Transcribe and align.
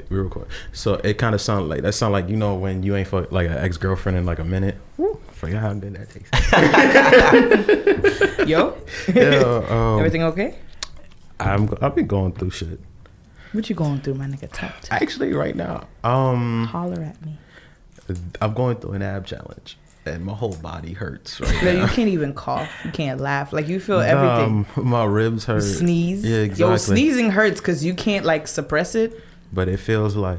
right, 0.00 0.10
we 0.10 0.18
record. 0.18 0.48
So 0.72 0.94
it 0.94 1.18
kind 1.18 1.34
of 1.34 1.40
sound 1.40 1.68
like 1.68 1.82
that. 1.82 1.92
Sound 1.92 2.12
like 2.12 2.28
you 2.28 2.36
know 2.36 2.54
when 2.54 2.82
you 2.82 2.96
ain't 2.96 3.08
fuck 3.08 3.30
like 3.32 3.46
an 3.48 3.58
ex 3.58 3.76
girlfriend 3.76 4.18
in 4.18 4.26
like 4.26 4.38
a 4.38 4.44
minute. 4.44 4.76
Woo, 4.96 5.20
forget 5.32 5.60
how 5.60 5.72
good 5.74 5.94
that 5.94 6.10
tastes. 6.10 6.30
Yo, 8.48 8.76
yeah, 9.14 9.62
um, 9.68 9.98
everything 9.98 10.22
okay? 10.24 10.58
I'm. 11.38 11.68
I've 11.80 11.94
been 11.94 12.06
going 12.06 12.32
through 12.32 12.50
shit. 12.50 12.80
What 13.52 13.68
you 13.68 13.74
going 13.74 14.00
through, 14.00 14.14
my 14.14 14.26
nigga? 14.26 14.50
Talk 14.52 14.80
to. 14.82 14.94
Actually, 14.94 15.32
right 15.32 15.56
now, 15.56 15.88
um, 16.04 16.66
Holler 16.66 17.02
at 17.02 17.24
me. 17.24 17.38
I'm 18.40 18.54
going 18.54 18.76
through 18.76 18.92
an 18.92 19.02
ab 19.02 19.26
challenge, 19.26 19.76
and 20.06 20.24
my 20.24 20.32
whole 20.34 20.54
body 20.56 20.92
hurts 20.92 21.40
right 21.40 21.64
No, 21.64 21.70
you 21.70 21.86
can't 21.86 22.08
even 22.08 22.32
cough. 22.34 22.68
You 22.84 22.90
can't 22.90 23.20
laugh. 23.20 23.52
Like 23.52 23.68
you 23.68 23.80
feel 23.80 24.00
everything. 24.00 24.66
Um, 24.76 24.88
my 24.88 25.04
ribs 25.04 25.44
hurt. 25.44 25.62
Sneeze. 25.62 26.24
Yeah, 26.24 26.38
exactly. 26.38 26.70
Yo, 26.70 26.76
sneezing 26.76 27.30
hurts 27.30 27.60
because 27.60 27.84
you 27.84 27.94
can't 27.94 28.24
like 28.24 28.48
suppress 28.48 28.94
it. 28.94 29.20
But 29.52 29.68
it 29.68 29.78
feels 29.78 30.16
like 30.16 30.38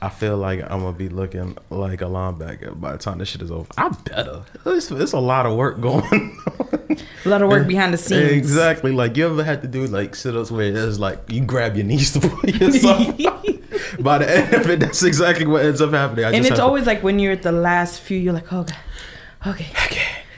I 0.00 0.08
feel 0.10 0.36
like 0.36 0.60
I'm 0.62 0.80
gonna 0.80 0.92
be 0.92 1.08
looking 1.08 1.56
like 1.70 2.00
a 2.02 2.04
linebacker 2.04 2.78
by 2.78 2.92
the 2.92 2.98
time 2.98 3.18
this 3.18 3.28
shit 3.28 3.42
is 3.42 3.50
over. 3.50 3.66
I 3.76 3.88
better. 3.88 4.42
It's, 4.66 4.90
it's 4.90 5.12
a 5.12 5.18
lot 5.18 5.46
of 5.46 5.56
work 5.56 5.80
going 5.80 6.04
on. 6.60 6.96
A 7.24 7.28
lot 7.28 7.42
of 7.42 7.48
work 7.48 7.66
behind 7.66 7.92
the 7.92 7.98
scenes. 7.98 8.30
Exactly. 8.32 8.92
Like 8.92 9.16
you 9.16 9.26
ever 9.26 9.42
had 9.42 9.62
to 9.62 9.68
do 9.68 9.86
like 9.86 10.14
sit 10.14 10.36
ups 10.36 10.50
where 10.50 10.72
it's 10.74 10.98
like 10.98 11.18
you 11.30 11.42
grab 11.44 11.76
your 11.76 11.84
knees 11.84 12.12
to 12.12 12.20
pull 12.20 12.48
yourself. 12.48 13.06
by 14.00 14.18
the 14.18 14.30
end 14.30 14.54
of 14.54 14.68
it, 14.70 14.80
that's 14.80 15.02
exactly 15.02 15.46
what 15.46 15.64
ends 15.64 15.80
up 15.80 15.90
happening. 15.92 16.24
I 16.24 16.28
and 16.28 16.36
it's 16.38 16.48
have 16.50 16.58
to- 16.58 16.64
always 16.64 16.86
like 16.86 17.02
when 17.02 17.18
you're 17.18 17.32
at 17.32 17.42
the 17.42 17.52
last 17.52 18.00
few, 18.00 18.18
you're 18.18 18.32
like, 18.34 18.52
oh 18.52 18.62
god, 18.64 18.76
okay, 19.46 19.66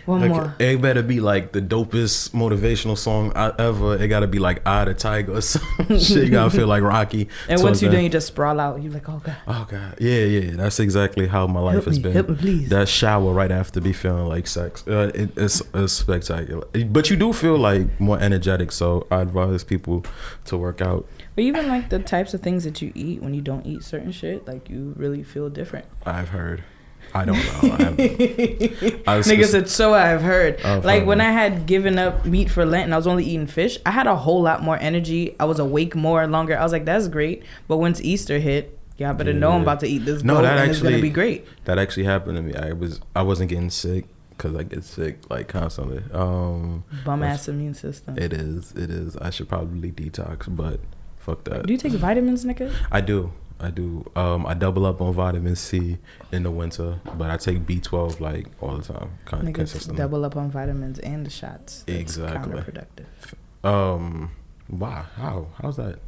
one 0.08 0.20
Like, 0.22 0.30
more. 0.30 0.54
it 0.58 0.80
better 0.82 1.02
be 1.02 1.20
like 1.20 1.52
the 1.52 1.60
dopest 1.62 2.30
motivational 2.30 2.96
song 2.98 3.30
I 3.36 3.52
ever. 3.58 3.96
It 4.02 4.08
gotta 4.08 4.26
be 4.26 4.38
like 4.38 4.66
"Eye 4.66 4.82
of 4.82 4.88
the 4.88 4.94
Tiger" 4.94 5.34
or 5.34 5.40
some 5.52 5.62
shit. 5.88 6.24
You 6.24 6.30
gotta 6.30 6.50
feel 6.50 6.66
like 6.66 6.82
Rocky. 6.82 7.28
And 7.48 7.62
once 7.62 7.80
you 7.82 7.88
then- 7.88 7.96
done, 7.98 8.04
you 8.04 8.10
just 8.10 8.26
sprawl 8.28 8.58
out. 8.58 8.82
You're 8.82 8.92
like, 8.92 9.08
oh 9.08 9.20
god. 9.24 9.36
Oh 9.46 9.66
god, 9.70 9.96
yeah, 10.00 10.24
yeah. 10.24 10.56
That's 10.56 10.80
exactly 10.80 11.26
how 11.28 11.46
my 11.46 11.60
life 11.60 11.74
Help 11.74 11.84
has 11.86 11.96
me, 11.98 12.02
been. 12.02 12.12
help 12.12 12.28
me, 12.30 12.36
please. 12.36 12.68
That 12.70 12.88
shower 12.88 13.32
right 13.32 13.52
after 13.52 13.80
be 13.80 13.92
feeling 13.92 14.26
like 14.26 14.46
sex. 14.46 14.82
Uh, 14.88 15.12
it, 15.14 15.30
it's, 15.36 15.62
it's 15.74 15.92
spectacular. 15.92 16.66
But 16.86 17.10
you 17.10 17.16
do 17.16 17.32
feel 17.32 17.58
like 17.58 18.00
more 18.00 18.18
energetic. 18.18 18.72
So 18.72 19.06
I 19.10 19.20
advise 19.20 19.62
people 19.62 20.04
to 20.46 20.56
work 20.56 20.80
out. 20.80 21.06
But 21.34 21.42
even 21.44 21.68
like 21.68 21.90
the 21.90 21.98
types 22.00 22.34
of 22.34 22.40
things 22.40 22.64
that 22.64 22.80
you 22.82 22.90
eat 22.94 23.22
when 23.22 23.34
you 23.34 23.40
don't 23.42 23.64
eat 23.66 23.82
certain 23.84 24.10
shit, 24.10 24.46
like 24.48 24.68
you 24.70 24.94
really 24.96 25.22
feel 25.22 25.48
different. 25.48 25.86
I've 26.06 26.30
heard. 26.30 26.64
I 27.14 27.24
don't 27.24 27.36
know. 27.36 27.76
I 27.78 29.02
I 29.06 29.16
was 29.16 29.26
Nigga 29.30 29.46
said, 29.46 29.68
so 29.68 29.94
I've 29.94 30.20
heard. 30.22 30.60
I've 30.62 30.84
like 30.84 31.06
when 31.06 31.20
I 31.20 31.30
had 31.32 31.66
given 31.66 31.98
up 31.98 32.24
meat 32.26 32.50
for 32.50 32.64
Lent 32.66 32.84
and 32.84 32.94
I 32.94 32.96
was 32.96 33.06
only 33.06 33.24
eating 33.24 33.46
fish, 33.46 33.78
I 33.86 33.90
had 33.90 34.06
a 34.06 34.16
whole 34.16 34.42
lot 34.42 34.62
more 34.62 34.76
energy. 34.80 35.34
I 35.40 35.44
was 35.46 35.58
awake 35.58 35.94
more 35.94 36.26
longer. 36.26 36.56
I 36.58 36.62
was 36.62 36.72
like, 36.72 36.84
that's 36.84 37.08
great. 37.08 37.42
But 37.66 37.78
once 37.78 38.00
Easter 38.00 38.38
hit, 38.38 38.78
y'all 38.98 39.14
better 39.14 39.32
know 39.32 39.52
I'm 39.52 39.62
about 39.62 39.80
to 39.80 39.86
eat 39.88 40.04
this 40.04 40.22
No, 40.22 40.42
that 40.42 40.58
and 40.58 40.70
it's 40.70 40.80
gonna 40.80 40.96
actually- 40.96 41.08
be 41.08 41.14
great. 41.14 41.46
that 41.64 41.78
actually 41.78 42.04
happened 42.04 42.36
to 42.36 42.42
me. 42.42 42.54
I 42.54 42.72
was 42.72 43.00
I 43.16 43.22
wasn't 43.22 43.48
getting 43.50 43.70
sick 43.70 44.06
because 44.30 44.54
I 44.54 44.62
get 44.62 44.84
sick 44.84 45.18
like 45.30 45.48
constantly. 45.48 46.02
Um, 46.12 46.84
Bum 47.04 47.22
ass 47.22 47.48
immune 47.48 47.74
system. 47.74 48.18
it 48.18 48.32
is. 48.32 48.72
It 48.72 48.90
is. 48.90 49.16
I 49.16 49.30
should 49.30 49.48
probably 49.48 49.90
detox, 49.90 50.44
but 50.54 50.78
fuck 51.18 51.44
that. 51.44 51.66
Do 51.66 51.72
you 51.72 51.78
take 51.78 51.92
vitamins, 51.92 52.44
nigga? 52.44 52.72
I 52.92 53.00
do. 53.00 53.32
I 53.60 53.70
do. 53.70 54.08
Um, 54.14 54.46
I 54.46 54.54
double 54.54 54.86
up 54.86 55.00
on 55.00 55.12
vitamin 55.14 55.56
C 55.56 55.98
in 56.30 56.44
the 56.44 56.50
winter, 56.50 57.00
but 57.16 57.30
I 57.30 57.36
take 57.36 57.60
B12 57.66 58.20
like 58.20 58.46
all 58.60 58.76
the 58.76 58.84
time, 58.92 59.10
kind 59.24 59.48
of 59.48 59.54
consistently. 59.54 59.98
double 59.98 60.24
up 60.24 60.36
on 60.36 60.50
vitamins 60.50 60.98
and 61.00 61.26
the 61.26 61.30
shots. 61.30 61.82
That's 61.86 62.00
Exactly. 62.00 62.52
counterproductive. 62.52 63.34
Um, 63.68 64.30
why? 64.68 65.04
How? 65.16 65.48
How's 65.60 65.76
that? 65.76 65.98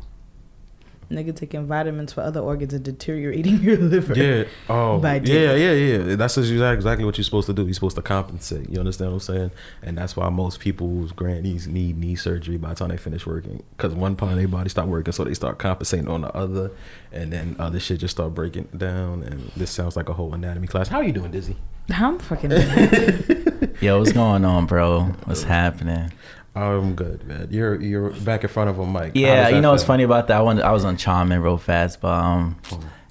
Nigga 1.10 1.34
taking 1.34 1.66
vitamins 1.66 2.12
for 2.12 2.20
other 2.20 2.38
organs 2.38 2.72
and 2.72 2.84
deteriorating 2.84 3.56
your 3.62 3.76
liver. 3.76 4.14
Yeah. 4.14 4.44
Oh, 4.68 4.98
By 5.00 5.16
yeah, 5.16 5.54
yeah, 5.54 5.72
yeah. 5.72 6.16
That's 6.16 6.38
exactly 6.38 6.70
exactly 6.76 7.04
what 7.04 7.18
you're 7.18 7.24
supposed 7.24 7.46
to 7.46 7.52
do. 7.52 7.64
You're 7.64 7.74
supposed 7.74 7.96
to 7.96 8.02
compensate. 8.02 8.70
You 8.70 8.78
understand 8.78 9.10
what 9.10 9.16
I'm 9.28 9.34
saying? 9.34 9.50
And 9.82 9.98
that's 9.98 10.16
why 10.16 10.28
most 10.28 10.60
people's 10.60 11.10
grannies 11.10 11.66
need 11.66 11.98
knee 11.98 12.14
surgery 12.14 12.58
by 12.58 12.70
the 12.70 12.74
time 12.76 12.88
they 12.90 12.96
finish 12.96 13.26
working, 13.26 13.62
because 13.76 13.92
one 13.92 14.14
part 14.14 14.32
of 14.32 14.38
their 14.38 14.46
body 14.48 14.68
stop 14.68 14.86
working, 14.86 15.12
so 15.12 15.24
they 15.24 15.34
start 15.34 15.58
compensating 15.58 16.08
on 16.08 16.20
the 16.20 16.32
other, 16.34 16.70
and 17.12 17.32
then 17.32 17.56
other 17.58 17.80
shit 17.80 17.98
just 18.00 18.12
start 18.16 18.32
breaking 18.34 18.68
down. 18.76 19.24
And 19.24 19.50
this 19.56 19.70
sounds 19.72 19.96
like 19.96 20.08
a 20.08 20.12
whole 20.12 20.32
anatomy 20.32 20.68
class. 20.68 20.88
How 20.88 20.98
are 20.98 21.04
you 21.04 21.12
doing, 21.12 21.32
Dizzy? 21.32 21.56
I'm 21.90 22.18
fucking. 22.20 22.50
Yo, 23.80 23.98
what's 23.98 24.12
going 24.12 24.44
on, 24.44 24.66
bro? 24.66 25.04
What's 25.24 25.42
happening? 25.42 26.12
I'm 26.54 26.94
good, 26.94 27.24
man. 27.26 27.48
You're 27.50 27.80
you're 27.80 28.10
back 28.10 28.42
in 28.42 28.48
front 28.48 28.70
of 28.70 28.78
a 28.78 28.86
mic. 28.86 29.12
Yeah, 29.14 29.48
you 29.48 29.54
that 29.54 29.60
know 29.60 29.70
what's 29.70 29.84
funny 29.84 30.02
about 30.02 30.28
that? 30.28 30.38
I, 30.38 30.42
wanted, 30.42 30.64
I 30.64 30.72
was 30.72 30.84
on 30.84 30.96
Charmin 30.96 31.40
real 31.42 31.58
fast, 31.58 32.00
but 32.00 32.12
um, 32.12 32.56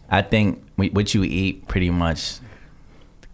I 0.10 0.22
think 0.22 0.64
what 0.76 1.14
you 1.14 1.24
eat 1.24 1.68
pretty 1.68 1.90
much 1.90 2.40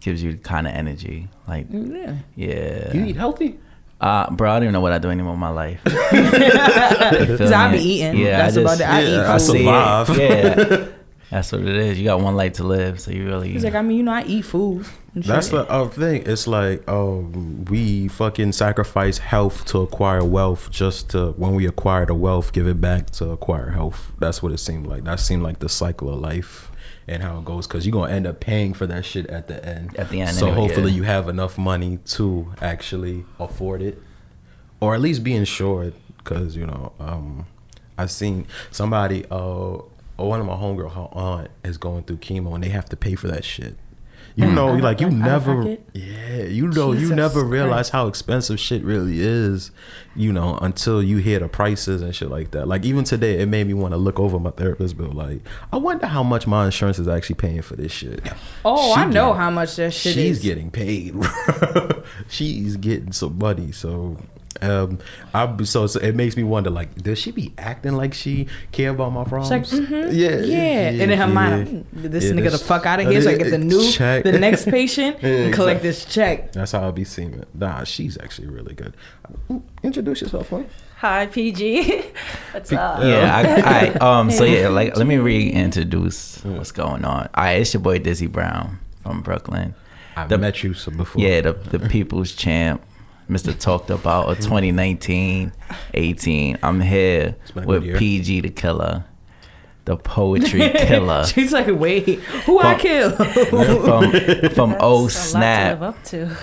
gives 0.00 0.22
you 0.22 0.36
kind 0.36 0.66
of 0.68 0.72
energy. 0.74 1.28
Like, 1.48 1.66
yeah. 1.70 2.16
yeah. 2.36 2.92
You 2.92 3.06
eat 3.06 3.16
healthy? 3.16 3.58
Uh, 4.00 4.30
bro, 4.30 4.50
I 4.50 4.54
don't 4.56 4.64
even 4.64 4.72
know 4.74 4.80
what 4.80 4.92
I 4.92 4.98
do 4.98 5.10
anymore 5.10 5.34
in 5.34 5.40
my 5.40 5.48
life. 5.48 5.82
Cause 5.84 7.50
I 7.50 7.72
be 7.72 7.78
eating. 7.78 8.18
Yeah, 8.18 8.48
That's 8.48 8.56
I 8.56 8.60
about 8.60 8.80
it. 8.80 8.84
I 8.84 9.00
yeah, 9.00 9.08
eat 9.08 9.26
I 9.26 9.38
food. 9.38 9.40
see 9.40 9.56
it. 9.56 10.06
survive. 10.06 10.18
Yeah, 10.18 10.88
that's 11.30 11.50
what 11.50 11.62
it 11.62 11.76
is. 11.76 11.98
You 11.98 12.04
got 12.04 12.20
one 12.20 12.36
life 12.36 12.54
to 12.54 12.64
live, 12.64 13.00
so 13.00 13.10
you 13.10 13.26
really. 13.26 13.50
He's 13.50 13.64
like, 13.64 13.74
I 13.74 13.82
mean, 13.82 13.96
you 13.96 14.02
know, 14.04 14.12
I 14.12 14.22
eat 14.24 14.42
food. 14.42 14.86
That's 15.14 15.48
the 15.48 15.68
other 15.68 15.90
thing. 15.90 16.22
It's 16.26 16.46
like 16.46 16.86
um, 16.88 17.64
we 17.64 18.08
fucking 18.08 18.52
sacrifice 18.52 19.18
health 19.18 19.64
to 19.66 19.80
acquire 19.80 20.22
wealth, 20.24 20.70
just 20.70 21.10
to 21.10 21.32
when 21.32 21.54
we 21.54 21.66
acquire 21.66 22.06
the 22.06 22.14
wealth, 22.14 22.52
give 22.52 22.68
it 22.68 22.80
back 22.80 23.10
to 23.10 23.30
acquire 23.30 23.70
health. 23.70 24.12
That's 24.18 24.42
what 24.42 24.52
it 24.52 24.58
seemed 24.58 24.86
like. 24.86 25.04
That 25.04 25.18
seemed 25.18 25.42
like 25.42 25.58
the 25.58 25.68
cycle 25.68 26.12
of 26.12 26.20
life 26.20 26.70
and 27.08 27.22
how 27.22 27.38
it 27.38 27.44
goes. 27.44 27.66
Because 27.66 27.86
you're 27.86 27.92
gonna 27.92 28.12
end 28.12 28.26
up 28.26 28.38
paying 28.38 28.72
for 28.72 28.86
that 28.86 29.04
shit 29.04 29.26
at 29.26 29.48
the 29.48 29.64
end. 29.66 29.96
At 29.96 30.10
the 30.10 30.20
end, 30.20 30.36
So 30.36 30.46
anyway, 30.46 30.60
hopefully 30.60 30.90
yeah. 30.92 30.96
you 30.98 31.02
have 31.04 31.28
enough 31.28 31.58
money 31.58 31.98
to 32.06 32.52
actually 32.60 33.24
afford 33.40 33.82
it, 33.82 34.00
or 34.80 34.94
at 34.94 35.00
least 35.00 35.24
be 35.24 35.34
insured. 35.34 35.94
Because 36.18 36.56
you 36.56 36.66
know, 36.66 36.92
um, 37.00 37.46
I 37.98 38.06
seen 38.06 38.46
somebody. 38.70 39.24
Uh, 39.30 39.78
Oh, 40.18 40.26
one 40.28 40.40
of 40.40 40.46
my 40.46 40.54
homegirl, 40.54 40.92
her 40.94 41.08
aunt 41.12 41.48
is 41.64 41.76
going 41.78 42.04
through 42.04 42.18
chemo, 42.18 42.54
and 42.54 42.64
they 42.64 42.70
have 42.70 42.88
to 42.90 42.96
pay 42.96 43.14
for 43.14 43.28
that 43.28 43.44
shit. 43.44 43.76
You 44.34 44.44
mm. 44.44 44.54
know, 44.54 44.68
Out 44.68 44.74
of- 44.76 44.80
like 44.82 45.00
you 45.00 45.08
never, 45.08 45.78
yeah, 45.94 46.42
you 46.42 46.68
know, 46.68 46.92
you 46.92 47.00
Jesus 47.00 47.16
never 47.16 47.42
realize 47.42 47.88
Christ. 47.88 47.92
how 47.92 48.06
expensive 48.06 48.60
shit 48.60 48.82
really 48.84 49.20
is, 49.20 49.70
you 50.14 50.30
know, 50.30 50.58
until 50.60 51.02
you 51.02 51.16
hear 51.16 51.38
the 51.38 51.48
prices 51.48 52.02
and 52.02 52.14
shit 52.14 52.28
like 52.28 52.50
that. 52.50 52.68
Like 52.68 52.84
even 52.84 53.04
today, 53.04 53.40
it 53.40 53.46
made 53.46 53.66
me 53.66 53.72
want 53.72 53.92
to 53.92 53.98
look 53.98 54.20
over 54.20 54.38
my 54.38 54.50
therapist 54.50 54.98
bill. 54.98 55.12
Like, 55.12 55.40
I 55.72 55.78
wonder 55.78 56.06
how 56.06 56.22
much 56.22 56.46
my 56.46 56.66
insurance 56.66 56.98
is 56.98 57.08
actually 57.08 57.36
paying 57.36 57.62
for 57.62 57.76
this 57.76 57.92
shit. 57.92 58.20
Oh, 58.62 58.94
She 58.94 59.00
I 59.00 59.04
know 59.06 59.32
how 59.32 59.48
much 59.50 59.76
that 59.76 59.94
shit 59.94 60.12
She's 60.14 60.36
is. 60.38 60.42
getting 60.42 60.70
paid. 60.70 61.14
She's 62.28 62.76
getting 62.76 63.12
some 63.12 63.38
money. 63.38 63.72
So, 63.72 64.18
um, 64.62 64.98
I 65.34 65.62
so, 65.64 65.86
so 65.86 66.00
it 66.00 66.14
makes 66.14 66.36
me 66.36 66.42
wonder. 66.42 66.70
Like, 66.70 66.94
does 67.02 67.18
she 67.18 67.30
be 67.32 67.52
acting 67.58 67.92
like 67.96 68.14
she 68.14 68.46
care 68.72 68.90
about 68.90 69.12
my 69.12 69.24
problems? 69.24 69.50
like, 69.72 69.82
mhm, 69.88 70.12
yeah, 70.12 70.36
yeah. 70.40 71.02
And 71.02 71.10
in 71.12 71.18
her 71.18 71.26
mind, 71.28 71.86
"Mm, 71.94 72.10
this 72.10 72.24
Yeah, 72.24 72.30
nigga 72.32 72.50
the 72.52 72.58
fuck 72.58 72.86
out 72.86 73.00
of 73.00 73.08
here 73.08 73.20
so 73.22 73.30
I 73.30 73.36
get 73.36 73.50
the 73.50 73.58
new, 73.58 73.90
Check. 73.90 74.24
the 74.24 74.38
next 74.38 74.66
patient 74.66 75.16
Yeah, 75.22 75.28
and 75.28 75.54
collect 75.54 75.84
exactly. 75.84 75.88
this 75.88 76.04
check. 76.06 76.52
That's 76.52 76.72
how 76.72 76.86
I 76.86 76.90
be 76.90 77.04
seeing 77.04 77.34
it. 77.34 77.48
Nah, 77.54 77.84
she's 77.84 78.16
actually 78.18 78.48
really 78.48 78.74
good. 78.74 78.94
Introduce 79.82 80.22
yourself, 80.22 80.50
huh? 80.50 80.62
Hi, 80.98 81.26
PG. 81.26 82.02
What's 82.52 82.72
up? 82.72 83.02
Yeah, 83.02 83.30
I, 83.36 83.90
I 83.90 83.90
um 84.20 84.30
so 84.30 84.44
yeah, 84.44 84.68
like 84.68 84.96
let 84.96 85.06
me 85.06 85.18
reintroduce 85.18 86.42
what's 86.44 86.72
going 86.72 87.04
on. 87.04 87.28
All 87.34 87.44
right, 87.44 87.60
it's 87.60 87.74
your 87.74 87.82
boy 87.82 87.98
Dizzy 87.98 88.26
Brown 88.26 88.78
from 89.02 89.20
Brooklyn. 89.22 89.74
I've 90.16 90.28
The- 90.30 90.38
met 90.38 90.62
you 90.62 90.72
some 90.74 90.96
before. 90.96 91.22
Yeah, 91.22 91.42
the 91.42 91.52
the 91.52 91.78
people's 91.80 92.32
champ, 92.32 92.82
Mr. 93.28 93.58
Talked 93.58 93.90
About 93.90 94.28
of 94.28 94.36
2019, 94.38 95.52
18. 95.94 96.58
I'm 96.62 96.80
here 96.80 97.36
It's 97.42 97.50
been 97.50 97.64
a 97.64 97.66
good 97.66 97.82
with. 97.84 97.98
PG 97.98 98.40
the 98.42 98.50
Killer, 98.50 99.04
the 99.84 99.96
poetry 99.96 100.70
killer 100.76 101.24
She's 101.26 101.52
like, 101.52 101.66
wait, 101.68 102.20
who 102.20 102.58
I 102.60 102.78
kill? 102.78 103.10
from 103.12 104.10
from 104.50 104.70
That's 104.70 104.82
O 104.82 105.06
a 105.06 105.08
to 105.08 105.14
Snap 105.14 105.80
up 105.82 106.02
to. 106.04 106.34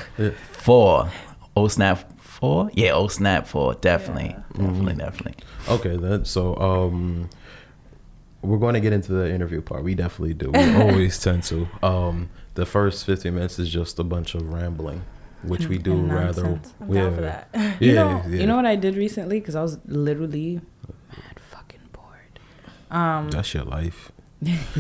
Four. 0.52 1.10
O 1.56 1.68
Snap 1.68 2.20
Four? 2.22 2.70
Yeah, 2.74 2.92
O 2.94 3.08
Snap 3.08 3.48
Four. 3.48 3.76
Definitely, 3.76 4.36
Mm-hmm. 4.54 4.66
definitely, 4.66 4.96
definitely. 4.96 5.36
Okay, 5.70 5.96
then. 5.98 6.26
So, 6.26 6.56
um, 6.58 7.30
we're 8.42 8.58
going 8.58 8.74
to 8.74 8.82
get 8.82 8.92
into 8.92 9.14
the 9.14 9.32
interview 9.34 9.62
part. 9.62 9.84
We 9.84 9.96
definitely 9.96 10.34
do. 10.34 10.52
We 10.52 10.76
always 10.76 11.18
tend 11.24 11.44
to. 11.44 11.68
Um, 11.82 12.30
the 12.56 12.66
first 12.66 13.06
15 13.06 13.34
minutes 13.34 13.58
is 13.60 13.70
just 13.70 13.98
a 14.00 14.04
bunch 14.04 14.36
of 14.36 14.52
rambling, 14.54 15.04
which 15.44 15.68
we 15.68 15.78
do 15.78 15.96
rather. 15.96 16.44
nonsense. 16.44 16.74
I'm 16.80 16.94
down 16.94 17.16
for 17.16 17.22
that. 17.22 17.50
Yeah, 17.54 17.76
you 17.80 17.94
know, 17.94 18.24
yeah. 18.28 18.40
you 18.40 18.48
know 18.48 18.56
what 18.56 18.66
I 18.66 18.76
did 18.76 18.96
recently? 18.96 19.40
Because 19.40 19.56
I 19.56 19.62
was 19.62 19.78
literally 19.86 20.62
mad 21.12 21.40
fucking 21.52 21.82
bored. 21.92 22.40
Um, 22.90 23.30
That's 23.30 23.54
your 23.54 23.64
life. 23.66 24.12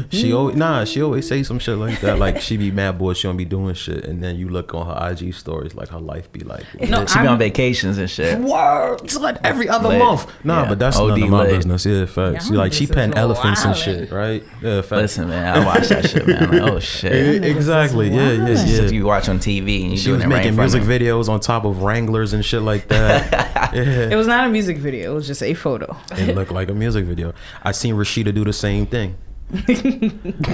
She 0.10 0.33
always 0.33 0.56
nah. 0.56 0.83
She 0.86 1.01
always 1.01 1.27
say 1.27 1.44
some 1.44 1.60
shit 1.60 1.77
like 1.77 2.00
that. 2.01 2.19
Like 2.19 2.42
she 2.42 2.57
be 2.57 2.71
mad 2.71 2.98
boy. 2.98 3.13
She 3.13 3.27
don't 3.27 3.38
be 3.38 3.45
doing 3.45 3.74
shit, 3.75 4.06
and 4.06 4.21
then 4.24 4.36
you 4.38 4.50
look 4.50 4.74
on 4.74 4.86
her 4.88 5.10
IG 5.12 5.33
stories, 5.33 5.75
like 5.75 5.89
her 5.89 6.00
life 6.00 6.31
be 6.31 6.42
like. 6.42 6.63
No, 6.89 7.06
she 7.06 7.15
be 7.15 7.19
I'm- 7.21 7.27
on 7.33 7.38
vacations 7.39 7.98
and 7.98 8.10
shit. 8.10 8.39
Word, 8.39 9.00
it's 9.04 9.15
like 9.18 9.38
every 9.44 9.69
other 9.69 9.89
Lit. 9.89 10.00
month. 10.00 10.27
Nah, 10.44 10.63
Yeah. 10.63 10.69
but 10.69 10.80
that's 10.80 10.98
OD 10.98 11.10
none 11.10 11.24
of 11.24 11.30
my 11.30 11.38
lit. 11.44 11.50
business. 11.57 11.86
Yeah, 11.86 12.06
facts. 12.06 12.45
Yeah, 12.45 12.51
She 12.51 12.54
like 12.57 12.74
she 12.74 12.80
this 12.86 12.89
is 12.89 12.95
pen 12.95 13.13
elephants 13.15 13.63
and 13.65 13.75
shit, 13.75 14.12
right? 14.12 14.44
Yeah, 14.62 14.81
facts. 14.81 14.92
Listen, 15.01 15.30
man, 15.30 15.57
I 15.57 15.65
watch 15.65 15.88
that 15.89 16.10
shit, 16.10 16.27
man. 16.27 16.50
Like, 16.51 16.62
oh 16.62 16.80
shit. 16.80 17.44
Exactly. 17.44 18.10
Yeah, 18.10 18.31
yeah, 18.31 18.48
It's 18.48 18.65
yeah. 18.69 18.77
just 18.77 18.94
you 18.94 19.06
watch 19.06 19.30
on 19.30 19.39
TV 19.39 19.81
and 19.83 19.92
you 19.92 19.98
She 19.98 20.12
was 20.12 20.21
it 20.21 20.27
right 20.27 20.38
making 20.44 20.56
music 20.56 20.83
videos 20.83 21.30
on 21.30 21.39
top 21.39 21.65
of 21.65 21.81
Wranglers 21.83 22.33
and 22.33 22.44
shit 22.44 22.62
like 22.62 22.88
that. 22.89 23.74
It 23.74 24.15
was 24.15 24.27
not 24.27 24.45
a 24.45 24.50
music 24.50 24.77
video. 24.77 25.12
It 25.12 25.15
was 25.15 25.25
just 25.27 25.42
a 25.42 25.54
photo. 25.56 25.98
It 26.12 26.36
looked 26.36 26.51
like 26.51 26.69
a 26.69 26.74
music 26.75 27.06
video. 27.06 27.33
I 27.63 27.71
seen 27.71 27.95
Rashida 27.95 28.33
do 28.33 28.44
the 28.44 28.54
same 28.54 28.86
thing. 28.86 29.15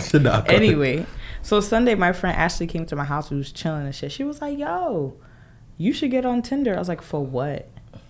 Anyway, 0.50 1.06
so 1.42 1.60
Sunday, 1.62 1.96
my 1.96 2.12
friend 2.12 2.38
Ashley 2.38 2.68
came 2.68 2.86
to 2.88 2.96
my 2.96 3.06
house. 3.06 3.30
We 3.30 3.38
was 3.38 3.51
chilling 3.51 3.86
and 3.86 3.96
shit. 3.96 4.12
She 4.12 4.24
was 4.24 4.42
like, 4.42 4.57
"Yo, 4.57 5.16
you 5.78 5.94
should 5.94 6.12
get 6.12 6.25
on 6.25 6.42
Tinder." 6.42 6.75
I 6.75 6.80
was 6.80 6.90
like, 6.90 7.01
"For 7.01 7.25
what?" 7.25 7.69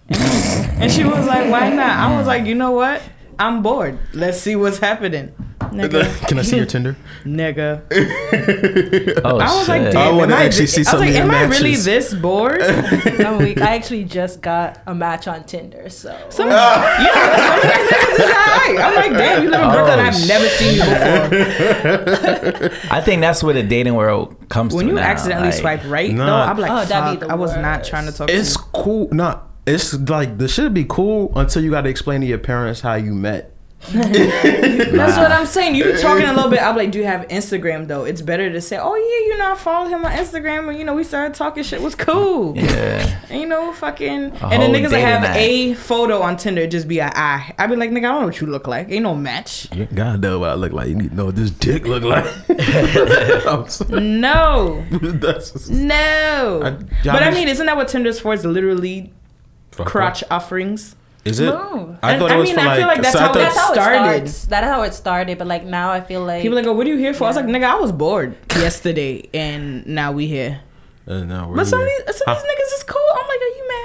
And 0.09 0.91
she 0.91 1.03
was 1.03 1.27
like, 1.27 1.51
"Why 1.51 1.69
not?" 1.69 1.97
I 1.97 2.17
was 2.17 2.25
like, 2.27 2.45
"You 2.45 2.55
know 2.55 2.71
what? 2.71 3.01
I'm 3.39 3.61
bored. 3.63 3.97
Let's 4.13 4.39
see 4.39 4.55
what's 4.55 4.77
happening." 4.79 5.31
Nigga, 5.69 6.27
Can 6.27 6.39
I 6.39 6.41
see 6.41 6.55
your 6.57 6.65
Tinder? 6.65 6.95
nigga. 7.25 7.81
Oh 9.23 9.37
I 9.37 9.43
was 9.43 9.59
shit. 9.59 9.67
like, 9.67 9.81
I 9.81 9.91
damn, 9.91 10.15
wanna 10.15 10.33
am 10.33 10.39
I, 10.39 10.45
actually 10.45 10.65
thi- 10.65 10.83
see 10.83 10.89
I 10.89 10.93
was 10.93 10.99
like, 11.01 11.09
of 11.09 11.15
your 11.15 11.23
am 11.25 11.31
I 11.31 11.43
really 11.43 11.75
this 11.75 12.13
bored? 12.13 12.61
I'm 12.63 13.37
weak. 13.37 13.61
I 13.61 13.75
actually 13.75 14.05
just 14.05 14.41
got 14.41 14.81
a 14.87 14.95
match 14.95 15.27
on 15.27 15.43
Tinder, 15.43 15.89
so 15.89 16.17
Some, 16.29 16.45
you 16.47 16.53
know, 16.55 16.57
some 16.57 17.55
of 17.57 17.61
these 17.61 17.71
niggas 17.71 18.13
is 18.13 18.31
alright. 18.31 18.79
I'm 18.79 18.95
like, 18.95 19.11
damn, 19.11 19.43
you 19.43 19.49
live 19.51 19.61
in 19.61 19.69
Brooklyn. 19.69 19.99
Oh, 19.99 20.03
I've 20.03 20.27
never 20.27 20.47
seen 20.47 20.73
you 20.75 20.83
before. 20.83 22.69
I 22.91 23.01
think 23.01 23.21
that's 23.21 23.43
where 23.43 23.53
the 23.53 23.61
dating 23.63 23.93
world 23.95 24.35
comes 24.49 24.71
from. 24.71 24.77
When 24.77 24.85
to 24.87 24.91
you 24.93 24.95
now, 24.95 25.03
accidentally 25.03 25.49
like- 25.49 25.59
swipe 25.59 25.81
right, 25.85 26.11
Nah. 26.11 26.25
though, 26.25 26.51
I'm 26.51 26.57
like, 26.57 26.71
Oh, 26.71 26.85
that'd 26.85 27.19
be 27.19 27.25
fuck, 27.25 27.31
I 27.31 27.35
was 27.35 27.55
not 27.57 27.83
trying 27.83 28.05
to 28.07 28.11
talk 28.11 28.27
to 28.29 28.33
It's 28.35 28.57
cool. 28.57 29.09
Not. 29.11 29.48
It's 29.69 29.93
like 30.09 30.37
the 30.37 30.47
shit 30.47 30.73
be 30.73 30.85
cool 30.87 31.31
until 31.37 31.63
you 31.63 31.71
got 31.71 31.81
to 31.81 31.89
explain 31.89 32.21
to 32.21 32.27
your 32.27 32.37
parents 32.39 32.81
how 32.81 32.95
you 32.95 33.13
met. 33.13 33.51
That's 33.93 35.15
what 35.17 35.31
I'm 35.31 35.45
saying. 35.45 35.73
You 35.75 35.97
talking 36.01 36.25
a 36.25 36.33
little 36.33 36.49
bit. 36.49 36.61
I'm 36.61 36.75
like, 36.75 36.91
do 36.91 36.99
you 36.99 37.05
have 37.05 37.25
Instagram 37.29 37.87
though? 37.87 38.03
It's 38.03 38.21
better 38.21 38.51
to 38.51 38.59
say, 38.59 38.77
oh 38.77 38.93
yeah, 38.93 39.31
you 39.31 39.37
know, 39.37 39.53
I 39.53 39.55
followed 39.55 39.87
him 39.87 40.03
on 40.03 40.11
Instagram, 40.11 40.67
and 40.67 40.77
you 40.77 40.83
know, 40.83 40.93
we 40.95 41.05
started 41.05 41.33
talking. 41.33 41.63
Shit 41.63 41.81
was 41.81 41.95
cool. 41.95 42.57
Yeah. 42.57 43.15
And, 43.29 43.39
you 43.41 43.45
know, 43.47 43.71
fucking. 43.73 44.09
and 44.09 44.33
whole 44.37 44.49
then 44.49 44.71
niggas 44.73 44.89
that 44.89 44.99
have 45.01 45.23
app. 45.23 45.37
a 45.37 45.75
photo 45.75 46.19
on 46.21 46.35
Tinder 46.35 46.65
just 46.65 46.87
be 46.87 46.97
a 46.97 47.11
eye. 47.13 47.53
I 47.59 47.67
be 47.67 47.75
like, 47.75 47.91
nigga, 47.91 47.97
I 47.99 48.01
don't 48.11 48.21
know 48.21 48.25
what 48.25 48.41
you 48.41 48.47
look 48.47 48.67
like. 48.67 48.89
Ain't 48.89 49.03
no 49.03 49.13
match. 49.13 49.67
You 49.73 49.85
gotta 49.85 50.17
know 50.17 50.39
what 50.39 50.49
I 50.49 50.53
look 50.55 50.73
like. 50.73 50.87
You 50.89 50.95
need 50.95 51.11
to 51.11 51.15
know 51.15 51.25
what 51.25 51.35
this 51.35 51.51
dick 51.51 51.85
look 51.85 52.03
like. 52.03 52.25
No, 53.89 54.83
That's 54.91 55.69
no. 55.69 56.61
I- 56.63 56.71
but 57.05 57.23
I 57.23 57.31
mean, 57.31 57.47
isn't 57.47 57.65
that 57.67 57.77
what 57.77 57.87
Tinder's 57.87 58.19
for? 58.19 58.33
It's 58.33 58.43
literally 58.45 59.13
crotch 59.71 60.23
offerings. 60.29 60.95
Is 61.25 61.39
it? 61.41 61.47
No. 61.47 61.97
I 62.01 62.13
And 62.13 62.19
thought 62.21 62.31
it 62.31 62.37
was 62.37 62.47
mean, 62.47 62.55
for 62.55 62.61
I 62.61 62.65
like. 62.65 62.77
feel 62.79 62.87
like 62.87 63.01
that's 63.01 63.11
so 63.13 63.19
how 63.19 63.27
thought- 63.27 63.35
that's 63.35 63.57
how 63.57 63.73
started. 63.73 63.97
it 64.23 64.29
starts. 64.29 64.45
That's 64.45 64.65
how 64.67 64.81
it 64.83 64.93
started. 64.93 65.37
But 65.37 65.47
like 65.47 65.63
now, 65.65 65.91
I 65.91 65.99
feel 66.01 66.23
like 66.23 66.41
People 66.41 66.55
like, 66.55 66.65
oh, 66.65 66.73
what 66.73 66.87
are 66.87 66.89
you 66.89 66.97
here 66.97 67.13
for? 67.13 67.25
I 67.25 67.27
was 67.27 67.35
like, 67.35 67.45
nigga, 67.45 67.65
I 67.65 67.75
was 67.75 67.91
bored 67.91 68.35
yesterday, 68.55 69.27
and 69.33 69.85
now 69.85 70.11
we 70.13 70.27
here. 70.27 70.61
Uh, 71.07 71.21
no, 71.25 71.47
we're 71.49 71.55
But 71.57 71.67
some 71.67 71.81
of 71.81 71.87
these, 71.87 72.15
some 72.17 72.29
of 72.29 72.37
Huh. 72.37 72.43
these 72.43 72.43
niggas 72.51 72.77
is 72.77 72.83
cool. 72.83 73.01
I'm 73.19 73.27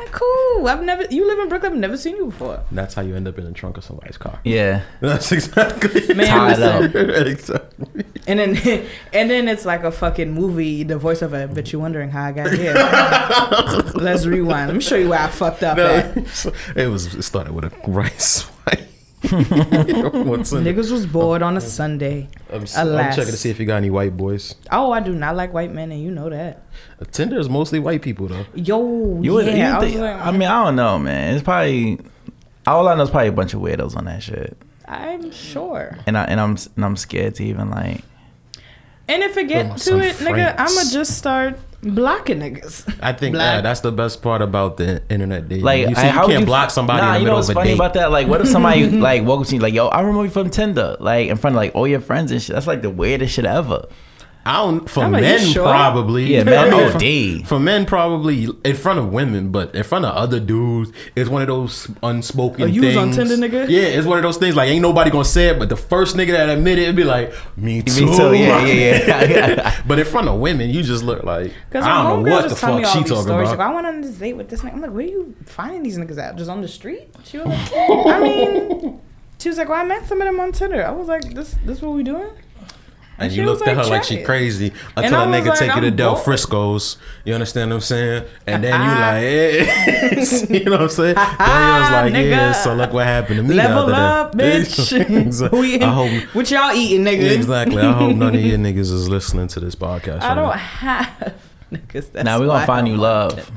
like, 0.04 0.20
are 0.20 0.24
you 0.24 0.32
mad 0.32 0.54
cool? 0.56 0.68
I've 0.68 0.82
never, 0.82 1.04
you 1.10 1.26
live 1.26 1.38
in 1.38 1.48
Brooklyn. 1.48 1.72
I've 1.72 1.78
never 1.78 1.96
seen 1.96 2.16
you 2.16 2.26
before. 2.26 2.62
That's 2.70 2.94
how 2.94 3.02
you 3.02 3.14
end 3.14 3.28
up 3.28 3.38
in 3.38 3.44
the 3.44 3.52
trunk 3.52 3.76
of 3.76 3.84
somebody's 3.84 4.16
car. 4.16 4.40
Yeah. 4.44 4.82
That's 5.00 5.32
exactly. 5.32 6.14
Man, 6.14 6.26
Tied 6.26 6.62
up. 6.62 6.94
exactly. 7.26 8.04
And 8.26 8.38
then, 8.40 8.86
and 9.12 9.30
then 9.30 9.48
it's 9.48 9.64
like 9.64 9.84
a 9.84 9.90
fucking 9.90 10.32
movie. 10.32 10.82
The 10.82 10.98
voice 10.98 11.22
of 11.22 11.32
voiceover, 11.32 11.54
bet 11.54 11.72
you're 11.72 11.82
wondering 11.82 12.10
how 12.10 12.24
I 12.24 12.32
got 12.32 12.52
here. 12.52 12.74
Let's 13.94 14.26
rewind. 14.26 14.68
Let 14.68 14.76
me 14.76 14.82
show 14.82 14.96
you 14.96 15.08
where 15.08 15.20
I 15.20 15.28
fucked 15.28 15.62
up 15.62 15.78
at. 15.78 16.16
it 16.76 16.88
was. 16.88 17.14
It 17.14 17.22
started 17.22 17.52
with 17.52 17.64
a 17.64 17.72
rice 17.86 18.44
swipe. 18.44 18.54
What's 18.64 18.72
in 18.74 18.80
it? 18.80 19.13
Niggas 19.28 20.90
was 20.90 21.06
bored 21.06 21.42
on 21.42 21.56
a 21.56 21.60
Sunday. 21.60 22.28
I'm, 22.52 22.62
s- 22.62 22.76
I'm 22.76 22.88
Alas. 22.88 23.16
checking 23.16 23.30
to 23.32 23.36
see 23.36 23.50
if 23.50 23.58
you 23.58 23.66
got 23.66 23.76
any 23.76 23.90
white 23.90 24.16
boys. 24.16 24.54
Oh, 24.70 24.92
I 24.92 25.00
do 25.00 25.14
not 25.14 25.36
like 25.36 25.52
white 25.52 25.72
men, 25.72 25.90
and 25.92 26.02
you 26.02 26.10
know 26.10 26.28
that. 26.30 26.62
Uh, 27.00 27.04
Tinder 27.10 27.38
is 27.38 27.48
mostly 27.48 27.78
white 27.78 28.02
people 28.02 28.26
though. 28.28 28.44
Yo, 28.54 29.20
You 29.22 29.34
would, 29.34 29.46
yeah. 29.46 29.54
you 29.56 29.62
I, 29.62 29.78
was 29.78 29.88
think, 29.90 30.00
like, 30.00 30.16
I 30.16 30.30
mean, 30.32 30.48
I 30.48 30.64
don't 30.64 30.76
know, 30.76 30.98
man. 30.98 31.34
It's 31.34 31.42
probably 31.42 31.98
all 32.66 32.88
I 32.88 32.94
know 32.94 33.02
is 33.02 33.10
probably 33.10 33.28
a 33.28 33.32
bunch 33.32 33.54
of 33.54 33.60
weirdos 33.60 33.96
on 33.96 34.04
that 34.06 34.22
shit, 34.22 34.56
I'm 34.86 35.30
sure. 35.30 35.98
and 36.06 36.16
I 36.16 36.24
and 36.24 36.40
I'm 36.40 36.56
and 36.76 36.84
I'm 36.84 36.96
scared 36.96 37.34
to 37.36 37.44
even 37.44 37.70
like. 37.70 38.02
And 39.08 39.22
if 39.22 39.36
it 39.36 39.48
get 39.48 39.76
to 39.78 39.98
it, 40.00 40.16
nigga, 40.16 40.54
I'ma 40.58 40.82
just 40.90 41.18
start 41.18 41.58
blocking 41.82 42.38
niggas. 42.38 42.90
I 43.02 43.12
think 43.12 43.34
Black. 43.34 43.56
yeah, 43.56 43.60
that's 43.60 43.80
the 43.80 43.92
best 43.92 44.22
part 44.22 44.40
about 44.40 44.78
the 44.78 45.02
internet 45.10 45.48
dating. 45.48 45.64
Like, 45.64 45.88
you, 45.88 45.94
see, 45.94 46.00
I- 46.00 46.06
you 46.06 46.10
how 46.12 46.26
would 46.26 46.32
can't 46.32 46.46
block 46.46 46.70
somebody 46.70 47.02
Nah, 47.02 47.08
in 47.08 47.14
the 47.14 47.20
you 47.20 47.26
know 47.26 47.34
what's 47.34 47.52
funny 47.52 47.70
date. 47.70 47.74
about 47.74 47.94
that? 47.94 48.10
Like, 48.10 48.26
what 48.28 48.40
if 48.40 48.48
somebody 48.48 48.88
like 49.10 49.22
woke 49.24 49.42
up 49.42 49.46
to 49.48 49.54
you 49.54 49.60
like, 49.60 49.74
"Yo, 49.74 49.88
I 49.88 50.00
remember 50.00 50.24
you 50.24 50.30
from 50.30 50.48
Tinder," 50.48 50.96
like 51.00 51.28
in 51.28 51.36
front 51.36 51.54
of 51.54 51.58
like 51.58 51.74
all 51.74 51.86
your 51.86 52.00
friends 52.00 52.30
and 52.32 52.40
shit. 52.40 52.54
That's 52.54 52.66
like 52.66 52.80
the 52.80 52.88
weirdest 52.90 53.34
shit 53.34 53.44
ever. 53.44 53.86
I 54.46 54.56
don't 54.58 54.88
for 54.90 55.04
I'm 55.04 55.12
like, 55.12 55.22
men 55.22 55.40
sure? 55.40 55.64
probably. 55.64 56.26
Yeah, 56.34 56.44
men 56.44 56.58
I 56.58 56.70
mean, 56.70 57.40
OD. 57.40 57.42
For, 57.42 57.48
for 57.54 57.60
men 57.60 57.86
probably 57.86 58.48
in 58.64 58.76
front 58.76 58.98
of 58.98 59.10
women, 59.10 59.50
but 59.50 59.74
in 59.74 59.82
front 59.84 60.04
of 60.04 60.14
other 60.14 60.38
dudes, 60.38 60.92
it's 61.16 61.30
one 61.30 61.40
of 61.42 61.48
those 61.48 61.88
unspoken 62.02 62.62
Oh, 62.62 62.66
you 62.66 62.82
things. 62.82 62.96
was 62.96 63.18
on 63.18 63.26
Tinder, 63.28 63.36
nigga? 63.48 63.68
Yeah, 63.70 63.82
it's 63.82 64.06
one 64.06 64.18
of 64.18 64.22
those 64.22 64.36
things 64.36 64.54
like 64.54 64.68
ain't 64.68 64.82
nobody 64.82 65.10
gonna 65.10 65.24
say 65.24 65.48
it, 65.48 65.58
but 65.58 65.68
the 65.70 65.76
first 65.76 66.16
nigga 66.16 66.32
that 66.32 66.50
admit 66.50 66.78
it, 66.78 66.82
it'd 66.82 66.96
be 66.96 67.04
like, 67.04 67.32
me 67.56 67.80
too. 67.82 68.06
Me 68.06 68.16
too. 68.16 68.34
Yeah, 68.34 68.66
yeah, 68.66 69.24
yeah. 69.24 69.82
but 69.86 69.98
in 69.98 70.04
front 70.04 70.28
of 70.28 70.38
women, 70.40 70.68
you 70.68 70.82
just 70.82 71.02
look 71.02 71.24
like 71.24 71.52
I 71.74 72.02
don't 72.02 72.24
know 72.24 72.30
what 72.32 72.42
the 72.42 72.48
just 72.50 72.60
told 72.60 72.78
me 72.78 72.84
fuck 72.84 72.92
she 72.92 72.98
talking 73.00 73.22
stories. 73.22 73.50
about. 73.50 73.58
Like, 73.58 73.68
I 73.70 73.74
went 73.74 73.86
on 73.86 74.00
this 74.02 74.16
date 74.16 74.34
with 74.34 74.50
this 74.50 74.60
nigga. 74.60 74.74
I'm 74.74 74.80
like, 74.82 74.90
where 74.92 75.06
you 75.06 75.34
finding 75.46 75.82
these 75.82 75.96
niggas 75.96 76.18
at? 76.18 76.36
Just 76.36 76.50
on 76.50 76.60
the 76.60 76.68
street? 76.68 77.08
She 77.24 77.38
was 77.38 77.46
like, 77.46 77.72
I 77.74 78.20
mean, 78.20 79.00
she 79.38 79.48
was 79.48 79.56
like, 79.58 79.68
well, 79.68 79.80
I 79.80 79.84
met 79.84 80.06
some 80.06 80.20
of 80.20 80.26
them 80.26 80.38
on 80.40 80.52
Tinder. 80.52 80.84
I 80.84 80.90
was 80.90 81.08
like, 81.08 81.32
this, 81.34 81.56
this 81.64 81.80
what 81.80 81.92
we 81.92 82.02
doing? 82.02 82.28
And 83.18 83.30
she 83.30 83.38
you 83.38 83.44
was 83.46 83.58
looked 83.60 83.68
at 83.68 83.76
like, 83.76 83.86
her 83.86 83.90
like 83.92 84.02
"Check 84.02 84.18
she 84.18 84.24
crazy 84.24 84.72
until 84.96 85.22
a 85.22 85.26
nigga 85.26 85.46
like, 85.46 85.58
take 85.58 85.74
you 85.74 85.80
to 85.82 85.90
Del. 85.90 86.16
Frisco's. 86.16 86.96
You 87.24 87.34
understand 87.34 87.70
what 87.70 87.76
I'm 87.76 87.80
saying? 87.82 88.24
And 88.46 88.64
then 88.64 88.80
you 88.80 88.86
like, 88.88 89.22
eh. 89.22 90.46
you 90.58 90.64
know 90.64 90.70
what 90.72 90.80
I'm 90.82 90.88
saying? 90.88 91.14
then 91.38 91.74
you 91.74 91.80
was 91.80 91.90
like, 91.90 92.12
yeah. 92.14 92.52
So 92.52 92.74
look 92.74 92.92
what 92.92 93.06
happened 93.06 93.36
to 93.36 93.42
me. 93.44 93.54
Level 93.54 93.86
the 93.86 93.94
up, 93.94 94.36
day. 94.36 94.62
bitch. 94.62 95.24
Exactly. 95.26 95.60
we 95.60 95.80
I 95.80 95.92
hope 95.92 96.34
what 96.34 96.50
y'all 96.50 96.72
eating, 96.72 97.04
nigga? 97.04 97.30
exactly. 97.30 97.82
I 97.82 97.92
hope 97.92 98.16
none 98.16 98.34
of 98.34 98.40
you 98.40 98.56
niggas 98.56 98.78
is 98.92 99.08
listening 99.08 99.46
to 99.48 99.60
this 99.60 99.74
podcast. 99.76 100.22
I 100.22 100.28
right 100.28 100.34
don't 100.34 100.58
have 100.58 101.34
niggas. 101.72 102.12
That's 102.12 102.24
now 102.24 102.40
we're 102.40 102.46
gonna 102.46 102.66
find 102.66 102.88
you 102.88 102.94
don't 102.94 103.02
love. 103.02 103.50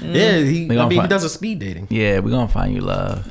Yeah, 0.00 0.38
he, 0.38 0.66
We 0.66 0.74
I 0.74 0.78
gonna 0.78 0.88
mean, 0.88 1.02
he 1.02 1.06
does 1.08 1.24
a 1.24 1.28
speed 1.28 1.58
dating. 1.60 1.88
Yeah, 1.90 2.18
we're 2.20 2.30
gonna 2.30 2.48
find 2.48 2.74
you 2.74 2.80
love. 2.80 3.30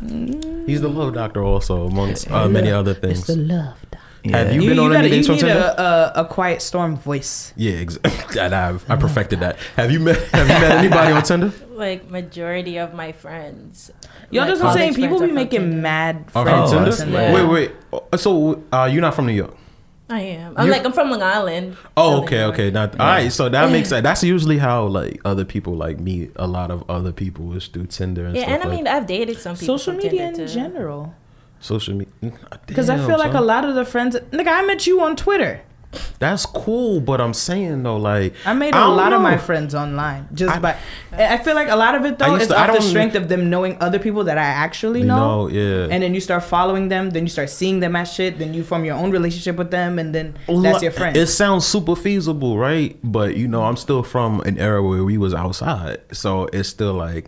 He's 0.66 0.82
the 0.82 0.90
love 0.90 1.14
doctor 1.14 1.44
also, 1.44 1.88
amongst 1.88 2.30
uh, 2.32 2.48
many 2.48 2.72
other 2.72 2.94
things. 2.94 3.20
It's 3.20 3.28
the 3.28 3.36
love. 3.36 3.78
Yeah. 4.24 4.38
Have 4.38 4.54
you 4.54 4.62
You, 4.62 4.68
been 4.70 4.78
you 4.78 4.84
on 4.84 4.92
gotta, 4.92 5.00
any 5.00 5.08
you 5.10 5.14
dates 5.16 5.30
on 5.30 5.36
need 5.36 5.42
Tinder? 5.42 5.76
a, 5.78 5.82
a, 5.82 6.22
a 6.22 6.26
quiet 6.26 6.62
storm 6.62 6.96
voice. 6.98 7.54
Yeah, 7.56 7.74
exactly. 7.74 8.40
I, 8.40 8.76
I 8.88 8.96
perfected 8.96 9.40
that. 9.40 9.58
Have 9.76 9.92
you 9.92 10.00
met 10.00 10.18
Have 10.32 10.48
you 10.48 10.54
met 10.54 10.72
anybody 10.78 11.12
on 11.12 11.24
Tinder? 11.24 11.52
like 11.72 12.10
majority 12.10 12.78
of 12.78 12.94
my 12.94 13.12
friends. 13.14 13.90
Yo, 14.30 14.42
like, 14.42 14.50
that's 14.50 14.62
what 14.62 14.70
I'm 14.70 14.78
saying. 14.78 14.94
People 14.94 15.20
be 15.20 15.32
making 15.32 15.62
Tinder. 15.62 15.78
mad 15.78 16.32
friends 16.32 16.70
from 16.72 16.80
on 16.80 16.86
that's 16.86 16.98
Tinder? 17.00 17.18
Tinder. 17.18 17.48
Wait, 17.48 17.72
wait. 17.92 18.20
So 18.20 18.64
uh, 18.72 18.88
you're 18.92 19.02
not 19.02 19.16
from 19.16 19.26
New 19.26 19.34
York? 19.34 19.56
I 20.10 20.20
am. 20.20 20.54
I'm 20.58 20.66
You- 20.68 20.72
like 20.74 20.86
I'm 20.86 20.92
from 20.92 21.10
Long 21.10 21.24
Island. 21.24 21.78
Oh, 21.98 22.22
Philly, 22.22 22.24
okay, 22.26 22.36
New 22.36 22.42
York. 22.42 22.54
okay. 22.54 22.72
Not, 22.72 23.00
All 23.00 23.08
right, 23.08 23.32
so 23.32 23.48
that 23.50 23.72
makes 23.72 23.88
sense. 23.90 24.04
That's 24.04 24.22
usually 24.24 24.58
how 24.58 24.86
like 24.86 25.22
other 25.26 25.46
people 25.46 25.74
like 25.76 26.00
meet 26.00 26.32
a 26.36 26.46
lot 26.48 26.70
of 26.70 26.84
other 26.90 27.14
people 27.14 27.54
is 27.56 27.68
through 27.68 27.86
Tinder 27.88 28.26
and 28.26 28.36
Yeah, 28.36 28.44
stuff 28.44 28.54
and 28.56 28.64
I 28.64 28.68
like 28.68 28.76
mean 28.76 28.88
I've 28.88 29.08
dated 29.08 29.40
some 29.40 29.56
people. 29.56 29.78
Social 29.80 29.94
from 29.94 30.04
media 30.04 30.28
in 30.28 30.36
too. 30.36 30.48
general. 30.48 31.16
Social 31.62 31.94
media. 31.96 32.14
Mm, 32.24 32.38
ah, 32.52 32.58
because 32.66 32.90
I 32.90 32.98
feel 32.98 33.18
like 33.18 33.34
a 33.34 33.42
lot 33.42 33.64
of 33.66 33.76
the 33.76 33.86
friends, 33.86 34.16
nigga, 34.32 34.48
I 34.48 34.66
met 34.66 34.86
you 34.86 35.02
on 35.02 35.16
Twitter. 35.16 35.62
That's 36.20 36.46
cool, 36.46 37.02
but 37.02 37.20
I'm 37.20 37.34
saying 37.34 37.84
though, 37.84 37.98
like 37.98 38.34
I 38.46 38.54
made 38.54 38.74
I 38.74 38.78
a 38.80 38.82
don't 38.88 38.96
lot 38.96 39.12
of 39.12 39.22
my 39.22 39.36
friends 39.36 39.76
online 39.76 40.30
just 40.34 40.56
I- 40.56 40.60
by. 40.60 40.78
I 41.12 41.38
feel 41.40 41.54
like 41.54 41.68
a 41.68 41.76
lot 41.76 41.96
of 41.96 42.06
it 42.06 42.18
though 42.18 42.36
is 42.38 42.48
to- 42.48 42.58
off 42.58 42.74
the 42.74 42.82
strength 42.82 43.14
of 43.16 43.28
them 43.28 43.50
knowing 43.50 43.76
other 43.82 44.00
people 44.00 44.24
that 44.24 44.38
I 44.38 44.44
actually 44.66 45.04
know. 45.04 45.48
know, 45.48 45.48
yeah. 45.50 45.88
And 45.92 46.02
then 46.02 46.14
you 46.14 46.22
start 46.22 46.44
following 46.46 46.88
them, 46.88 47.10
then 47.10 47.24
you 47.24 47.30
start 47.30 47.50
seeing 47.50 47.82
them 47.82 47.98
at 47.98 48.06
shit, 48.06 48.40
then 48.40 48.54
you 48.54 48.64
form 48.64 48.86
your 48.86 48.96
own 48.96 49.12
relationship 49.12 49.58
with 49.58 49.72
them, 49.72 50.00
and 50.00 50.16
then 50.16 50.36
that's 50.48 50.82
your 50.82 50.94
friend. 50.94 51.18
It 51.18 51.28
sounds 51.28 51.66
super 51.68 51.98
feasible, 51.98 52.58
right? 52.58 52.98
But 53.04 53.36
you 53.36 53.50
know, 53.50 53.64
I'm 53.64 53.76
still 53.76 54.02
from 54.02 54.40
an 54.42 54.58
era 54.60 54.82
where 54.82 55.04
we 55.04 55.18
was 55.18 55.34
outside, 55.34 56.00
so 56.14 56.46
it's 56.54 56.70
still 56.70 56.94
like 56.94 57.26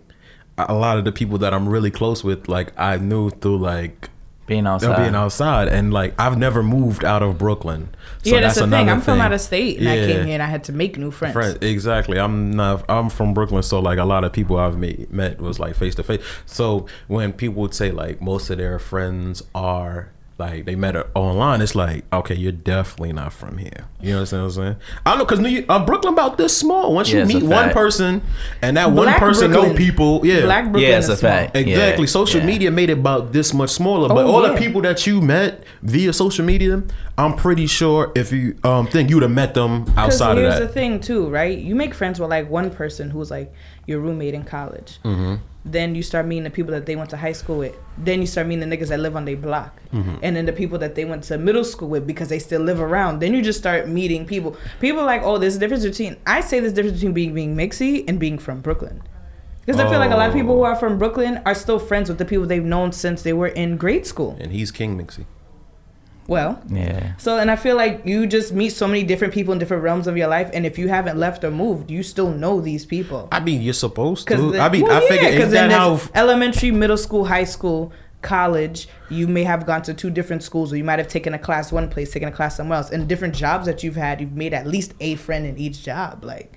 a 0.57 0.73
lot 0.73 0.97
of 0.97 1.03
the 1.03 1.11
people 1.11 1.37
that 1.39 1.53
I'm 1.53 1.67
really 1.67 1.91
close 1.91 2.23
with, 2.23 2.47
like 2.47 2.71
I 2.79 2.95
knew 2.95 3.29
through 3.29 3.57
like 3.57 4.09
being 4.45 4.63
them 4.65 4.73
outside. 4.73 4.97
being 4.97 5.15
outside, 5.15 5.67
and 5.67 5.93
like 5.93 6.13
I've 6.19 6.37
never 6.37 6.63
moved 6.63 7.05
out 7.05 7.23
of 7.23 7.37
Brooklyn. 7.37 7.89
So 8.23 8.31
yeah, 8.31 8.41
that's, 8.41 8.55
the 8.55 8.67
thing. 8.67 8.89
I'm 8.89 9.01
from 9.01 9.15
thing. 9.15 9.21
out 9.21 9.33
of 9.33 9.41
state, 9.41 9.79
and 9.79 9.89
I 9.89 9.95
came 9.95 10.25
here 10.25 10.33
and 10.33 10.43
I 10.43 10.47
had 10.47 10.65
to 10.65 10.73
make 10.73 10.97
new 10.97 11.11
friends. 11.11 11.33
Friend, 11.33 11.63
exactly. 11.63 12.19
I'm 12.19 12.51
not. 12.51 12.85
I'm 12.89 13.09
from 13.09 13.33
Brooklyn, 13.33 13.63
so 13.63 13.79
like 13.79 13.99
a 13.99 14.05
lot 14.05 14.23
of 14.23 14.33
people 14.33 14.57
I've 14.57 14.77
made, 14.77 15.11
met 15.11 15.39
was 15.39 15.59
like 15.59 15.75
face 15.75 15.95
to 15.95 16.03
face. 16.03 16.21
So 16.45 16.87
when 17.07 17.33
people 17.33 17.61
would 17.61 17.73
say 17.73 17.91
like 17.91 18.21
most 18.21 18.49
of 18.49 18.57
their 18.57 18.79
friends 18.79 19.43
are 19.55 20.11
like 20.43 20.65
they 20.65 20.75
met 20.75 20.95
her 20.95 21.07
online, 21.15 21.61
it's 21.61 21.75
like, 21.75 22.03
okay, 22.11 22.35
you're 22.35 22.51
definitely 22.51 23.13
not 23.13 23.31
from 23.33 23.57
here. 23.57 23.85
You 24.01 24.13
know 24.13 24.21
what 24.21 24.33
I'm 24.33 24.49
saying? 24.51 24.75
I 25.05 25.11
don't 25.11 25.19
know 25.19 25.25
because 25.25 25.39
New 25.39 25.65
uh, 25.69 25.85
Brooklyn 25.85 26.13
about 26.13 26.37
this 26.37 26.55
small. 26.55 26.93
Once 26.93 27.09
Yeah, 27.09 27.19
you 27.19 27.23
it's 27.23 27.33
meet 27.35 27.43
one 27.43 27.69
person 27.71 28.21
and 28.61 28.75
that 28.77 28.93
Black 28.93 29.19
one 29.21 29.29
person 29.29 29.51
know 29.51 29.73
people, 29.73 30.21
yeah, 30.25 30.41
Black 30.41 30.65
Brooklyn 30.65 30.83
Yeah, 30.83 30.97
it's 30.97 31.05
is 31.07 31.13
a 31.15 31.17
small. 31.17 31.31
fact. 31.31 31.55
Exactly. 31.55 32.03
Yeah, 32.03 32.09
social 32.09 32.41
yeah. 32.41 32.45
media 32.47 32.71
made 32.71 32.89
it 32.89 32.97
about 32.99 33.31
this 33.31 33.53
much 33.53 33.69
smaller. 33.69 34.09
But 34.09 34.25
Oh, 34.25 34.31
all 34.35 34.43
yeah. 34.43 34.53
the 34.53 34.57
people 34.59 34.81
that 34.81 35.05
you 35.07 35.21
met 35.21 35.63
via 35.81 36.11
social 36.13 36.45
media, 36.45 36.83
I'm 37.17 37.35
pretty 37.35 37.67
sure 37.67 38.11
if 38.15 38.31
you 38.31 38.55
um 38.63 38.87
think 38.87 39.09
you'd 39.09 39.23
have 39.23 39.31
met 39.31 39.53
them 39.53 39.85
outside 39.95 40.37
of 40.37 40.43
here's 40.43 40.59
that. 40.59 40.67
the 40.67 40.73
thing 40.73 40.99
too, 40.99 41.29
right? 41.29 41.57
You 41.57 41.75
make 41.75 41.93
friends 41.93 42.19
with 42.19 42.29
like 42.29 42.49
one 42.49 42.69
person 42.69 43.09
who's 43.09 43.31
like 43.31 43.53
your 43.87 43.99
roommate 43.99 44.33
in 44.33 44.43
college. 44.43 44.99
Mm-hmm. 45.05 45.35
Then 45.65 45.95
you 45.95 46.03
start 46.03 46.25
meeting 46.25 46.43
the 46.43 46.49
people 46.49 46.71
that 46.73 46.85
they 46.85 46.95
went 46.97 47.09
to 47.11 47.17
high 47.17 47.31
school 47.31 47.59
with. 47.59 47.75
Then 47.97 48.19
you 48.19 48.27
start 48.27 48.47
meeting 48.47 48.67
the 48.67 48.75
niggas 48.77 48.89
that 48.89 48.99
live 48.99 49.15
on 49.15 49.23
their 49.25 49.37
block, 49.37 49.79
Mm-hmm. 49.93 50.15
and 50.21 50.35
then 50.35 50.45
the 50.45 50.51
people 50.53 50.77
that 50.79 50.95
they 50.95 51.05
went 51.05 51.23
to 51.25 51.37
middle 51.37 51.63
school 51.63 51.87
with 51.87 52.05
because 52.05 52.27
they 52.29 52.39
still 52.39 52.61
live 52.61 52.81
around. 52.81 53.19
Then 53.19 53.33
you 53.33 53.41
just 53.41 53.59
start 53.59 53.87
meeting 53.87 54.25
people. 54.25 54.57
People 54.81 55.01
are 55.01 55.05
like, 55.05 55.21
oh, 55.23 55.37
there's 55.37 55.55
a 55.55 55.59
difference 55.59 55.83
between. 55.85 56.17
I 56.27 56.41
say 56.41 56.59
there's 56.59 56.73
a 56.73 56.75
difference 56.75 56.97
between 56.97 57.13
being 57.13 57.33
being 57.33 57.55
mixy 57.55 58.03
and 58.07 58.19
being 58.19 58.37
from 58.39 58.59
Brooklyn. 58.61 59.01
Because 59.65 59.79
I 59.79 59.89
feel 59.89 59.99
like 59.99 60.11
a 60.11 60.17
lot 60.17 60.27
of 60.27 60.35
people 60.35 60.55
who 60.55 60.61
Oh. 60.63 60.65
are 60.65 60.75
from 60.75 60.97
Brooklyn 60.97 61.39
are 61.45 61.55
still 61.55 61.79
friends 61.79 62.09
with 62.09 62.17
the 62.17 62.25
people 62.25 62.45
they've 62.45 62.61
known 62.65 62.91
since 62.91 63.21
they 63.21 63.31
were 63.31 63.47
in 63.47 63.77
grade 63.77 64.05
school. 64.05 64.35
and 64.41 64.51
he's 64.51 64.71
King 64.71 64.97
Mixie. 64.97 65.25
Well, 66.27 66.61
Yeah. 66.69 67.13
so, 67.17 67.37
and 67.37 67.51
I 67.51 67.55
feel 67.57 67.75
like 67.75 68.01
you 68.05 68.25
just 68.27 68.53
meet 68.53 68.69
so 68.69 68.87
many 68.87 69.03
different 69.03 69.33
people 69.33 69.51
in 69.53 69.59
different 69.59 69.83
realms 69.83 70.07
of 70.07 70.15
your 70.15 70.27
life, 70.27 70.49
and 70.53 70.65
if 70.65 70.77
you 70.79 70.87
haven't 70.87 71.17
left 71.17 71.43
or 71.43 71.51
moved, 71.51 71.91
you 71.91 72.01
still 72.03 72.31
know 72.31 72.61
these 72.61 72.85
people. 72.85 73.27
I 73.31 73.39
mean, 73.41 73.61
you're 73.61 73.73
supposed 73.73 74.27
to. 74.29 74.51
the- 74.51 74.59
I 74.61 74.69
mean, 74.69 74.83
well, 74.83 75.03
I 75.03 75.07
figure 75.07 75.29
yeah, 75.29 75.39
is 75.45 75.51
that 75.51 75.65
in 75.65 75.71
how? 75.71 75.99
elementary, 76.15 76.71
middle 76.71 76.97
school, 76.97 77.25
high 77.25 77.43
school, 77.43 77.91
college, 78.21 78.87
you 79.09 79.27
may 79.27 79.43
have 79.43 79.65
gone 79.65 79.81
to 79.81 79.93
two 79.93 80.09
different 80.09 80.43
schools, 80.43 80.71
or 80.71 80.77
you 80.77 80.83
might 80.85 80.97
have 80.97 81.09
taken 81.09 81.33
a 81.33 81.39
class 81.39 81.73
one 81.73 81.89
place, 81.89 82.11
taken 82.11 82.29
a 82.29 82.31
class 82.31 82.55
somewhere 82.55 82.77
else, 82.77 82.89
and 82.89 83.07
different 83.09 83.35
jobs 83.35 83.65
that 83.65 83.83
you've 83.83 83.97
had, 83.97 84.21
you've 84.21 84.31
made 84.31 84.53
at 84.53 84.65
least 84.65 84.93
a 85.01 85.15
friend 85.15 85.45
in 85.45 85.57
each 85.57 85.83
job. 85.83 86.23
Like, 86.23 86.53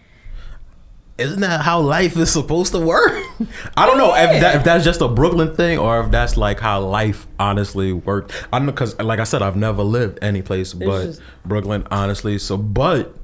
Isn't 1.19 1.41
that 1.41 1.63
how 1.63 1.81
life 1.81 2.17
is 2.19 2.31
supposed 2.31 2.73
to 2.73 2.79
work? 2.79 3.13
I 3.77 3.87
don't 3.87 3.97
know 3.97 4.15
if 4.15 4.41
that 4.43 4.57
if 4.57 4.65
that's 4.65 4.85
just 4.85 5.01
a 5.01 5.09
Brooklyn 5.09 5.55
thing 5.55 5.79
or 5.79 6.01
if 6.01 6.11
that's 6.11 6.37
like 6.37 6.61
how 6.61 6.81
life 6.83 7.27
honestly 7.39 7.93
worked. 7.95 8.33
I 8.53 8.59
don't 8.59 8.67
know 8.67 8.73
because, 8.73 8.99
like 9.01 9.19
I 9.19 9.25
said, 9.25 9.41
I've 9.41 9.57
never 9.57 9.83
lived 9.83 10.19
any 10.21 10.43
place 10.43 10.75
but 10.75 11.05
just- 11.07 11.23
Brooklyn, 11.45 11.87
honestly. 11.91 12.39
So, 12.39 12.59
but 12.59 13.15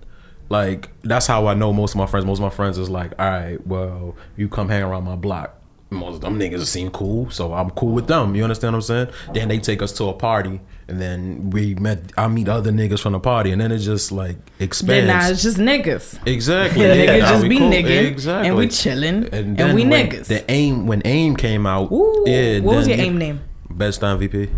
like 0.49 0.89
that's 1.03 1.27
how 1.27 1.47
I 1.47 1.55
know 1.55 1.73
most 1.73 1.93
of 1.93 1.99
my 1.99 2.07
friends. 2.07 2.25
Most 2.25 2.39
of 2.39 2.43
my 2.45 2.51
friends 2.51 2.79
is 2.79 2.89
like, 2.89 3.13
all 3.19 3.29
right, 3.29 3.67
well, 3.67 4.17
you 4.37 4.49
come 4.49 4.69
hang 4.71 4.83
around 4.83 5.05
my 5.05 5.17
block. 5.17 5.59
Most 5.91 6.15
of 6.17 6.21
them 6.23 6.39
niggas 6.39 6.65
seem 6.67 6.91
cool, 6.91 7.29
so 7.29 7.53
I'm 7.53 7.69
cool 7.71 7.93
with 7.93 8.07
them. 8.07 8.35
You 8.35 8.43
understand 8.45 8.73
what 8.73 8.79
I'm 8.79 8.83
saying? 8.83 9.09
Then 9.35 9.49
they 9.49 9.59
take 9.59 9.83
us 9.83 9.93
to 9.99 10.05
a 10.05 10.15
party, 10.15 10.63
and 10.93 11.01
then 11.01 11.51
we 11.51 11.75
met. 11.75 12.13
I 12.17 12.29
meet 12.29 12.49
other 12.49 12.71
niggas 12.71 13.01
from 13.01 13.13
the 13.15 13.21
party, 13.21 13.51
and 13.51 13.61
then 13.61 13.73
it 13.73 13.79
just 13.79 14.13
like 14.13 14.37
expands. 14.61 15.07
then 15.07 15.07
now 15.09 15.29
it's 15.29 15.43
just 15.43 15.57
niggas. 15.57 16.25
Exactly. 16.27 16.83
Yeah, 16.87 16.93
Yeah, 16.95 17.07
niggas 17.19 17.29
just 17.29 17.49
be 17.49 17.59
cool. 17.59 17.71
nigging, 17.71 18.07
Exactly. 18.07 18.49
and 18.49 18.57
we 18.57 18.69
chilling, 18.69 19.29
and, 19.33 19.57
then 19.57 19.75
we 19.75 19.85
when 19.87 20.09
niggas. 20.11 20.27
The 20.27 20.49
aim 20.51 20.87
when 20.87 21.03
aim 21.05 21.35
came 21.37 21.67
out. 21.67 21.91
Ooh, 21.91 22.25
yeah. 22.27 22.61
what 22.61 22.77
was 22.77 22.87
your 22.87 22.99
aim 22.99 23.19
name? 23.19 23.41
Bedstein 23.71 24.19
VP. 24.19 24.51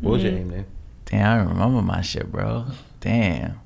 What 0.00 0.12
was 0.12 0.22
your 0.22 0.32
Mm. 0.32 0.38
aim 0.40 0.50
name? 0.50 0.66
Damn, 1.06 1.26
I 1.26 1.36
don't 1.38 1.48
remember 1.54 1.82
my 1.82 2.02
shit, 2.02 2.30
bro. 2.30 2.66
Damn. 3.00 3.60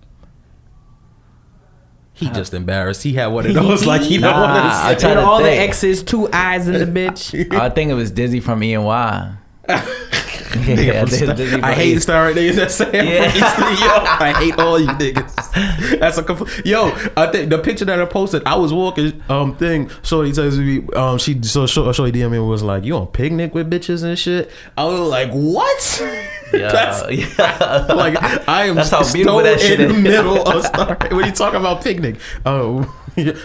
He 2.14 2.28
just 2.30 2.54
embarrassed. 2.54 3.02
He 3.02 3.14
had 3.14 3.26
one 3.28 3.46
of 3.46 3.54
those 3.60 3.84
like 3.84 4.02
he 4.02 4.18
don't 4.18 4.30
Nah, 4.30 4.42
want 4.42 4.98
to 4.98 5.00
try 5.00 5.14
With 5.14 5.24
to 5.24 5.26
all 5.26 5.42
the. 5.42 5.50
X's, 5.50 6.02
two 6.02 6.30
eyes 6.32 6.68
in 6.68 6.74
the 6.74 6.86
bitch. 6.86 7.52
I 7.52 7.68
think 7.70 7.90
it 7.90 7.94
was 7.94 8.10
Dizzy 8.10 8.38
from 8.40 8.62
E 8.62 8.74
and 8.74 8.84
Y. 8.84 9.34
yeah, 9.68 11.04
it 11.06 11.28
was 11.28 11.54
I 11.62 11.72
hate. 11.72 12.02
Star 12.02 12.24
right 12.24 12.36
niggas 12.36 12.56
that 12.56 12.70
say 12.70 12.86
I'm 12.86 13.06
Yeah. 13.06 13.34
Yo, 13.34 14.04
I 14.04 14.32
hate 14.38 14.58
all 14.58 14.78
you 14.78 14.88
niggas. 14.88 15.98
That's 16.00 16.18
a 16.18 16.22
compl- 16.22 16.64
yo. 16.64 16.88
I 17.16 17.30
think 17.30 17.50
the 17.50 17.58
picture 17.58 17.84
that 17.84 18.00
I 18.00 18.04
posted, 18.04 18.42
I 18.44 18.56
was 18.56 18.72
walking 18.72 19.22
um 19.28 19.56
thing. 19.56 19.90
Shorty 20.02 20.32
tells 20.32 20.58
me 20.58 20.86
um 20.94 21.18
she 21.18 21.42
so 21.42 21.66
Shor- 21.66 21.92
Shorty 21.94 22.12
DM 22.12 22.30
me 22.32 22.38
was 22.38 22.62
like, 22.62 22.84
you 22.84 22.96
on 22.96 23.06
picnic 23.08 23.54
with 23.54 23.70
bitches 23.70 24.02
and 24.04 24.18
shit. 24.18 24.50
I 24.76 24.84
was 24.84 25.00
like, 25.08 25.30
what? 25.30 26.02
Yeah, 26.52 26.70
That's 26.70 27.10
yeah. 27.38 27.86
like 27.96 28.14
I 28.46 28.66
am 28.66 28.74
That's 28.74 28.90
how 28.90 29.10
beautiful 29.10 29.38
that 29.42 29.54
in 29.54 29.58
shit 29.58 29.78
the 29.88 29.94
middle 29.94 30.46
of 30.46 30.62
Star. 30.66 30.98
When 31.10 31.24
you 31.24 31.32
talk 31.32 31.54
about 31.54 31.82
picnic, 31.82 32.16
oh, 32.44 32.82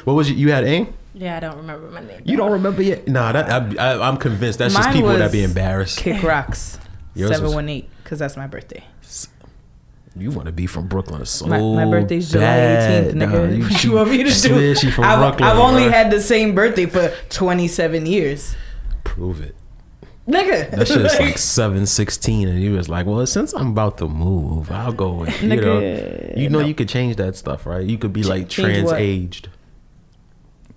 what 0.04 0.14
was 0.14 0.30
you? 0.30 0.36
You 0.36 0.52
had 0.52 0.66
aim? 0.66 0.94
Yeah, 1.20 1.38
I 1.38 1.40
don't 1.40 1.58
remember 1.58 1.90
my 1.90 2.02
name. 2.02 2.22
You 2.26 2.38
don't 2.38 2.52
remember 2.52 2.82
yet? 2.84 3.08
Nah, 3.08 3.32
that 3.32 3.50
I, 3.80 3.94
I, 3.94 4.08
I'm 4.08 4.18
convinced 4.18 4.60
that's 4.60 4.76
just 4.76 4.92
people 4.92 5.10
that 5.18 5.32
be 5.32 5.44
embarrassed. 5.44 5.98
Kick 5.98 6.22
rocks. 6.24 6.80
Seven 7.16 7.52
one 7.54 7.68
eight, 7.70 7.90
because 8.04 8.20
that's 8.20 8.38
my 8.38 8.46
birthday. 8.48 8.84
You 10.16 10.32
want 10.32 10.48
to 10.48 10.52
be 10.52 10.66
from 10.66 10.88
Brooklyn 10.88 11.24
so 11.26 11.46
My, 11.46 11.60
my 11.60 11.86
birthday's 11.86 12.32
July 12.32 12.44
bad. 12.46 13.14
18th, 13.14 13.14
Nah, 13.16 13.26
nigga. 13.28 13.58
you- 13.58 13.70
she- 13.78 13.88
you 13.88 13.94
want 13.96 14.10
me 14.10 14.24
to 14.24 14.32
she 14.32 14.48
do? 14.48 14.54
swear 14.56 14.76
she 14.76 14.90
from 14.92 15.04
I've, 15.04 15.20
Brooklyn, 15.20 15.44
I've 15.50 15.60
only 15.60 15.84
bruh. 15.84 15.92
had 15.92 16.10
the 16.12 16.22
same 16.22 16.56
birthday 16.56 16.88
for 16.88 17.14
27 17.30 18.06
years. 18.08 18.56
Prove 19.04 19.42
it. 19.42 19.56
Nigga. 20.28 20.72
That 20.72 20.88
shit's 20.88 21.20
like 21.20 21.38
seven 21.38 21.86
sixteen, 21.86 22.50
and 22.50 22.60
he 22.60 22.68
was 22.68 22.90
like, 22.90 23.06
"Well, 23.06 23.26
since 23.26 23.54
I'm 23.54 23.70
about 23.70 23.98
to 24.00 24.10
move, 24.10 24.70
I'll 24.72 24.92
go 24.92 25.14
with 25.14 25.42
you 25.42 25.56
know, 25.56 25.80
you 26.36 26.50
know, 26.50 26.60
no. 26.60 26.66
you 26.66 26.74
could 26.76 26.90
change 26.90 27.16
that 27.16 27.38
stuff, 27.38 27.66
right? 27.66 27.86
You 27.86 27.98
could 27.98 28.12
be 28.12 28.24
like 28.24 28.50
change 28.50 28.74
trans 28.74 28.84
what? 28.92 29.00
aged. 29.00 29.48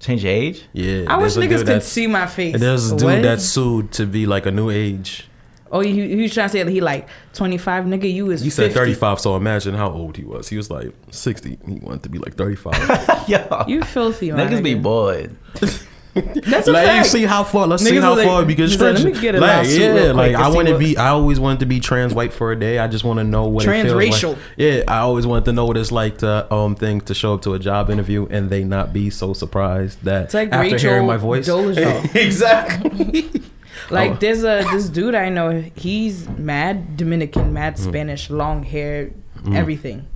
Change 0.00 0.24
your 0.24 0.32
age? 0.32 0.64
Yeah, 0.72 1.04
I 1.08 1.18
wish 1.18 1.34
niggas 1.34 1.64
could 1.64 1.82
see 1.82 2.06
my 2.06 2.26
face. 2.26 2.54
And 2.54 2.62
there's 2.62 2.90
a 2.90 2.96
dude 2.96 3.04
What? 3.04 3.22
that 3.22 3.40
sued 3.40 3.92
to 3.92 4.06
be 4.06 4.26
like 4.26 4.46
a 4.46 4.50
new 4.50 4.70
age. 4.70 5.26
Oh, 5.72 5.80
he, 5.80 5.92
he 6.08 6.22
was 6.22 6.34
trying 6.34 6.46
to 6.48 6.52
say 6.52 6.62
that 6.64 6.70
he 6.70 6.80
like 6.80 7.08
25. 7.34 7.84
Nigga, 7.84 8.12
you 8.12 8.30
is 8.32 8.40
He 8.40 8.50
said 8.50 8.72
50. 8.72 8.78
35, 8.94 9.20
so 9.20 9.36
imagine 9.36 9.74
how 9.74 9.90
old 9.92 10.16
he 10.16 10.24
was. 10.24 10.48
He 10.48 10.56
was 10.56 10.68
like 10.68 10.92
60. 11.12 11.58
He 11.64 11.74
wanted 11.80 12.02
to 12.02 12.08
be 12.08 12.18
like 12.18 12.34
35. 12.34 13.24
Yo. 13.28 13.64
You 13.68 13.82
filthy, 13.84 14.32
my 14.32 14.38
Niggas 14.46 14.62
be 14.64 14.74
nigga. 14.74 14.82
bored. 14.82 15.36
That's 16.14 16.66
a 16.68 16.72
Like, 16.72 16.86
fact. 16.86 17.06
see 17.08 17.24
how 17.24 17.44
far. 17.44 17.66
Let's 17.66 17.84
see 17.84 17.96
how 17.96 18.16
like- 18.16 18.26
far 18.26 18.44
he's 18.44 18.80
like, 18.80 18.94
let 18.96 19.04
me 19.04 19.20
get 19.20 19.34
a 19.36 19.40
like, 19.40 19.68
yeah, 19.68 20.12
like 20.12 20.34
I 20.34 20.48
want 20.48 20.68
to 20.68 20.76
be. 20.78 20.96
I 20.96 21.08
always 21.10 21.38
wanted 21.38 21.60
to 21.60 21.66
be 21.66 21.78
trans 21.80 22.12
white 22.14 22.32
for 22.32 22.50
a 22.52 22.58
day. 22.58 22.78
I 22.78 22.88
just 22.88 23.04
want 23.04 23.18
to 23.18 23.24
know 23.24 23.44
what 23.46 23.64
it 23.64 23.82
feels 23.82 23.94
Transracial. 23.94 24.28
like. 24.30 24.38
Yeah, 24.56 24.82
I 24.88 24.98
always 24.98 25.26
wanted 25.26 25.44
to 25.46 25.52
know 25.52 25.66
what 25.66 25.76
it's 25.76 25.92
like 25.92 26.18
to 26.18 26.52
um 26.52 26.74
thing 26.74 27.00
to 27.02 27.14
show 27.14 27.34
up 27.34 27.42
to 27.42 27.54
a 27.54 27.58
job 27.58 27.90
interview 27.90 28.26
and 28.30 28.50
they 28.50 28.64
not 28.64 28.92
be 28.92 29.08
so 29.10 29.32
surprised 29.34 30.02
that 30.04 30.24
It's 30.24 30.34
like 30.34 30.50
after 30.52 30.72
Rachel 30.74 30.90
hearing 30.90 31.06
my 31.06 31.16
voice. 31.16 31.48
Exactly. 32.14 33.30
Like 33.88 34.10
Oh. 34.12 34.16
there's 34.20 34.44
a 34.44 34.64
this 34.72 34.88
dude 34.88 35.14
I 35.14 35.30
know. 35.30 35.62
He's 35.74 36.28
mad 36.28 36.96
Dominican, 36.96 37.52
mad 37.52 37.74
Mm. 37.76 37.78
Spanish, 37.78 38.30
long 38.30 38.62
hair, 38.62 39.10
everything. 39.52 40.06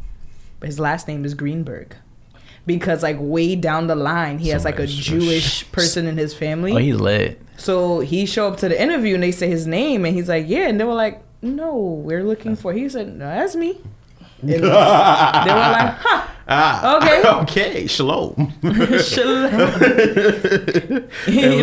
But 0.61 0.67
his 0.69 0.79
last 0.79 1.09
name 1.09 1.25
is 1.25 1.35
Greenberg. 1.35 1.97
Because 2.67 3.03
like 3.03 3.17
way 3.21 3.57
down 3.57 3.89
the 3.89 3.95
line, 3.95 4.39
he 4.39 4.49
has 4.49 4.65
like 4.65 4.79
a 4.79 4.87
Jewish 4.87 5.71
person 5.71 6.07
in 6.07 6.17
his 6.17 6.33
family. 6.33 6.73
Oh, 6.73 6.79
he's 6.79 6.97
lit. 6.97 7.41
So 7.57 8.01
he 8.01 8.27
show 8.27 8.49
up 8.49 8.57
to 8.59 8.69
the 8.69 8.81
interview 8.81 9.15
and 9.15 9.23
they 9.23 9.33
say 9.33 9.49
his 9.49 9.67
name 9.67 10.05
and 10.05 10.15
he's 10.15 10.29
like, 10.29 10.47
yeah, 10.49 10.69
and 10.69 10.81
they 10.81 10.85
were 10.85 10.95
like, 10.95 11.23
no, 11.43 11.77
we're 11.77 12.25
looking 12.25 12.57
for. 12.57 12.73
He 12.73 12.89
said, 12.89 13.09
no, 13.17 13.27
that's 13.27 13.55
me. 13.55 13.81
And 14.53 14.63
they 15.47 15.53
were 15.55 15.71
like, 15.79 15.95
huh, 15.99 16.29
Ah, 16.47 16.97
Okay. 16.99 17.23
okay, 17.43 17.87
shalom. 17.87 18.35
shalom. 19.01 19.51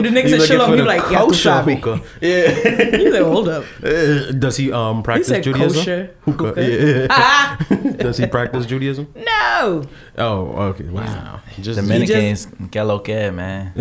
the 0.02 0.10
nigga 0.10 0.30
said 0.30 0.42
shalom. 0.42 0.72
for 0.72 0.76
He 0.76 0.82
like, 0.82 1.02
kosher 1.04 1.62
tu 1.64 1.76
hookah. 1.76 2.02
Yeah. 2.20 2.50
He 2.98 3.12
said, 3.12 3.22
hold 3.22 3.48
up. 3.50 3.64
Uh, 3.84 4.32
Does 4.32 4.58
he 4.58 4.72
um 4.72 4.98
He 4.98 5.04
practice 5.04 5.28
said 5.28 5.44
Judaism? 5.44 5.78
kosher 5.78 6.10
Hookah. 6.26 6.48
hookah. 6.48 6.62
Yeah. 6.68 7.08
Ah, 7.12 7.58
Does 7.98 8.18
he 8.18 8.26
practice 8.26 8.66
Judaism? 8.66 9.08
no. 9.16 9.84
Oh, 10.18 10.74
okay. 10.74 10.86
Wow. 10.86 11.42
Just 11.62 11.80
Dominicans, 11.80 12.48
que 12.72 12.84
lo 12.84 13.00
que, 13.00 13.32
man. 13.32 13.74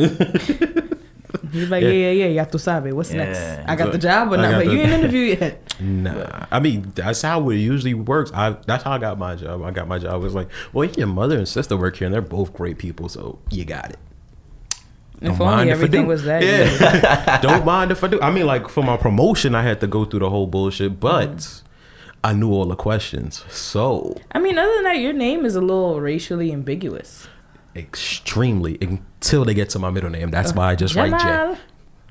He's 1.52 1.69
like, 1.71 1.83
Yeah. 1.83 1.90
yeah, 1.90 2.11
yeah, 2.11 2.26
yeah, 2.26 2.42
ya 2.42 2.45
tu 2.45 2.59
sabes. 2.59 2.92
What's 2.92 3.11
Yeah. 3.12 3.25
next? 3.25 3.69
I 3.69 3.76
got 3.76 3.92
the 3.92 3.99
job 3.99 4.33
or 4.33 4.37
not? 4.37 4.52
But 4.52 4.66
the- 4.66 4.73
you 4.73 4.80
ain't 4.80 4.92
interviewed 4.92 5.38
yet. 5.40 5.75
Nah, 5.80 6.47
I 6.50 6.61
mean 6.61 6.92
that's 6.95 7.23
how 7.23 7.49
it 7.50 7.57
usually 7.57 7.95
works. 7.95 8.30
I 8.35 8.57
that's 8.66 8.85
how 8.85 8.92
I 8.92 8.99
got 8.99 9.19
my 9.19 9.35
job. 9.35 9.62
I 9.62 9.71
got 9.71 9.88
my 9.88 9.99
job. 9.99 10.21
It 10.21 10.25
was 10.25 10.35
like, 10.35 10.49
well, 10.73 10.88
your 10.88 11.07
mother 11.07 11.37
and 11.38 11.49
sister 11.49 11.76
work 11.76 11.97
here, 11.97 12.07
and 12.07 12.14
they're 12.14 12.21
both 12.21 12.52
great 12.52 12.78
people, 12.78 13.09
so 13.09 13.38
you 13.50 13.64
got 13.64 13.90
it. 13.90 13.99
If 15.21 15.37
Don't 15.38 15.49
only 15.49 15.69
if 15.69 15.73
everything 15.73 16.07
was 16.07 16.25
that. 16.25 16.42
Yeah, 16.42 17.40
don't 17.42 17.64
mind 17.64 17.90
if 17.90 18.02
I 18.02 18.09
do. 18.09 18.21
I 18.23 18.30
mean, 18.30 18.47
like 18.47 18.69
for 18.69 18.83
my 18.83 18.97
promotion, 18.97 19.54
I 19.54 19.62
had 19.62 19.80
to 19.80 19.87
go 19.87 20.04
through 20.04 20.21
the 20.21 20.30
whole 20.30 20.47
bullshit, 20.47 20.99
but 20.99 21.37
mm. 21.37 21.62
I 22.25 22.33
knew 22.33 22.52
all 22.52 22.66
the 22.66 22.76
questions, 22.76 23.45
so 23.50 24.16
I 24.33 24.38
mean, 24.38 24.59
other 24.59 24.73
than 24.76 24.85
that, 24.85 24.99
your 24.99 25.12
name 25.12 25.45
is 25.45 25.57
a 25.57 25.61
little 25.61 26.00
racially 26.00 26.52
ambiguous. 26.52 27.28
Extremely 27.77 28.79
until 28.81 29.45
they 29.45 29.55
get 29.55 29.71
to 29.71 29.79
my 29.79 29.91
middle 29.91 30.11
name. 30.11 30.31
That's 30.31 30.53
why 30.55 30.71
I 30.71 30.75
just 30.75 30.95
write 30.95 31.12
J. 31.12 31.19
Jamal. 31.19 31.57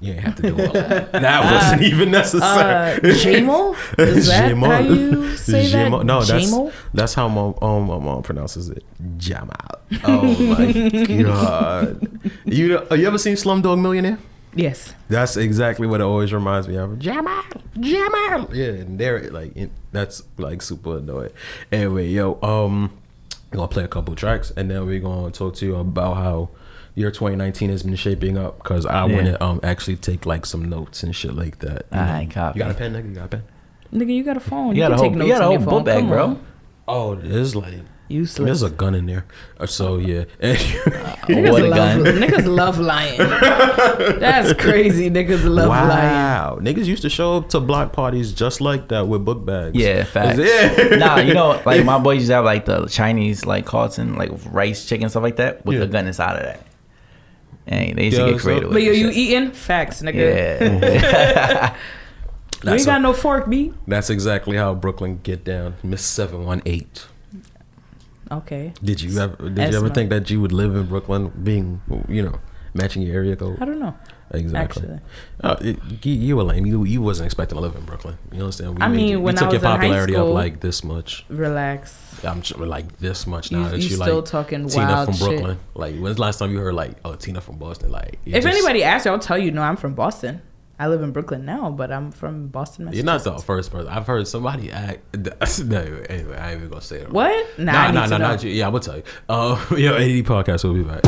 You 0.02 0.14
ain't 0.14 0.22
have 0.22 0.36
to 0.36 0.42
do 0.44 0.52
all 0.66 0.72
that. 0.72 1.12
That 1.12 1.52
wasn't 1.52 1.82
even 1.82 2.08
Uh, 2.08 2.12
necessary. 2.20 3.14
Jamal? 3.16 3.76
Is 3.98 4.28
that 4.28 4.48
Jamal. 4.50 4.70
how 4.72 4.80
you 4.80 5.36
say 5.36 5.68
Jamal. 5.70 6.00
that? 6.00 6.06
No, 6.06 6.24
that's 6.24 6.46
Jamal? 6.50 6.72
that's 6.94 7.14
how 7.14 7.28
my 7.28 7.54
um, 7.62 7.88
my 7.88 7.98
mom 8.00 8.24
pronounces 8.24 8.70
it. 8.70 8.84
Jamal. 9.18 9.58
Oh 10.06 10.22
my 10.56 10.72
god. 11.24 12.08
You 12.46 12.68
know, 12.70 12.96
you 12.96 13.08
ever 13.08 13.18
seen 13.18 13.36
Slumdog 13.36 13.82
Millionaire? 13.82 14.18
Yes. 14.56 14.94
That's 15.10 15.36
exactly 15.38 15.86
what 15.86 16.00
it 16.00 16.04
always 16.06 16.32
reminds 16.34 16.68
me 16.70 16.76
of. 16.78 16.98
Jamal, 16.98 17.44
Jamal. 17.80 18.48
Yeah, 18.56 18.68
and 18.70 18.98
they're 18.98 19.30
like, 19.32 19.54
that's 19.92 20.24
like 20.38 20.62
super 20.62 20.98
annoying. 21.00 21.32
Anyway, 21.74 22.08
yo, 22.08 22.40
um, 22.42 22.92
we're 23.52 23.58
gonna 23.58 23.68
play 23.68 23.84
a 23.84 23.88
couple 23.88 24.16
tracks, 24.16 24.52
and 24.56 24.70
then 24.70 24.86
we're 24.86 25.00
gonna 25.00 25.32
talk 25.32 25.56
to 25.56 25.66
you 25.66 25.76
about 25.76 26.16
how 26.18 26.50
your 26.96 27.12
2019 27.12 27.70
has 27.70 27.84
been 27.84 27.96
shaping 27.96 28.38
up. 28.38 28.58
Because 28.58 28.86
I 28.86 29.06
Yeah. 29.08 29.14
want 29.16 29.26
to 29.28 29.44
um 29.44 29.60
actually 29.64 29.96
take 29.98 30.26
like 30.26 30.46
some 30.46 30.68
notes 30.70 31.04
and 31.04 31.16
shit 31.16 31.34
like 31.36 31.60
that. 31.60 31.86
you 31.92 31.98
Alright, 32.00 32.28
know? 32.30 32.34
copy. 32.34 32.60
You 32.60 32.66
got 32.66 32.72
a 32.72 32.78
pen, 32.78 32.94
nigga? 32.94 33.10
You 33.10 33.16
got 33.16 33.26
a 33.26 33.28
pen? 33.30 33.44
Nigga, 33.94 34.14
you 34.16 34.24
got 34.24 34.38
a 34.38 34.40
phone. 34.40 34.76
You 34.76 34.82
got 34.84 34.90
can 34.90 34.94
a 34.94 34.98
whole, 34.98 35.10
take 35.10 35.22
you 35.24 35.28
got 35.34 35.42
a 35.42 35.46
whole 35.46 35.58
book 35.58 35.66
phone. 35.70 35.84
bag, 35.84 36.08
bro. 36.08 36.24
on. 36.26 36.46
Oh, 36.88 37.16
there's 37.16 37.56
like 37.56 37.76
Useless. 38.10 38.46
there's 38.48 38.64
a 38.64 38.70
gun 38.76 38.96
in 38.96 39.06
there. 39.06 39.26
Uh, 39.60 39.68
So 39.68 39.98
yeah. 39.98 40.24
Niggas 40.42 41.52
What 41.52 41.62
a 41.62 41.68
love, 41.68 42.04
gun. 42.04 42.16
niggas 42.16 42.46
love 42.48 42.80
lying. 42.80 43.18
That's 44.20 44.54
crazy. 44.60 45.12
Niggas 45.12 45.44
love 45.46 45.68
lying. 45.70 45.88
wow, 45.90 46.58
niggas 46.60 46.86
used 46.86 47.04
to 47.04 47.10
show 47.10 47.38
up 47.38 47.50
to 47.50 47.60
block 47.60 47.94
parties 47.94 48.34
just 48.34 48.62
like 48.62 48.88
that 48.88 49.08
with 49.08 49.24
book 49.24 49.46
bags. 49.46 49.76
Yeah, 49.76 50.04
facts. 50.06 50.40
Yeah. 50.40 50.96
nah, 50.98 51.18
you 51.20 51.36
know, 51.36 51.62
like 51.66 51.86
my 51.86 52.00
boys 52.00 52.16
used 52.18 52.30
to 52.30 52.34
have 52.36 52.46
like 52.46 52.66
the 52.66 52.88
Chinese 52.88 53.46
like 53.46 53.66
Carlton, 53.68 54.16
like 54.16 54.32
rice, 54.52 54.86
chicken, 54.88 55.08
stuff 55.10 55.22
like 55.24 55.36
that, 55.36 55.64
with 55.66 55.76
Yeah. 55.76 55.82
the 55.86 55.88
gun 55.88 56.08
inside 56.08 56.36
of 56.38 56.44
that. 56.44 56.66
And 57.68 57.96
they 58.00 58.06
used 58.06 58.18
Yo, 58.18 58.26
to 58.26 58.32
get 58.32 58.42
so- 58.42 58.46
creative. 58.48 58.72
But 58.72 58.82
yo, 58.82 58.92
you 58.92 59.08
shit. 59.10 59.18
eating? 59.18 59.52
Facts, 59.52 60.02
nigga. 60.02 60.16
Yeah. 60.16 61.76
We 62.62 62.72
ain't 62.74 62.86
got 62.86 62.98
a- 62.98 63.00
no 63.00 63.14
fork, 63.14 63.48
B. 63.50 63.72
That's 63.88 64.10
exactly 64.10 64.58
how 64.58 64.74
Brooklyn 64.74 65.22
get 65.24 65.46
down. 65.46 65.76
Miss 65.82 66.02
seven 66.04 66.44
one 66.44 66.62
eight. 66.66 67.06
Okay. 68.32 68.74
Did 68.84 69.02
you 69.02 69.20
ever 69.20 69.50
did 69.50 69.72
you 69.72 69.78
ever 69.78 69.90
think 69.90 70.10
that 70.12 70.30
you 70.30 70.42
would 70.42 70.52
live 70.52 70.76
in 70.76 70.86
Brooklyn 70.88 71.32
being 71.44 71.82
you 72.08 72.22
know, 72.24 72.40
matching 72.74 73.02
your 73.02 73.16
area 73.16 73.36
code? 73.36 73.58
I 73.62 73.66
don't 73.66 73.80
know. 73.80 73.96
Exactly. 74.32 74.84
Actually. 74.84 75.00
Uh, 75.44 75.56
it, 75.62 76.06
you, 76.06 76.14
you 76.14 76.38
were 76.38 76.44
lame. 76.44 76.66
You, 76.66 76.84
you 76.84 77.02
wasn't 77.02 77.26
expecting 77.26 77.56
to 77.58 77.62
live 77.62 77.76
in 77.76 77.84
Brooklyn. 77.86 78.18
You 78.32 78.44
understand? 78.44 78.78
We 78.78 78.84
I 78.84 78.88
mean, 78.88 79.08
you, 79.08 79.20
when 79.20 79.36
I 79.36 79.42
took 79.42 79.54
your 79.54 79.60
was 79.60 79.64
in 79.64 79.68
high 79.70 79.78
popularity 79.78 80.16
up 80.16 80.20
school- 80.26 80.34
like 80.34 80.60
this 80.60 80.84
much. 80.84 81.26
Relax. 81.30 82.24
I'm 82.24 82.44
like 82.58 82.98
this 83.00 83.26
much 83.26 83.52
You- 83.52 83.58
now 83.58 83.70
that 83.70 83.78
you 83.80 83.88
you, 83.90 83.96
still 83.96 84.18
like 84.18 84.26
talking 84.26 84.68
Tina 84.68 85.06
from 85.06 85.14
shit. 85.16 85.28
Brooklyn. 85.30 85.60
Like 85.74 85.96
when's 85.98 86.18
the 86.18 86.22
last 86.22 86.38
time 86.38 86.52
you 86.52 86.60
heard 86.60 86.76
like 86.76 86.98
oh 87.04 87.16
Tina 87.16 87.42
from 87.42 87.58
Boston? 87.58 87.92
Like 87.92 88.20
If 88.26 88.44
just- 88.44 88.48
anybody 88.48 88.84
asks 88.84 89.06
you, 89.06 89.12
I'll 89.12 89.20
tell 89.20 89.38
you. 89.38 89.50
No, 89.52 89.64
I'm 89.64 89.78
from 89.78 89.96
Boston. 89.96 90.42
I 90.82 90.88
live 90.88 91.02
in 91.02 91.12
Brooklyn 91.12 91.44
now, 91.44 91.70
but 91.72 91.92
I'm 91.92 92.10
from 92.10 92.48
Boston, 92.48 92.90
You're 92.94 93.04
not 93.04 93.22
the 93.26 93.38
first 93.40 93.70
person. 93.70 93.90
I've 93.90 94.08
heard 94.08 94.26
somebody 94.30 94.72
act. 94.72 95.02
No, 95.66 95.82
anyway, 96.10 96.38
I 96.38 96.52
ain't 96.52 96.60
even 96.60 96.70
gonna 96.70 96.82
say 96.82 97.02
it. 97.02 97.12
What? 97.12 97.60
Nah, 97.60 97.74
Nah, 97.74 97.80
I 97.80 97.88
need 97.88 97.94
nah, 97.96 98.06
nah, 98.06 98.18
not 98.18 98.44
you. 98.44 98.52
Yeah, 98.52 98.68
I'm 98.68 98.72
gonna 98.72 98.84
tell 98.84 98.96
you. 98.96 99.04
Uh, 99.28 99.60
yo, 99.76 99.96
AD 99.96 100.26
podcast. 100.26 100.64
We'll 100.64 100.76
be 100.76 100.84
back. 100.84 101.04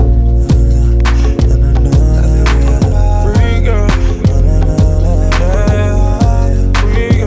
Free 3.23 3.63
girl. 3.63 3.87
Free 6.81 7.17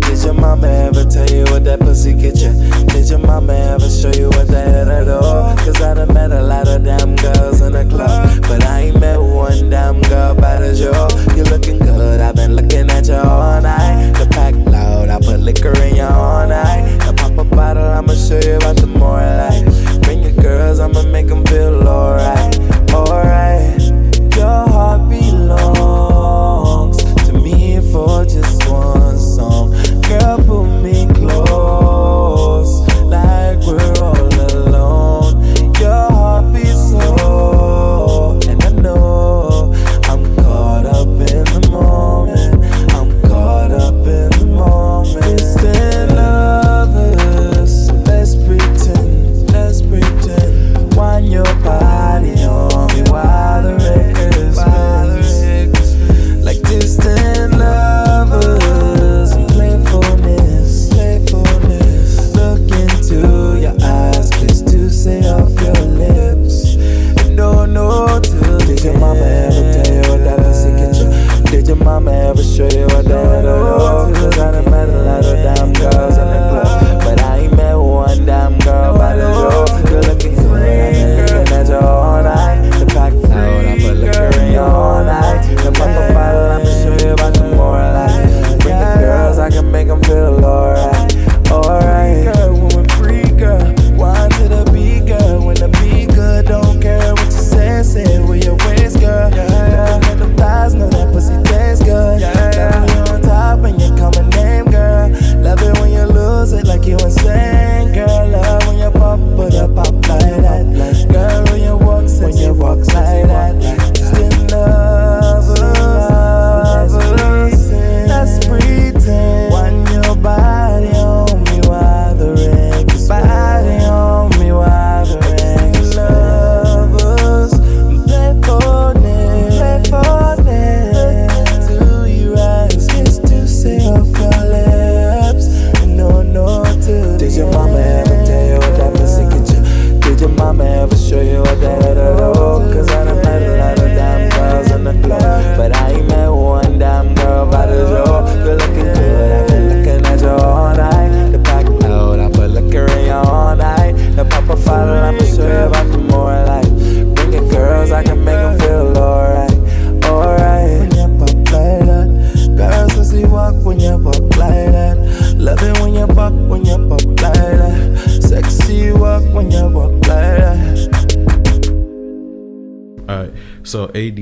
Did 0.00 0.24
your 0.24 0.34
mama 0.34 0.68
ever 0.68 1.04
tell 1.04 1.28
you 1.28 1.42
what 1.44 1.64
that 1.64 1.80
pussy 1.80 2.12
get 2.12 2.36
you? 2.36 2.69
Your 3.10 3.18
mama 3.18 3.52
ever 3.52 3.90
show 3.90 4.12
you 4.12 4.28
what 4.28 4.46
that 4.46 4.68
head 4.68 4.86
at 4.86 5.08
all? 5.08 5.56
Cause 5.56 5.82
I 5.82 5.94
done 5.94 6.14
met 6.14 6.30
a 6.30 6.40
lot 6.40 6.68
of 6.68 6.84
damn 6.84 7.16
girls 7.16 7.60
in 7.60 7.72
the 7.72 7.84
club. 7.84 8.40
But 8.42 8.64
I 8.64 8.82
ain't 8.82 9.00
met 9.00 9.20
one 9.20 9.68
damn 9.68 10.00
girl 10.02 10.36
bad 10.36 10.62
as 10.62 10.78
you. 10.78 10.92
You 11.36 11.42
looking 11.50 11.80
good, 11.80 12.20
I've 12.20 12.36
been 12.36 12.54
looking 12.54 12.88
at 12.88 13.08
you 13.08 13.14
all 13.14 13.60
night. 13.60 14.12
The 14.12 14.28
pack 14.30 14.54
loud, 14.54 15.08
I 15.08 15.18
put 15.18 15.40
liquor 15.40 15.76
in 15.82 15.96
you 15.96 16.04
all 16.04 16.46
night. 16.46 16.98
Now 16.98 17.12
pop 17.14 17.36
a 17.36 17.42
bottle, 17.42 17.82
I'ma 17.82 18.14
show 18.14 18.38
you 18.38 18.54
about 18.54 18.76
the 18.76 18.86
more 18.86 19.18
life. 19.18 20.02
Bring 20.02 20.22
your 20.22 20.32
girls, 20.40 20.78
I'ma 20.78 21.02
make 21.02 21.26
them 21.26 21.44
feel. 21.46 21.88
Alright. 21.88 22.39
Off 65.58 65.76
your 65.76 65.86
lips. 65.86 66.76
Till 68.30 68.58
Did 68.58 68.84
your 68.84 68.98
mama 68.98 69.20
ever 69.20 69.82
tell 69.82 69.94
you 69.94 70.00
what 70.10 70.24
that 70.24 70.38
pussy 70.38 70.70
get 70.70 70.96
you? 70.96 71.50
Did 71.50 71.66
your 71.66 71.76
mama 71.76 72.12
ever 72.12 72.42
show 72.42 72.68
you 72.68 72.86
what 72.86 73.04
that 73.06 73.44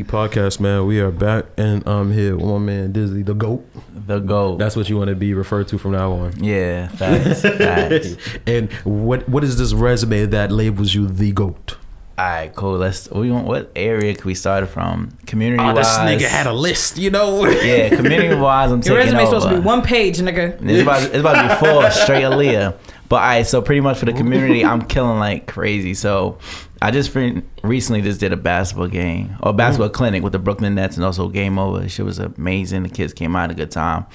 podcast, 0.08 0.58
man, 0.58 0.86
we 0.86 1.00
are 1.00 1.10
back 1.10 1.44
and 1.56 1.86
I'm 1.86 2.12
here 2.12 2.34
with 2.36 2.44
one 2.46 2.64
man, 2.64 2.92
Dizzy 2.92 3.22
the 3.22 3.34
Goat. 3.34 3.64
the 4.06 4.18
goat. 4.18 4.58
That's 4.58 4.74
what 4.74 4.88
you 4.88 4.96
want 4.96 5.08
to 5.10 5.14
be 5.14 5.34
referred 5.34 5.68
to 5.68 5.78
from 5.78 5.92
now 5.92 6.12
on. 6.12 6.42
yeah, 6.42 6.88
facts, 6.88 7.42
facts. 7.58 8.16
and 8.46 8.72
what 8.84 9.28
what 9.28 9.44
is 9.44 9.58
this 9.58 9.72
resume 9.74 10.26
that 10.26 10.50
labels 10.50 10.94
you 10.94 11.06
the 11.06 11.32
goat? 11.32 11.76
All 12.16 12.24
right, 12.24 12.52
cool. 12.56 12.78
Let's. 12.78 13.08
We 13.12 13.30
want 13.30 13.46
what 13.46 13.70
area 13.76 14.12
could 14.12 14.24
we 14.24 14.34
start 14.34 14.68
from? 14.68 15.16
Community 15.26 15.62
Oh, 15.62 15.66
wise. 15.72 15.76
this 15.86 15.98
nigga 15.98 16.28
had 16.28 16.48
a 16.48 16.52
list, 16.52 16.98
you 16.98 17.10
know. 17.10 17.46
Yeah, 17.46 17.90
community 17.94 18.34
wise. 18.34 18.72
I'm 18.72 18.80
taking 18.80 18.96
Your 18.96 19.04
resume's 19.04 19.20
over. 19.28 19.40
supposed 19.40 19.48
to 19.54 19.60
be 19.60 19.64
one 19.64 19.82
page, 19.82 20.18
nigga. 20.18 20.58
It's 20.68 20.82
about, 20.82 21.02
it's 21.04 21.14
about 21.14 21.42
to 21.42 21.48
be 21.48 21.54
four 21.72 21.88
straight 21.92 22.24
Aaliyah. 22.24 22.76
But 23.08 23.22
I 23.22 23.42
so 23.44 23.62
pretty 23.62 23.80
much 23.82 23.98
for 23.98 24.06
the 24.06 24.12
community, 24.12 24.64
I'm 24.64 24.82
killing 24.82 25.20
like 25.20 25.46
crazy. 25.46 25.94
So 25.94 26.38
I 26.80 26.90
just 26.90 27.14
re- 27.14 27.42
recently 27.62 28.02
just 28.02 28.20
did 28.20 28.32
a 28.32 28.36
basketball 28.36 28.88
game 28.88 29.36
or 29.42 29.52
basketball 29.52 29.88
clinic 29.90 30.22
with 30.22 30.32
the 30.32 30.38
Brooklyn 30.38 30.74
Nets 30.76 30.96
and 30.96 31.04
also 31.04 31.28
Game 31.28 31.58
Over. 31.58 31.88
Shit 31.88 32.04
was 32.04 32.18
amazing. 32.18 32.84
The 32.84 32.88
kids 32.88 33.12
came 33.12 33.34
out 33.34 33.50
a 33.50 33.54
good 33.54 33.70
time. 33.70 34.06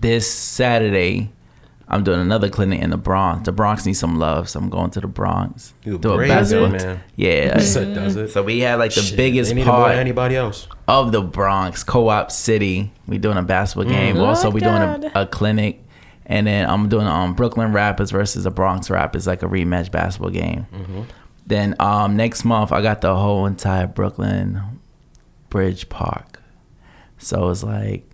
This 0.00 0.30
Saturday, 0.30 1.32
I'm 1.88 2.04
doing 2.04 2.20
another 2.20 2.50
clinic 2.50 2.80
in 2.82 2.90
the 2.90 2.96
Bronx. 2.98 3.46
The 3.46 3.52
Bronx 3.52 3.86
needs 3.86 3.98
some 3.98 4.18
love, 4.18 4.48
so 4.50 4.58
I'm 4.60 4.68
going 4.68 4.90
to 4.90 5.00
the 5.00 5.06
Bronx. 5.06 5.72
You 5.84 5.94
a 5.96 5.98
do 5.98 6.12
a 6.12 6.28
basketball- 6.28 6.70
man. 6.70 7.00
Yeah. 7.14 7.58
Set 7.60 7.94
does 7.94 8.16
it. 8.16 8.28
So 8.30 8.42
we 8.42 8.60
had 8.60 8.74
like 8.78 8.92
the 8.92 9.00
Shit, 9.00 9.16
biggest 9.16 9.50
they 9.50 9.54
need 9.54 9.64
part 9.66 9.92
than 9.92 9.98
anybody 10.00 10.36
else. 10.36 10.68
of 10.88 11.12
the 11.12 11.22
Bronx, 11.22 11.82
Co-op 11.84 12.30
City. 12.30 12.92
We 13.06 13.16
doing 13.18 13.38
a 13.38 13.42
basketball 13.42 13.90
game. 13.90 14.16
Mm. 14.16 14.26
Also, 14.26 14.50
we 14.50 14.60
doing 14.60 14.74
a, 14.82 15.12
a 15.14 15.26
clinic, 15.26 15.82
and 16.26 16.46
then 16.46 16.68
I'm 16.68 16.88
doing 16.90 17.06
um 17.06 17.32
Brooklyn 17.34 17.72
Rapids 17.72 18.10
versus 18.10 18.44
the 18.44 18.50
Bronx 18.50 18.90
Rapids, 18.90 19.26
like 19.26 19.42
a 19.42 19.46
rematch 19.46 19.90
basketball 19.90 20.30
game. 20.30 20.66
Mm-hmm. 20.74 21.02
Then 21.46 21.74
um 21.80 22.16
next 22.16 22.44
month 22.44 22.72
I 22.72 22.82
got 22.82 23.00
the 23.00 23.14
whole 23.16 23.46
entire 23.46 23.86
Brooklyn 23.86 24.60
Bridge 25.48 25.88
Park. 25.88 26.40
So 27.18 27.48
it's 27.50 27.62
like 27.62 28.04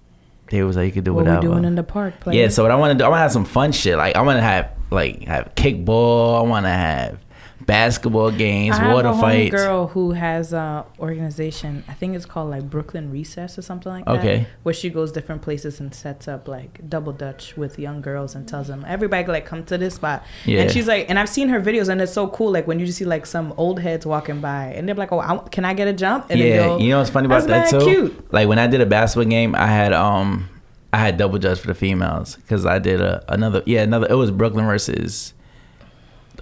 they 0.50 0.62
was 0.62 0.76
like 0.76 0.86
you 0.86 0.92
could 0.92 1.04
do 1.04 1.14
What 1.14 1.24
whatever. 1.24 1.40
we 1.40 1.52
doing 1.54 1.64
in 1.64 1.74
the 1.74 1.82
park? 1.82 2.20
Playing? 2.20 2.38
Yeah, 2.38 2.48
so 2.48 2.62
what 2.62 2.70
I 2.70 2.76
want 2.76 2.92
to 2.92 2.98
do, 2.98 3.04
I 3.04 3.08
want 3.08 3.18
to 3.18 3.22
have 3.22 3.32
some 3.32 3.46
fun 3.46 3.72
shit. 3.72 3.96
Like 3.96 4.16
I 4.16 4.20
want 4.22 4.36
to 4.36 4.42
have 4.42 4.70
like 4.90 5.22
have 5.24 5.54
kickball. 5.54 6.38
I 6.38 6.42
want 6.42 6.66
to 6.66 6.70
have 6.70 7.18
basketball 7.66 8.30
games, 8.30 8.76
I 8.76 8.84
have 8.84 8.94
water 8.94 9.08
a 9.08 9.14
fights. 9.14 9.54
girl 9.54 9.88
who 9.88 10.12
has 10.12 10.52
a 10.52 10.84
organization. 10.98 11.84
I 11.88 11.94
think 11.94 12.16
it's 12.16 12.26
called 12.26 12.50
like 12.50 12.68
Brooklyn 12.68 13.10
Recess 13.10 13.58
or 13.58 13.62
something 13.62 13.92
like 13.92 14.04
that. 14.04 14.18
Okay. 14.18 14.46
Where 14.62 14.74
she 14.74 14.90
goes 14.90 15.12
different 15.12 15.42
places 15.42 15.80
and 15.80 15.94
sets 15.94 16.28
up 16.28 16.48
like 16.48 16.88
double 16.88 17.12
dutch 17.12 17.56
with 17.56 17.78
young 17.78 18.00
girls 18.00 18.34
and 18.34 18.46
tells 18.46 18.68
them 18.68 18.84
everybody 18.86 19.26
like 19.26 19.46
come 19.46 19.64
to 19.64 19.78
this 19.78 19.94
spot. 19.94 20.24
Yeah. 20.44 20.62
And 20.62 20.70
she's 20.70 20.86
like, 20.86 21.08
and 21.08 21.18
I've 21.18 21.28
seen 21.28 21.48
her 21.48 21.60
videos 21.60 21.88
and 21.88 22.00
it's 22.00 22.12
so 22.12 22.28
cool. 22.28 22.52
Like 22.52 22.66
when 22.66 22.78
you 22.78 22.86
just 22.86 22.98
see 22.98 23.04
like 23.04 23.26
some 23.26 23.52
old 23.56 23.80
heads 23.80 24.06
walking 24.06 24.40
by 24.40 24.66
and 24.66 24.88
they're 24.88 24.94
like, 24.94 25.12
oh, 25.12 25.20
I, 25.20 25.36
can 25.48 25.64
I 25.64 25.74
get 25.74 25.88
a 25.88 25.92
jump? 25.92 26.26
And 26.30 26.38
yeah, 26.38 26.56
go, 26.56 26.78
you 26.78 26.90
know 26.90 26.98
what's 26.98 27.10
funny 27.10 27.26
about 27.26 27.46
that 27.48 27.70
too? 27.70 27.80
Cute. 27.80 28.32
Like 28.32 28.48
when 28.48 28.58
I 28.58 28.66
did 28.66 28.80
a 28.80 28.86
basketball 28.86 29.30
game, 29.30 29.54
I 29.54 29.66
had 29.66 29.92
um 29.92 30.48
I 30.92 30.98
had 30.98 31.16
double 31.16 31.38
dutch 31.38 31.60
for 31.60 31.68
the 31.68 31.74
females 31.74 32.36
because 32.36 32.66
I 32.66 32.78
did 32.78 33.00
a 33.00 33.24
another 33.28 33.62
yeah 33.66 33.82
another 33.82 34.06
it 34.10 34.14
was 34.14 34.30
Brooklyn 34.30 34.66
versus 34.66 35.32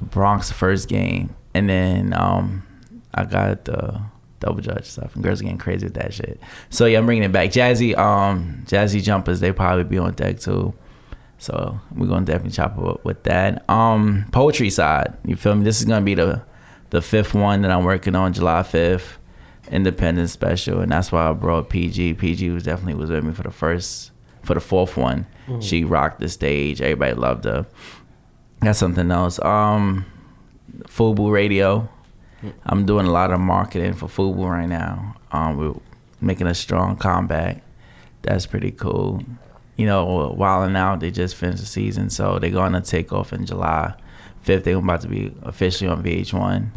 the 0.00 0.06
Bronx 0.06 0.50
first 0.50 0.88
game, 0.88 1.34
and 1.54 1.68
then 1.68 2.12
um 2.14 2.64
I 3.14 3.24
got 3.24 3.64
the 3.64 4.00
double 4.40 4.62
dutch 4.62 4.86
stuff, 4.86 5.14
and 5.14 5.22
girls 5.22 5.40
are 5.40 5.44
getting 5.44 5.58
crazy 5.58 5.86
with 5.86 5.94
that 5.94 6.12
shit. 6.14 6.40
So 6.70 6.86
yeah, 6.86 6.98
I'm 6.98 7.06
bringing 7.06 7.24
it 7.24 7.32
back. 7.32 7.50
Jazzy 7.50 7.96
um 7.96 8.64
Jazzy 8.66 9.02
jumpers 9.02 9.40
they 9.40 9.52
probably 9.52 9.84
be 9.84 9.98
on 9.98 10.14
deck 10.14 10.40
too. 10.40 10.74
So 11.38 11.80
we're 11.94 12.06
gonna 12.06 12.26
definitely 12.26 12.50
chop 12.52 12.76
up 12.78 13.02
with 13.04 13.22
that. 13.22 13.68
Um, 13.68 14.26
poetry 14.30 14.68
side, 14.68 15.16
you 15.24 15.36
feel 15.36 15.54
me? 15.54 15.64
This 15.64 15.80
is 15.80 15.86
gonna 15.86 16.04
be 16.04 16.14
the 16.14 16.42
the 16.90 17.00
fifth 17.00 17.32
one 17.34 17.62
that 17.62 17.70
I'm 17.70 17.84
working 17.84 18.14
on, 18.14 18.32
July 18.34 18.62
fifth, 18.62 19.18
Independence 19.70 20.32
Special, 20.32 20.80
and 20.80 20.92
that's 20.92 21.10
why 21.10 21.30
I 21.30 21.32
brought 21.32 21.70
PG. 21.70 22.14
PG 22.14 22.50
was 22.50 22.64
definitely 22.64 22.94
was 22.94 23.10
with 23.10 23.24
me 23.24 23.32
for 23.32 23.42
the 23.42 23.50
first, 23.50 24.10
for 24.42 24.52
the 24.54 24.60
fourth 24.60 24.96
one. 24.98 25.26
She 25.60 25.82
rocked 25.82 26.20
the 26.20 26.28
stage. 26.28 26.80
Everybody 26.82 27.14
loved 27.14 27.44
her. 27.44 27.66
That's 28.60 28.78
something 28.78 29.10
else. 29.10 29.38
Um, 29.42 30.04
Fubu 30.82 31.30
Radio. 31.30 31.88
I'm 32.64 32.86
doing 32.86 33.06
a 33.06 33.10
lot 33.10 33.32
of 33.32 33.40
marketing 33.40 33.94
for 33.94 34.06
Fubu 34.06 34.48
right 34.50 34.68
now. 34.68 35.16
Um, 35.30 35.56
we're 35.56 35.74
making 36.20 36.46
a 36.46 36.54
strong 36.54 36.96
comeback. 36.96 37.62
That's 38.22 38.46
pretty 38.46 38.70
cool. 38.70 39.22
You 39.76 39.86
know, 39.86 40.34
Wildin' 40.38 40.76
Out, 40.76 41.00
they 41.00 41.10
just 41.10 41.36
finished 41.36 41.60
the 41.60 41.66
season, 41.66 42.10
so 42.10 42.38
they're 42.38 42.50
going 42.50 42.72
to 42.72 42.80
take 42.80 43.12
off 43.12 43.32
in 43.32 43.46
July 43.46 43.94
5th. 44.44 44.64
They're 44.64 44.76
about 44.76 45.00
to 45.02 45.08
be 45.08 45.32
officially 45.42 45.90
on 45.90 46.02
VH1. 46.02 46.68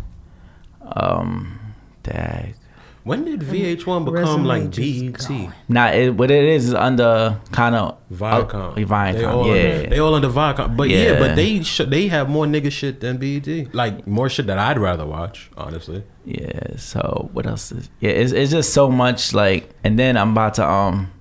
Um, 0.81 1.59
dag. 2.03 2.55
When 3.03 3.25
did 3.25 3.41
VH1 3.41 4.05
become 4.05 4.45
like 4.45 4.69
just 4.69 5.01
BET? 5.01 5.27
going. 5.27 5.53
Nah, 5.67 5.87
it, 5.91 6.11
what 6.15 6.31
it 6.31 6.45
is 6.45 6.69
is 6.69 6.73
under 6.73 7.37
kind 7.51 7.75
of 7.75 7.97
Viacom. 8.11 8.71
Uh, 8.71 8.75
Viacom, 8.75 9.13
They 9.13 9.25
all, 9.25 9.47
yeah. 9.55 9.89
They 9.89 9.99
all 9.99 10.15
under 10.15 10.29
Viacom. 10.29 10.77
But 10.77 10.89
yeah, 10.89 11.11
Yeah. 11.13 11.19
but 11.19 11.35
they 11.35 11.63
sh- 11.63 11.81
they 11.85 12.07
have 12.07 12.29
more 12.29 12.45
nigga 12.45 12.71
shit 12.71 13.01
than 13.01 13.17
BET. 13.17 13.73
Like 13.73 14.07
more 14.07 14.29
shit 14.29 14.47
that 14.47 14.57
I'd 14.57 14.79
rather 14.79 15.05
watch, 15.05 15.49
honestly. 15.57 16.03
Yeah. 16.23 16.77
So 16.77 17.29
what 17.33 17.45
else 17.45 17.71
is? 17.73 17.89
Yeah, 17.99 18.11
it's 18.11 18.31
it's 18.31 18.51
just 18.51 18.73
so 18.73 18.89
much 18.89 19.33
like, 19.33 19.69
and 19.83 19.99
then 19.99 20.15
I'm 20.15 20.31
about 20.31 20.53
to 20.55 20.65
um 20.65 21.11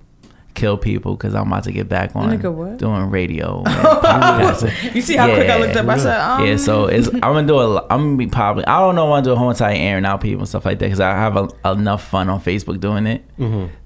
kill 0.53 0.77
people 0.77 1.15
because 1.15 1.33
I'm 1.33 1.47
about 1.47 1.63
to 1.65 1.71
get 1.71 1.89
back 1.89 2.15
on 2.15 2.29
Nigga, 2.37 2.53
what? 2.53 2.77
doing 2.77 3.09
radio. 3.09 3.63
You 4.93 5.01
see 5.01 5.15
how 5.15 5.27
quick 5.27 5.49
I 5.49 5.57
looked 5.59 5.75
up? 5.75 5.87
I 5.87 5.97
said, 5.97 6.19
um, 6.19 6.45
yeah, 6.45 6.57
so 6.57 6.85
it's 6.85 7.07
I'm 7.07 7.19
gonna 7.21 7.47
do 7.47 7.57
a 7.59 7.81
I'm 7.89 8.01
gonna 8.01 8.17
be 8.17 8.27
probably 8.27 8.65
I 8.65 8.79
don't 8.79 8.95
know 8.95 9.05
I 9.07 9.09
want 9.09 9.25
to 9.25 9.29
do 9.29 9.33
a 9.33 9.35
whole 9.35 9.49
entire 9.49 9.75
airing 9.75 10.05
out 10.05 10.21
people 10.21 10.39
and 10.41 10.47
stuff 10.49 10.65
like 10.65 10.79
that 10.79 10.85
because 10.85 10.99
I 10.99 11.11
have 11.11 11.35
a, 11.37 11.49
enough 11.71 12.07
fun 12.07 12.29
on 12.29 12.39
Facebook 12.41 12.79
doing 12.79 13.07
it. 13.07 13.23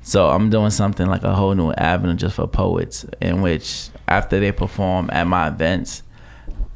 So 0.01 0.29
I'm 0.29 0.49
doing 0.49 0.69
something 0.71 1.07
like 1.07 1.23
a 1.23 1.33
whole 1.33 1.53
new 1.55 1.71
avenue 1.71 2.15
just 2.15 2.35
for 2.35 2.47
poets, 2.47 3.05
in 3.21 3.41
which 3.41 3.89
after 4.07 4.39
they 4.39 4.51
perform 4.51 5.09
at 5.11 5.25
my 5.27 5.47
events, 5.47 6.03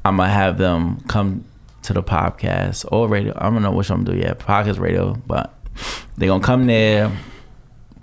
I'm 0.06 0.18
gonna 0.18 0.30
have 0.30 0.58
them 0.58 1.02
come 1.08 1.46
to 1.84 1.94
the 1.94 2.04
podcast 2.04 2.86
or 2.92 3.08
radio. 3.08 3.34
I 3.38 3.50
don't 3.50 3.62
know 3.62 3.72
which 3.72 3.90
I'm 3.90 4.04
gonna 4.04 4.18
do 4.18 4.22
yet, 4.26 4.40
podcast 4.40 4.80
radio, 4.80 5.14
but 5.28 5.54
they're 6.18 6.28
gonna 6.30 6.44
come 6.44 6.66
there, 6.68 7.12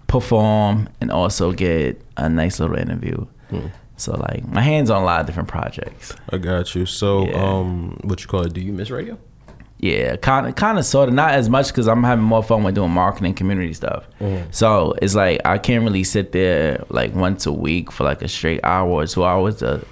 perform, 0.09 0.89
and 1.01 1.11
also 1.13 1.53
get 1.53 2.03
a 2.17 2.29
nice 2.29 2.59
little 2.59 2.77
interview. 2.77 3.25
So 3.97 4.13
like 4.17 4.47
my 4.49 4.61
hands 4.61 4.91
on 4.91 5.03
a 5.03 5.05
lot 5.05 5.21
of 5.21 5.27
different 5.27 5.49
projects. 5.49 6.15
I 6.31 6.39
got 6.39 6.75
you. 6.75 6.85
So 6.87 7.27
Yeah. 7.27 7.43
um, 7.43 7.99
what 8.05 8.21
you 8.21 8.27
call 8.29 8.43
it? 8.43 8.53
Do 8.53 8.61
you 8.61 8.73
miss 8.73 8.91
radio? 8.91 9.17
Yeah, 9.81 10.17
kind 10.17 10.47
of, 10.49 10.57
kind 10.57 10.77
of, 10.77 10.85
sort 10.85 11.09
of, 11.09 11.15
not 11.15 11.35
as 11.35 11.49
much 11.49 11.69
because 11.69 11.87
I'm 11.87 12.03
having 12.03 12.25
more 12.25 12.43
fun 12.43 12.65
with 12.65 12.75
doing 12.75 12.91
marketing, 12.91 13.35
community 13.35 13.73
stuff. 13.75 14.05
So 14.51 14.95
it's 15.01 15.15
like 15.15 15.41
I 15.45 15.59
can't 15.59 15.85
really 15.85 16.03
sit 16.05 16.33
there 16.33 16.85
like 16.91 17.15
once 17.15 17.47
a 17.47 17.53
week 17.53 17.93
for 17.93 18.03
like 18.05 18.21
a 18.23 18.29
straight 18.29 18.61
hour 18.65 18.89
or 18.91 19.07
two 19.07 19.25
hours 19.25 19.57
to 19.57 19.85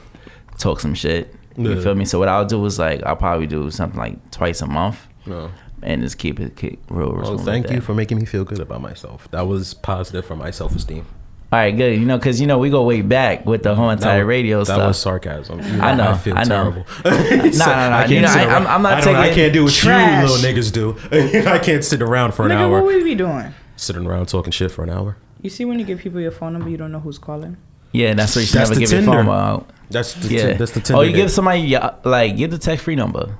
talk 0.59 0.81
some 0.81 0.94
shit. 0.94 1.33
You 1.57 1.74
Yeah. 1.74 1.81
feel 1.83 1.94
me? 1.94 2.05
So 2.05 2.18
what 2.18 2.29
I'll 2.29 2.44
do 2.44 2.64
is 2.66 2.79
like 2.79 3.02
I'll 3.07 3.16
probably 3.16 3.46
do 3.46 3.70
something 3.70 3.98
like 3.98 4.31
twice 4.31 4.61
a 4.61 4.66
month 4.66 4.98
No. 5.24 5.50
And 5.87 6.03
just 6.03 6.18
keep 6.18 6.38
it 6.40 6.57
keep 6.57 6.81
real. 6.90 7.12
real 7.12 7.27
Oh, 7.33 7.38
thank 7.38 7.66
with 7.66 7.75
you 7.75 7.81
for 7.81 7.94
making 7.94 8.18
me 8.18 8.25
feel 8.25 8.44
good 8.44 8.61
about 8.61 8.81
myself. 8.83 9.29
That 9.31 9.46
was 9.46 9.75
positive 9.75 10.25
for 10.25 10.37
my 10.37 10.51
self 10.51 10.75
esteem. 10.77 11.07
All 11.53 11.61
right, 11.61 11.70
good. 11.77 11.99
You 12.01 12.05
know, 12.05 12.18
because 12.18 12.40
you 12.40 12.46
know 12.49 12.59
we 12.59 12.70
go 12.70 12.83
way 12.83 13.03
back 13.03 13.46
with 13.46 13.62
the 13.62 13.75
whole 13.77 13.88
entire 13.90 14.25
radio 14.27 14.59
that 14.59 14.64
stuff. 14.66 14.79
That 14.79 14.87
was 14.88 14.99
sarcasm. 14.99 15.61
You 15.61 15.81
I 15.81 15.94
know, 15.94 16.11
I 16.11 16.18
feel 16.18 16.37
I 16.37 16.42
know. 16.42 16.49
terrible. 16.49 16.87
no, 17.05 17.11
no, 17.12 17.51
no. 18.01 18.05
You 18.09 18.20
know, 18.22 18.29
I- 18.29 18.44
I'm- 18.46 18.66
I'm 18.66 18.83
not 18.83 18.94
I 18.94 19.01
don't- 19.01 19.14
I 19.16 19.33
can't 19.33 19.53
do 19.53 19.62
what 19.64 19.72
trash. 19.72 20.29
you 20.29 20.35
little 20.35 20.51
niggas 20.62 20.72
do. 20.72 20.96
I 21.49 21.59
can't 21.61 21.85
sit 21.85 22.03
around 22.03 22.35
for 22.35 22.44
an 22.46 22.51
nigga, 22.51 22.57
hour. 22.62 22.83
what 22.83 22.87
we 22.87 23.05
be 23.05 23.14
doing? 23.14 23.55
Sitting 23.77 24.07
around 24.07 24.27
talking 24.27 24.51
shit 24.51 24.72
for 24.72 24.83
an 24.83 24.90
hour. 24.90 25.16
You 25.40 25.51
see 25.51 25.64
when 25.64 25.79
you 25.79 25.85
give 25.85 26.01
people 26.01 26.20
your 26.20 26.33
phone 26.33 26.55
number, 26.55 26.68
you 26.68 26.77
don't 26.77 26.90
know 26.90 26.99
who's 27.01 27.18
calling. 27.18 27.57
yeah, 27.92 28.12
that's 28.14 28.35
why 28.35 28.40
you 28.40 28.46
should 28.46 28.59
That's 28.59 28.70
never 28.70 28.81
the 28.81 28.87
give 28.87 28.90
your 28.92 29.01
Tinder. 29.03 29.25
phone 29.25 29.29
out. 29.29 29.70
That's 29.88 30.14
the 30.14 30.29
Yeah. 30.35 30.53
that's 30.55 30.72
the 30.72 30.81
Tinder 30.81 30.99
oh, 30.99 31.03
you 31.03 31.12
date. 31.12 31.16
give 31.18 31.31
somebody 31.31 31.61
yeah, 31.61 31.94
like 32.05 32.37
give 32.37 32.51
the 32.51 32.59
text 32.59 32.85
free 32.85 32.96
number. 32.96 33.37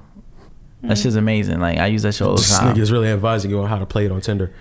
Mm. 0.83 0.89
That 0.89 0.99
shit's 0.99 1.17
amazing. 1.17 1.61
Like 1.61 1.79
I 1.79 1.87
use 1.87 2.03
that 2.03 2.15
shit 2.15 2.27
all 2.27 2.35
the 2.35 2.41
This 2.43 2.57
time. 2.59 2.75
nigga 2.75 2.81
is 2.81 2.93
really 2.93 3.09
advising 3.09 3.51
you 3.51 3.61
on 3.61 3.69
how 3.69 3.79
to 3.79 3.87
play 3.87 4.07
it 4.07 4.13
on 4.13 4.21
Tinder. 4.21 4.53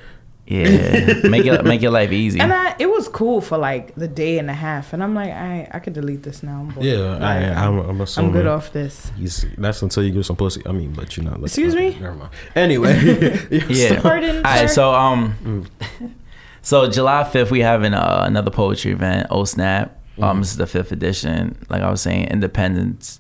Yeah, 0.48 1.28
make 1.28 1.44
it 1.48 1.66
make 1.66 1.82
your 1.82 1.90
life 1.92 2.12
easy. 2.12 2.40
And 2.40 2.54
I, 2.54 2.76
it 2.78 2.86
was 2.86 3.08
cool 3.08 3.42
for 3.42 3.58
like 3.58 3.96
the 3.96 4.08
day 4.08 4.38
and 4.38 4.48
a 4.48 4.54
half, 4.54 4.94
and 4.94 5.02
I'm 5.02 5.16
like, 5.16 5.32
I, 5.32 5.68
I 5.74 5.80
could 5.80 5.94
delete 5.94 6.22
this 6.22 6.44
now. 6.44 6.60
I'm 6.60 6.70
bored. 6.70 6.86
Yeah, 6.86 7.14
Like, 7.14 7.22
I, 7.24 7.66
I'm, 7.66 7.80
I'm 7.80 8.00
I'm 8.18 8.32
good 8.32 8.46
off 8.46 8.72
this. 8.72 9.12
He's, 9.18 9.44
that's 9.58 9.82
until 9.82 10.04
you 10.04 10.12
give 10.12 10.24
some 10.24 10.36
pussy. 10.36 10.62
I 10.68 10.72
mean, 10.72 10.94
but 10.94 11.18
you're 11.18 11.24
not. 11.24 11.42
looking- 11.42 11.46
Excuse 11.46 11.74
okay, 11.74 11.90
me? 11.96 12.00
Never 12.00 12.14
mind. 12.16 12.30
Anyway, 12.56 13.48
yeah. 13.70 14.00
Pardon, 14.02 14.36
All 14.38 14.44
right, 14.44 14.70
so 14.70 14.94
um, 14.94 15.66
so 16.62 16.90
July 16.92 17.24
fifth 17.24 17.50
we 17.50 17.62
having 17.62 17.96
uh, 17.96 18.24
another 18.28 18.52
poetry 18.52 18.92
event. 18.92 19.26
Oh 19.32 19.46
snap! 19.46 20.00
Um, 20.22 20.42
this 20.42 20.52
is 20.52 20.58
the 20.58 20.68
fifth 20.68 20.92
edition. 20.92 21.58
Like 21.70 21.82
I 21.82 21.90
was 21.90 22.02
saying, 22.02 22.26
Independence. 22.28 23.20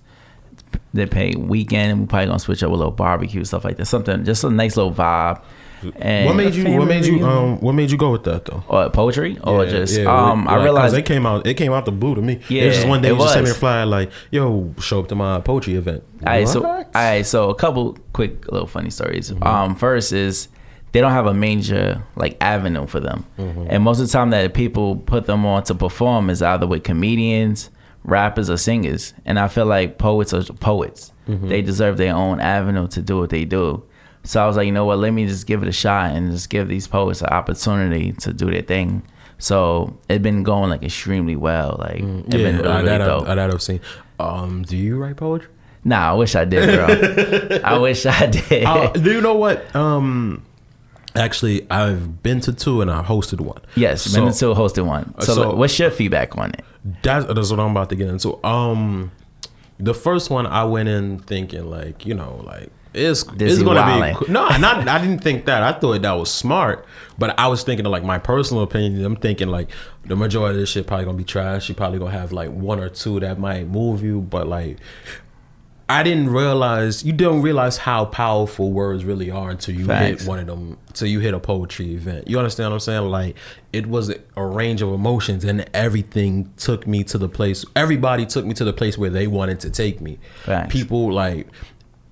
They 0.93 1.05
pay 1.05 1.35
weekend, 1.35 1.91
and 1.91 2.01
we 2.01 2.07
probably 2.07 2.27
gonna 2.27 2.39
switch 2.39 2.63
up 2.63 2.71
a 2.71 2.73
little 2.75 2.91
barbecue 2.91 3.43
stuff 3.43 3.63
like 3.65 3.77
that. 3.77 3.85
Something 3.85 4.23
just 4.25 4.43
a 4.43 4.49
nice 4.49 4.77
little 4.77 4.93
vibe. 4.93 5.41
And 5.99 6.25
what 6.25 6.35
made 6.35 6.55
you? 6.55 6.77
What 6.79 6.87
made 6.87 7.05
you? 7.05 7.23
Um, 7.23 7.59
what 7.59 7.73
made 7.73 7.91
you 7.91 7.97
go 7.97 8.11
with 8.11 8.23
that 8.23 8.45
though? 8.45 8.63
or 8.67 8.89
poetry 8.89 9.37
or 9.43 9.65
Yeah, 9.65 9.69
just 9.71 9.99
yeah, 9.99 10.05
um, 10.05 10.45
like, 10.45 10.53
I 10.53 10.55
'cause 10.57 10.63
realized 10.63 10.95
they 10.95 11.01
came 11.03 11.25
out. 11.27 11.45
It 11.45 11.55
came 11.55 11.73
out 11.73 11.85
the 11.85 11.91
blue 11.91 12.15
to 12.15 12.21
me. 12.21 12.39
Yeah, 12.49 12.63
it 12.63 12.67
was 12.67 12.75
just 12.77 12.87
one 12.87 13.01
day 13.01 13.09
it 13.09 13.11
you 13.13 13.17
just 13.19 13.33
sent 13.33 13.43
me 13.43 13.49
a 13.51 13.53
was. 13.53 13.59
flyer 13.59 13.85
like, 13.85 14.09
"Yo, 14.31 14.73
show 14.79 14.99
up 15.01 15.09
to 15.09 15.15
my 15.15 15.41
poetry 15.41 15.75
event." 15.75 16.01
All 16.25 16.33
right, 16.33 16.47
so 16.47 16.63
all 16.63 16.77
What? 16.77 16.87
right, 16.95 17.25
so 17.25 17.49
a 17.49 17.55
couple 17.55 17.97
quick 18.13 18.51
little 18.51 18.67
funny 18.67 18.89
stories. 18.89 19.29
Mm-hmm. 19.31 19.43
Um, 19.43 19.75
first 19.75 20.11
is 20.11 20.47
they 20.93 21.01
don't 21.01 21.11
have 21.11 21.27
a 21.27 21.33
major 21.35 22.01
like 22.15 22.37
avenue 22.41 22.87
for 22.87 22.99
them, 23.01 23.25
Mm-hmm. 23.37 23.67
and 23.69 23.83
most 23.83 23.99
of 23.99 24.07
the 24.07 24.11
time 24.13 24.29
that 24.31 24.53
people 24.55 24.95
put 24.95 25.25
them 25.27 25.45
on 25.45 25.63
to 25.63 25.75
perform 25.75 26.29
is 26.31 26.41
either 26.41 26.65
with 26.65 26.83
comedians, 26.83 27.69
rappers, 28.05 28.49
or 28.49 28.57
singers. 28.57 29.13
And 29.25 29.37
I 29.39 29.47
feel 29.47 29.65
like 29.65 29.97
poets 29.97 30.33
are 30.33 30.43
poets. 30.53 31.11
Mm-hmm. 31.27 31.49
They 31.49 31.61
deserve 31.61 31.97
their 31.97 32.15
own 32.15 32.39
avenue 32.39 32.87
to 32.89 33.01
do 33.01 33.19
what 33.19 33.29
they 33.29 33.45
do. 33.45 33.83
So 34.23 34.43
I 34.43 34.47
was 34.47 34.57
like, 34.57 34.65
you 34.65 34.71
know 34.71 34.85
what? 34.85 34.97
Let 34.97 35.11
me 35.11 35.27
just 35.27 35.45
give 35.45 35.61
it 35.61 35.69
a 35.69 35.71
shot 35.71 36.11
and 36.15 36.31
just 36.31 36.49
give 36.49 36.67
these 36.67 36.87
poets 36.87 37.21
an 37.21 37.27
opportunity 37.27 38.11
to 38.13 38.33
do 38.33 38.49
their 38.49 38.63
thing. 38.63 39.03
So 39.37 39.97
it's 40.09 40.23
been 40.23 40.43
going 40.43 40.69
like 40.69 40.83
extremely 40.83 41.35
well. 41.35 41.77
Like 41.79 41.99
it's 41.99 42.35
yeah, 42.35 42.37
been 42.37 42.57
really, 42.57 42.67
uh, 42.67 42.77
really 42.77 42.85
that, 42.85 42.97
dope. 42.99 43.27
I've, 43.27 43.35
that 43.35 43.53
I've 43.53 43.61
seen. 43.61 43.81
Um, 44.19 44.63
do 44.63 44.77
you 44.77 44.97
write 44.97 45.17
poetry? 45.17 45.49
Nah, 45.83 46.11
I 46.11 46.13
wish 46.13 46.35
I 46.35 46.45
did, 46.45 46.75
bro. 46.75 47.59
I 47.63 47.77
wish 47.77 48.05
I 48.07 48.25
did. 48.25 48.65
Uh, 48.65 48.87
do 48.93 49.11
you 49.11 49.21
know 49.21 49.35
what? 49.35 49.75
Um, 49.75 50.43
actually, 51.15 51.69
I've 51.69 52.23
been 52.23 52.39
to 52.41 52.53
two 52.53 52.81
and 52.81 52.89
I 52.89 53.03
hosted 53.03 53.41
one. 53.41 53.61
yes, 53.75 54.01
so, 54.01 54.25
to 54.25 54.37
Two 54.37 54.53
hosted 54.55 54.85
one. 54.85 55.13
So, 55.21 55.35
so- 55.35 55.55
what's 55.55 55.77
your 55.77 55.91
feedback 55.91 56.37
on 56.37 56.51
it? 56.51 56.65
That's, 57.01 57.25
that's 57.25 57.49
what 57.49 57.59
I'm 57.59 57.71
about 57.71 57.89
to 57.89 57.95
get 57.95 58.07
into. 58.07 58.43
Um, 58.45 59.11
the 59.79 59.93
first 59.93 60.29
one 60.29 60.45
I 60.45 60.63
went 60.63 60.87
in 60.87 61.19
thinking 61.19 61.69
like, 61.69 62.05
you 62.05 62.13
know, 62.13 62.41
like 62.45 62.69
it's 62.93 63.25
it's 63.39 63.61
gonna 63.61 63.81
wildin'. 63.81 64.27
be 64.27 64.31
no, 64.31 64.47
not 64.57 64.87
I 64.87 64.99
didn't 64.99 65.21
think 65.21 65.45
that. 65.45 65.63
I 65.63 65.73
thought 65.77 66.01
that 66.01 66.11
was 66.13 66.31
smart, 66.31 66.85
but 67.17 67.37
I 67.37 67.47
was 67.47 67.63
thinking 67.63 67.85
of 67.85 67.91
like 67.91 68.03
my 68.03 68.17
personal 68.19 68.63
opinion. 68.63 69.03
I'm 69.03 69.17
thinking 69.17 69.49
like 69.49 69.69
the 70.05 70.15
majority 70.15 70.55
of 70.55 70.61
this 70.61 70.69
shit 70.69 70.87
probably 70.87 71.05
gonna 71.05 71.17
be 71.17 71.25
trash. 71.25 71.67
You 71.67 71.75
probably 71.75 71.99
gonna 71.99 72.11
have 72.11 72.31
like 72.31 72.51
one 72.51 72.79
or 72.79 72.89
two 72.89 73.19
that 73.19 73.37
might 73.39 73.67
move 73.67 74.03
you, 74.03 74.21
but 74.21 74.47
like. 74.47 74.77
I 75.87 76.01
didn't 76.01 76.29
realize 76.29 77.03
you 77.03 77.13
don't 77.13 77.41
realize 77.41 77.77
how 77.77 78.05
powerful 78.05 78.71
words 78.71 79.05
really 79.05 79.29
are 79.29 79.51
until 79.51 79.75
you 79.75 79.85
Facts. 79.85 80.21
hit 80.21 80.27
one 80.27 80.39
of 80.39 80.47
them. 80.47 80.77
Until 80.87 81.07
you 81.07 81.19
hit 81.19 81.33
a 81.35 81.39
poetry 81.39 81.93
event. 81.93 82.27
You 82.27 82.39
understand 82.39 82.71
what 82.71 82.75
I'm 82.75 82.79
saying? 82.79 83.03
Like 83.03 83.35
it 83.71 83.85
was 83.85 84.11
a 84.35 84.45
range 84.45 84.81
of 84.81 84.89
emotions, 84.89 85.43
and 85.43 85.69
everything 85.73 86.51
took 86.57 86.87
me 86.87 87.03
to 87.05 87.17
the 87.19 87.29
place. 87.29 87.65
Everybody 87.75 88.25
took 88.25 88.45
me 88.45 88.55
to 88.55 88.63
the 88.63 88.73
place 88.73 88.97
where 88.97 89.11
they 89.11 89.27
wanted 89.27 89.59
to 89.59 89.69
take 89.69 90.01
me. 90.01 90.17
Facts. 90.43 90.73
People 90.73 91.13
like, 91.13 91.47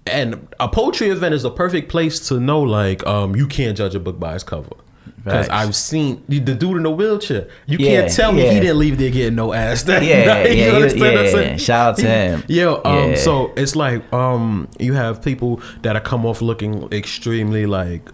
and 0.05 0.47
a 0.59 0.67
poetry 0.67 1.09
event 1.09 1.33
is 1.33 1.41
the 1.41 1.51
perfect 1.51 1.89
place 1.89 2.27
to 2.27 2.39
know 2.39 2.61
like 2.61 3.05
um 3.07 3.35
you 3.35 3.47
can't 3.47 3.75
judge 3.75 3.95
a 3.95 3.99
book 3.99 4.19
by 4.19 4.35
its 4.35 4.43
cover. 4.43 4.75
Because 5.23 5.47
I've 5.49 5.73
seen 5.75 6.21
the 6.27 6.39
dude 6.41 6.77
in 6.77 6.83
the 6.83 6.91
wheelchair. 6.91 7.47
You 7.65 7.77
Yeah, 7.79 8.01
can't 8.01 8.13
tell 8.13 8.31
me 8.33 8.43
yeah. 8.43 8.51
he 8.53 8.59
didn't 8.59 8.79
leave 8.79 8.97
there 8.97 9.09
getting 9.09 9.35
no 9.35 9.53
ass. 9.53 9.83
That 9.83 10.03
Yeah, 10.03 10.25
night. 10.25 10.47
yeah, 10.55 10.69
he- 10.69 10.75
understand 10.75 11.01
what 11.01 11.17
I'm 11.17 11.25
yeah, 11.25 11.31
saying? 11.31 11.57
shout 11.59 11.89
out 11.91 11.97
to 11.99 12.05
him. 12.07 12.43
Yeah, 12.47 12.73
um, 12.83 13.09
Yeah. 13.11 13.15
so 13.15 13.53
it's 13.55 13.75
like 13.75 14.11
um, 14.13 14.67
you 14.79 14.93
have 14.93 15.21
people 15.21 15.61
that 15.83 15.95
are 15.95 16.01
come 16.01 16.25
off 16.25 16.41
looking 16.41 16.91
extremely 16.91 17.65
like 17.65 18.09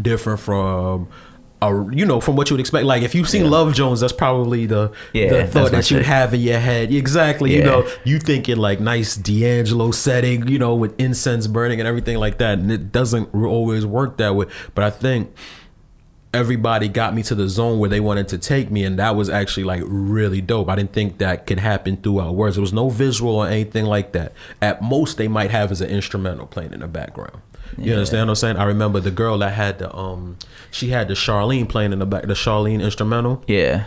different 0.00 0.40
from. 0.40 1.08
Uh, 1.62 1.88
you 1.92 2.04
know, 2.04 2.20
from 2.20 2.34
what 2.34 2.50
you 2.50 2.54
would 2.54 2.60
expect. 2.60 2.84
Like, 2.84 3.04
if 3.04 3.14
you've 3.14 3.28
seen 3.28 3.48
Love 3.48 3.72
Jones, 3.72 4.00
that's 4.00 4.12
probably 4.12 4.66
the, 4.66 4.90
Yeah, 5.12 5.28
the 5.28 5.46
thought 5.46 5.70
that 5.70 5.88
you'd 5.92 6.02
have 6.02 6.34
in 6.34 6.40
your 6.40 6.58
head. 6.58 6.92
Exactly. 6.92 7.54
You 7.54 7.62
know, 7.62 7.88
you 8.02 8.18
thinking 8.18 8.56
like 8.56 8.80
nice 8.80 9.14
D'Angelo 9.14 9.92
setting, 9.92 10.48
you 10.48 10.58
know, 10.58 10.74
with 10.74 11.00
incense 11.00 11.46
burning 11.46 11.78
and 11.78 11.86
everything 11.88 12.16
like 12.18 12.38
that. 12.38 12.58
And 12.58 12.68
it 12.72 12.90
doesn't 12.90 13.32
always 13.32 13.86
work 13.86 14.16
that 14.16 14.34
way. 14.34 14.46
But 14.74 14.82
I 14.82 14.90
think 14.90 15.32
everybody 16.34 16.88
got 16.88 17.14
me 17.14 17.22
to 17.22 17.34
the 17.34 17.48
zone 17.48 17.78
where 17.78 17.90
they 17.90 18.00
wanted 18.00 18.26
to 18.28 18.38
take 18.38 18.70
me 18.70 18.84
and 18.84 18.98
that 18.98 19.14
was 19.14 19.28
actually 19.28 19.64
like 19.64 19.82
really 19.84 20.40
dope. 20.40 20.68
I 20.68 20.76
didn't 20.76 20.92
think 20.92 21.18
that 21.18 21.46
could 21.46 21.58
happen 21.58 21.98
throughout 21.98 22.34
words. 22.34 22.56
There 22.56 22.62
was 22.62 22.72
no 22.72 22.88
visual 22.88 23.36
or 23.36 23.46
anything 23.48 23.84
like 23.84 24.12
that. 24.12 24.32
At 24.60 24.82
most 24.82 25.18
they 25.18 25.28
might 25.28 25.50
have 25.50 25.70
as 25.70 25.80
an 25.82 25.90
instrumental 25.90 26.46
playing 26.46 26.72
in 26.72 26.80
the 26.80 26.88
background. 26.88 27.42
You 27.78 27.92
understand 27.94 28.28
what 28.28 28.32
i'm 28.32 28.36
saying? 28.36 28.56
I 28.58 28.64
remember 28.64 29.00
the 29.00 29.10
girl 29.10 29.38
that 29.38 29.52
had 29.54 29.78
the 29.78 29.94
um 29.96 30.36
she 30.70 30.88
had 30.88 31.08
the 31.08 31.14
charlene 31.14 31.68
playing 31.68 31.92
in 31.92 31.98
the 32.00 32.06
back 32.06 32.22
the 32.22 32.34
charlene 32.34 32.82
instrumental. 32.82 33.42
Yeah. 33.46 33.84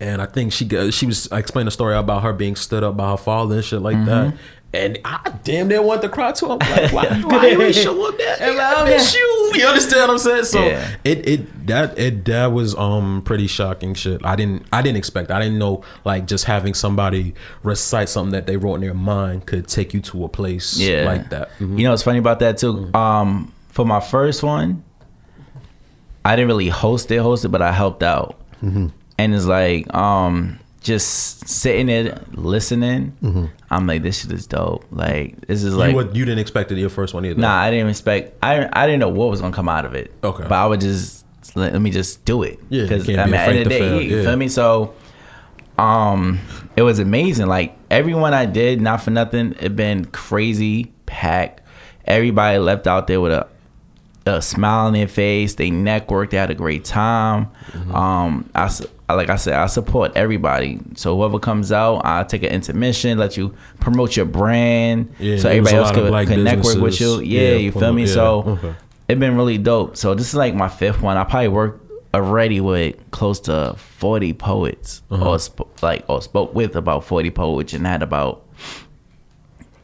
and 0.00 0.22
I 0.22 0.26
think 0.26 0.52
she 0.52 0.64
got, 0.64 0.92
she 0.94 1.06
was 1.06 1.26
explaining 1.32 1.68
a 1.68 1.72
story 1.72 1.96
about 1.96 2.22
her 2.22 2.32
being 2.32 2.54
stood 2.56 2.84
up 2.84 2.96
by 2.96 3.10
her 3.10 3.16
father 3.16 3.56
and 3.56 3.64
shit 3.64 3.80
like 3.80 4.02
that. 4.06 4.34
And 4.74 4.98
I 5.02 5.32
damn 5.44 5.68
near 5.68 5.80
want 5.80 6.02
to 6.02 6.10
cry 6.10 6.30
to 6.32 6.46
him. 6.52 6.58
Like, 6.58 6.92
why, 6.92 7.06
why 7.24 7.46
you 7.48 7.62
ain't 7.62 7.74
show 7.74 8.06
up 8.06 8.18
that? 8.18 8.42
I'm 8.42 8.54
like, 8.56 8.76
I 8.76 8.84
miss 8.84 9.14
you. 9.14 9.52
You 9.54 9.66
understand 9.66 10.02
what 10.02 10.10
I'm 10.10 10.18
saying? 10.18 10.44
So 10.44 10.62
Yeah. 10.62 10.94
it 11.04 11.26
it 11.26 11.66
that 11.68 11.98
it 11.98 12.24
that 12.26 12.52
was 12.52 12.74
um 12.76 13.22
pretty 13.24 13.46
shocking 13.46 13.94
shit. 13.94 14.20
I 14.26 14.36
didn't 14.36 14.66
I 14.70 14.82
didn't 14.82 14.98
expect. 14.98 15.30
I 15.30 15.40
didn't 15.40 15.58
know 15.58 15.82
like 16.04 16.26
just 16.26 16.44
having 16.44 16.74
somebody 16.74 17.34
recite 17.62 18.10
something 18.10 18.32
that 18.32 18.46
they 18.46 18.58
wrote 18.58 18.74
in 18.74 18.80
their 18.82 18.92
mind 18.92 19.46
could 19.46 19.68
take 19.68 19.94
you 19.94 20.00
to 20.02 20.24
a 20.24 20.28
place 20.28 20.76
Yeah. 20.76 21.04
like 21.06 21.30
that. 21.30 21.48
Mhm. 21.60 21.78
You 21.78 21.84
know 21.84 21.90
what's 21.92 22.02
funny 22.02 22.18
about 22.18 22.40
that 22.40 22.58
too? 22.58 22.74
Mm-hmm. 22.74 22.94
Um, 22.96 23.52
for 23.70 23.86
my 23.86 24.00
first 24.00 24.42
one, 24.42 24.84
I 26.26 26.36
didn't 26.36 26.48
really 26.48 26.68
host 26.68 27.10
it, 27.10 27.18
host 27.20 27.44
it, 27.44 27.48
but 27.48 27.62
I 27.62 27.72
helped 27.72 28.02
out. 28.02 28.38
Mm-hmm. 28.62 28.88
And 29.16 29.34
it's 29.34 29.46
like, 29.46 29.92
um, 29.94 30.58
just 30.80 31.48
sitting 31.48 31.86
there 31.86 32.20
listening. 32.32 33.52
I'm 33.70 33.86
like, 33.86 34.02
this 34.02 34.20
shit 34.22 34.32
is 34.32 34.46
dope. 34.46 34.84
Like, 34.90 35.40
this 35.46 35.62
is 35.64 35.74
like, 35.74 35.88
Mm-hmm. 35.88 35.98
you, 35.98 36.06
would, 36.06 36.16
you 36.16 36.24
didn't 36.24 36.38
expect 36.38 36.70
it 36.72 36.78
your 36.78 36.88
first 36.90 37.14
one 37.14 37.24
either. 37.26 37.40
nah, 37.40 37.54
I 37.56 37.70
didn't 37.70 37.88
expect. 37.90 38.32
I 38.42 38.68
I 38.72 38.86
didn't 38.86 39.00
know 39.00 39.08
what 39.08 39.28
was 39.30 39.40
gonna 39.40 39.54
come 39.54 39.68
out 39.68 39.84
of 39.84 39.94
it. 39.94 40.12
Okay. 40.22 40.42
but 40.44 40.52
I 40.52 40.66
would 40.66 40.80
just 40.80 41.24
let, 41.56 41.72
let 41.72 41.82
me 41.82 41.90
just 41.90 42.24
do 42.24 42.42
it. 42.42 42.58
Yeah, 42.68 42.82
because 42.84 43.08
I 43.08 43.12
mean, 43.12 43.18
at 43.18 43.30
the 43.30 43.38
end 43.38 43.58
of 43.58 43.64
the 43.64 43.70
day, 43.70 43.78
fail, 43.78 44.00
you 44.02 44.16
yeah. 44.18 44.22
feel 44.24 44.36
me? 44.36 44.48
So, 44.48 44.94
um, 45.78 46.38
it 46.76 46.82
was 46.82 46.98
amazing. 46.98 47.46
Like 47.46 47.76
everyone 47.90 48.34
I 48.34 48.46
did, 48.46 48.80
not 48.80 49.02
for 49.02 49.10
nothing, 49.10 49.54
it 49.60 49.74
been 49.76 50.04
crazy 50.06 50.92
packed. 51.06 51.62
Everybody 52.04 52.58
left 52.58 52.86
out 52.86 53.06
there 53.06 53.20
with 53.20 53.32
a 53.32 53.46
a 54.26 54.42
smile 54.42 54.86
on 54.88 54.92
their 54.92 55.08
face. 55.08 55.54
They 55.54 55.70
networked. 55.70 56.30
They 56.30 56.36
had 56.36 56.50
a 56.50 56.54
great 56.54 56.84
time. 56.84 57.46
Mm-hmm. 57.72 57.94
Um, 57.94 58.50
I 58.54 58.70
like 59.16 59.30
I 59.30 59.36
said, 59.36 59.54
I 59.54 59.66
support 59.66 60.12
everybody. 60.14 60.78
So 60.94 61.16
whoever 61.16 61.38
comes 61.38 61.72
out, 61.72 62.02
I 62.04 62.24
take 62.24 62.42
an 62.42 62.50
intermission, 62.50 63.16
let 63.18 63.36
you 63.36 63.54
promote 63.80 64.16
your 64.16 64.26
brand, 64.26 65.14
Yeah, 65.18 65.38
so 65.38 65.48
everybody 65.48 65.76
else 65.76 65.90
could, 65.92 66.28
could 66.28 66.44
network 66.44 66.78
with 66.78 67.00
you. 67.00 67.20
Yeah, 67.20 67.40
Yeah, 67.52 67.56
you 67.56 67.72
feel 67.72 67.92
me? 67.92 68.02
yeah, 68.04 68.12
So 68.12 68.40
okay. 68.42 68.74
it 69.08 69.18
been 69.18 69.36
really 69.36 69.56
dope. 69.58 69.96
So 69.96 70.14
this 70.14 70.28
is 70.28 70.34
like 70.34 70.54
my 70.54 70.68
fifth 70.68 71.00
one. 71.00 71.16
I 71.16 71.24
probably 71.24 71.48
worked 71.48 71.84
already 72.14 72.60
with 72.60 72.96
close 73.10 73.40
to 73.40 73.74
forty 73.78 74.32
poets, 74.32 75.02
Uh-huh. 75.10 75.30
or 75.30 75.38
sp- 75.40 75.68
like 75.82 76.04
or 76.08 76.20
spoke 76.22 76.54
with 76.54 76.76
about 76.76 77.04
forty 77.04 77.30
poets, 77.30 77.72
and 77.72 77.86
had 77.86 78.02
about 78.02 78.44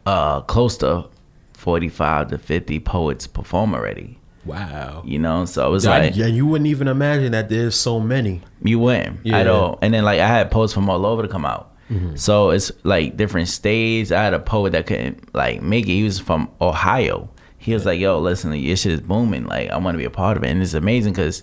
uh 0.07 0.41
close 0.43 0.77
to 0.79 1.07
forty 1.55 1.89
five 1.89 2.29
to 2.29 2.39
fifty 2.39 2.79
poets 2.81 3.27
perform 3.27 3.75
already. 3.75 4.19
Wow. 4.45 5.03
You 5.07 5.19
know, 5.19 5.45
so 5.45 5.67
it 5.67 5.71
was 5.71 5.87
I- 5.87 5.99
like 6.01 6.17
yeah, 6.17 6.27
you 6.27 6.47
wouldn't 6.47 6.69
even 6.69 6.89
imagine 6.89 7.33
that 7.33 7.49
there's 7.49 7.75
so 7.75 8.01
many. 8.01 8.43
you 8.63 8.79
win 8.79 9.19
Yeah. 9.23 9.39
at 9.39 9.47
all. 9.47 9.79
And 9.83 9.93
then 9.95 10.05
like 10.05 10.21
I 10.21 10.27
had 10.29 10.51
poets 10.51 10.73
from 10.73 10.89
all 10.91 11.05
over 11.07 11.23
to 11.23 11.29
come 11.29 11.45
out. 11.45 11.73
Mm-hmm. 11.91 12.17
So 12.17 12.51
it's 12.51 12.73
like 12.83 13.17
different 13.17 13.49
states. 13.49 14.11
I 14.11 14.23
had 14.23 14.33
a 14.35 14.39
poet 14.39 14.73
that 14.73 14.87
couldn't 14.87 15.35
like 15.35 15.61
make 15.63 15.85
it. 15.87 15.93
He 15.93 16.03
was 16.05 16.19
from 16.19 16.51
Ohio. 16.61 17.29
He 17.59 17.73
was 17.75 17.85
like, 17.87 17.99
"Yo, 18.01 18.19
listen, 18.21 18.53
your 18.55 18.77
shit 18.77 18.93
is 18.93 19.01
booming. 19.01 19.45
Like, 19.45 19.71
I 19.71 19.77
want 19.79 19.95
to 19.95 19.99
be 19.99 20.05
a 20.05 20.11
part 20.11 20.37
of 20.37 20.45
it." 20.45 20.49
And 20.51 20.63
it's 20.63 20.75
amazing 20.75 21.13
because 21.13 21.43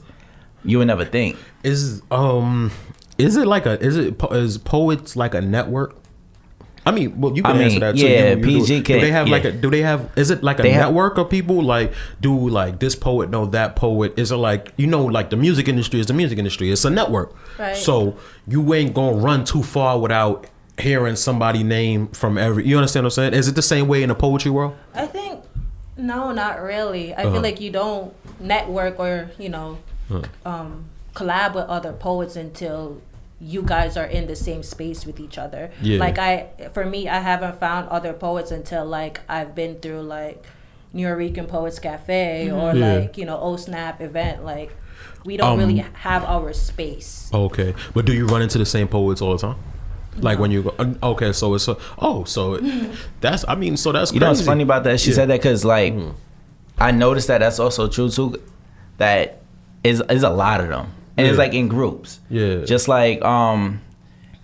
you 0.64 0.78
would 0.80 0.88
never 0.88 1.06
think. 1.06 1.38
Is 1.64 2.02
um, 2.12 2.72
is 3.20 3.38
it 3.38 3.46
like 3.48 3.66
a 3.68 3.80
is 3.84 3.98
it 3.98 4.18
po- 4.18 4.30
is 4.36 4.58
poets 4.58 5.16
like 5.16 5.34
a 5.36 5.42
network? 5.42 5.96
I 6.86 6.92
mean, 6.92 7.22
well, 7.22 7.36
you 7.36 7.44
can 7.44 7.52
I 7.56 7.60
mean, 7.60 7.64
answer 7.68 7.80
that 7.82 7.96
too. 7.96 8.08
yeah, 8.08 8.30
You- 8.32 8.36
you 8.38 8.42
do, 8.42 8.48
PG 8.62 8.78
do 8.80 8.84
can- 8.84 9.02
they 9.02 9.12
have 9.12 9.28
like 9.30 9.46
a? 9.46 9.52
Do 9.52 9.70
they 9.70 9.82
have? 9.82 10.10
Is 10.16 10.32
it 10.32 10.42
like 10.44 10.60
a 10.60 10.64
They 10.64 10.72
have- 10.72 10.86
network 10.88 11.18
of 11.20 11.30
people? 11.30 11.62
Like, 11.62 11.94
do 12.22 12.50
like 12.50 12.80
this 12.80 12.96
poet 12.96 13.30
know 13.30 13.46
that 13.48 13.76
poet? 13.76 14.14
Is 14.18 14.32
it 14.32 14.38
like 14.38 14.74
you 14.78 14.88
know, 14.88 15.06
like 15.06 15.30
the 15.30 15.36
music 15.38 15.68
industry 15.68 16.00
is 16.00 16.08
the 16.08 16.14
music 16.14 16.40
industry. 16.40 16.72
It's 16.72 16.84
a 16.86 16.90
network. 16.90 17.36
Right. 17.60 17.78
So 17.78 18.16
you 18.48 18.74
ain't 18.74 18.94
gonna 18.96 19.18
run 19.18 19.44
too 19.46 19.62
far 19.62 20.00
without 20.00 20.48
hearing 20.80 21.16
somebody 21.16 21.62
name 21.64 22.08
from 22.08 22.38
every. 22.40 22.66
You 22.68 22.78
understand 22.78 23.04
what 23.04 23.10
I'm 23.14 23.32
saying? 23.32 23.34
Is 23.36 23.48
it 23.48 23.56
the 23.56 23.62
same 23.62 23.88
way 23.88 24.02
in 24.02 24.10
the 24.10 24.16
poetry 24.16 24.50
world? 24.50 24.74
I 24.96 25.06
think 25.06 25.42
no, 25.98 26.32
not 26.32 26.60
really. 26.62 27.14
I 27.14 27.24
Uh-huh. 27.24 27.34
feel 27.34 27.42
like 27.44 27.62
you 27.62 27.70
don't 27.70 28.12
network 28.40 29.00
or 29.00 29.30
you 29.38 29.50
know 29.50 29.78
um, 30.46 30.86
collab 31.14 31.54
with 31.54 31.66
other 31.66 31.94
poets 31.94 32.36
until 32.36 32.98
you 33.44 33.64
guys 33.64 33.98
are 33.98 34.06
in 34.06 34.28
the 34.28 34.36
same 34.36 34.62
space 34.62 35.06
with 35.06 35.20
each 35.20 35.38
other. 35.38 35.72
Yeah. 35.82 35.98
Like 36.00 36.20
I, 36.20 36.48
for 36.74 36.86
me, 36.86 37.10
I 37.10 37.20
haven't 37.20 37.60
found 37.60 37.90
other 37.90 38.14
poets 38.14 38.52
until 38.52 38.86
like 38.86 39.20
I've 39.28 39.56
been 39.56 39.80
through 39.80 40.04
like 40.04 40.46
Nuyorican 40.94 41.48
Poets 41.48 41.80
Cafe 41.80 42.52
or 42.52 42.76
Yeah. 42.76 42.94
like 42.98 43.18
you 43.18 43.26
know 43.26 43.40
O 43.40 43.56
Snap 43.58 44.00
event. 44.02 44.46
Like 44.46 44.72
we 45.26 45.38
don't 45.38 45.54
Um, 45.54 45.60
really 45.60 45.84
have 45.94 46.24
our 46.26 46.54
space. 46.54 47.30
Okay, 47.34 47.74
but 47.94 48.06
do 48.06 48.14
you 48.14 48.28
run 48.28 48.42
into 48.42 48.58
the 48.60 48.66
same 48.66 48.88
poets 48.88 49.22
all 49.22 49.32
the 49.38 49.48
time? 49.48 49.58
Like 50.18 50.40
when 50.40 50.52
you 50.52 50.64
go, 50.64 50.76
uh, 50.78 50.94
okay, 51.14 51.32
so 51.32 51.54
it's 51.56 51.68
a, 51.70 51.78
oh, 52.00 52.26
so 52.26 52.56
it, 52.56 52.92
that's 53.22 53.46
I 53.48 53.56
mean, 53.56 53.78
so 53.78 53.92
that's 53.94 54.12
You 54.12 54.20
know 54.20 54.28
what's 54.28 54.46
funny 54.46 54.64
about 54.64 54.84
that? 54.84 55.00
She 55.00 55.10
Yeah. 55.10 55.14
Mm-hmm. 55.14 55.16
said 55.22 55.30
that 55.30 55.40
because 55.42 55.66
like 55.66 55.94
I 56.78 56.92
noticed 56.92 57.28
that 57.30 57.40
that's 57.40 57.60
also 57.60 57.88
true 57.88 58.10
too. 58.10 58.36
That 58.98 59.42
is 59.84 60.04
is 60.10 60.24
a 60.24 60.30
lot 60.30 60.60
of 60.62 60.68
them, 60.70 60.92
and 61.22 61.30
it's 61.30 61.38
like 61.38 61.54
in 61.54 61.68
groups. 61.68 62.20
Yeah. 62.30 62.64
Just 62.66 62.88
like 62.88 63.22
um, 63.24 63.82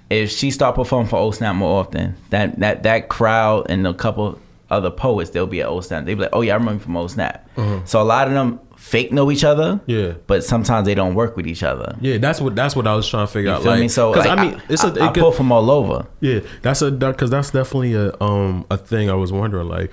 if 0.09 0.31
she 0.31 0.51
start 0.51 0.75
performing 0.75 1.09
for 1.09 1.17
Old 1.17 1.35
Snap 1.35 1.55
more 1.55 1.79
often, 1.81 2.15
that 2.29 2.59
that 2.59 2.83
that 2.83 3.09
crowd 3.09 3.67
and 3.69 3.85
a 3.87 3.93
couple 3.93 4.39
other 4.69 4.89
poets, 4.91 5.29
they'll 5.31 5.47
be 5.47 5.61
at 5.61 5.67
Old 5.67 5.85
Snap. 5.85 6.05
They'll 6.05 6.15
be 6.15 6.21
like, 6.23 6.31
oh 6.33 6.41
yeah, 6.41 6.53
I 6.53 6.57
remember 6.57 6.83
from 6.83 6.97
Old 6.97 7.11
Snap. 7.11 7.49
So 7.85 8.01
a 8.01 8.03
lot 8.03 8.27
of 8.27 8.33
them 8.33 8.59
fake 8.75 9.11
know 9.11 9.31
each 9.31 9.43
other. 9.43 9.63
Uh-huh. 9.63 9.79
Yeah. 9.87 10.13
But 10.27 10.43
sometimes 10.43 10.85
they 10.85 10.93
don't 10.95 11.15
work 11.15 11.35
with 11.35 11.47
each 11.47 11.63
other. 11.63 11.95
Yeah, 11.99 12.17
that's 12.19 12.39
what 12.39 12.55
that's 12.55 12.75
what 12.75 12.85
I 12.87 12.95
was 12.95 13.07
trying 13.09 13.25
to 13.27 13.31
figure 13.33 13.49
You 13.49 13.55
out. 13.55 13.63
feel 13.63 13.71
like, 13.71 13.79
me? 13.81 13.87
So 13.87 14.11
like, 14.11 14.27
I 14.29 14.35
mean, 14.45 14.61
it's 14.69 14.83
a 14.83 14.87
I, 14.87 15.05
I 15.05 15.09
it 15.09 15.13
could- 15.13 15.21
pull 15.21 15.31
from 15.31 15.51
all 15.51 15.69
over. 15.71 16.05
yeah, 16.21 16.39
that's 16.61 16.81
a 16.81 16.91
because 16.91 17.29
that's 17.31 17.51
definitely 17.51 17.93
a 17.93 18.13
um 18.21 18.65
a 18.69 18.77
thing 18.77 19.09
I 19.09 19.13
was 19.15 19.31
wondering. 19.31 19.67
Like, 19.67 19.91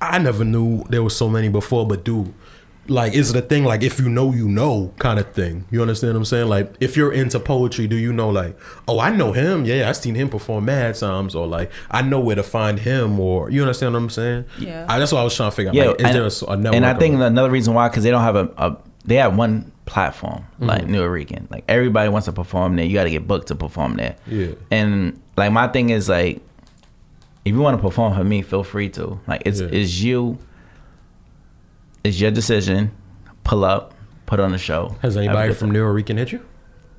I 0.00 0.18
never 0.18 0.44
knew 0.44 0.84
there 0.88 1.02
was 1.02 1.14
so 1.14 1.28
many 1.28 1.48
before, 1.50 1.86
but 1.86 2.04
dude, 2.04 2.32
like 2.90 3.14
is 3.14 3.30
it 3.30 3.36
a 3.36 3.40
thing 3.46 3.64
like 3.64 3.82
if 3.82 3.98
you 4.00 4.08
know 4.08 4.32
you 4.32 4.48
know 4.48 4.92
kind 4.98 5.18
of 5.18 5.30
thing 5.32 5.64
you 5.70 5.80
understand 5.80 6.12
what 6.12 6.18
i'm 6.18 6.24
saying 6.24 6.48
like 6.48 6.74
if 6.80 6.96
you're 6.96 7.12
into 7.12 7.38
poetry 7.38 7.86
do 7.86 7.96
you 7.96 8.12
know 8.12 8.28
like 8.28 8.54
oh 8.88 8.98
i 8.98 9.08
know 9.10 9.32
him 9.32 9.64
yeah 9.64 9.88
i've 9.88 9.96
seen 9.96 10.14
him 10.14 10.28
perform 10.28 10.64
mad 10.64 10.94
times 10.96 11.34
or 11.34 11.46
like 11.46 11.70
i 11.90 12.02
know 12.02 12.18
where 12.18 12.34
to 12.36 12.42
find 12.42 12.80
him 12.80 13.18
or 13.20 13.48
you 13.50 13.60
understand 13.62 13.92
what 13.94 14.00
i'm 14.02 14.10
saying 14.10 14.44
Yeah. 14.58 14.86
I, 14.88 14.98
that's 14.98 15.12
what 15.12 15.20
i 15.20 15.24
was 15.24 15.34
trying 15.36 15.50
to 15.50 15.56
figure 15.56 15.70
out 15.70 15.74
Yeah, 15.76 15.84
like, 15.90 16.00
is 16.00 16.06
and, 16.06 16.14
there 16.14 16.22
a, 16.24 16.26
s- 16.26 16.42
a 16.42 16.56
network 16.56 16.74
and 16.74 16.84
I 16.86 16.94
think 16.94 17.14
of- 17.14 17.20
another 17.20 17.50
reason 17.50 17.74
why 17.74 17.88
because 17.88 18.02
they 18.02 18.10
don't 18.10 18.22
have 18.22 18.36
a, 18.36 18.50
a 18.58 18.76
they 19.04 19.14
have 19.16 19.36
one 19.36 19.70
platform 19.86 20.44
Mm-hmm. 20.54 20.66
like 20.66 20.82
Nuyorican. 20.84 21.50
Like 21.50 21.64
everybody 21.68 22.08
wants 22.10 22.26
to 22.26 22.32
perform 22.32 22.76
there. 22.76 22.84
You 22.84 22.92
got 22.94 23.04
to 23.04 23.10
get 23.10 23.26
booked 23.26 23.48
to 23.48 23.54
perform 23.54 23.94
there. 23.96 24.14
Yeah. 24.26 24.48
And 24.70 25.18
like 25.38 25.50
my 25.52 25.68
thing 25.68 25.88
is 25.90 26.06
like, 26.08 26.42
if 27.46 27.54
you 27.54 27.60
want 27.60 27.78
to 27.78 27.82
perform 27.82 28.14
for 28.14 28.22
me, 28.22 28.42
feel 28.42 28.62
free 28.62 28.90
to. 28.90 29.18
Like 29.26 29.42
it's 29.46 29.60
Yeah. 29.60 29.68
it's 29.72 30.00
you. 30.00 30.38
It's 32.04 32.20
your 32.20 32.30
decision. 32.30 32.92
Pull 33.44 33.64
up, 33.64 33.94
put 34.26 34.40
on 34.40 34.52
the 34.52 34.58
show. 34.58 34.96
has 35.02 35.16
anybody 35.16 35.52
from 35.54 35.72
Nuyorican 35.72 36.18
hit 36.18 36.32
you 36.32 36.40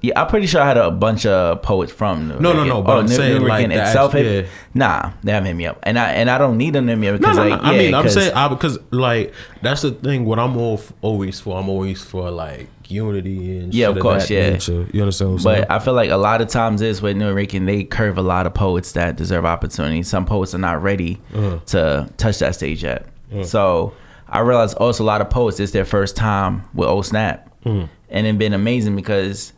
Yeah, 0.02 0.20
I'm 0.20 0.28
pretty 0.28 0.48
sure 0.48 0.62
I 0.62 0.66
had 0.68 0.78
a 0.78 0.90
bunch 0.92 1.26
of 1.26 1.62
poets 1.62 1.92
from 1.92 2.28
New 2.30 2.40
No, 2.40 2.54
no, 2.54 2.64
Rican. 2.64 2.68
no, 2.68 2.82
but 2.82 2.98
I'm 2.98 3.08
saying, 3.08 3.42
like, 3.44 3.68
the 3.70 3.76
itself. 3.82 4.16
act- 4.16 4.24
hit- 4.26 4.46
yeah. 4.46 4.52
Nah, 4.74 5.12
they 5.24 5.32
haven't 5.32 5.48
hit 5.48 5.54
me 5.56 5.66
up, 5.68 5.80
and 5.84 5.98
I 6.00 6.12
and 6.14 6.30
I 6.30 6.38
don't 6.40 6.58
need 6.58 6.74
them 6.74 6.88
to 6.88 6.92
hit 6.94 6.98
me 7.00 7.08
up 7.08 7.14
no, 7.14 7.18
because 7.20 7.38
no, 7.38 7.48
like 7.48 7.62
no. 7.62 7.70
I 7.70 7.78
mean, 7.78 7.94
I'm 7.94 8.10
saying 8.10 8.34
I, 8.34 8.48
because 8.48 8.80
like 8.92 9.34
that's 9.62 9.84
the 9.84 9.92
thing. 9.92 10.26
What 10.26 10.40
I'm 10.40 10.58
all 10.58 10.76
f- 10.80 10.92
always 11.02 11.40
for, 11.40 11.58
I'm 11.60 11.70
always 11.70 12.04
for 12.04 12.30
like 12.32 12.68
unity 12.88 13.60
and 13.60 13.74
Yeah, 13.74 13.88
of 13.90 14.00
course, 14.00 14.28
that 14.28 14.34
yeah. 14.34 14.50
nature. 14.50 14.88
You 14.92 15.02
understand 15.04 15.32
what 15.32 15.36
I'm 15.38 15.40
saying? 15.44 15.66
But 15.70 15.72
I 15.72 15.80
feel 15.80 15.94
like 15.94 16.10
a 16.10 16.18
lot 16.18 16.42
of 16.42 16.50
times 16.50 16.82
is 16.82 17.02
with 17.02 17.16
Nuyorican, 17.16 17.66
they 17.66 17.84
curve 17.86 18.18
a 18.18 18.22
lot 18.24 18.46
of 18.48 18.54
poets 18.54 18.92
that 18.94 19.16
deserve 19.16 19.46
opportunity. 19.46 20.04
Some 20.04 20.26
poets 20.26 20.54
are 20.54 20.58
not 20.58 20.82
ready 20.84 21.22
Uh-huh. 21.34 21.60
to 21.68 22.10
touch 22.18 22.40
that 22.40 22.56
stage 22.56 22.84
yet. 22.84 23.06
So 23.44 23.94
I 24.32 24.40
realized 24.40 24.78
also 24.78 25.04
a 25.04 25.06
lot 25.06 25.22
of 25.22 25.30
poets 25.30 25.60
it's 25.60 25.72
their 25.74 25.86
first 25.86 26.16
time 26.16 26.64
with 26.74 26.88
Old 26.88 27.06
Snap, 27.06 27.48
Mm-hmm. 27.66 27.86
and 28.10 28.26
it's 28.28 28.38
been 28.40 28.54
amazing 28.54 28.96
because 28.96 29.54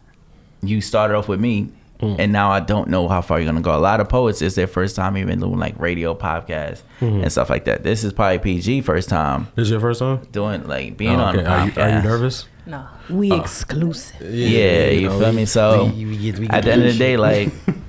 you 0.62 0.82
started 0.82 1.16
off 1.16 1.28
with 1.30 1.40
me. 1.40 1.70
Mm. 2.02 2.16
And 2.20 2.34
now 2.34 2.52
I 2.52 2.60
don't 2.60 2.90
know 2.90 3.08
how 3.08 3.22
far 3.22 3.40
you're 3.40 3.46
gonna 3.46 3.62
go. 3.62 3.74
A 3.74 3.80
lot 3.80 4.02
of 4.02 4.10
poets 4.10 4.42
it's 4.42 4.56
their 4.56 4.68
first 4.68 4.96
time 4.98 5.16
even 5.18 5.40
doing 5.40 5.58
like 5.58 5.80
radio 5.80 6.14
podcasts 6.14 6.82
Mm-hmm. 7.00 7.22
and 7.22 7.32
stuff 7.32 7.50
like 7.50 7.64
that. 7.66 7.84
This 7.84 8.04
is 8.04 8.12
probably 8.12 8.40
PG 8.40 8.82
first 8.82 9.08
time 9.08 9.48
this 9.56 9.66
is 9.68 9.72
your 9.72 9.80
first 9.80 10.00
time. 10.00 10.20
doing 10.34 10.68
like 10.68 10.98
being 10.98 11.16
Oh, 11.22 11.24
on 11.24 11.36
a 11.38 11.42
okay. 11.42 11.48
Are 11.52 11.66
you, 11.68 11.72
are 11.82 11.90
you 11.98 12.04
nervous? 12.04 12.46
No. 12.66 12.86
We 13.10 13.32
exclusive. 13.32 14.22
Yeah, 14.22 14.90
you, 14.90 15.08
know, 15.10 15.20
feel 15.20 15.32
me? 15.34 15.46
So 15.46 15.86
we- 15.96 16.06
we 16.06 16.18
get- 16.18 16.40
we 16.40 16.48
at 16.50 16.64
the 16.66 16.72
end 16.74 16.84
of 16.84 16.92
the 16.94 16.98
day, 17.00 17.16
like 17.16 17.52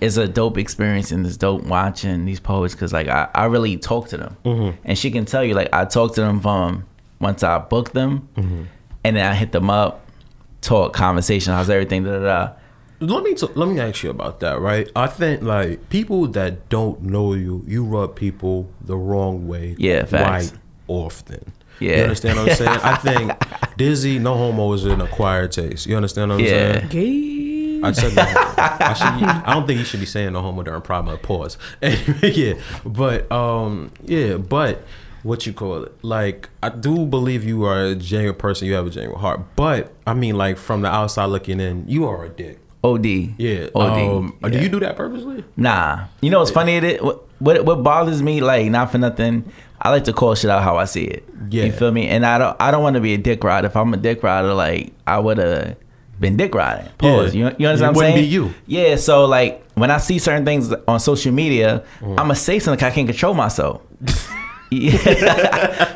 it's 0.00 0.16
a 0.16 0.26
dope 0.28 0.58
experience 0.58 1.10
and 1.12 1.24
it's 1.26 1.36
dope 1.36 1.62
watching 1.64 2.24
these 2.24 2.40
poets 2.40 2.74
because 2.74 2.92
like 2.92 3.08
I, 3.08 3.28
I 3.34 3.44
really 3.46 3.76
talk 3.76 4.08
to 4.08 4.16
them 4.16 4.36
Mm-hmm. 4.44 4.76
and 4.84 4.98
she 4.98 5.10
can 5.10 5.24
tell 5.24 5.44
you 5.44 5.54
like 5.54 5.68
I 5.72 5.84
talk 5.84 6.14
to 6.16 6.20
them 6.20 6.40
from 6.40 6.84
once 7.20 7.42
I 7.42 7.58
book 7.58 7.92
them 7.92 8.28
Mm-hmm. 8.36 8.62
and 9.04 9.16
then 9.16 9.24
I 9.24 9.34
hit 9.34 9.52
them 9.52 9.70
up, 9.70 10.04
talk 10.60 10.92
conversation, 10.92 11.52
how's 11.52 11.70
everything, 11.70 12.04
da 12.04 12.18
da 12.18 12.20
da. 12.20 12.52
let 13.00 13.22
me 13.22 13.34
t- 13.34 13.46
let 13.54 13.68
me 13.68 13.78
ask 13.80 14.02
you 14.02 14.10
about 14.10 14.40
that, 14.40 14.60
right? 14.60 14.90
I 14.96 15.06
think 15.06 15.42
like 15.42 15.88
people 15.88 16.26
that 16.28 16.68
don't 16.68 17.02
know 17.02 17.34
you, 17.34 17.62
you 17.66 17.84
rub 17.84 18.16
people 18.16 18.68
the 18.80 18.96
wrong 18.96 19.46
way, 19.46 19.76
Yeah, 19.78 20.04
facts. 20.04 20.50
quite 20.50 20.60
often. 20.88 21.52
Yeah. 21.78 21.96
you 21.98 22.02
understand 22.04 22.38
what 22.38 22.48
I'm 22.50 22.56
saying? 22.56 22.80
I 22.82 22.96
think 22.96 23.32
Dizzy, 23.76 24.18
no 24.18 24.34
homo, 24.34 24.72
is 24.72 24.86
an 24.86 25.02
acquired 25.02 25.52
taste. 25.52 25.86
You 25.86 25.94
understand 25.94 26.30
what 26.30 26.38
I'm 26.40 26.44
Yeah. 26.46 26.48
saying? 26.78 26.88
Gay. 26.88 27.35
I 27.82 27.92
said 27.92 28.12
that. 28.12 28.80
I, 28.80 28.92
should, 28.94 29.24
I 29.24 29.54
don't 29.54 29.66
think 29.66 29.78
you 29.78 29.84
should 29.84 30.00
be 30.00 30.06
saying 30.06 30.32
no 30.32 30.42
homo 30.42 30.62
during 30.62 30.82
Pride 30.82 31.04
Month. 31.04 31.22
Pause. 31.22 31.58
Yeah, 32.22 32.54
but 32.84 33.30
um, 33.30 33.90
yeah, 34.04 34.36
but 34.36 34.82
what 35.22 35.46
you 35.46 35.52
call 35.52 35.82
it? 35.84 36.04
Like, 36.04 36.48
I 36.62 36.68
do 36.68 37.06
believe 37.06 37.44
you 37.44 37.64
are 37.64 37.84
a 37.86 37.94
genuine 37.94 38.36
person. 38.36 38.68
You 38.68 38.74
have 38.74 38.86
a 38.86 38.90
genuine 38.90 39.18
heart. 39.18 39.40
But 39.56 39.92
I 40.06 40.14
mean, 40.14 40.36
like 40.36 40.56
from 40.58 40.82
the 40.82 40.88
outside 40.88 41.26
looking 41.26 41.60
in, 41.60 41.88
you 41.88 42.06
are 42.06 42.24
a 42.24 42.28
dick. 42.28 42.60
OD. 42.84 43.06
Yeah. 43.06 43.68
OD. 43.74 43.98
Um, 44.42 44.50
Do 44.50 44.58
you 44.58 44.68
do 44.68 44.80
that 44.80 44.96
purposely? 44.96 45.44
Nah. 45.56 46.06
You 46.20 46.30
know 46.30 46.38
what's 46.40 46.50
funny? 46.52 46.74
It? 46.76 47.02
What, 47.02 47.26
what 47.40 47.64
what 47.64 47.82
bothers 47.82 48.22
me, 48.22 48.40
like 48.40 48.70
not 48.70 48.92
for 48.92 48.98
nothing. 48.98 49.50
I 49.80 49.90
like 49.90 50.04
to 50.04 50.12
call 50.12 50.34
shit 50.34 50.50
out 50.50 50.62
how 50.62 50.76
I 50.76 50.84
see 50.84 51.04
it. 51.04 51.28
Yeah. 51.50 51.64
You 51.64 51.72
feel 51.72 51.90
me? 51.92 52.08
And 52.08 52.24
I 52.24 52.38
don't 52.38 52.56
I 52.60 52.70
don't 52.70 52.82
want 52.82 52.94
to 52.94 53.00
be 53.00 53.14
a 53.14 53.18
dick 53.18 53.42
rider. 53.44 53.66
If 53.66 53.76
I'm 53.76 53.92
a 53.92 53.96
dick 53.96 54.22
rider, 54.22 54.54
like 54.54 54.92
I 55.06 55.18
would 55.18 55.38
have 55.38 55.76
been 56.20 56.36
dick 56.36 56.54
riding. 56.54 56.90
Pause. 56.98 57.34
Yeah. 57.34 57.50
You, 57.50 57.56
you 57.58 57.66
understand 57.68 57.70
It 57.70 57.80
what 57.80 57.84
I'm 57.88 57.94
wouldn't 57.94 58.14
saying? 58.14 58.16
be 58.16 58.26
you. 58.26 58.54
Yeah. 58.66 58.96
So 58.96 59.24
like 59.26 59.64
when 59.74 59.90
I 59.90 59.98
see 59.98 60.18
certain 60.18 60.44
things 60.44 60.72
on 60.88 61.00
social 61.00 61.32
media, 61.32 61.84
Mm. 62.00 62.10
I'm 62.10 62.16
gonna 62.16 62.34
say 62.34 62.58
something 62.58 62.78
'cause 62.78 62.92
I 62.92 62.94
can't 62.94 63.08
control 63.08 63.34
myself. 63.34 63.82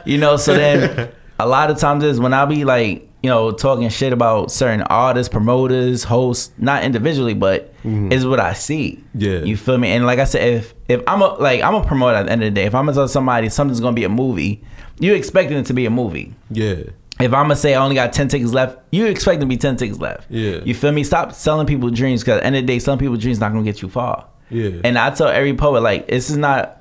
You 0.06 0.18
know. 0.18 0.36
So 0.36 0.54
then 0.54 1.10
a 1.38 1.46
lot 1.46 1.70
of 1.70 1.78
times 1.78 2.04
is 2.04 2.20
when 2.20 2.32
I 2.32 2.44
be 2.44 2.64
like 2.64 3.08
you 3.22 3.28
know 3.28 3.50
talking 3.52 3.88
shit 3.90 4.12
about 4.12 4.50
certain 4.50 4.82
artists, 4.82 5.30
promoters, 5.30 6.04
hosts, 6.04 6.52
not 6.58 6.84
individually, 6.84 7.34
but 7.34 7.72
is 7.84 8.26
what 8.26 8.40
I 8.40 8.52
see. 8.54 9.02
Yeah. 9.14 9.40
You 9.40 9.56
feel 9.56 9.78
me? 9.78 9.90
And 9.92 10.06
like 10.06 10.18
I 10.18 10.24
said, 10.24 10.42
if 10.54 10.74
if 10.88 11.02
I'm 11.06 11.22
a 11.22 11.28
like 11.34 11.62
I'm 11.62 11.74
a 11.74 11.84
promoter 11.84 12.16
at 12.16 12.26
the 12.26 12.32
end 12.32 12.42
of 12.42 12.46
the 12.54 12.60
day, 12.60 12.66
if 12.66 12.74
I'm 12.74 12.84
gonna 12.86 12.94
tell 12.96 13.08
somebody 13.08 13.48
something's 13.48 13.80
gonna 13.80 13.94
be 13.94 14.04
a 14.04 14.08
movie, 14.08 14.62
you 14.98 15.14
expecting 15.14 15.56
it 15.58 15.66
to 15.66 15.74
be 15.74 15.86
a 15.86 15.90
movie. 15.90 16.34
Yeah. 16.50 16.76
If 17.20 17.32
I'm 17.32 17.44
gonna 17.44 17.56
say 17.56 17.74
I 17.74 17.82
only 17.82 17.94
got 17.94 18.12
ten 18.12 18.28
tickets 18.28 18.52
left, 18.52 18.78
you 18.90 19.06
expect 19.06 19.40
to 19.40 19.46
be 19.46 19.56
ten 19.56 19.76
tickets 19.76 19.98
left. 19.98 20.30
Yeah. 20.30 20.60
You 20.64 20.74
feel 20.74 20.92
me? 20.92 21.04
Stop 21.04 21.32
selling 21.32 21.66
people 21.66 21.90
dreams 21.90 22.22
because 22.22 22.38
at 22.38 22.40
the 22.40 22.46
end 22.46 22.56
of 22.56 22.62
the 22.62 22.66
day, 22.66 22.78
some 22.78 22.98
people's 22.98 23.20
dreams 23.20 23.40
not 23.40 23.52
gonna 23.52 23.64
get 23.64 23.82
you 23.82 23.88
far. 23.88 24.26
Yeah. 24.50 24.80
And 24.84 24.98
I 24.98 25.10
tell 25.10 25.28
every 25.28 25.54
poet 25.54 25.82
like 25.82 26.08
this 26.08 26.30
is 26.30 26.36
not 26.36 26.80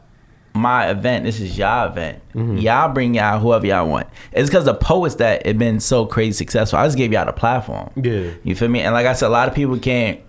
my 0.54 0.89
event. 0.89 1.25
This 1.25 1.39
is 1.39 1.58
y'all 1.58 1.89
event. 1.89 2.21
Mm-hmm. 2.34 2.58
Y'all 2.58 2.91
bring 2.91 3.13
y'all 3.15 3.39
whoever 3.39 3.65
y'all 3.65 3.88
want. 3.88 4.08
It's 4.32 4.49
because 4.49 4.65
the 4.65 4.73
poets 4.73 5.15
that 5.15 5.45
have 5.45 5.58
been 5.58 5.80
so 5.80 6.06
crazy 6.06 6.32
successful. 6.34 6.80
I 6.80 6.86
just 6.86 6.97
gave 6.97 7.12
y'all 7.13 7.25
the 7.25 7.34
platform. 7.34 7.91
Yeah. 7.95 8.32
You 8.43 8.56
feel 8.56 8.69
me? 8.69 8.82
And 8.82 8.93
like 8.93 9.06
I 9.06 9.13
said, 9.13 9.28
a 9.28 9.30
lot 9.30 9.47
of 9.47 9.54
people 9.56 9.78
can't 9.78 10.19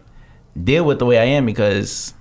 deal 0.62 0.84
with 0.84 0.98
the 0.98 1.06
way 1.06 1.18
I 1.18 1.24
am 1.24 1.46
because 1.46 2.14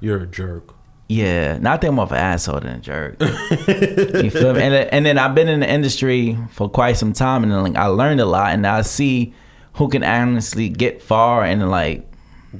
You're 0.00 0.22
a 0.22 0.26
jerk. 0.26 0.74
Yeah, 1.10 1.58
not 1.58 1.80
that 1.80 1.88
I'm 1.88 1.98
of 1.98 2.12
an 2.12 2.18
asshole 2.18 2.60
than 2.60 2.76
a 2.76 2.78
jerk. 2.78 3.16
you 3.20 4.30
feel 4.30 4.54
me? 4.54 4.62
And, 4.62 4.74
and 4.74 5.04
then 5.04 5.18
I've 5.18 5.34
been 5.34 5.48
in 5.48 5.58
the 5.58 5.68
industry 5.68 6.38
for 6.52 6.70
quite 6.70 6.98
some 6.98 7.12
time, 7.12 7.42
and 7.42 7.52
like 7.64 7.74
I 7.74 7.86
learned 7.86 8.20
a 8.20 8.26
lot, 8.26 8.52
and 8.52 8.64
I 8.64 8.82
see 8.82 9.34
who 9.74 9.88
can 9.88 10.04
honestly 10.04 10.68
get 10.68 11.02
far, 11.02 11.42
and 11.42 11.68
like 11.68 12.08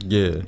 Yeah. 0.01 0.43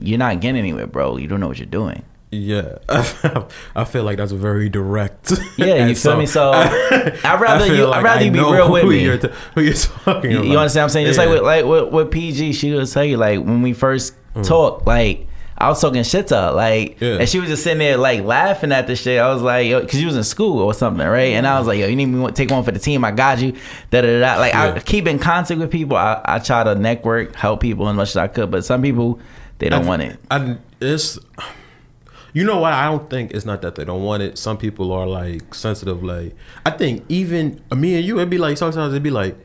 you're 0.00 0.18
not 0.18 0.40
getting 0.40 0.58
anywhere, 0.58 0.88
bro. 0.88 1.16
You 1.16 1.28
don't 1.28 1.38
know 1.38 1.46
what 1.46 1.58
you're 1.58 1.66
doing. 1.66 2.02
Yeah. 2.32 2.78
I 3.76 3.84
feel 3.84 4.02
like 4.02 4.16
that's 4.16 4.32
very 4.32 4.68
direct. 4.68 5.32
Yeah, 5.56 5.86
you 5.86 5.94
feel 5.94 6.18
me? 6.18 6.26
So 6.26 6.50
I'd 6.50 7.38
rather 7.40 7.72
you. 7.72 7.86
like 7.86 7.98
I'd 7.98 8.02
rather 8.02 8.20
I 8.20 8.24
you 8.24 8.32
be 8.32 8.40
real 8.40 8.72
with 8.72 8.84
me. 8.88 9.04
You're 9.04 9.18
t- 9.18 9.28
who 9.54 9.60
you're 9.60 9.74
talking 9.74 10.32
You, 10.32 10.38
about. 10.38 10.48
you 10.48 10.58
understand 10.58 10.82
what 10.82 10.84
I'm 10.86 10.88
saying? 10.88 11.06
Just 11.06 11.18
like 11.20 11.28
with 11.28 11.42
like 11.42 11.64
with, 11.64 11.92
with 11.92 12.10
PG, 12.10 12.54
she 12.54 12.74
would 12.74 12.90
tell 12.90 13.04
you 13.04 13.16
like 13.16 13.38
when 13.38 13.62
we 13.62 13.72
first 13.72 14.14
mm. 14.34 14.44
talked, 14.44 14.88
like 14.88 15.28
I 15.64 15.68
was 15.68 15.80
talking 15.80 16.02
shit 16.02 16.26
to 16.28 16.36
her, 16.36 16.50
like, 16.52 17.00
Yeah. 17.00 17.18
and 17.20 17.28
she 17.28 17.40
was 17.40 17.48
just 17.48 17.62
sitting 17.64 17.78
there 17.78 17.96
like 17.96 18.22
laughing 18.22 18.70
at 18.72 18.86
the 18.86 18.94
shit. 18.96 19.18
I 19.20 19.32
was 19.32 19.42
like, 19.42 19.66
yo, 19.66 19.80
because 19.80 19.98
she 19.98 20.06
was 20.06 20.16
in 20.16 20.24
school 20.24 20.60
or 20.60 20.74
something, 20.74 21.06
right? 21.06 21.32
And 21.32 21.46
I 21.46 21.58
was 21.58 21.66
like, 21.66 21.78
yo, 21.78 21.86
you 21.86 21.96
need 21.96 22.06
me 22.06 22.26
to 22.26 22.32
take 22.32 22.50
one 22.50 22.62
for 22.64 22.70
the 22.72 22.78
team? 22.78 23.04
I 23.04 23.10
got 23.12 23.40
you. 23.40 23.52
Da 23.90 24.02
da 24.02 24.20
da. 24.20 24.36
Like 24.38 24.54
I 24.54 24.78
keep 24.80 25.06
in 25.06 25.18
contact 25.18 25.58
with 25.60 25.70
people. 25.70 25.96
I, 25.96 26.20
I 26.24 26.38
try 26.38 26.62
to 26.64 26.74
network, 26.74 27.34
help 27.34 27.60
people 27.60 27.88
as 27.88 27.96
much 27.96 28.10
as 28.10 28.16
I 28.16 28.28
could, 28.28 28.50
but 28.50 28.64
some 28.64 28.82
people 28.82 29.18
they 29.58 29.68
don't 29.68 29.84
I- 29.84 29.88
want 29.88 30.02
it. 30.02 30.18
I, 30.30 30.56
it's 30.80 31.18
you 32.32 32.42
know 32.44 32.58
what 32.58 32.72
I 32.72 32.90
don't 32.90 33.08
think 33.08 33.30
it's 33.30 33.44
not 33.44 33.62
that 33.62 33.76
they 33.76 33.84
don't 33.84 34.02
want 34.02 34.22
it. 34.22 34.38
Some 34.38 34.58
people 34.58 34.92
are 34.92 35.06
like 35.06 35.54
sensitive. 35.54 36.02
Like 36.02 36.34
I 36.66 36.70
think 36.70 37.04
even 37.08 37.62
me 37.74 37.94
and 37.94 38.04
you, 38.04 38.16
it'd 38.18 38.28
be 38.30 38.38
like 38.38 38.58
sometimes 38.58 38.92
it'd 38.92 39.02
be 39.04 39.10
like, 39.10 39.36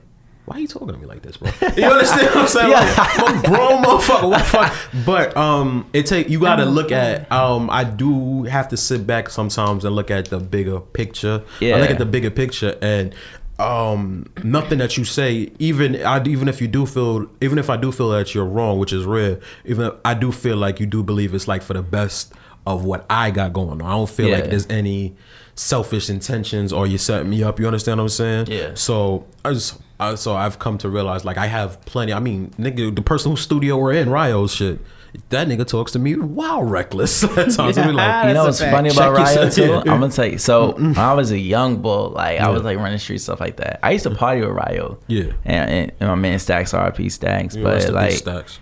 why 0.50 0.58
are 0.58 0.60
you 0.60 0.68
talking 0.68 0.88
to 0.90 0.98
me 0.98 1.06
like 1.06 1.22
this, 1.22 1.38
bro? 1.38 1.50
You 1.78 1.86
understand 1.86 2.28
what 2.28 2.38
I'm 2.38 2.48
saying? 2.48 2.70
Yeah. 2.72 2.80
Like, 2.98 3.20
I'm 3.20 3.38
a 3.40 3.48
grown 3.48 3.84
motherfucker. 3.84 4.30
What 4.30 4.40
the 4.40 4.44
fuck? 4.46 4.76
But 5.06 5.38
um, 5.38 5.88
it 5.94 6.06
take 6.08 6.28
you 6.30 6.40
got 6.40 6.58
to 6.58 6.66
look 6.66 6.92
at 6.92 7.32
um. 7.32 7.70
I 7.70 7.84
do 7.84 8.44
have 8.44 8.68
to 8.70 8.78
sit 8.78 9.06
back 9.08 9.30
sometimes 9.30 9.86
and 9.86 9.96
look 9.96 10.10
at 10.12 10.26
the 10.26 10.40
bigger 10.40 10.80
picture. 10.80 11.44
Yeah. 11.60 11.76
I 11.78 11.80
look 11.82 11.90
at 11.92 12.00
the 12.00 12.06
bigger 12.06 12.32
picture 12.32 12.78
and 12.82 13.14
um 13.60 14.26
nothing 14.44 14.80
that 14.80 14.98
you 14.98 15.04
say 15.04 15.52
even 15.60 15.96
I 16.06 16.24
even 16.26 16.48
if 16.48 16.62
you 16.62 16.68
do 16.70 16.86
feel 16.86 17.28
even 17.42 17.58
if 17.58 17.70
I 17.70 17.76
do 17.76 17.92
feel 17.92 18.10
that 18.12 18.34
you're 18.34 18.46
wrong 18.46 18.80
which 18.80 18.94
is 18.94 19.04
rare 19.04 19.42
even 19.66 19.88
if 19.88 19.94
I 20.06 20.14
do 20.14 20.32
feel 20.32 20.56
like 20.56 20.80
you 20.80 20.86
do 20.86 21.04
believe 21.04 21.34
it's 21.34 21.46
like 21.46 21.62
for 21.62 21.74
the 21.74 21.82
best 21.82 22.34
of 22.66 22.86
what 22.86 23.06
I 23.10 23.32
got 23.32 23.52
going 23.52 23.82
on 23.82 23.82
I 23.82 23.90
don't 23.92 24.10
feel 24.10 24.32
like 24.32 24.46
there's 24.50 24.66
any 24.70 25.18
selfish 25.56 26.10
intentions 26.10 26.72
or 26.72 26.88
you 26.88 26.98
setting 26.98 27.30
me 27.30 27.44
up 27.44 27.60
you 27.60 27.66
understand 27.68 27.98
what 27.98 28.04
I'm 28.04 28.10
saying 28.10 28.48
Yeah. 28.48 28.76
so 28.76 29.26
I 29.44 29.52
just 29.52 29.78
I, 30.00 30.16
so 30.16 30.36
I've 30.36 30.60
come 30.60 30.78
to 30.80 30.90
realize 30.90 31.26
like 31.26 31.38
I 31.38 31.48
have 31.48 31.82
plenty 31.82 32.14
I 32.14 32.20
mean 32.20 32.52
nigga 32.58 32.96
the 32.96 33.02
person 33.02 33.32
whose 33.32 33.42
studio 33.42 33.78
we're 33.78 33.94
in 33.94 34.10
Rio's 34.10 34.54
shit 34.54 34.80
that 35.30 35.48
nigga 35.48 35.66
talks 35.66 35.92
to 35.94 36.00
me 36.00 36.16
wild 36.16 36.70
reckless 36.70 37.24
at 37.38 37.52
times 37.52 37.78
I 37.78 37.88
be 37.88 37.94
like 37.94 38.28
You 38.28 38.34
know 38.34 38.46
what's 38.46 38.60
funny 38.62 38.90
about 38.90 39.18
Check 39.18 39.36
Ryo 39.36 39.50
too? 39.50 39.62
yeah. 39.64 39.78
I'm 39.80 40.00
gonna 40.00 40.10
tell 40.10 40.26
you. 40.26 40.38
So 40.38 40.74
when 40.74 40.98
I 40.98 41.14
was 41.14 41.32
a 41.32 41.38
young 41.38 41.82
bull, 41.82 42.12
like 42.12 42.40
I 42.40 42.50
was 42.50 42.64
like 42.64 42.78
running 42.78 43.00
streets 43.00 43.24
stuff 43.24 43.40
like 43.40 43.58
that. 43.58 43.80
I 43.84 43.92
used 43.92 44.04
to 44.04 44.12
party 44.16 44.42
with 44.42 44.52
Ryo. 44.52 45.00
Yeah. 45.08 45.34
And, 45.46 45.70
and, 45.72 45.92
and 46.00 46.10
my 46.10 46.16
man 46.16 46.40
Stacks, 46.40 46.74
RP 46.74 47.12
Stacks. 47.12 47.58
Rest 47.58 47.88
But 47.88 47.94
like 47.94 48.12
Stacks. 48.14 48.60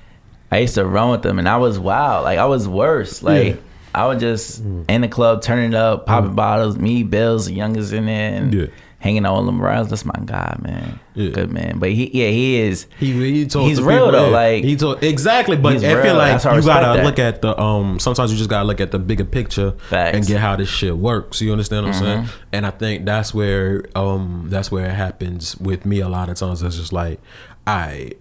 I 0.51 0.59
used 0.59 0.75
to 0.75 0.85
run 0.85 1.11
with 1.11 1.23
them, 1.23 1.39
and 1.39 1.49
I 1.49 1.57
was 1.57 1.77
wild. 1.77 2.23
Like 2.23 2.39
I 2.39 2.45
was 2.45 2.67
worse. 2.67 3.21
Like 3.21 3.45
Yeah. 3.45 3.53
Mm. 3.53 3.61
I 3.95 4.05
was 4.05 4.21
just 4.21 4.59
in 4.87 5.01
the 5.01 5.07
club, 5.07 5.41
turning 5.41 5.73
up, 5.73 6.05
popping 6.05 6.35
bottles. 6.35 6.77
Me, 6.77 7.01
Bills, 7.03 7.47
the 7.47 7.53
youngest 7.53 7.93
in 7.93 8.05
there, 8.05 8.33
and 8.35 8.53
Yeah. 8.53 8.67
Hanging 8.99 9.25
out 9.25 9.43
with 9.43 9.53
Morales. 9.53 9.89
That's 9.89 10.05
my 10.05 10.19
guy, 10.25 10.57
man. 10.61 10.99
Yeah. 11.13 11.29
Good 11.31 11.51
man. 11.51 11.79
But 11.79 11.91
he, 11.91 12.09
yeah, 12.13 12.29
he 12.29 12.57
is. 12.59 12.87
He, 12.99 13.13
he 13.13 13.45
told 13.47 13.67
He's 13.69 13.81
real, 13.81 13.97
people, 14.07 14.11
though, 14.11 14.25
yeah. 14.27 14.35
like- 14.35 14.63
he 14.63 14.75
told 14.75 15.03
exactly. 15.03 15.55
But 15.57 15.77
I 15.83 16.03
feel 16.03 16.15
like 16.15 16.43
you 16.43 16.61
gotta 16.63 16.97
that. 16.97 17.05
look 17.05 17.19
at 17.19 17.41
the 17.41 17.59
um. 17.59 17.99
Sometimes 17.99 18.31
you 18.31 18.37
just 18.37 18.49
gotta 18.49 18.65
look 18.65 18.81
at 18.81 18.91
the 18.91 18.99
bigger 18.99 19.25
picture 19.25 19.71
Facts. 19.89 20.17
and 20.17 20.25
get 20.27 20.39
how 20.39 20.55
this 20.55 20.69
shit 20.69 20.97
works. 20.97 21.41
You 21.41 21.51
understand 21.51 21.85
what 21.85 21.95
I'm 21.95 22.01
saying? 22.01 22.23
Mm-hmm. 22.23 22.41
And 22.53 22.65
I 22.65 22.71
think 22.71 23.05
that's 23.05 23.33
where 23.33 23.85
um 23.95 24.45
that's 24.49 24.71
where 24.71 24.85
it 24.85 24.93
happens 24.93 25.55
with 25.57 25.85
me 25.85 25.99
a 25.99 26.09
lot 26.09 26.29
of 26.29 26.37
times. 26.37 26.61
It's 26.63 26.77
just 26.77 26.93
like 26.93 27.19
I. 27.65 28.11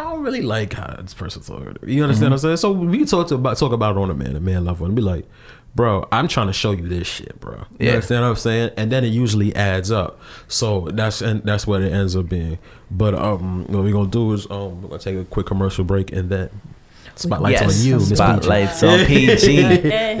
I 0.00 0.04
don't 0.04 0.22
really 0.22 0.40
like 0.42 0.72
how 0.72 0.96
this 1.00 1.12
person's 1.12 1.46
talking. 1.46 1.76
You 1.86 2.02
understand 2.02 2.30
what 2.30 2.36
I'm 2.36 2.38
saying? 2.40 2.56
So 2.56 2.72
we 2.72 2.96
can 2.98 3.06
talk 3.06 3.28
to 3.28 3.34
about 3.34 3.58
talk 3.58 3.72
about 3.72 3.96
it 3.96 4.00
on 4.00 4.10
a 4.10 4.14
man, 4.14 4.34
a 4.34 4.40
man 4.40 4.64
level, 4.64 4.86
and 4.86 4.96
be 4.96 5.02
like, 5.02 5.26
bro, 5.74 6.08
I'm 6.10 6.26
trying 6.26 6.46
to 6.46 6.54
show 6.54 6.70
you 6.72 6.88
this 6.88 7.06
shit, 7.06 7.38
bro. 7.38 7.64
You 7.78 7.88
Yeah. 7.88 7.92
understand 7.94 8.22
what 8.24 8.30
I'm 8.30 8.36
saying? 8.36 8.70
And 8.78 8.90
then 8.90 9.04
it 9.04 9.08
usually 9.08 9.54
adds 9.54 9.90
up. 9.90 10.18
So 10.48 10.88
that's 10.92 11.20
and 11.20 11.42
that's 11.42 11.66
what 11.66 11.82
it 11.82 11.92
ends 11.92 12.16
up 12.16 12.28
being. 12.30 12.58
But 12.90 13.14
um, 13.14 13.66
what 13.68 13.82
we're 13.82 13.92
gonna 13.92 14.08
do 14.08 14.32
is 14.32 14.50
um, 14.50 14.80
we're 14.80 14.88
gonna 14.88 15.02
take 15.02 15.16
a 15.18 15.24
quick 15.26 15.44
commercial 15.46 15.84
break 15.84 16.12
and 16.12 16.30
then 16.30 16.48
spotlights 17.14 17.60
yes, 17.60 17.80
on 17.80 17.86
you, 17.86 17.94
Miss 17.96 18.04
Peachy. 18.04 18.16
spotlights 18.16 18.82
on 18.82 19.06
PG. 19.06 19.60
Yeah, 19.60 19.68
yeah, 19.80 20.12
yeah. 20.18 20.20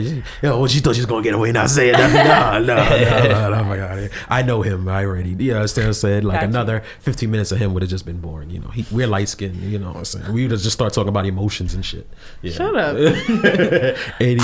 Oh, 0.00 0.02
she- 0.02 0.22
Yo, 0.46 0.58
what 0.60 0.74
you 0.74 0.80
thought 0.80 0.96
you 0.96 1.00
was 1.02 1.06
gonna 1.06 1.22
get 1.22 1.34
away 1.34 1.52
not 1.52 1.70
saying 1.70 1.92
that? 1.92 2.58
No, 2.60 2.74
no, 2.74 2.74
no, 2.76 3.50
no, 3.50 3.58
no, 3.58 3.64
my 3.64 3.76
God. 3.76 4.10
I 4.28 4.42
know 4.42 4.62
him. 4.62 4.88
I 4.88 5.04
already. 5.04 5.30
You 5.30 5.52
know, 5.52 5.60
what 5.60 5.78
I'm 5.78 5.92
saying 5.92 6.22
like 6.24 6.36
Gotcha. 6.36 6.46
another 6.46 6.82
15 7.00 7.30
minutes 7.30 7.52
of 7.52 7.58
him 7.58 7.74
would 7.74 7.82
have 7.82 7.90
just 7.90 8.06
been 8.06 8.20
boring. 8.20 8.50
You 8.50 8.60
know, 8.60 8.68
he, 8.68 8.86
we're 8.90 9.06
light 9.06 9.28
skinned. 9.28 9.56
You 9.56 9.78
know 9.78 9.88
what 9.88 9.96
I'm 9.96 10.04
saying? 10.04 10.32
We 10.32 10.42
would 10.42 10.52
have 10.52 10.60
just 10.60 10.74
start 10.74 10.92
talking 10.92 11.08
about 11.08 11.26
emotions 11.26 11.74
and 11.74 11.84
shit. 11.84 12.06
Yeah. 12.42 12.52
Shut 12.52 12.76
up. 12.76 12.96
80 12.96 13.16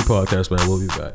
podcast 0.02 0.50
man. 0.50 0.68
We'll 0.68 0.80
be 0.80 0.88
back. 0.88 1.14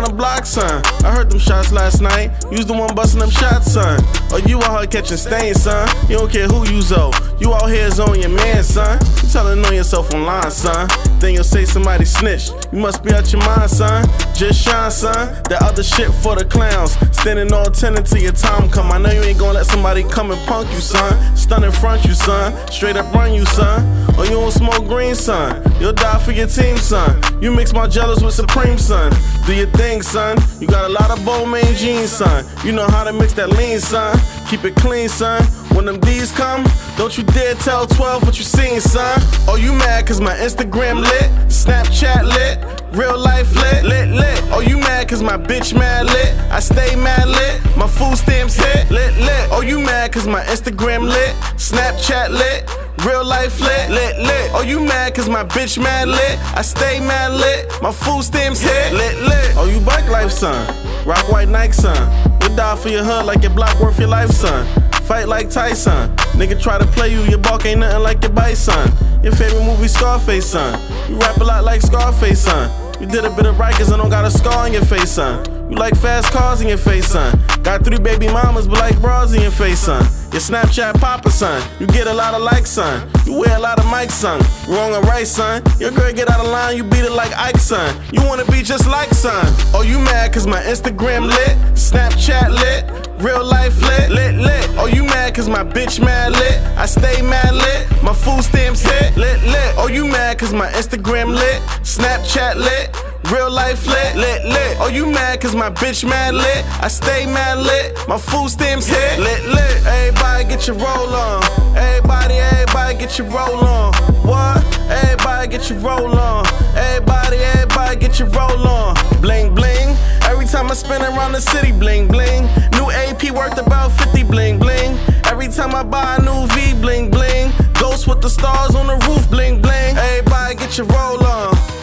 Down 0.00 0.10
a 0.10 0.14
block, 0.14 0.46
son. 0.46 0.82
I 1.04 1.12
heard 1.12 1.30
them 1.30 1.38
shots 1.38 1.72
last 1.72 2.00
night. 2.00 2.30
You's 2.50 2.66
the 2.66 2.72
one 2.72 2.94
busting 2.94 3.20
them 3.20 3.30
shots, 3.30 3.72
son. 3.72 4.00
Oh, 4.32 4.40
you 4.46 4.62
out 4.62 4.78
here 4.80 4.86
catching 4.86 5.16
stains, 5.16 5.62
son. 5.62 5.88
You 6.08 6.18
don't 6.18 6.30
care 6.30 6.46
who 6.46 6.68
you 6.68 6.82
zo. 6.82 7.10
You 7.38 7.52
out 7.54 7.68
here 7.68 7.90
zoning 7.90 8.22
your 8.22 8.30
man, 8.30 8.62
son. 8.62 8.98
You 9.22 9.28
telling 9.28 9.64
on 9.64 9.74
yourself 9.74 10.12
online, 10.14 10.50
son. 10.50 10.88
Then 11.18 11.34
you'll 11.34 11.44
say 11.44 11.64
somebody 11.64 12.04
snitched. 12.04 12.52
You 12.72 12.78
must 12.78 13.02
be 13.02 13.12
out 13.12 13.32
your 13.32 13.42
mind, 13.44 13.70
son. 13.70 14.06
Just 14.34 14.62
shine, 14.62 14.90
son. 14.90 15.42
That 15.48 15.62
other 15.62 15.82
shit 15.82 16.12
for 16.22 16.36
the 16.36 16.44
clowns. 16.44 16.92
Standing 17.16 17.52
all 17.52 17.66
attending 17.66 18.04
till 18.04 18.22
your 18.22 18.32
time 18.32 18.70
come. 18.70 18.92
I 18.92 18.98
know 18.98 19.10
you 19.10 19.22
ain't 19.22 19.38
gonna 19.38 19.54
let 19.54 19.66
somebody 19.66 20.04
come 20.04 20.30
and 20.30 20.40
punk 20.46 20.70
you, 20.72 20.80
son. 20.80 21.36
Stun 21.36 21.64
in 21.64 21.72
front 21.72 22.04
you, 22.04 22.14
son. 22.14 22.54
Straight 22.68 22.96
up 22.96 23.12
run 23.12 23.34
you, 23.34 23.44
son. 23.46 23.84
Or 24.18 24.24
you 24.24 24.32
don't 24.32 24.52
smoke 24.52 24.86
green, 24.86 25.14
son. 25.14 25.62
You'll 25.80 25.92
die 25.92 26.18
for 26.18 26.32
your 26.32 26.46
team, 26.46 26.76
son. 26.76 27.20
You 27.42 27.50
mix 27.50 27.72
my 27.72 27.88
jealous 27.88 28.22
with 28.22 28.34
Supreme, 28.34 28.78
son. 28.78 29.10
Do 29.46 29.54
your 29.54 29.66
thing, 29.72 29.89
son. 29.98 30.38
You 30.60 30.68
got 30.68 30.88
a 30.88 30.92
lot 30.92 31.10
of 31.10 31.18
Balmain 31.20 31.76
jeans, 31.76 32.12
son. 32.12 32.44
You 32.64 32.70
know 32.70 32.86
how 32.86 33.02
to 33.02 33.12
mix 33.12 33.32
that 33.32 33.50
lean, 33.50 33.80
son. 33.80 34.16
Keep 34.48 34.64
it 34.64 34.76
clean, 34.76 35.08
son. 35.08 35.42
When 35.74 35.84
them 35.84 35.98
D's 35.98 36.30
come, 36.30 36.64
don't 36.96 37.16
you 37.18 37.24
dare 37.24 37.54
tell 37.54 37.86
12 37.86 38.22
what 38.22 38.38
you 38.38 38.44
seen, 38.44 38.80
son. 38.80 39.18
Oh, 39.48 39.56
you 39.56 39.72
mad 39.72 40.06
cause 40.06 40.20
my 40.20 40.34
Instagram 40.34 41.00
lit, 41.00 41.30
Snapchat 41.48 42.24
lit, 42.24 42.58
real 42.96 43.18
life 43.18 43.54
lit, 43.56 43.84
lit, 43.84 44.08
lit. 44.10 44.42
Oh, 44.52 44.60
you 44.60 44.78
mad 44.78 45.08
cause 45.08 45.22
my 45.22 45.36
bitch 45.36 45.74
mad 45.74 46.06
lit, 46.06 46.34
I 46.50 46.60
stay 46.60 46.94
mad 46.96 47.28
lit, 47.28 47.76
my 47.76 47.88
food 47.88 48.16
stamps 48.16 48.56
hit, 48.56 48.90
lit, 48.90 49.16
lit. 49.18 49.48
Oh, 49.50 49.62
you 49.62 49.80
mad 49.80 50.12
cause 50.12 50.26
my 50.26 50.42
Instagram 50.44 51.08
lit, 51.08 51.34
Snapchat 51.56 52.30
lit, 52.30 52.68
real 53.04 53.24
life 53.24 53.60
lit, 53.60 53.90
lit, 53.90 54.18
lit. 54.18 54.50
Oh, 54.52 54.62
you 54.62 54.80
mad 54.80 55.14
cause 55.14 55.28
my 55.28 55.44
bitch 55.44 55.82
mad 55.82 56.08
lit, 56.08 56.38
I 56.56 56.62
stay 56.62 57.00
mad 57.00 57.32
lit, 57.32 57.70
my 57.82 57.92
food 57.92 58.22
stamps 58.24 58.60
hit, 58.60 58.92
lit, 58.92 59.16
lit. 59.22 59.54
Oh, 59.56 59.68
you 59.72 59.80
bike 59.80 60.08
life, 60.08 60.30
son, 60.30 60.66
rock 61.06 61.30
white 61.30 61.48
Nike, 61.48 61.72
son. 61.72 62.30
You 62.42 62.56
die 62.56 62.76
for 62.76 62.88
your 62.88 63.04
hood 63.04 63.26
like 63.26 63.42
your 63.42 63.54
block 63.54 63.78
worth 63.80 63.98
your 63.98 64.08
life, 64.08 64.30
son. 64.30 64.66
Fight 65.02 65.28
like 65.28 65.50
Tyson. 65.50 66.14
Nigga 66.38 66.60
try 66.60 66.78
to 66.78 66.86
play 66.86 67.12
you, 67.12 67.20
your 67.22 67.38
bulk 67.38 67.66
ain't 67.66 67.80
nothing 67.80 68.02
like 68.02 68.22
your 68.22 68.32
bite, 68.32 68.56
son. 68.56 68.92
Your 69.22 69.34
favorite 69.34 69.64
movie, 69.64 69.88
Scarface, 69.88 70.46
son. 70.46 70.80
You 71.10 71.16
rap 71.18 71.36
a 71.38 71.44
lot 71.44 71.64
like 71.64 71.82
Scarface, 71.82 72.44
son. 72.44 72.89
You 73.00 73.06
did 73.06 73.24
a 73.24 73.30
bit 73.30 73.46
of 73.46 73.58
right 73.58 73.74
cause 73.74 73.90
I 73.90 73.96
don't 73.96 74.10
got 74.10 74.26
a 74.26 74.30
scar 74.30 74.66
on 74.66 74.74
your 74.74 74.84
face, 74.84 75.12
son. 75.12 75.42
You 75.70 75.76
like 75.76 75.96
fast 75.96 76.30
cars 76.32 76.60
in 76.60 76.68
your 76.68 76.76
face, 76.76 77.06
son. 77.06 77.40
Got 77.62 77.82
three 77.82 77.98
baby 77.98 78.26
mamas, 78.26 78.68
but 78.68 78.78
like 78.78 79.00
bras 79.00 79.32
in 79.32 79.40
your 79.40 79.50
face, 79.50 79.78
son. 79.78 80.02
Your 80.32 80.42
Snapchat 80.42 81.00
papa, 81.00 81.30
son. 81.30 81.62
You 81.80 81.86
get 81.86 82.08
a 82.08 82.12
lot 82.12 82.34
of 82.34 82.42
likes, 82.42 82.70
son. 82.70 83.08
You 83.24 83.38
wear 83.38 83.56
a 83.56 83.58
lot 83.58 83.78
of 83.78 83.86
mics, 83.86 84.12
son. 84.12 84.38
Wrong 84.68 84.92
or 84.92 85.00
right, 85.08 85.26
son. 85.26 85.62
Your 85.78 85.92
girl 85.92 86.12
get 86.12 86.28
out 86.28 86.40
of 86.40 86.52
line, 86.52 86.76
you 86.76 86.84
beat 86.84 87.04
it 87.04 87.12
like 87.12 87.32
Ike, 87.38 87.56
son. 87.56 87.96
You 88.12 88.22
wanna 88.26 88.44
be 88.44 88.62
just 88.62 88.86
like, 88.86 89.14
son. 89.14 89.46
Oh, 89.72 89.82
you 89.82 89.98
mad 89.98 90.34
cause 90.34 90.46
my 90.46 90.60
Instagram 90.60 91.26
lit, 91.26 91.56
Snapchat 91.74 92.50
lit, 92.50 92.84
real 93.22 93.44
life 93.44 93.80
lit, 93.80 94.10
lit, 94.10 94.34
lit. 94.34 94.68
Oh, 94.76 94.86
you 94.86 95.04
mad 95.04 95.34
cause 95.34 95.48
my 95.48 95.64
bitch 95.64 96.04
mad 96.04 96.32
lit, 96.32 96.58
I 96.76 96.86
stay 96.86 97.22
mad 97.22 97.54
lit, 97.54 98.02
my 98.02 98.12
food 98.12 98.42
stamps 98.42 98.82
hit, 98.82 99.16
lit, 99.16 99.42
lit. 99.42 99.74
Oh, 99.78 99.88
you 99.88 100.06
mad 100.06 100.38
cause 100.38 100.52
my 100.52 100.68
Instagram 100.68 101.34
lit, 101.34 101.62
Snapchat 101.90 102.54
lit, 102.54 102.94
real 103.32 103.50
life 103.50 103.84
lit, 103.84 104.14
lit, 104.14 104.44
lit. 104.44 104.76
Oh, 104.78 104.86
you 104.86 105.06
mad 105.06 105.40
cause 105.40 105.56
my 105.56 105.70
bitch 105.70 106.08
mad 106.08 106.34
lit, 106.34 106.64
I 106.80 106.86
stay 106.86 107.26
mad 107.26 107.58
lit, 107.58 107.98
my 108.06 108.16
food 108.16 108.48
stamps 108.48 108.86
hit, 108.86 109.18
lit, 109.18 109.44
lit. 109.46 109.84
Everybody 109.84 110.44
get 110.44 110.68
your 110.68 110.76
roll 110.76 111.12
on, 111.12 111.42
everybody, 111.76 112.34
everybody 112.34 112.96
get 112.96 113.18
your 113.18 113.26
roll 113.26 113.64
on. 113.64 113.92
What? 114.22 114.62
Everybody 114.88 115.48
get 115.48 115.68
your 115.68 115.80
roll 115.80 116.16
on, 116.16 116.46
everybody, 116.76 117.38
everybody 117.38 117.96
get 117.96 118.20
your 118.20 118.28
roll 118.28 118.68
on. 118.68 118.94
Bling, 119.20 119.52
bling. 119.52 119.96
Every 120.30 120.46
time 120.46 120.70
I 120.70 120.74
spin 120.74 121.02
around 121.02 121.32
the 121.32 121.40
city, 121.40 121.72
bling 121.72 122.06
bling. 122.06 122.44
New 122.78 122.88
AP 122.92 123.32
worth 123.32 123.58
about 123.58 123.90
50, 123.98 124.22
bling 124.22 124.60
bling. 124.60 124.96
Every 125.24 125.48
time 125.48 125.74
I 125.74 125.82
buy 125.82 126.18
a 126.18 126.22
new 126.22 126.46
V, 126.54 126.80
bling 126.80 127.10
bling. 127.10 127.50
Ghost 127.74 128.06
with 128.06 128.20
the 128.20 128.30
stars 128.30 128.76
on 128.76 128.86
the 128.86 128.96
roof, 129.08 129.28
bling 129.28 129.60
bling. 129.60 129.96
Everybody 129.96 130.54
get 130.54 130.78
your 130.78 130.86
roll 130.86 131.26
on. 131.26 131.79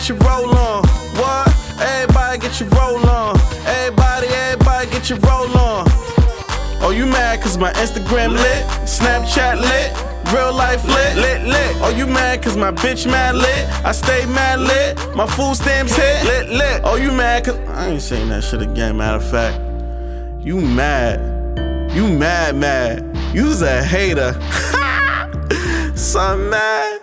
Get 0.00 0.08
your 0.08 0.18
roll 0.20 0.56
on. 0.56 0.82
What? 1.20 1.78
Everybody 1.78 2.38
get 2.38 2.58
your 2.58 2.70
roll 2.70 3.06
on. 3.06 3.38
Everybody, 3.66 4.28
everybody 4.28 4.90
get 4.90 5.10
your 5.10 5.18
roll 5.18 5.54
on. 5.58 5.84
Oh, 6.80 6.90
you 6.96 7.04
mad 7.04 7.42
cause 7.42 7.58
my 7.58 7.70
Instagram 7.74 8.30
lit, 8.30 8.64
Snapchat 8.88 9.60
lit, 9.60 10.32
real 10.32 10.54
life 10.54 10.82
lit, 10.86 11.16
lit, 11.16 11.42
lit. 11.42 11.76
Oh, 11.82 11.94
you 11.94 12.06
mad 12.06 12.42
cause 12.42 12.56
my 12.56 12.72
bitch 12.72 13.04
mad 13.04 13.34
lit, 13.34 13.68
I 13.84 13.92
stay 13.92 14.24
mad 14.24 14.60
lit, 14.60 15.14
my 15.14 15.26
food 15.26 15.56
stamps 15.56 15.94
hit, 15.94 16.24
lit, 16.24 16.48
lit. 16.48 16.80
Oh, 16.82 16.96
you 16.96 17.12
mad 17.12 17.44
cause 17.44 17.58
I 17.68 17.88
ain't 17.88 18.00
saying 18.00 18.30
that 18.30 18.42
shit 18.42 18.62
again, 18.62 18.96
matter 18.96 19.22
of 19.22 19.30
fact. 19.30 19.60
You 20.42 20.62
mad. 20.62 21.20
You 21.94 22.08
mad, 22.08 22.56
mad. 22.56 23.04
You's 23.34 23.60
a 23.60 23.84
hater. 23.84 24.32
Son 25.94 26.48
mad. 26.48 27.00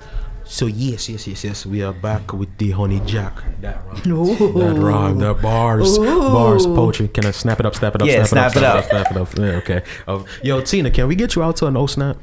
So 0.48 0.66
yes, 0.66 1.10
yes, 1.10 1.28
yes, 1.28 1.44
yes. 1.44 1.66
We 1.66 1.84
are 1.84 1.94
back 1.94 2.32
with 2.34 2.58
the 2.58 2.72
honey 2.72 3.02
jack. 3.06 3.34
That 3.62 3.84
rhyme. 3.86 4.04
That 4.04 4.76
rhyme. 4.80 5.18
The 5.20 5.34
bars. 5.34 5.98
Bars. 5.98 6.66
Poetry. 6.66 7.10
Can 7.10 7.26
I 7.26 7.32
snap 7.32 7.60
it 7.60 7.66
up? 7.66 7.76
Snap 7.76 7.96
it 7.96 8.02
up. 8.02 8.08
Yeah, 8.08 8.24
snap, 8.24 8.52
snap 8.52 8.56
it 8.56 8.58
it 8.58 8.64
up. 8.64 8.76
up. 8.78 8.90
Snap 8.90 9.12
it 9.12 9.18
up. 9.18 9.28
Snap 9.28 9.38
it 9.38 9.44
up. 9.44 9.68
Yeah, 9.68 9.76
okay. 9.78 9.82
Um, 10.08 10.26
yo, 10.44 10.62
Tina, 10.62 10.90
can 10.90 11.08
we 11.08 11.16
get 11.16 11.36
you 11.36 11.44
out 11.44 11.58
to 11.58 11.68
an 11.68 11.76
O 11.76 11.86
snap? 11.86 12.18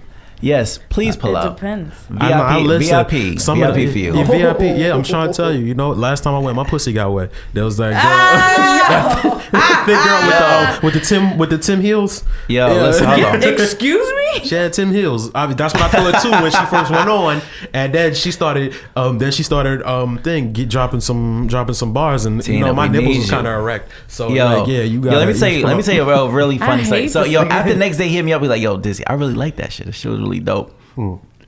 Yes, 0.45 0.79
please 0.91 1.17
pull 1.17 1.31
It 1.31 1.37
up. 1.37 1.57
depends. 1.57 1.95
VIP, 2.11 2.23
I 2.23 2.29
know, 2.29 2.35
I 2.43 2.59
listen. 2.59 3.07
VIP, 3.07 3.41
Some 3.41 3.59
VIP 3.59 3.91
for 3.91 3.99
you. 3.99 4.15
Yeah, 4.15 4.25
VIP. 4.25 4.61
Yeah, 4.79 4.95
I'm 4.95 5.03
trying 5.03 5.29
to 5.29 5.35
tell 5.35 5.53
you. 5.53 5.61
You 5.65 5.75
know, 5.75 5.91
last 5.91 6.23
time 6.23 6.35
I 6.35 6.39
went, 6.39 6.55
my 6.57 6.65
pussy 6.65 6.93
got 6.93 7.11
wet. 7.13 7.31
There 7.55 7.65
was 7.65 7.79
that 7.79 7.93
girl, 7.93 8.01
Ah! 8.05 9.49
that 9.53 9.85
thick 9.87 9.97
girl 10.05 10.21
with 10.27 10.39
the 10.39 10.47
uh, 10.47 10.81
with 10.83 10.95
the 10.95 11.01
Tim 11.01 11.39
with 11.39 11.51
the 11.51 11.59
Tim 11.59 11.81
Heels. 11.81 12.25
Yo, 12.49 12.67
Yeah. 12.67 12.83
listen, 12.83 13.07
hold 13.07 13.25
on. 13.25 13.43
Excuse 13.43 14.13
me? 14.13 14.41
She 14.49 14.55
had 14.55 14.73
Tim 14.73 14.93
Heels. 14.93 15.31
I 15.35 15.47
mean, 15.47 15.57
that's 15.57 15.73
what 15.73 15.83
I 15.83 15.89
thought 15.89 16.23
too 16.23 16.31
when 16.31 16.51
she 16.51 16.65
first 16.67 16.91
went 16.91 17.09
on, 17.09 17.41
and 17.73 17.95
then 17.95 18.15
she 18.15 18.31
started. 18.31 18.75
Um, 18.97 19.19
then 19.19 19.33
she 19.33 19.43
started. 19.43 19.83
Um, 19.89 20.19
thing 20.19 20.53
get 20.53 20.69
dropping 20.69 21.01
some 21.01 21.47
dropping 21.47 21.75
some 21.75 21.93
bars, 21.93 22.27
and 22.27 22.37
you 22.37 22.43
Tina, 22.43 22.67
know 22.67 22.75
my 22.75 22.87
we 22.87 22.93
nipples 22.93 23.09
need 23.09 23.19
was 23.21 23.27
you. 23.29 23.33
kind 23.35 23.47
of 23.47 23.55
erect. 23.61 23.91
So 24.09 24.29
Yo, 24.29 24.45
like, 24.45 24.69
yeah, 24.69 24.83
you 24.83 25.01
got. 25.01 25.13
yo, 25.13 25.19
let 25.19 25.29
me 25.29 25.35
tell 25.39 25.49
you, 25.49 25.65
let 25.67 25.77
me 25.77 25.83
tell 25.83 25.95
you 25.95 26.03
a 26.03 26.07
real, 26.07 26.29
really 26.31 26.59
funny 26.59 26.83
I 26.83 26.85
story. 26.85 27.01
hate 27.03 27.11
So, 27.13 27.23
this 27.23 27.33
yo, 27.33 27.45
nigga. 27.45 27.51
after 27.51 27.73
the 27.73 27.79
next 27.79 27.97
day, 27.97 28.09
he 28.09 28.17
hit 28.17 28.25
me 28.25 28.33
up, 28.33 28.43
be 28.43 28.49
like, 28.49 28.61
yo, 28.61 28.77
Dizzy, 28.77 29.07
I 29.07 29.15
really 29.15 29.35
like 29.35 29.57
that 29.57 29.73
shit. 29.73 29.87
The 29.87 29.93
shit 29.93 30.11
was 30.11 30.21
really 30.21 30.34
dope. 30.41 30.79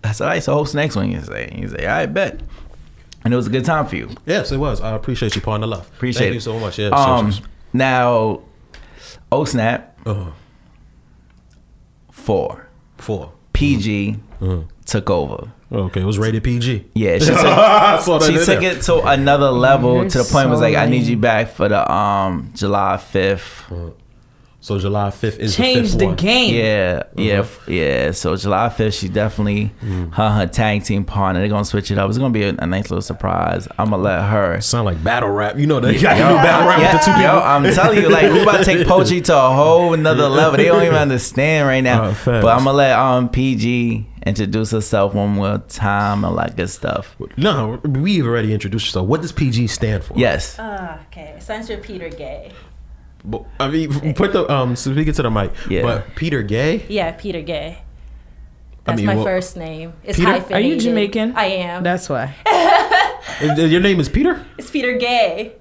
I 0.04 0.12
said, 0.12 0.24
all 0.24 0.30
right, 0.30 0.42
so 0.42 0.56
what's 0.58 0.72
the 0.72 0.78
next 0.78 0.96
one 0.96 1.10
you 1.10 1.20
say? 1.20 1.50
He 1.54 1.66
say, 1.68 1.86
I 1.86 2.06
bet. 2.06 2.40
And 3.24 3.32
it 3.32 3.36
was 3.36 3.46
a 3.48 3.50
good 3.50 3.64
time 3.64 3.86
for 3.86 3.96
you. 3.96 4.10
Yes, 4.24 4.52
it 4.52 4.58
was. 4.58 4.80
I 4.80 4.94
appreciate 4.94 5.34
you, 5.34 5.40
pouring 5.40 5.62
the 5.62 5.66
love. 5.66 5.86
Appreciate 5.88 6.20
Thank 6.26 6.30
it. 6.32 6.34
you 6.34 6.40
so 6.40 6.58
much. 6.60 6.78
Yeah. 6.78 6.88
Um, 6.88 7.32
sure, 7.32 7.40
sure. 7.40 7.50
now, 7.72 8.40
oh 9.32 9.44
snap, 9.44 9.98
Uh-huh. 10.06 10.30
four. 12.10 12.68
Four. 12.98 13.32
PG 13.52 14.16
Uh-huh. 14.40 14.58
took 14.84 15.10
over. 15.10 15.50
Okay, 15.72 16.00
it 16.02 16.04
was 16.04 16.18
rated 16.18 16.44
PG. 16.44 16.84
Yeah, 16.94 17.18
she 17.18 17.26
took, 17.26 17.36
I 17.38 17.98
she 18.24 18.44
took 18.44 18.62
it 18.62 18.82
to 18.82 19.02
another 19.04 19.50
level 19.50 19.96
You're 20.02 20.10
to 20.10 20.18
the 20.18 20.24
point 20.24 20.34
where 20.34 20.44
it 20.46 20.50
was 20.50 20.58
so 20.60 20.64
like, 20.64 20.76
I 20.76 20.86
need 20.86 21.02
you 21.04 21.16
back 21.16 21.48
for 21.48 21.68
the 21.68 21.90
um 21.92 22.52
July 22.54 22.96
5th. 22.96 23.92
So 24.66 24.80
July 24.80 25.12
fifth 25.12 25.38
is 25.38 25.54
Change 25.54 25.92
the, 25.92 25.98
the 25.98 25.98
fifth 25.98 26.06
one. 26.06 26.16
game. 26.16 26.54
Yeah, 26.56 27.02
yeah, 27.14 27.32
f- 27.38 27.68
yeah. 27.68 28.10
So 28.10 28.34
July 28.34 28.68
fifth, 28.68 28.94
she 28.94 29.08
definitely 29.08 29.66
her 30.14 30.28
her 30.28 30.46
tag 30.48 30.82
team 30.82 31.04
partner. 31.04 31.38
They're 31.38 31.48
gonna 31.48 31.64
switch 31.64 31.92
it 31.92 31.98
up. 31.98 32.08
It's 32.08 32.18
gonna 32.18 32.34
be 32.34 32.42
a, 32.42 32.48
a 32.58 32.66
nice 32.66 32.90
little 32.90 33.00
surprise. 33.00 33.68
I'm 33.78 33.90
gonna 33.90 34.02
let 34.02 34.28
her. 34.28 34.60
Sound 34.60 34.86
like 34.86 35.04
battle 35.04 35.28
rap. 35.28 35.56
You 35.56 35.68
know 35.68 35.78
they 35.78 35.96
got 36.00 36.18
yo, 36.18 36.34
battle 36.34 36.66
rap 36.66 36.80
Yeah, 36.80 36.94
with 36.94 37.00
the 37.00 37.06
two 37.06 37.12
people. 37.12 37.22
yo, 37.22 37.38
I'm 37.42 37.62
telling 37.74 38.02
you, 38.02 38.08
like 38.08 38.32
we 38.32 38.42
about 38.42 38.58
to 38.58 38.64
take 38.64 38.84
poetry 38.88 39.20
to 39.20 39.36
a 39.36 39.50
whole 39.54 39.94
another 39.94 40.28
level. 40.28 40.56
They 40.56 40.64
don't 40.64 40.82
even 40.82 40.96
understand 41.08 41.68
right 41.68 41.80
now. 41.82 42.02
Uh, 42.06 42.14
but 42.24 42.46
I'm 42.46 42.64
gonna 42.64 42.72
let 42.72 42.98
um 42.98 43.28
PG 43.28 44.04
introduce 44.26 44.72
herself 44.72 45.14
one 45.14 45.28
more 45.30 45.58
time 45.68 46.24
and 46.24 46.34
like 46.34 46.56
good 46.56 46.70
stuff. 46.70 47.14
No, 47.36 47.80
we've 47.84 48.26
already 48.26 48.52
introduced 48.52 48.86
yourself. 48.86 49.06
What 49.06 49.22
does 49.22 49.30
PG 49.30 49.68
stand 49.68 50.02
for? 50.02 50.14
Yes. 50.18 50.56
Ah, 50.58 50.98
okay. 51.06 51.36
Stands 51.38 51.68
for 51.68 51.76
Peter 51.76 52.08
Gay. 52.08 52.50
But, 53.28 53.44
I 53.58 53.68
mean, 53.68 54.14
put 54.14 54.32
the 54.32 54.50
um. 54.50 54.76
Speak 54.76 55.08
it 55.08 55.14
to 55.16 55.22
the 55.22 55.30
mic. 55.30 55.50
Yeah. 55.68 55.82
But 55.82 56.14
Peter 56.14 56.42
Gay. 56.42 56.86
Yeah, 56.88 57.10
Peter 57.12 57.42
Gay. 57.42 57.78
I 57.78 57.82
That's 58.92 58.96
mean, 58.98 59.06
my 59.06 59.16
well- 59.16 59.24
first 59.24 59.56
name. 59.56 59.94
It's 60.04 60.16
Peter? 60.16 60.30
Are 60.30 60.32
hyphenated. 60.34 60.56
Are 60.56 60.74
you 60.74 60.80
Jamaican? 60.80 61.32
I 61.36 61.44
am. 61.46 61.82
That's 61.82 62.08
why. 62.08 62.34
Your 63.56 63.80
name 63.80 63.98
is 64.00 64.08
Peter. 64.08 64.46
it's 64.56 64.70
Peter 64.70 64.96
Gay. 64.96 65.56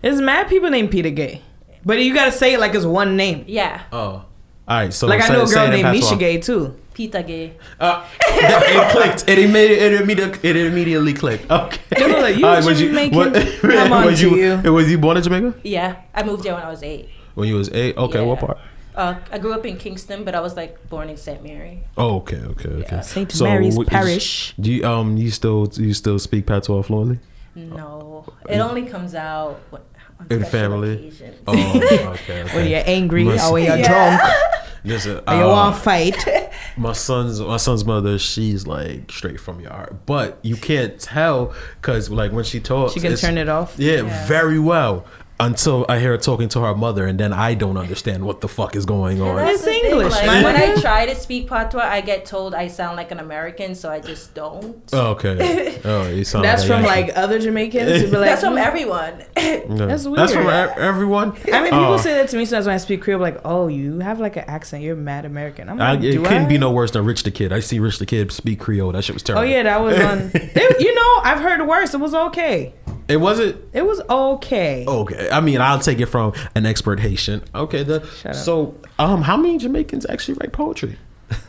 There's 0.00 0.20
mad 0.20 0.48
people 0.48 0.70
named 0.70 0.90
Peter 0.90 1.10
Gay. 1.10 1.42
But 1.84 1.98
you 2.00 2.14
gotta 2.14 2.32
say 2.32 2.54
it 2.54 2.60
like 2.60 2.74
it's 2.74 2.86
one 2.86 3.16
name. 3.16 3.44
Yeah, 3.46 3.82
Oh. 3.92 3.98
All 3.98 4.24
right. 4.68 4.92
So 4.92 5.06
Like 5.06 5.20
I 5.20 5.28
know 5.28 5.42
a 5.42 5.46
girl 5.46 5.68
named 5.68 5.82
patois. 5.84 5.92
Misha 5.92 6.16
Gay 6.16 6.38
too. 6.38 6.76
Peter 6.94 7.22
Gay. 7.22 7.54
Uh, 7.80 8.06
it 8.20 8.90
clicked. 8.92 9.28
It 9.28 9.38
immediately, 9.38 9.76
it 9.86 10.00
immediately, 10.02 10.48
it 10.50 10.56
immediately 10.56 11.14
clicked. 11.14 11.50
Okay. 11.50 11.80
They 11.90 12.06
were 12.12 12.20
like, 12.20 12.36
you 12.36 12.46
All 12.46 12.56
was 12.64 12.78
Jamaican? 12.78 13.36
I'm 13.70 13.92
on 13.92 14.06
was 14.06 14.20
to 14.20 14.30
you, 14.30 14.60
you. 14.62 14.72
Was 14.72 14.90
you 14.90 14.98
born 14.98 15.16
in 15.16 15.22
Jamaica? 15.22 15.54
Yeah, 15.64 15.96
I 16.14 16.22
moved 16.22 16.44
here 16.44 16.54
when 16.54 16.62
I 16.62 16.68
was 16.70 16.82
eight. 16.82 17.08
When 17.34 17.48
you 17.48 17.56
was 17.56 17.70
eight? 17.72 17.96
Okay, 17.96 18.20
what 18.24 18.40
part? 18.40 18.58
Uh, 18.94 19.14
I 19.30 19.38
grew 19.38 19.54
up 19.54 19.64
in 19.64 19.78
Kingston, 19.78 20.22
but 20.22 20.34
I 20.34 20.40
was 20.40 20.54
like 20.54 20.88
born 20.90 21.08
in 21.08 21.16
St. 21.16 21.42
Mary. 21.42 21.82
Oh, 21.96 22.16
okay, 22.16 22.36
okay, 22.36 22.68
okay. 22.68 23.00
St. 23.00 23.40
Mary's 23.40 23.74
what 23.74 23.86
is- 23.86 23.88
Parish. 23.90 24.54
Do 24.60 24.70
you 24.70 24.84
um 24.84 25.16
you 25.16 25.30
still 25.30 25.66
you 25.76 25.94
still 25.94 26.18
speak 26.18 26.46
patois 26.46 26.82
fluently? 26.82 27.18
No, 27.54 28.24
it 28.48 28.58
only 28.58 28.84
comes 28.84 29.14
out 29.14 29.60
when, 29.70 29.80
In 30.30 30.44
family? 30.44 30.92
occasions. 30.94 31.36
Oh, 31.46 31.76
okay. 31.76 32.06
okay. 32.42 32.44
When 32.54 32.66
you're 32.68 32.82
angry 32.84 33.24
Must- 33.24 33.48
or 33.48 33.52
when 33.54 33.64
you're 33.64 33.76
Yeah. 33.78 33.88
drunk 34.18 34.20
Listen, 34.84 35.18
or 35.28 35.34
you 35.34 35.42
uh, 35.44 35.48
want 35.48 35.76
to 35.76 35.80
fight. 35.80 36.16
my 36.76 36.92
son's 36.92 37.40
my 37.40 37.56
son's 37.56 37.84
mother 37.84 38.18
she's 38.18 38.66
like 38.66 39.10
straight 39.12 39.38
from 39.38 39.60
your 39.60 39.70
heart 39.70 39.94
but 40.06 40.38
you 40.42 40.56
can't 40.56 40.98
tell 40.98 41.54
because 41.80 42.10
like 42.10 42.32
when 42.32 42.44
she 42.44 42.58
talks 42.60 42.94
She 42.94 43.00
can 43.00 43.14
turn 43.16 43.38
it 43.38 43.48
off. 43.48 43.74
yeah, 43.78 44.02
Yeah. 44.02 44.26
very 44.26 44.58
well 44.58 45.04
until 45.40 45.84
i 45.88 45.98
hear 45.98 46.10
her 46.12 46.18
talking 46.18 46.48
to 46.48 46.60
her 46.60 46.74
mother 46.74 47.06
and 47.06 47.18
then 47.18 47.32
i 47.32 47.52
don't 47.54 47.76
understand 47.76 48.24
what 48.24 48.40
the 48.40 48.48
fuck 48.48 48.76
is 48.76 48.84
going 48.86 49.18
And 49.20 49.28
on 49.30 49.36
that's 49.36 49.54
It's 49.54 49.64
the 49.64 49.70
thing, 49.70 49.84
English, 49.86 50.12
like, 50.12 50.44
when 50.44 50.56
I 50.56 50.74
try 50.80 51.06
to 51.06 51.14
speak 51.14 51.48
patois, 51.48 51.80
I 51.82 52.00
get 52.00 52.24
told 52.26 52.54
I 52.54 52.68
sound 52.68 52.96
like 52.96 53.10
an 53.10 53.18
American, 53.18 53.74
so 53.74 53.90
I 53.90 53.98
just 54.00 54.34
don't. 54.34 54.76
oh, 54.92 55.10
okay 55.12 55.80
oh 55.84 56.08
you 56.08 56.24
sound 56.24 56.44
That's 56.44 56.64
from 56.64 56.82
like 56.82 57.10
other 57.16 57.38
Jamaicans. 57.38 58.02
be 58.10 58.16
like, 58.16 58.26
That's 58.30 58.42
from 58.42 58.54
"Mm." 58.54 58.64
everyone. 58.66 59.24
Yeah. 59.36 59.60
That's 59.86 60.04
weird. 60.04 60.18
that's 60.18 60.32
from 60.32 60.46
weird. 60.46 60.70
e- 60.70 60.80
everyone 60.80 61.28
I 61.52 61.60
mean, 61.62 61.70
people 61.72 61.94
Oh. 61.94 61.96
say 61.96 62.14
that 62.14 62.28
to 62.28 62.36
me 62.36 62.44
sometimes 62.44 62.66
when 62.66 62.74
I 62.74 62.78
speak 62.78 63.02
Creole, 63.02 63.20
like, 63.20 63.40
"Oh, 63.44 63.66
you 63.68 63.98
have 64.00 64.20
like 64.20 64.36
an 64.36 64.44
accent. 64.46 64.82
You're 64.82 64.96
mad 64.96 65.24
American." 65.24 65.68
I'm 65.68 65.80
I, 65.80 65.92
like, 65.94 66.04
it 66.04 66.12
"Do 66.12 66.22
couldn't 66.22 66.44
I?" 66.44 66.48
be 66.48 66.58
no 66.58 66.70
worse 66.70 66.90
than 66.92 67.04
Rich 67.04 67.22
the 67.24 67.30
Kid. 67.30 67.52
I 67.52 67.60
see 67.60 67.78
Rich 67.80 67.98
the 67.98 68.06
Kid 68.06 68.30
speak 68.32 68.60
Creole. 68.60 68.92
That 68.92 69.02
shit 69.04 69.14
was 69.14 69.22
terrible. 69.22 69.42
Oh 69.46 69.50
yeah, 69.50 69.62
that 69.64 69.80
was 69.82 69.98
on. 69.98 70.30
They, 70.30 70.68
you 70.78 70.94
know, 70.94 71.10
I've 71.24 71.40
heard 71.40 71.66
worse. 71.66 71.94
It 71.94 72.00
was 72.00 72.14
okay. 72.14 72.72
It 73.12 73.16
wasn't 73.20 73.56
It 73.72 73.84
was 73.84 74.00
okay. 74.08 74.84
Okay, 74.86 75.28
I 75.30 75.40
mean, 75.40 75.60
I'll 75.60 75.78
take 75.78 76.00
it 76.00 76.06
from 76.06 76.32
an 76.54 76.64
expert 76.66 76.98
Haitian. 77.00 77.42
Okay, 77.54 77.82
the, 77.82 78.04
Shut 78.20 78.32
up. 78.32 78.36
so 78.36 78.74
um, 78.98 79.22
how 79.22 79.36
many 79.36 79.58
Jamaicans 79.58 80.06
actually 80.08 80.34
write 80.40 80.52
poetry? 80.52 80.98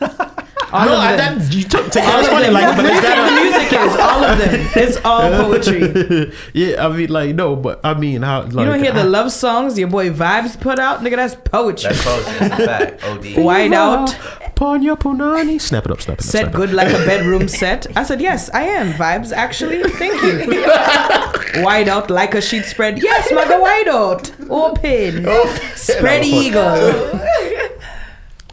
All 0.72 0.86
no, 0.86 0.94
of 0.94 0.98
I, 0.98 1.16
them. 1.16 1.38
that, 1.38 1.54
you 1.54 1.62
took 1.62 1.88
take 1.92 2.02
All 2.04 2.12
that's 2.16 2.28
funny, 2.28 2.46
them. 2.46 2.54
like, 2.54 2.76
but 2.76 2.84
is 2.84 2.96
the 2.96 3.02
that 3.02 3.42
music 3.44 3.72
is 3.80 3.96
all 3.96 4.24
of 4.24 4.38
them. 4.38 4.70
It's 4.74 4.96
all 5.04 5.30
poetry. 5.44 6.32
yeah, 6.52 6.84
I 6.84 6.88
mean, 6.96 7.10
like, 7.10 7.36
no, 7.36 7.54
but 7.54 7.78
I 7.84 7.94
mean, 7.94 8.22
how 8.22 8.42
like 8.42 8.52
You 8.54 8.64
don't 8.64 8.82
hear 8.82 8.92
the 8.92 9.04
love 9.04 9.30
songs 9.30 9.78
your 9.78 9.86
boy 9.86 10.10
Vibes 10.10 10.58
put 10.60 10.80
out, 10.80 10.98
nigga. 11.00 11.14
That's 11.16 11.36
poetry. 11.36 11.90
That's 11.90 12.02
poetry. 12.04 12.48
That's 12.48 12.60
a 12.60 12.66
fact. 12.66 13.04
OD. 13.04 13.36
White 13.44 13.72
out. 13.72 14.16
Panya 14.54 14.96
punani. 14.96 15.60
Snap 15.60 15.86
it 15.86 15.90
up, 15.90 16.00
snap 16.00 16.18
it 16.18 16.20
up. 16.20 16.24
Set 16.24 16.40
snap 16.42 16.54
it 16.54 16.56
good 16.56 16.72
like 16.72 16.88
a 16.88 17.04
bedroom 17.04 17.48
set. 17.48 17.86
I 17.96 18.02
said 18.04 18.20
yes, 18.20 18.50
I 18.50 18.62
am 18.62 18.92
vibes. 18.92 19.32
Actually, 19.32 19.82
thank 19.84 20.22
you. 20.22 20.62
White 21.64 21.88
out 21.88 22.10
like 22.10 22.34
a 22.34 22.40
sheet 22.40 22.64
spread. 22.64 23.02
Yes, 23.02 23.30
maga 23.32 23.60
white 23.60 23.88
out. 23.88 24.32
Open. 24.50 25.24
Spread 25.76 26.24
eagle. 26.24 27.20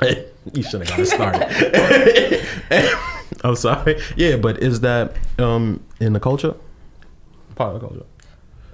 you 0.53 0.61
should 0.61 0.85
have 0.85 0.89
got 0.89 0.99
it 0.99 1.05
started. 1.07 2.47
I'm 3.43 3.55
sorry. 3.55 3.99
Yeah, 4.15 4.37
but 4.37 4.61
is 4.61 4.81
that 4.81 5.15
um 5.39 5.83
in 5.99 6.13
the 6.13 6.19
culture? 6.19 6.53
Part 7.55 7.75
of 7.75 7.81
the 7.81 7.87
culture. 7.87 8.05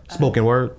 Spoken 0.09 0.43
word. 0.43 0.75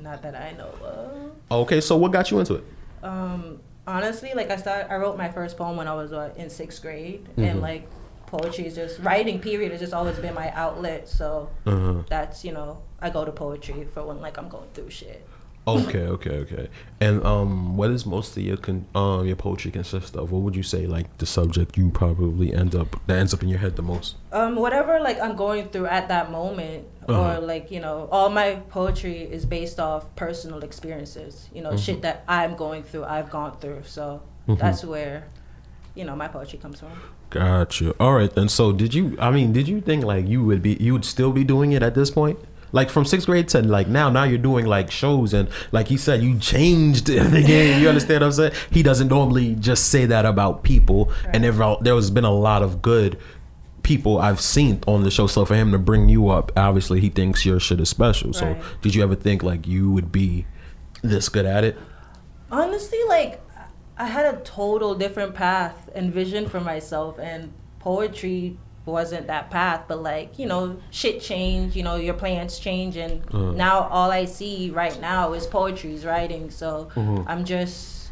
Not 0.00 0.22
that 0.22 0.34
I 0.36 0.52
know 0.52 0.70
of. 0.84 1.32
Okay, 1.50 1.80
so 1.80 1.96
what 1.96 2.12
got 2.12 2.30
you 2.30 2.38
into 2.38 2.54
it? 2.56 2.64
Um, 3.02 3.60
honestly, 3.86 4.32
like 4.34 4.50
I 4.50 4.56
started, 4.56 4.90
I 4.92 4.96
wrote 4.96 5.16
my 5.16 5.28
first 5.30 5.56
poem 5.56 5.76
when 5.76 5.88
I 5.88 5.94
was 5.94 6.12
uh, 6.12 6.32
in 6.36 6.50
sixth 6.50 6.82
grade, 6.82 7.24
Mm-hmm. 7.30 7.44
and 7.44 7.60
like 7.60 7.88
poetry 8.26 8.66
is 8.66 8.74
just 8.74 8.98
writing. 9.00 9.38
Period 9.40 9.70
has 9.72 9.80
just 9.80 9.92
always 9.94 10.18
been 10.18 10.34
my 10.34 10.50
outlet. 10.52 11.08
So 11.08 11.50
Uh-huh. 11.66 12.02
that's 12.08 12.44
you 12.44 12.52
know 12.52 12.82
I 13.00 13.10
go 13.10 13.24
to 13.24 13.32
poetry 13.32 13.86
for 13.92 14.04
when 14.04 14.20
like 14.20 14.38
I'm 14.38 14.48
going 14.48 14.68
through 14.74 14.90
shit. 14.90 15.26
Okay, 15.66 16.00
okay, 16.02 16.30
okay. 16.44 16.68
And 17.00 17.24
um, 17.24 17.76
what 17.78 17.90
is 17.90 18.04
most 18.04 18.36
of 18.36 18.42
your 18.42 18.58
con- 18.58 18.84
um 18.94 19.24
your 19.26 19.36
poetry 19.36 19.70
consist 19.70 20.14
of? 20.14 20.30
What 20.30 20.42
would 20.42 20.54
you 20.54 20.62
say 20.62 20.86
like 20.86 21.16
the 21.16 21.24
subject 21.24 21.78
you 21.78 21.88
probably 21.90 22.52
end 22.52 22.74
up 22.74 23.00
that 23.06 23.16
ends 23.18 23.32
up 23.32 23.42
in 23.42 23.48
your 23.48 23.58
head 23.60 23.74
the 23.76 23.82
most? 23.82 24.16
Um, 24.32 24.56
whatever 24.56 25.00
like 25.00 25.18
I'm 25.20 25.36
going 25.36 25.68
through 25.70 25.86
at 25.86 26.08
that 26.08 26.30
moment, 26.30 26.84
Uh-huh. 27.08 27.36
or 27.38 27.40
like 27.40 27.70
you 27.70 27.80
know, 27.80 28.08
all 28.12 28.28
my 28.28 28.56
poetry 28.68 29.18
is 29.22 29.46
based 29.46 29.80
off 29.80 30.14
personal 30.16 30.62
experiences. 30.64 31.48
You 31.54 31.62
know, 31.62 31.70
Mm-hmm. 31.70 31.78
shit 31.78 32.02
that 32.02 32.24
I'm 32.28 32.56
going 32.56 32.82
through, 32.82 33.04
I've 33.04 33.30
gone 33.30 33.56
through. 33.60 33.82
So 33.86 34.20
that's 34.46 34.84
where, 34.84 35.24
you 35.94 36.04
know, 36.04 36.14
my 36.14 36.28
poetry 36.28 36.58
comes 36.58 36.80
from. 36.80 36.92
Gotcha. 37.30 37.94
All 37.98 38.12
right 38.14 38.32
then. 38.34 38.48
So 38.48 38.70
did 38.72 38.92
you? 38.92 39.16
I 39.18 39.30
mean, 39.30 39.52
did 39.52 39.66
you 39.66 39.80
think 39.80 40.04
like 40.04 40.28
you 40.28 40.44
would 40.44 40.60
be 40.62 40.74
you 40.78 40.92
would 40.92 41.04
still 41.06 41.32
be 41.32 41.42
doing 41.42 41.72
it 41.72 41.82
at 41.82 41.94
this 41.94 42.10
point? 42.10 42.38
Like 42.74 42.90
from 42.90 43.04
sixth 43.04 43.26
grade 43.26 43.48
to 43.50 43.62
like 43.62 43.86
now, 43.88 44.10
now 44.10 44.24
you're 44.24 44.36
doing 44.36 44.66
like 44.66 44.90
shows 44.90 45.32
and 45.32 45.48
like 45.72 45.88
he 45.88 45.96
said, 45.96 46.22
you 46.22 46.38
changed 46.38 47.06
the 47.36 47.42
game. 47.42 47.80
You 47.80 47.88
understand 47.88 48.20
what 48.20 48.26
I'm 48.26 48.32
saying? 48.32 48.52
He 48.70 48.82
doesn't 48.82 49.08
normally 49.08 49.54
just 49.54 49.88
say 49.88 50.04
that 50.06 50.26
about 50.26 50.62
people, 50.64 51.10
and 51.32 51.42
there 51.44 51.94
has 51.94 52.10
been 52.10 52.24
a 52.24 52.32
lot 52.34 52.62
of 52.62 52.82
good 52.82 53.18
people 53.82 54.18
I've 54.18 54.40
seen 54.40 54.80
on 54.86 55.04
the 55.04 55.10
show. 55.10 55.26
So 55.26 55.44
for 55.44 55.54
him 55.54 55.70
to 55.72 55.78
bring 55.78 56.08
you 56.08 56.28
up, 56.30 56.50
obviously 56.56 57.00
he 57.00 57.10
thinks 57.10 57.46
your 57.46 57.60
shit 57.60 57.80
is 57.80 57.88
special. 57.88 58.32
So 58.32 58.46
Right. 58.46 58.62
did 58.82 58.94
you 58.94 59.02
ever 59.02 59.14
think 59.14 59.42
like 59.42 59.66
you 59.66 59.90
would 59.92 60.10
be 60.10 60.46
this 61.02 61.28
good 61.28 61.46
at 61.46 61.64
it? 61.64 61.78
honestly 62.50 62.98
like 63.08 63.40
i 63.96 64.06
had 64.06 64.32
a 64.32 64.38
total 64.42 64.94
different 64.94 65.34
path 65.34 65.88
and 65.94 66.12
vision 66.12 66.46
for 66.48 66.60
myself 66.60 67.18
and 67.18 67.52
poetry 67.80 68.56
wasn't 68.86 69.26
that 69.26 69.50
path 69.50 69.84
but 69.88 70.02
like 70.02 70.38
you 70.38 70.46
know 70.46 70.76
shit 70.90 71.20
change 71.20 71.74
you 71.74 71.82
know 71.82 71.96
your 71.96 72.14
plans 72.14 72.58
change 72.58 72.96
and 72.96 73.22
uh-huh. 73.32 73.52
now 73.52 73.88
all 73.88 74.10
i 74.10 74.24
see 74.24 74.70
right 74.70 75.00
now 75.00 75.32
is 75.32 75.46
poetry 75.46 75.94
is 75.94 76.04
writing 76.04 76.50
so 76.50 76.90
mm-hmm. 76.94 77.26
i'm 77.26 77.44
just 77.44 78.10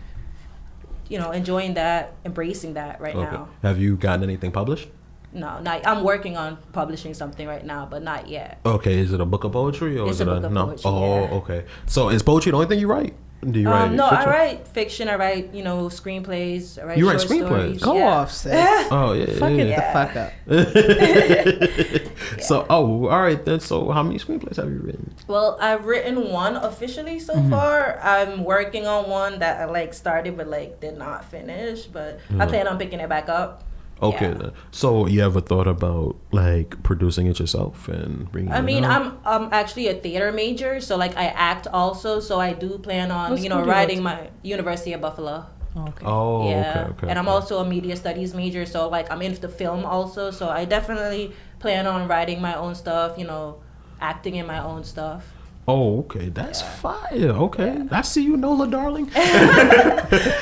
you 1.08 1.18
know 1.18 1.30
enjoying 1.30 1.74
that 1.74 2.14
embracing 2.24 2.74
that 2.74 3.00
right 3.00 3.16
now 3.16 3.48
Have 3.62 3.78
you 3.78 3.96
gotten 3.96 4.22
anything 4.22 4.50
published? 4.50 4.88
no 5.34 5.58
not 5.60 5.86
i'm 5.86 6.04
working 6.04 6.36
on 6.36 6.56
publishing 6.72 7.14
something 7.14 7.46
right 7.46 7.64
now 7.64 7.86
but 7.86 8.02
not 8.02 8.28
yet 8.28 8.60
Okay, 8.64 8.98
is 8.98 9.12
it 9.12 9.20
a 9.20 9.24
book 9.26 9.44
of 9.44 9.52
poetry 9.52 9.98
or 9.98 10.06
It's 10.08 10.16
is 10.16 10.20
it 10.20 10.28
a 10.28 10.40
no? 10.40 10.66
poetry, 10.66 10.82
oh, 10.84 11.24
yeah. 11.24 11.30
okay. 11.30 11.64
So 11.86 12.10
is 12.10 12.22
poetry 12.22 12.50
the 12.52 12.56
only 12.56 12.68
thing 12.68 12.78
you 12.80 12.86
write? 12.86 13.14
Do 13.50 13.58
you 13.58 13.68
write? 13.68 13.86
um, 13.88 13.96
no 13.96 14.08
fiction? 14.08 14.28
i 14.28 14.30
write 14.30 14.68
fiction 14.68 15.08
i 15.08 15.16
write 15.16 15.52
you 15.52 15.64
know 15.64 15.86
screenplays 15.88 16.78
i 16.80 16.84
write 16.84 16.98
You 16.98 17.08
write 17.08 17.20
short 17.20 17.30
screenplays? 17.32 17.78
stories. 17.78 17.82
Go 17.82 17.94
yeah. 17.96 18.06
off, 18.06 18.30
sis. 18.32 18.52
Oh 18.92 19.12
yeah. 19.14 19.26
Fuck 19.34 19.50
it 19.52 19.66
yeah. 19.68 19.82
the 19.82 19.92
fuck 19.98 20.16
up. 20.16 20.32
So 22.40 22.66
oh, 22.70 23.08
all 23.08 23.22
right 23.22 23.42
then. 23.44 23.60
So 23.60 23.90
how 23.90 24.02
many 24.02 24.18
screenplays 24.18 24.56
have 24.56 24.70
you 24.70 24.78
written? 24.78 25.14
Well, 25.26 25.58
I've 25.60 25.84
written 25.86 26.30
one 26.30 26.56
officially 26.56 27.18
so 27.18 27.34
Mm-hmm. 27.34 27.50
far. 27.50 27.98
I'm 28.02 28.44
working 28.44 28.86
on 28.86 29.08
one 29.10 29.38
that 29.40 29.60
I 29.60 29.64
like 29.64 29.94
started 29.94 30.36
but 30.36 30.46
like 30.48 30.80
did 30.80 30.96
not 30.98 31.24
finish, 31.24 31.86
but 31.86 32.20
I 32.38 32.46
plan 32.46 32.68
on 32.68 32.78
picking 32.78 33.00
it 33.00 33.08
back 33.08 33.28
up. 33.28 33.64
Okay 34.02 34.28
Yeah. 34.28 34.34
then. 34.34 34.52
So 34.72 35.06
you 35.06 35.22
ever 35.22 35.40
thought 35.40 35.68
about 35.68 36.16
like 36.32 36.82
producing 36.82 37.26
it 37.28 37.38
yourself 37.38 37.88
and 37.88 38.30
bringing? 38.32 38.52
I 38.52 38.58
it 38.58 38.62
mean, 38.62 38.84
out? 38.84 39.18
I'm 39.24 39.44
I'm 39.44 39.48
actually 39.52 39.86
a 39.88 39.94
theater 39.94 40.32
major, 40.32 40.80
so 40.80 40.96
like 40.96 41.16
I 41.16 41.26
act 41.26 41.68
also, 41.72 42.18
so 42.20 42.40
I 42.40 42.52
do 42.52 42.78
plan 42.78 43.10
on 43.12 43.30
What 43.30 43.40
you 43.40 43.48
know 43.48 43.56
do 43.56 43.60
you 43.60 43.66
go 43.66 43.70
writing 43.70 44.02
my 44.02 44.30
University 44.42 44.92
of 44.92 45.00
Buffalo. 45.00 45.46
Okay. 45.74 46.04
Oh, 46.04 46.50
yeah, 46.50 46.58
okay, 46.60 46.90
okay. 46.90 47.08
and 47.08 47.18
I'm 47.18 47.28
okay. 47.28 47.34
also 47.34 47.58
a 47.60 47.64
media 47.64 47.96
studies 47.96 48.34
major, 48.34 48.66
so 48.66 48.88
like 48.88 49.10
I'm 49.10 49.22
into 49.22 49.48
film 49.48 49.86
also, 49.86 50.30
so 50.30 50.50
I 50.50 50.66
definitely 50.66 51.32
plan 51.60 51.86
on 51.86 52.08
writing 52.08 52.42
my 52.42 52.54
own 52.54 52.74
stuff, 52.74 53.16
you 53.16 53.24
know, 53.24 53.62
acting 54.00 54.34
in 54.36 54.46
my 54.46 54.58
own 54.62 54.84
stuff. 54.84 55.31
Oh, 55.68 56.00
okay, 56.00 56.28
that's 56.28 56.60
fire. 56.60 57.30
Okay, 57.30 57.82
I 57.90 58.02
see 58.02 58.24
you, 58.24 58.36
Nola, 58.36 58.66
darling. 58.68 59.06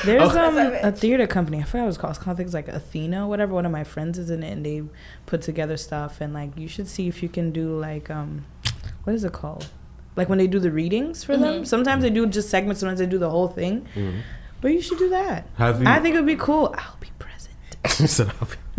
There's 0.05 0.35
um 0.35 0.57
a 0.57 0.91
theater 0.91 1.27
company. 1.27 1.59
I 1.59 1.63
forgot 1.63 1.83
what 1.83 1.89
it's 1.89 1.97
called. 1.97 2.15
It's 2.15 2.23
called 2.23 2.37
things 2.37 2.53
like 2.55 2.67
Athena, 2.67 3.27
whatever. 3.27 3.53
One 3.53 3.65
of 3.67 3.71
my 3.71 3.83
friends 3.83 4.17
is 4.17 4.31
in 4.31 4.41
it, 4.41 4.51
and 4.51 4.65
they 4.65 4.81
put 5.27 5.43
together 5.43 5.77
stuff. 5.77 6.21
And 6.21 6.33
like, 6.33 6.57
you 6.57 6.67
should 6.67 6.87
see 6.87 7.07
if 7.07 7.21
you 7.21 7.29
can 7.29 7.51
do 7.51 7.77
like 7.77 8.09
um, 8.09 8.45
what 9.03 9.13
is 9.13 9.23
it 9.23 9.31
called? 9.31 9.67
Like 10.15 10.27
when 10.27 10.39
they 10.39 10.47
do 10.47 10.59
the 10.59 10.71
readings 10.71 11.23
for 11.23 11.37
them. 11.37 11.65
Sometimes 11.65 12.01
they 12.03 12.09
do 12.09 12.25
just 12.25 12.49
segments. 12.49 12.79
Sometimes 12.79 12.99
they 12.99 13.05
do 13.05 13.19
the 13.19 13.29
whole 13.29 13.47
thing. 13.47 13.87
But 14.59 14.73
you 14.73 14.81
should 14.81 14.97
do 14.97 15.09
that. 15.09 15.47
Have 15.57 15.81
you? 15.81 15.87
I 15.87 15.99
think 15.99 16.15
it 16.15 16.19
would 16.19 16.25
be 16.27 16.35
cool. 16.35 16.73
I'll 16.77 16.97
be 16.99 17.09
present. 17.19 17.55
Said, 18.09 18.31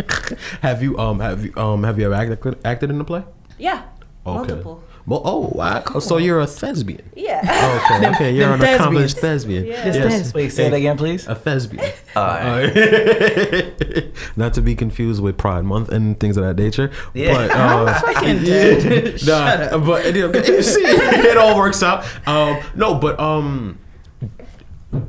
have 0.63 0.83
you 0.83 0.99
um 0.99 1.21
have 1.21 1.45
you 1.45 1.53
um 1.57 1.85
have 1.85 1.99
you 1.99 2.07
ever 2.07 2.15
acted 2.15 2.59
acted 2.65 2.91
in 2.91 3.01
a 3.01 3.05
play? 3.05 3.23
Yeah. 3.59 3.83
Okay. 4.27 4.37
Multiple. 4.39 4.83
Well, 5.05 5.23
oh, 5.25 5.51
wow. 5.53 5.83
so 5.99 6.17
you're 6.17 6.41
a 6.41 6.47
thespian. 6.47 7.03
Yeah. 7.17 7.41
Okay, 7.85 8.09
okay, 8.15 8.35
you're 8.35 8.51
them 8.51 8.63
an 8.63 8.75
accomplished 8.75 9.19
thespians. 9.19 9.67
thespian. 9.67 9.95
Yeah. 9.95 10.09
Yes. 10.09 10.33
Wait, 10.33 10.51
say 10.51 10.67
it 10.67 10.73
again, 10.73 10.97
please. 10.97 11.27
A 11.27 11.35
thespian. 11.35 11.93
Alright. 12.17 12.77
Not 14.37 14.55
to 14.55 14.61
be 14.61 14.75
confused 14.75 15.21
with 15.21 15.37
Pride 15.37 15.65
Month 15.65 15.91
and 15.91 16.19
things 16.21 16.37
of 16.37 16.45
that 16.45 16.57
nature. 16.57 16.91
Yeah. 17.15 17.35
But, 17.35 17.51
uh, 17.51 18.01
Fucking 18.01 18.37
yeah, 18.45 18.79
dead. 18.79 19.05
nah, 19.13 19.17
Shut 19.17 19.61
up. 19.73 19.85
But 19.85 20.15
you, 20.15 20.29
know, 20.31 20.39
you 20.41 20.63
see, 20.63 20.83
it 20.83 21.37
all 21.37 21.57
works 21.57 21.83
out. 21.83 22.05
Um, 22.27 22.61
no, 22.77 22.95
but 22.95 23.19
um, 23.19 23.79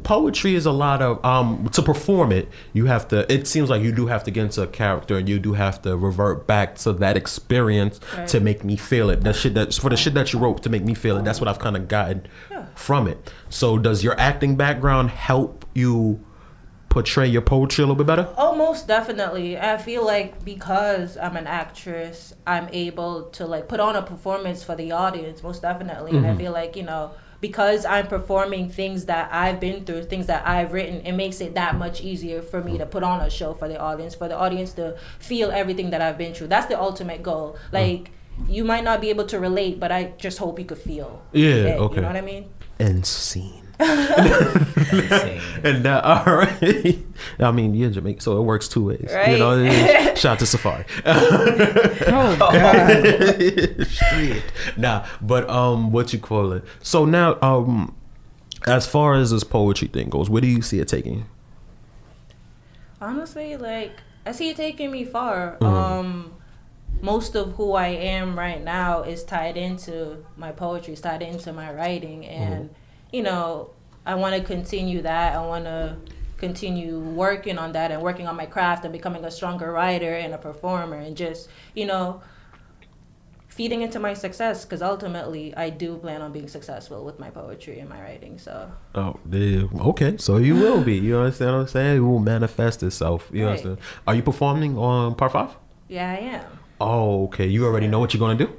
poetry 0.03 0.55
is 0.55 0.65
a 0.65 0.71
lot 0.71 1.01
of 1.01 1.23
um 1.25 1.69
to 1.73 1.81
perform 1.81 2.31
it. 2.31 2.47
You 2.73 2.85
have 2.85 3.07
to. 3.09 3.31
It 3.31 3.47
seems 3.47 3.69
like 3.69 3.81
you 3.81 3.91
do 3.91 4.07
have 4.07 4.23
to 4.23 4.31
get 4.31 4.45
into 4.45 4.61
a 4.61 4.67
character, 4.67 5.17
and 5.17 5.27
you 5.27 5.39
do 5.39 5.53
have 5.53 5.81
to 5.83 5.97
revert 5.97 6.47
back 6.47 6.75
to 6.79 6.93
that 6.93 7.17
experience 7.17 7.99
to 8.27 8.39
make 8.39 8.63
me 8.63 8.75
feel 8.75 9.09
it. 9.09 9.21
That 9.21 9.35
shit 9.35 9.53
that 9.55 9.73
for 9.73 9.89
the 9.89 9.97
shit 9.97 10.13
that 10.13 10.33
you 10.33 10.39
wrote 10.39 10.63
to 10.63 10.69
make 10.69 10.83
me 10.83 10.93
feel 10.93 11.17
it. 11.17 11.25
That's 11.25 11.39
what 11.41 11.47
I've 11.47 11.59
kind 11.59 11.75
of 11.75 11.87
gotten 11.87 12.27
from 12.75 13.07
it. 13.07 13.31
So, 13.49 13.77
does 13.77 14.03
your 14.03 14.19
acting 14.19 14.55
background 14.55 15.09
help 15.11 15.65
you? 15.73 16.23
Portray 16.89 17.27
your 17.27 17.41
poetry 17.41 17.83
a 17.83 17.87
little 17.87 17.95
bit 17.95 18.05
better. 18.05 18.31
Oh, 18.37 18.53
most 18.55 18.87
definitely. 18.87 19.57
I 19.57 19.79
feel 19.79 20.05
like 20.05 20.45
because 20.45 21.17
I'm 21.17 21.35
an 21.35 21.47
actress, 21.47 22.35
I'm 22.45 22.69
able 22.71 23.23
to 23.31 23.47
like 23.47 23.67
put 23.67 23.79
on 23.79 23.95
a 23.95 24.03
performance 24.03 24.63
for 24.63 24.75
the 24.75 24.91
audience. 24.91 25.41
Most 25.41 25.63
definitely, 25.63 26.15
and 26.15 26.27
I 26.27 26.35
feel 26.35 26.51
like 26.51 26.75
you 26.75 26.83
know 26.83 27.09
because 27.43 27.85
I'm 27.85 28.07
performing 28.07 28.69
things 28.69 29.05
that 29.05 29.29
I've 29.31 29.59
been 29.59 29.85
through, 29.85 30.05
things 30.05 30.25
that 30.27 30.47
I've 30.47 30.73
written, 30.73 31.01
it 31.01 31.11
makes 31.11 31.41
it 31.41 31.53
that 31.53 31.75
much 31.75 32.01
easier 32.01 32.41
for 32.41 32.63
me 32.63 32.79
to 32.79 32.85
put 32.87 33.03
on 33.03 33.19
a 33.21 33.29
show 33.29 33.53
for 33.53 33.67
the 33.67 33.77
audience, 33.79 34.15
for 34.15 34.27
the 34.27 34.37
audience 34.37 34.71
to 34.73 34.97
feel 35.19 35.51
everything 35.51 35.91
that 35.91 36.01
I've 36.01 36.17
been 36.17 36.33
through. 36.33 36.47
That's 36.47 36.67
the 36.67 36.79
ultimate 36.79 37.21
goal. 37.21 37.57
Like. 37.71 38.09
You 38.49 38.63
might 38.63 38.83
not 38.83 38.99
be 38.99 39.11
able 39.11 39.27
to 39.27 39.39
relate, 39.39 39.79
but 39.79 39.91
I 39.91 40.13
just 40.17 40.39
hope 40.39 40.57
you 40.57 40.65
could 40.65 40.79
feel. 40.79 41.21
Yeah, 41.33 41.49
it, 41.49 41.79
okay. 41.79 41.95
You 41.97 42.01
know 42.01 42.07
what 42.07 42.17
I 42.17 42.21
mean? 42.21 42.49
and 42.79 43.05
scene. 43.05 43.62
and 45.63 45.85
uh, 45.85 46.01
all 46.03 46.33
right. 46.35 46.99
I 47.39 47.51
mean, 47.51 47.73
you're 47.73 47.89
Jamaican, 47.89 48.21
so 48.21 48.37
it 48.37 48.43
works 48.43 48.67
two 48.67 48.85
ways. 48.85 49.09
You 49.27 49.37
know, 49.37 49.61
Right. 49.63 50.17
shout 50.17 50.33
out 50.33 50.39
to 50.39 50.45
Safari. 50.45 50.85
Oh 51.05 52.35
God. 52.39 53.87
Straight. 53.87 54.43
Nah, 54.77 55.05
but 55.21 55.49
um, 55.49 55.91
what 55.91 56.13
you 56.13 56.19
call 56.19 56.53
it? 56.53 56.63
So 56.81 57.05
now, 57.05 57.37
um, 57.41 57.95
as 58.67 58.87
far 58.87 59.15
as 59.15 59.31
this 59.31 59.43
poetry 59.43 59.87
thing 59.89 60.09
goes, 60.09 60.29
where 60.29 60.41
do 60.41 60.47
you 60.47 60.61
see 60.61 60.79
it 60.79 60.87
taking? 60.87 61.25
Honestly, 63.01 63.57
like 63.57 63.91
I 64.25 64.31
see 64.31 64.49
it 64.49 64.57
taking 64.57 64.91
me 64.91 65.03
far. 65.05 65.57
Mm-hmm. 65.59 65.65
Um, 65.65 66.33
most 67.01 67.35
of 67.35 67.53
who 67.55 67.73
I 67.73 67.87
am 67.87 68.37
right 68.39 68.63
now 68.63 69.01
is 69.03 69.23
tied 69.25 69.57
into 69.57 70.23
my 70.37 70.51
poetry, 70.53 70.93
is 70.93 71.01
tied 71.01 71.21
into 71.21 71.51
my 71.51 71.73
writing, 71.73 72.25
and 72.25 72.69
Mm-hmm. 72.69 72.73
You 73.13 73.21
know, 73.23 73.69
I 74.05 74.15
want 74.15 74.35
to 74.35 74.41
continue 74.43 75.01
that. 75.03 75.33
I 75.35 75.45
want 75.45 75.63
to 75.65 75.95
continue 76.37 76.99
working 76.99 77.57
on 77.57 77.71
that 77.71 77.89
and 77.91 78.01
working 78.01 78.27
on 78.27 78.35
my 78.35 78.45
craft 78.45 78.83
and 78.83 78.91
becoming 78.91 79.23
a 79.23 79.31
stronger 79.31 79.71
writer 79.71 80.13
and 80.15 80.33
a 80.33 80.37
performer, 80.37 80.97
and 80.97 81.15
just 81.15 81.47
you 81.73 81.85
know. 81.85 82.21
Feeding 83.47 83.83
into 83.83 83.99
my 83.99 84.15
success 84.15 84.65
because 84.65 84.81
ultimately 84.81 85.55
I 85.55 85.69
do 85.69 85.97
plan 85.97 86.23
on 86.23 86.31
being 86.31 86.47
successful 86.47 87.05
with 87.05 87.19
my 87.19 87.29
poetry 87.29 87.77
and 87.81 87.87
my 87.87 88.01
writing. 88.01 88.39
So 88.39 88.71
Oh, 88.95 89.19
okay. 89.91 90.17
So 90.17 90.37
you 90.37 90.55
will 90.55 90.81
be. 90.83 90.95
You 90.97 91.17
understand 91.17 91.51
what 91.51 91.59
I'm 91.61 91.67
saying? 91.67 91.97
It 91.97 91.99
will 91.99 92.17
manifest 92.17 92.81
itself. 92.81 93.29
You 93.31 93.43
Right. 93.43 93.49
understand? 93.51 93.77
Are 94.07 94.15
you 94.15 94.23
performing 94.23 94.75
on 94.75 95.13
part 95.13 95.33
five? 95.33 95.51
yeah, 95.87 96.09
I 96.19 96.21
am. 96.37 96.45
Oh, 96.81 97.25
okay. 97.25 97.45
You 97.45 97.67
already 97.67 97.87
know 97.87 97.99
what 97.99 98.11
you're 98.15 98.19
gonna 98.25 98.43
do. 98.43 98.49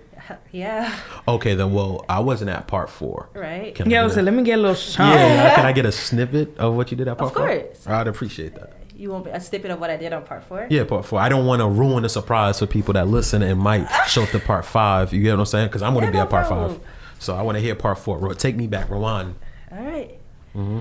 Yeah, 0.52 0.94
Okay, 1.28 1.54
then. 1.54 1.72
Well, 1.72 2.04
I 2.08 2.20
wasn't 2.20 2.50
at 2.50 2.66
part 2.66 2.88
four. 2.90 3.28
right. 3.34 3.74
Can 3.74 3.88
I 3.88 3.90
Yeah, 3.90 3.98
I 3.98 4.00
get 4.00 4.04
was 4.04 4.12
a- 4.14 4.16
like, 4.16 4.24
let 4.26 4.34
me 4.34 4.42
get 4.42 4.54
a 4.58 4.62
little 4.62 4.74
shot. 4.74 5.14
Yeah, 5.14 5.54
can 5.56 5.66
I 5.66 5.72
get 5.72 5.84
a 5.86 5.92
snippet 5.92 6.56
of 6.58 6.74
what 6.74 6.90
you 6.90 6.96
did 6.96 7.08
at 7.08 7.18
part 7.18 7.30
Of 7.32 7.36
four? 7.36 7.46
course. 7.48 7.86
I'd 7.86 8.06
appreciate 8.08 8.54
that. 8.54 8.72
You 8.96 9.10
want 9.10 9.26
a 9.26 9.40
snippet 9.40 9.70
of 9.72 9.80
what 9.80 9.90
I 9.90 9.96
did 9.96 10.12
on 10.12 10.22
part 10.22 10.44
four? 10.44 10.66
Yeah, 10.70 10.84
part 10.84 11.04
four. 11.04 11.18
I 11.20 11.28
don't 11.28 11.46
want 11.46 11.60
to 11.60 11.66
ruin 11.68 12.04
the 12.04 12.08
surprise 12.08 12.60
for 12.60 12.66
people 12.66 12.94
that 12.94 13.08
listen 13.08 13.42
and 13.42 13.58
might 13.58 13.86
show 14.08 14.22
up 14.22 14.30
to 14.30 14.38
part 14.38 14.64
five. 14.64 15.12
You 15.12 15.20
get 15.22 15.32
what 15.32 15.40
I'm 15.40 15.46
saying? 15.46 15.66
Because 15.66 15.82
I'm 15.82 15.94
going 15.94 16.02
to 16.02 16.06
Yeah, 16.06 16.12
be 16.12 16.18
no 16.18 16.22
at 16.24 16.30
part 16.30 16.46
problem. 16.46 16.78
five. 16.78 16.88
So 17.18 17.34
I 17.34 17.42
want 17.42 17.56
to 17.56 17.60
hear 17.60 17.74
part 17.74 17.98
four. 17.98 18.32
Take 18.34 18.54
me 18.56 18.66
back. 18.68 18.88
Rewind. 18.90 19.34
All 19.72 19.78
right. 19.82 20.18
Mm-hmm. 20.54 20.78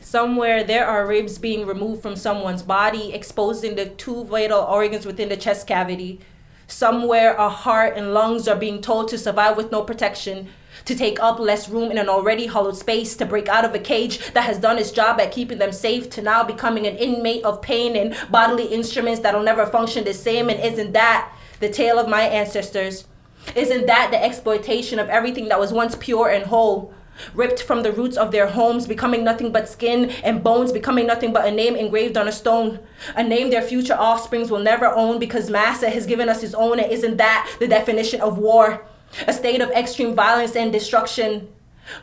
Somewhere 0.00 0.64
there 0.64 0.86
are 0.86 1.06
ribs 1.06 1.38
being 1.38 1.66
removed 1.66 2.02
from 2.02 2.14
someone's 2.16 2.62
body, 2.62 3.12
exposing 3.12 3.74
the 3.74 3.86
two 3.86 4.24
vital 4.24 4.60
organs 4.62 5.06
within 5.06 5.28
the 5.28 5.36
chest 5.36 5.66
cavity. 5.66 6.20
Somewhere 6.66 7.34
a 7.34 7.48
heart 7.48 7.94
and 7.96 8.14
lungs 8.14 8.48
are 8.48 8.56
being 8.56 8.80
told 8.80 9.08
to 9.08 9.18
survive 9.18 9.56
with 9.56 9.70
no 9.70 9.82
protection, 9.82 10.48
to 10.86 10.94
take 10.94 11.20
up 11.20 11.38
less 11.38 11.68
room 11.68 11.90
in 11.90 11.98
an 11.98 12.08
already 12.08 12.46
hollowed 12.46 12.76
space, 12.76 13.16
to 13.16 13.26
break 13.26 13.48
out 13.48 13.64
of 13.64 13.74
a 13.74 13.78
cage 13.78 14.32
that 14.32 14.44
has 14.44 14.58
done 14.58 14.78
its 14.78 14.90
job 14.90 15.20
at 15.20 15.32
keeping 15.32 15.58
them 15.58 15.72
safe, 15.72 16.10
to 16.10 16.22
now 16.22 16.42
becoming 16.42 16.86
an 16.86 16.96
inmate 16.96 17.44
of 17.44 17.62
pain 17.62 17.96
and 17.96 18.16
bodily 18.30 18.66
instruments 18.66 19.20
that'll 19.20 19.42
never 19.42 19.66
function 19.66 20.04
the 20.04 20.14
same. 20.14 20.48
And 20.48 20.60
isn't 20.60 20.92
that 20.92 21.32
the 21.60 21.68
tale 21.68 21.98
of 21.98 22.08
my 22.08 22.22
ancestors? 22.22 23.06
Isn't 23.54 23.86
that 23.86 24.10
the 24.10 24.22
exploitation 24.22 24.98
of 24.98 25.08
everything 25.08 25.48
that 25.48 25.60
was 25.60 25.72
once 25.72 25.96
pure 25.96 26.30
and 26.30 26.46
whole? 26.46 26.94
Ripped 27.34 27.62
from 27.62 27.82
the 27.82 27.92
roots 27.92 28.16
of 28.16 28.32
their 28.32 28.48
homes, 28.48 28.86
becoming 28.86 29.24
nothing 29.24 29.52
but 29.52 29.68
skin, 29.68 30.10
and 30.22 30.42
bones 30.42 30.72
becoming 30.72 31.06
nothing 31.06 31.32
but 31.32 31.46
a 31.46 31.50
name 31.50 31.76
engraved 31.76 32.16
on 32.16 32.28
a 32.28 32.32
stone. 32.32 32.80
A 33.16 33.22
name 33.22 33.50
their 33.50 33.62
future 33.62 33.94
offsprings 33.94 34.50
will 34.50 34.60
never 34.60 34.86
own 34.86 35.18
because 35.18 35.50
Massa 35.50 35.90
has 35.90 36.06
given 36.06 36.28
us 36.28 36.40
his 36.40 36.54
own, 36.54 36.80
and 36.80 36.90
isn't 36.90 37.16
that 37.16 37.56
the 37.58 37.68
definition 37.68 38.20
of 38.20 38.38
war? 38.38 38.84
A 39.26 39.32
state 39.32 39.60
of 39.60 39.70
extreme 39.70 40.14
violence 40.14 40.56
and 40.56 40.72
destruction. 40.72 41.48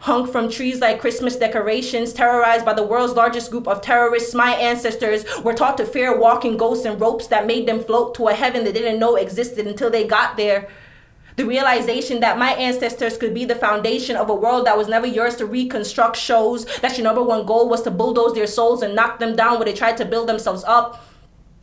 Hung 0.01 0.27
from 0.27 0.49
trees 0.49 0.79
like 0.79 1.01
Christmas 1.01 1.35
decorations, 1.35 2.13
terrorized 2.13 2.65
by 2.65 2.73
the 2.73 2.83
world's 2.83 3.13
largest 3.13 3.49
group 3.49 3.67
of 3.67 3.81
terrorists, 3.81 4.35
my 4.35 4.53
ancestors 4.53 5.25
were 5.43 5.53
taught 5.53 5.77
to 5.77 5.85
fear 5.85 6.17
walking 6.17 6.55
ghosts 6.55 6.85
and 6.85 7.01
ropes 7.01 7.27
that 7.27 7.47
made 7.47 7.67
them 7.67 7.83
float 7.83 8.13
to 8.15 8.27
a 8.27 8.33
heaven 8.33 8.63
they 8.63 8.71
didn't 8.71 8.99
know 8.99 9.15
existed 9.15 9.65
until 9.65 9.89
they 9.89 10.05
got 10.05 10.37
there. 10.37 10.69
The 11.41 11.47
realization 11.47 12.19
that 12.19 12.37
my 12.37 12.51
ancestors 12.51 13.17
could 13.17 13.33
be 13.33 13.45
the 13.45 13.55
foundation 13.55 14.15
of 14.15 14.29
a 14.29 14.35
world 14.35 14.67
that 14.67 14.77
was 14.77 14.87
never 14.87 15.07
yours 15.07 15.37
to 15.37 15.47
reconstruct 15.47 16.15
shows 16.15 16.65
that 16.81 16.99
your 16.99 17.03
number 17.03 17.23
one 17.23 17.47
goal 17.47 17.67
was 17.67 17.81
to 17.81 17.89
bulldoze 17.89 18.35
their 18.35 18.45
souls 18.45 18.83
and 18.83 18.93
knock 18.95 19.17
them 19.17 19.35
down 19.35 19.57
when 19.57 19.65
they 19.65 19.73
tried 19.73 19.97
to 19.97 20.05
build 20.05 20.29
themselves 20.29 20.63
up. 20.65 21.03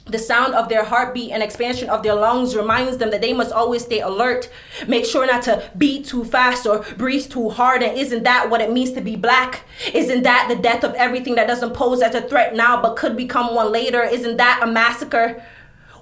The 0.06 0.18
sound 0.18 0.54
of 0.54 0.68
their 0.68 0.82
heartbeat 0.82 1.30
and 1.30 1.44
expansion 1.44 1.88
of 1.90 2.02
their 2.02 2.16
lungs 2.16 2.56
reminds 2.56 2.96
them 2.96 3.12
that 3.12 3.20
they 3.20 3.32
must 3.32 3.52
always 3.52 3.84
stay 3.84 4.00
alert. 4.00 4.50
Make 4.88 5.04
sure 5.04 5.24
not 5.24 5.42
to 5.42 5.70
beat 5.78 6.06
too 6.06 6.24
fast 6.24 6.66
or 6.66 6.80
breathe 6.96 7.30
too 7.30 7.48
hard. 7.48 7.80
And 7.84 7.96
isn't 7.96 8.24
that 8.24 8.50
what 8.50 8.60
it 8.60 8.72
means 8.72 8.90
to 8.94 9.00
be 9.00 9.14
black? 9.14 9.62
Isn't 9.94 10.24
that 10.24 10.46
the 10.48 10.56
death 10.56 10.82
of 10.82 10.94
everything 10.94 11.36
that 11.36 11.46
doesn't 11.46 11.74
pose 11.74 12.02
as 12.02 12.16
a 12.16 12.22
threat 12.22 12.56
now 12.56 12.82
but 12.82 12.96
could 12.96 13.16
become 13.16 13.54
one 13.54 13.70
later? 13.70 14.02
Isn't 14.02 14.38
that 14.38 14.58
a 14.60 14.66
massacre? 14.66 15.40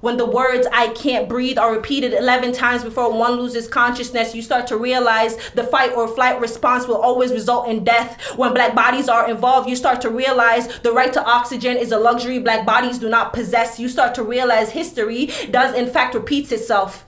When 0.07 0.18
the 0.18 0.24
words 0.24 0.68
I 0.72 0.90
can't 0.90 1.28
breathe 1.28 1.59
are 1.59 1.72
repeated 1.72 2.12
11 2.12 2.52
times 2.52 2.84
before 2.84 3.12
one 3.12 3.32
loses 3.32 3.66
consciousness, 3.66 4.36
you 4.36 4.40
start 4.40 4.68
to 4.68 4.76
realize 4.76 5.36
the 5.54 5.64
fight 5.64 5.94
or 5.96 6.07
flight 6.07 6.40
response 6.40 6.86
will 6.86 6.98
always 6.98 7.32
result 7.32 7.66
in 7.66 7.82
death. 7.82 8.22
When 8.36 8.54
black 8.54 8.72
bodies 8.72 9.09
are 9.09 9.28
involved, 9.28 9.68
you 9.68 9.74
start 9.74 10.00
to 10.02 10.09
realize 10.09 10.68
the 10.82 10.92
right 10.92 11.12
to 11.12 11.24
oxygen 11.24 11.76
is 11.76 11.90
a 11.90 11.98
luxury 11.98 12.38
black 12.38 12.64
bodies 12.64 13.00
do 13.00 13.09
not 13.09 13.32
possess. 13.32 13.80
You 13.80 13.88
start 13.88 14.14
to 14.14 14.22
realize 14.22 14.70
history 14.70 15.32
does, 15.50 15.74
in 15.74 15.90
fact, 15.90 16.14
repeats 16.14 16.52
itself. 16.52 17.04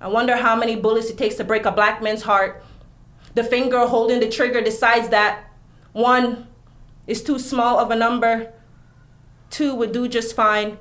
I 0.00 0.08
wonder 0.08 0.34
how 0.34 0.56
many 0.56 0.74
bullets 0.74 1.08
it 1.08 1.16
takes 1.16 1.36
to 1.36 1.44
break 1.44 1.66
a 1.66 1.70
black 1.70 2.02
man's 2.02 2.22
heart. 2.22 2.64
The 3.36 3.44
finger 3.44 3.86
holding 3.86 4.18
the 4.18 4.28
trigger 4.28 4.60
decides 4.60 5.10
that 5.10 5.44
one 5.92 6.48
is 7.06 7.22
too 7.22 7.38
small 7.38 7.78
of 7.78 7.92
a 7.92 7.96
number, 7.96 8.52
two 9.50 9.72
would 9.76 9.92
do 9.92 10.08
just 10.08 10.34
fine. 10.34 10.78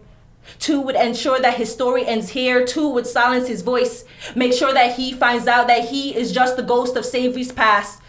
Two 0.60 0.82
would 0.82 0.96
ensure 0.96 1.40
that 1.40 1.56
his 1.56 1.72
story 1.72 2.06
ends 2.06 2.30
here. 2.30 2.66
Two 2.66 2.90
would 2.90 3.08
silence 3.08 3.48
his 3.48 3.62
voice. 3.62 4.06
Make 4.36 4.54
sure 4.54 4.74
that 4.74 4.96
he 4.96 5.14
finds 5.14 5.48
out 5.48 5.68
that 5.68 5.90
he 5.90 6.16
is 6.16 6.32
just 6.32 6.56
the 6.58 6.64
ghost 6.64 6.96
of 6.96 7.06
Savory's 7.06 7.52
past. 7.52 8.02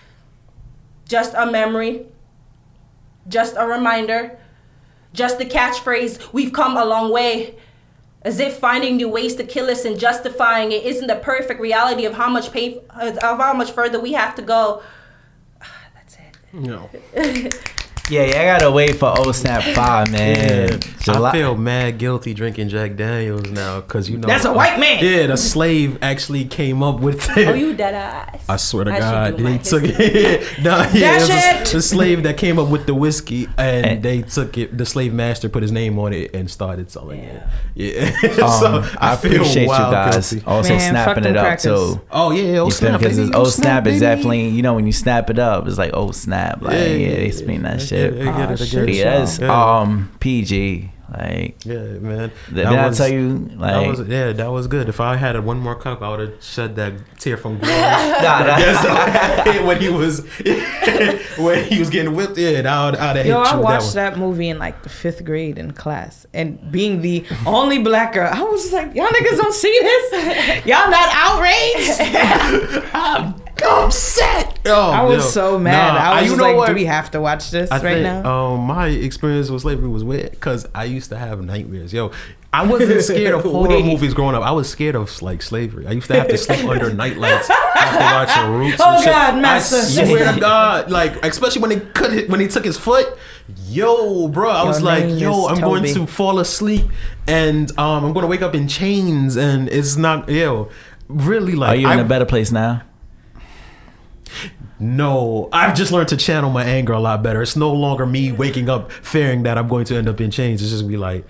Just 1.09 1.35
a 1.35 1.51
memory. 1.51 2.07
Just 3.28 3.57
a 3.57 3.66
reminder. 3.66 4.39
Just 5.12 5.39
the 5.39 5.47
catchphrase, 5.47 6.32
we've 6.32 6.53
come 6.53 6.76
a 6.76 6.85
long 6.85 7.12
way. 7.12 7.57
As 8.22 8.41
if 8.41 8.59
finding 8.59 8.97
new 8.97 9.09
ways 9.09 9.37
to 9.37 9.45
kill 9.45 9.70
us 9.70 9.85
and 9.85 9.99
justifying 9.99 10.72
it 10.72 10.85
isn't 10.85 11.07
the 11.07 11.16
perfect 11.16 11.61
reality 11.61 12.07
of 12.07 12.14
how 12.14 12.30
much 12.30 12.53
pay, 12.53 12.80
of 12.89 13.18
how 13.20 13.53
much 13.53 13.70
further 13.72 14.01
we 14.01 14.12
have 14.14 14.35
to 14.37 14.43
go. 14.43 14.82
That's 15.95 16.16
it. 16.16 16.39
No. 16.53 16.91
Yeah, 18.11 18.24
yeah, 18.26 18.40
I 18.42 18.44
gotta 18.59 18.70
wait 18.70 18.96
for 18.96 19.18
old 19.18 19.34
snap 19.34 19.62
five, 19.74 20.12
man. 20.12 20.78
July- 21.00 21.30
I 21.30 21.32
feel 21.32 21.57
mad 21.57 21.96
guilty 21.96 22.34
drinking 22.34 22.68
Jack 22.68 22.96
Daniels 22.96 23.48
now 23.50 23.80
because 23.80 24.11
you 24.11 24.18
know 24.18 24.28
That's 24.28 24.44
a 24.44 24.52
white 24.52 24.78
man. 24.78 25.02
Yeah, 25.02 25.26
the 25.28 25.38
slave 25.38 25.98
actually 26.02 26.44
came 26.44 26.82
up 26.82 27.00
with 27.00 27.26
it. 27.36 27.48
Oh, 27.48 27.55
you 27.55 27.72
dead 27.74 27.94
ass. 27.94 28.44
I 28.46 28.57
swear 28.57 28.84
to 28.84 28.92
I 28.92 28.98
God, 28.98 29.36
do 29.38 29.44
they 29.44 29.57
took 29.57 29.82
it. 29.84 30.59
no, 30.62 30.76
yeah, 30.92 31.16
it 31.16 31.20
was 31.20 31.28
That's 31.28 31.72
a, 31.72 31.76
the 31.76 31.82
slave 31.82 32.22
that 32.24 32.36
came 32.36 32.59
up 32.59 32.68
with 32.68 32.84
the 32.84 32.94
whiskey, 32.94 33.48
and 33.57 33.86
And- 33.86 34.02
they 34.02 34.20
took 34.20 34.59
it. 34.59 34.76
The 34.76 34.84
slave 34.84 35.14
master 35.14 35.48
put 35.48 35.62
his 35.62 35.72
name 35.72 35.98
on 35.98 36.12
it 36.12 36.34
and 36.34 36.50
started 36.50 36.90
selling 36.90 37.22
Yeah. 37.22 37.48
it. 37.74 38.20
Yeah, 38.22 38.34
so 38.59 38.66
Um, 38.66 38.90
I 38.98 39.16
feel 39.16 39.32
appreciate 39.36 39.62
you 39.62 39.68
wild 39.68 39.92
guys 39.92 40.30
guilty. 40.30 40.46
also 40.46 40.76
Man, 40.76 40.90
snapping 40.90 41.22
them 41.24 41.34
it 41.34 41.38
up 41.38 41.44
crackers. 41.44 41.64
too. 41.94 42.00
Oh 42.11 42.32
yeah, 42.32 42.59
oh 42.61 42.66
You 42.66 42.70
snap, 42.70 43.00
Because 43.00 43.16
baby, 43.16 43.28
it's 43.28 43.36
oh 43.36 43.44
snap 43.44 43.86
is 43.86 44.00
definitely 44.00 44.48
you 44.48 44.61
know 44.62 44.74
when 44.74 44.84
you 44.86 44.92
snap 44.92 45.30
it 45.30 45.38
up, 45.38 45.66
it's 45.66 45.78
like 45.78 45.92
oh 45.94 46.11
snap, 46.12 46.61
like 46.61 46.74
yeah, 46.74 47.16
they 47.16 47.30
spin 47.30 47.62
that 47.62 47.74
I 47.74 47.78
shit. 47.95 48.12
get 48.14 48.22
it, 48.22 48.28
I 48.28 48.38
get 48.38 48.51
it, 48.51 48.62
I 48.62 48.64
get 48.66 48.88
it. 48.88 48.95
Yeah, 48.95 49.18
that's 49.18 49.38
Yeah. 49.38 49.78
um 49.80 50.11
PG. 50.20 50.90
Like 51.16 51.64
Yeah, 51.64 51.74
man. 52.01 52.32
did, 52.49 52.55
did 52.55 52.66
I 52.66 52.90
tell 52.90 53.09
you 53.09 53.38
that 53.51 53.59
like 53.59 53.86
was 53.86 54.09
yeah, 54.09 54.32
that 54.32 54.51
was 54.51 54.66
good. 54.66 54.88
If 54.88 55.01
I 55.01 55.16
had 55.16 55.38
one 55.45 55.59
more 55.61 55.74
cup, 55.76 56.01
I 56.03 56.09
would 56.09 56.18
have 56.20 56.42
shed 56.42 56.74
that 56.76 56.95
tear 57.20 57.36
from 57.36 57.59
glory. 57.61 57.74
Nah, 57.74 58.38
nah. 58.49 58.57
Yes, 58.64 59.64
when 59.66 59.80
he 59.80 59.90
was 59.90 60.24
when 61.38 61.64
he 61.66 61.78
was 61.78 61.90
getting 61.90 62.16
whipped 62.16 62.38
in, 62.38 62.66
I 62.66 62.86
would 62.86 62.97
I'd 62.97 63.16
have 63.16 63.26
hit 63.26 63.26
Yo, 63.26 63.38
you 63.38 63.45
I 63.45 63.55
with 63.55 63.64
watched 63.64 63.95
that. 63.95 64.11
that, 64.14 64.18
movie 64.18 64.49
in 64.49 64.59
like 64.59 64.82
the 64.82 64.88
fifth 64.88 65.24
grade 65.24 65.59
in 65.59 65.72
class, 65.72 66.26
and 66.32 66.59
being 66.72 67.03
the 67.03 67.22
only 67.47 67.78
black 67.78 68.14
girl, 68.14 68.30
I 68.32 68.42
was 68.42 68.72
like, 68.72 68.95
y'all 68.95 69.07
niggas 69.07 69.36
don't 69.36 69.55
see 69.55 69.78
this? 69.82 70.64
Y'all 70.66 70.90
not 70.90 71.09
outraged? 71.12 72.01
one. 72.95 73.40
I'm 73.62 73.86
upset. 73.86 74.59
Oh, 74.66 74.90
I 74.90 75.02
was 75.02 75.24
yo. 75.24 75.30
so 75.30 75.59
mad. 75.59 75.94
Nah, 75.94 76.00
I 76.00 76.14
was 76.14 76.22
you 76.22 76.28
just 76.30 76.38
know 76.38 76.44
like, 76.44 76.57
what? 76.57 76.68
do 76.68 76.74
we 76.74 76.84
have 76.86 77.11
to 77.12 77.20
watch 77.20 77.50
this 77.50 77.70
I 77.70 77.76
right 77.76 77.82
think, 77.82 78.02
now? 78.02 78.52
Um, 78.52 78.61
my 78.61 78.88
experience 78.88 79.50
with 79.50 79.62
slavery 79.62 79.88
was 79.88 80.02
weird 80.02 80.30
because 80.32 80.66
I 80.74 80.84
used 80.84 81.11
to 81.11 81.18
have 81.18 81.42
nightmares. 81.44 81.92
Yo, 81.92 82.12
I 82.52 82.66
wasn't 82.66 83.02
scared 83.02 83.34
of 83.34 83.42
horror 83.42 83.80
movies 83.80 84.14
growing 84.14 84.34
up. 84.34 84.42
I 84.42 84.52
was 84.52 84.68
scared 84.68 84.96
of 84.96 85.20
like 85.22 85.42
slavery. 85.42 85.86
I 85.86 85.92
used 85.92 86.09
to 86.09 86.14
have 86.14 86.28
to 86.28 86.38
sleep 86.38 86.66
under 86.68 86.92
nightlights 86.94 87.50
after 87.50 87.98
watching 87.98 88.52
Roots. 88.52 88.80
Oh, 88.80 88.94
and 88.94 89.05
shit. 89.05 89.12
God, 89.12 89.42
master. 89.42 89.76
I 89.76 90.07
swear 90.07 90.32
to 90.34 90.40
God, 90.40 90.90
like 90.90 91.24
especially 91.24 91.62
when 91.62 91.70
he 91.70 91.80
cut 91.80 92.12
it, 92.12 92.30
when 92.30 92.40
he 92.40 92.48
took 92.48 92.64
his 92.64 92.78
foot. 92.78 93.18
Yo, 93.68 94.28
bro, 94.28 94.48
I 94.48 94.59
Your 94.61 94.66
was 94.68 94.80
like, 94.80 95.20
yo, 95.20 95.48
I'm 95.48 95.61
going 95.61 95.84
to 95.92 96.07
fall 96.07 96.38
asleep 96.38 96.86
and 97.26 97.70
um, 97.78 98.05
I'm 98.05 98.12
going 98.12 98.22
to 98.22 98.28
wake 98.28 98.42
up 98.42 98.55
in 98.55 98.68
chains, 98.68 99.36
and 99.36 99.68
it's 99.68 99.96
not, 99.96 100.28
yo, 100.28 100.70
really 101.09 101.55
like. 101.55 101.70
are 101.70 101.76
you 101.76 101.90
in 101.90 101.98
a 101.98 102.05
better 102.05 102.24
place 102.24 102.52
now? 102.52 102.82
No, 104.78 105.49
I've 105.53 105.74
just 105.74 105.93
learned 105.93 106.09
to 106.09 106.16
channel 106.16 106.51
my 106.51 106.64
anger 106.64 106.93
a 106.93 107.01
lot 107.01 107.22
better. 107.22 107.43
It's 107.43 107.57
no 107.57 107.72
longer 107.72 108.07
me 108.07 108.32
waking 108.32 108.68
up 108.68 108.91
fearing 108.93 109.45
that 109.45 109.57
I'm 109.59 109.68
going 109.68 109.85
to 109.87 109.97
end 109.97 110.09
up 110.09 110.20
in 110.20 110.30
chains. 110.30 110.62
It's 110.62 110.70
just 110.70 110.89
be 110.89 110.97
like, 110.97 111.24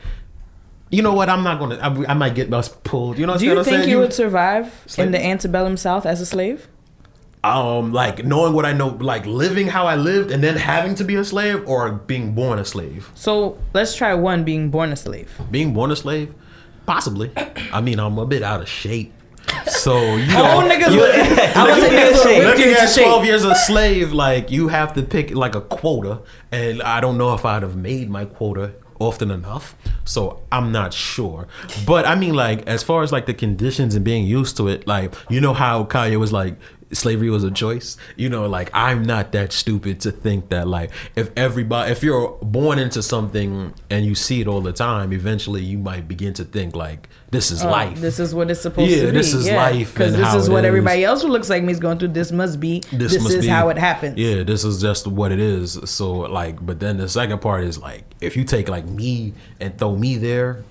you 0.91 1.03
know 1.03 1.13
what? 1.13 1.29
I'm 1.29 1.43
not 1.43 1.59
gonna. 1.59 1.77
I, 1.77 2.13
I 2.13 2.15
might 2.15 2.35
get 2.35 2.53
us 2.53 2.69
pulled. 2.69 3.19
You 3.19 3.27
know 3.27 3.33
what 3.33 3.41
Do 3.41 3.47
you 3.47 3.65
saying? 3.65 3.81
think 3.81 3.91
you 3.91 3.99
would 3.99 4.13
survive 4.13 4.85
in 4.99 5.11
the 5.11 5.21
antebellum 5.23 5.77
South 5.77 6.07
as 6.07 6.21
a 6.21 6.27
slave? 6.27 6.69
um 7.45 7.93
like 7.93 8.25
knowing 8.25 8.55
what 8.55 8.65
I 8.65 8.73
know, 8.73 8.89
like 8.89 9.27
living 9.27 9.67
how 9.67 9.87
I 9.87 9.97
lived, 9.97 10.31
and 10.31 10.43
then 10.43 10.57
having 10.57 10.95
to 10.97 11.05
be 11.05 11.15
a 11.17 11.25
slave, 11.25 11.69
or 11.69 11.93
being 11.93 12.35
born 12.35 12.59
a 12.59 12.65
slave? 12.65 13.11
So 13.15 13.59
let's 13.75 13.95
try 13.95 14.15
one 14.15 14.45
being 14.45 14.71
born 14.71 14.93
a 14.93 14.97
slave. 14.97 15.31
Being 15.51 15.75
born 15.75 15.91
a 15.91 15.97
slave, 15.97 16.35
possibly. 16.87 17.31
I 17.71 17.81
mean, 17.83 18.01
I'm 18.01 18.17
a 18.19 18.25
bit 18.27 18.43
out 18.43 18.63
of 18.63 18.69
shape. 18.69 19.13
So 19.67 19.97
you 20.17 20.27
know, 20.29 20.61
niggas 20.69 20.93
you- 20.93 21.01
would- 21.01 21.11
I 21.57 21.65
would 21.65 21.75
say 21.83 21.91
looking 21.91 21.99
niggas 21.99 22.13
at- 22.15 22.39
would 22.39 22.45
looking 22.47 22.73
at 22.73 22.95
12 22.95 23.25
years 23.25 23.45
a 23.45 23.55
slave, 23.55 24.13
like 24.13 24.51
you 24.51 24.69
have 24.69 24.93
to 24.95 25.03
pick 25.03 25.35
like 25.35 25.55
a 25.55 25.61
quota, 25.61 26.21
and 26.53 26.83
I 26.83 27.01
don't 27.01 27.19
know 27.19 27.35
if 27.35 27.45
I'd 27.45 27.63
have 27.63 27.77
made 27.77 28.11
my 28.11 28.25
quota 28.25 28.73
often 29.01 29.31
enough. 29.31 29.75
So 30.05 30.41
I'm 30.53 30.71
not 30.73 30.93
sure. 30.95 31.49
But 31.87 32.07
I 32.07 32.15
mean, 32.15 32.35
like 32.35 32.67
as 32.69 32.83
far 32.83 33.03
as 33.03 33.11
like 33.13 33.27
the 33.27 33.35
conditions 33.35 33.95
and 33.95 34.05
being 34.05 34.25
used 34.27 34.57
to 34.59 34.69
it, 34.69 34.87
like 34.87 35.15
you 35.29 35.41
know 35.41 35.55
how 35.55 35.85
Kanye 35.85 36.19
was 36.19 36.33
like. 36.33 36.57
Slavery 36.95 37.31
was 37.31 37.45
a 37.45 37.51
choice, 37.51 37.97
you 38.17 38.29
know. 38.29 38.47
Like 38.47 38.71
I'm 38.73 39.03
not 39.05 39.33
that 39.33 39.53
stupid 39.53 40.01
to 40.01 40.11
think 40.13 40.49
that, 40.51 40.67
like, 40.69 40.91
if 41.17 41.31
everybody, 41.37 41.93
if 41.93 42.03
you're 42.03 42.29
born 42.43 42.79
into 42.79 43.03
something 43.03 43.75
and 43.91 44.05
you 44.07 44.15
see 44.15 44.41
it 44.41 44.47
all 44.47 44.61
the 44.61 44.73
time, 44.73 45.13
eventually 45.13 45.63
you 45.63 45.79
might 45.79 46.09
begin 46.09 46.33
to 46.35 46.45
think 46.45 46.75
like, 46.77 47.09
this 47.31 47.51
is 47.51 47.65
Oh, 47.65 47.71
life. 47.71 48.01
This 48.01 48.21
is 48.21 48.35
what 48.35 48.51
it's 48.51 48.61
supposed 48.61 48.91
Yeah, 48.91 48.97
to 48.97 49.03
be. 49.03 49.07
Yeah, 49.09 49.13
this 49.13 49.35
is 49.35 49.51
life 49.51 49.93
Because 49.93 50.15
and 50.15 50.23
this 50.23 50.35
is 50.35 50.49
what 50.49 50.65
is. 50.65 50.69
everybody 50.69 51.05
else 51.05 51.23
who 51.23 51.29
looks 51.29 51.51
like 51.51 51.63
me 51.65 51.73
is 51.73 51.81
going 51.81 51.99
through. 51.99 52.09
This 52.09 52.31
must 52.31 52.61
be. 52.61 52.81
This, 52.93 53.21
must 53.21 53.35
is 53.35 53.45
be- 53.45 53.49
how 53.49 53.69
it 53.71 53.77
happens. 53.79 54.17
Yeah, 54.19 54.43
this 54.45 54.65
is 54.65 54.81
just 54.81 55.07
what 55.07 55.33
it 55.33 55.41
is. 55.41 55.79
So 55.85 56.13
like, 56.13 56.65
but 56.65 56.79
then 56.81 56.97
the 56.99 57.09
second 57.09 57.41
part 57.41 57.65
is 57.65 57.79
like, 57.79 58.05
if 58.21 58.37
you 58.37 58.45
take 58.45 58.69
like 58.69 58.87
me 58.87 59.35
and 59.61 59.77
throw 59.77 59.97
me 59.97 60.17
there, 60.17 60.63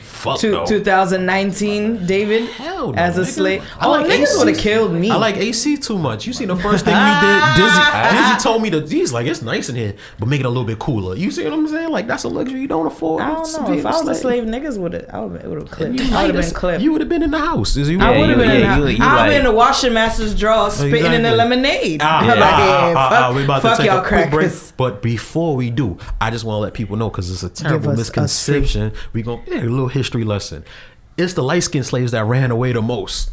fuck 0.00 0.38
Two- 0.40 0.52
no. 0.52 0.66
2019, 0.66 2.06
David, 2.06 2.48
Hell 2.50 2.92
no, 2.92 2.98
as 2.98 3.18
a 3.18 3.22
nigga. 3.22 3.26
slave. 3.26 3.62
I 3.78 3.86
Oh, 3.86 3.90
like 3.90 4.06
niggas 4.06 4.38
would 4.38 4.48
have 4.48 4.58
killed 4.58 4.92
me. 4.92 5.10
I 5.10 5.16
like 5.16 5.36
AC 5.36 5.76
too 5.76 5.98
much. 5.98 6.26
You 6.26 6.32
see 6.32 6.44
the 6.44 6.56
first 6.56 6.84
thing 6.84 6.94
you 6.94 7.20
did, 7.20 7.42
Dizzy. 7.56 8.16
Dizzy 8.16 8.42
told 8.42 8.62
me 8.62 8.70
that 8.70 8.90
he's 8.90 9.12
like 9.12 9.26
it's 9.26 9.42
nice 9.42 9.68
in 9.68 9.76
here, 9.76 9.94
but 10.18 10.28
make 10.28 10.40
it 10.40 10.46
a 10.46 10.48
little 10.48 10.64
bit 10.64 10.78
cooler. 10.78 11.14
You 11.16 11.30
see 11.30 11.44
what 11.44 11.52
I'm 11.52 11.68
saying? 11.68 11.90
Like 11.90 12.06
that's 12.06 12.24
a 12.24 12.28
luxury 12.28 12.60
you 12.60 12.68
don't 12.68 12.86
afford. 12.86 13.22
I 13.22 13.28
don't 13.34 13.52
know. 13.52 13.72
If 13.72 13.84
I 13.86 13.90
was 13.90 14.00
a 14.08 14.14
slave. 14.14 14.44
slave, 14.44 14.44
niggas 14.44 14.78
would 14.78 14.92
have. 14.94 15.06
I 15.12 15.20
would 15.20 15.58
have 15.60 15.70
clipped. 15.70 15.94
You 16.00 16.14
I 16.16 16.26
would 16.26 16.34
have 16.34 16.44
been 16.44 16.54
clipped. 16.54 16.82
You 16.82 16.92
would 16.92 17.00
have 17.00 17.08
been 17.10 17.22
in 17.22 17.30
the 17.30 17.38
house. 17.38 17.76
Is 17.76 17.88
you? 17.88 18.00
I 18.00 18.18
would 18.18 18.28
have 18.30 18.38
been. 18.38 18.48
yeah, 18.60 18.74
in 18.74 18.78
you- 18.80 18.84
the, 18.86 18.92
you 18.94 19.04
I've 19.04 19.16
like- 19.16 19.30
been 19.30 19.38
in 19.40 19.44
the 19.44 19.52
washing 19.52 19.92
master's 19.92 20.34
drawer, 20.34 20.70
spitting 20.70 21.12
in 21.12 21.22
the 21.22 21.32
lemonade. 21.32 22.00
Ah, 22.02 22.24
yeah. 22.26 22.34
Ah, 22.38 22.92
ah, 22.96 23.08
fuck, 23.10 23.18
ah, 23.20 23.32
we 23.34 23.42
to 23.46 23.60
fuck 23.60 23.76
take 23.78 23.86
y'all 23.86 24.00
quick 24.00 24.30
break. 24.30 24.48
crackers. 24.50 24.72
But 24.76 25.02
before 25.02 25.56
we 25.56 25.70
do, 25.70 25.98
I 26.20 26.30
just 26.30 26.44
want 26.44 26.56
to 26.56 26.60
let 26.60 26.74
people 26.74 26.96
know 26.96 27.10
because 27.10 27.30
it's 27.30 27.42
a 27.42 27.48
terrible 27.48 27.90
a 27.90 27.96
misconception. 27.96 28.92
We 29.12 29.22
gonna 29.22 29.42
yeah, 29.46 29.62
a 29.68 29.72
little 29.72 29.88
history 29.88 30.24
lesson. 30.24 30.64
It's 31.16 31.34
the 31.34 31.42
light 31.42 31.60
skinned 31.64 31.86
slaves 31.86 32.12
that 32.12 32.24
ran 32.24 32.50
away 32.50 32.72
the 32.72 32.82
most 32.82 33.30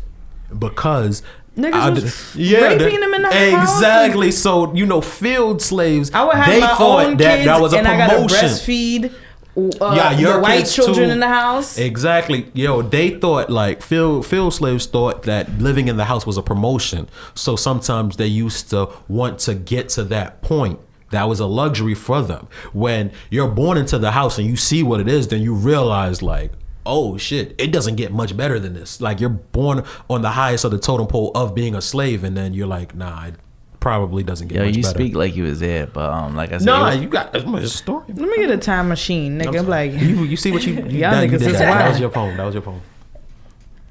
because. 0.58 1.22
Niggas 1.56 1.72
I 1.74 1.90
was 1.90 2.34
d- 2.34 2.54
raping 2.62 3.00
them 3.00 3.14
in 3.14 3.22
the 3.22 3.32
house 3.32 3.78
exactly. 3.78 4.30
So 4.32 4.74
you 4.76 4.86
know, 4.86 5.00
field 5.00 5.62
slaves. 5.62 6.12
I 6.14 6.26
would 6.26 6.36
have 6.36 6.48
they 6.48 6.60
my 6.60 6.68
thought 6.76 7.06
own 7.06 7.18
that 7.18 7.36
kids, 7.38 7.46
that 7.46 7.62
was 7.62 7.74
a 7.74 7.78
and 7.78 7.88
I 7.88 7.98
gotta 7.98 8.14
promotion. 8.16 8.50
breastfeed. 8.50 9.14
Uh, 9.58 9.94
yeah, 9.96 10.12
your 10.20 10.34
the 10.34 10.40
white 10.42 10.64
children 10.66 11.08
too. 11.08 11.14
in 11.14 11.22
the 11.22 11.30
house. 11.30 11.78
Exactly. 11.78 12.52
Yo, 12.54 12.82
they 12.82 13.12
thought 13.12 13.50
like 13.50 13.82
field 13.82 14.26
field 14.26 14.54
slaves 14.54 14.86
thought 14.86 15.24
that 15.24 15.50
living 15.60 15.88
in 15.88 15.96
the 15.96 16.04
house 16.04 16.26
was 16.26 16.36
a 16.36 16.42
promotion. 16.42 17.08
So 17.36 17.56
sometimes 17.56 18.18
they 18.18 18.28
used 18.28 18.70
to 18.72 18.90
want 19.08 19.40
to 19.40 19.56
get 19.56 19.88
to 19.90 20.04
that 20.06 20.42
point. 20.42 20.78
That 21.16 21.28
was 21.28 21.40
a 21.40 21.46
luxury 21.46 21.96
for 21.96 22.22
them. 22.22 22.48
When 22.74 23.12
you're 23.30 23.48
born 23.50 23.78
into 23.78 23.98
the 23.98 24.12
house 24.12 24.38
and 24.38 24.48
you 24.48 24.56
see 24.56 24.84
what 24.84 25.00
it 25.00 25.08
is, 25.08 25.28
then 25.30 25.42
you 25.42 25.54
realize 25.54 26.22
like, 26.22 26.52
oh 26.86 27.18
shit, 27.18 27.56
it 27.58 27.72
doesn't 27.72 27.96
get 27.96 28.12
much 28.14 28.38
better 28.38 28.60
than 28.60 28.74
this. 28.74 29.02
Like 29.02 29.20
you're 29.20 29.30
born 29.30 29.84
on 30.10 30.22
the 30.22 30.30
highest 30.30 30.66
of 30.66 30.72
the 30.72 30.78
totem 30.80 31.08
pole 31.08 31.32
of 31.34 31.56
being 31.56 31.74
a 31.76 31.82
slave, 31.82 32.24
and 32.24 32.38
then 32.38 32.54
you're 32.54 32.68
like, 32.68 32.94
nah, 32.96 33.26
it 33.26 33.36
probably 33.80 34.24
doesn't 34.24 34.48
get 34.50 34.58
Yo, 34.60 34.66
much 34.66 34.76
you 34.78 34.84
better. 34.84 34.96
speak 34.98 35.16
like 35.16 35.36
you 35.36 35.44
was 35.44 35.60
there, 35.60 35.88
but 35.88 36.10
um, 36.12 36.36
like 36.36 36.52
I 36.52 36.58
said, 36.58 36.66
Nah, 36.66 36.90
was- 36.90 37.00
you 37.02 37.08
got 37.08 37.36
as 37.36 37.46
much 37.46 37.66
story. 37.68 38.04
Let 38.08 38.30
me 38.30 38.36
get 38.38 38.50
a 38.52 38.58
time 38.58 38.88
machine, 38.90 39.40
nigga. 39.40 39.60
I'm 39.60 39.68
like, 39.68 39.94
you, 39.94 40.24
you 40.24 40.38
see 40.38 40.52
what 40.52 40.66
you, 40.66 40.74
you, 40.90 41.00
Y'all 41.00 41.12
that, 41.12 41.24
you 41.24 41.30
niggas 41.32 41.40
did 41.40 41.54
that. 41.56 41.60
that 41.60 41.90
was 41.90 42.00
your 42.00 42.10
poem. 42.10 42.36
That 42.38 42.46
was 42.46 42.54
your 42.56 42.62
poem. 42.64 42.82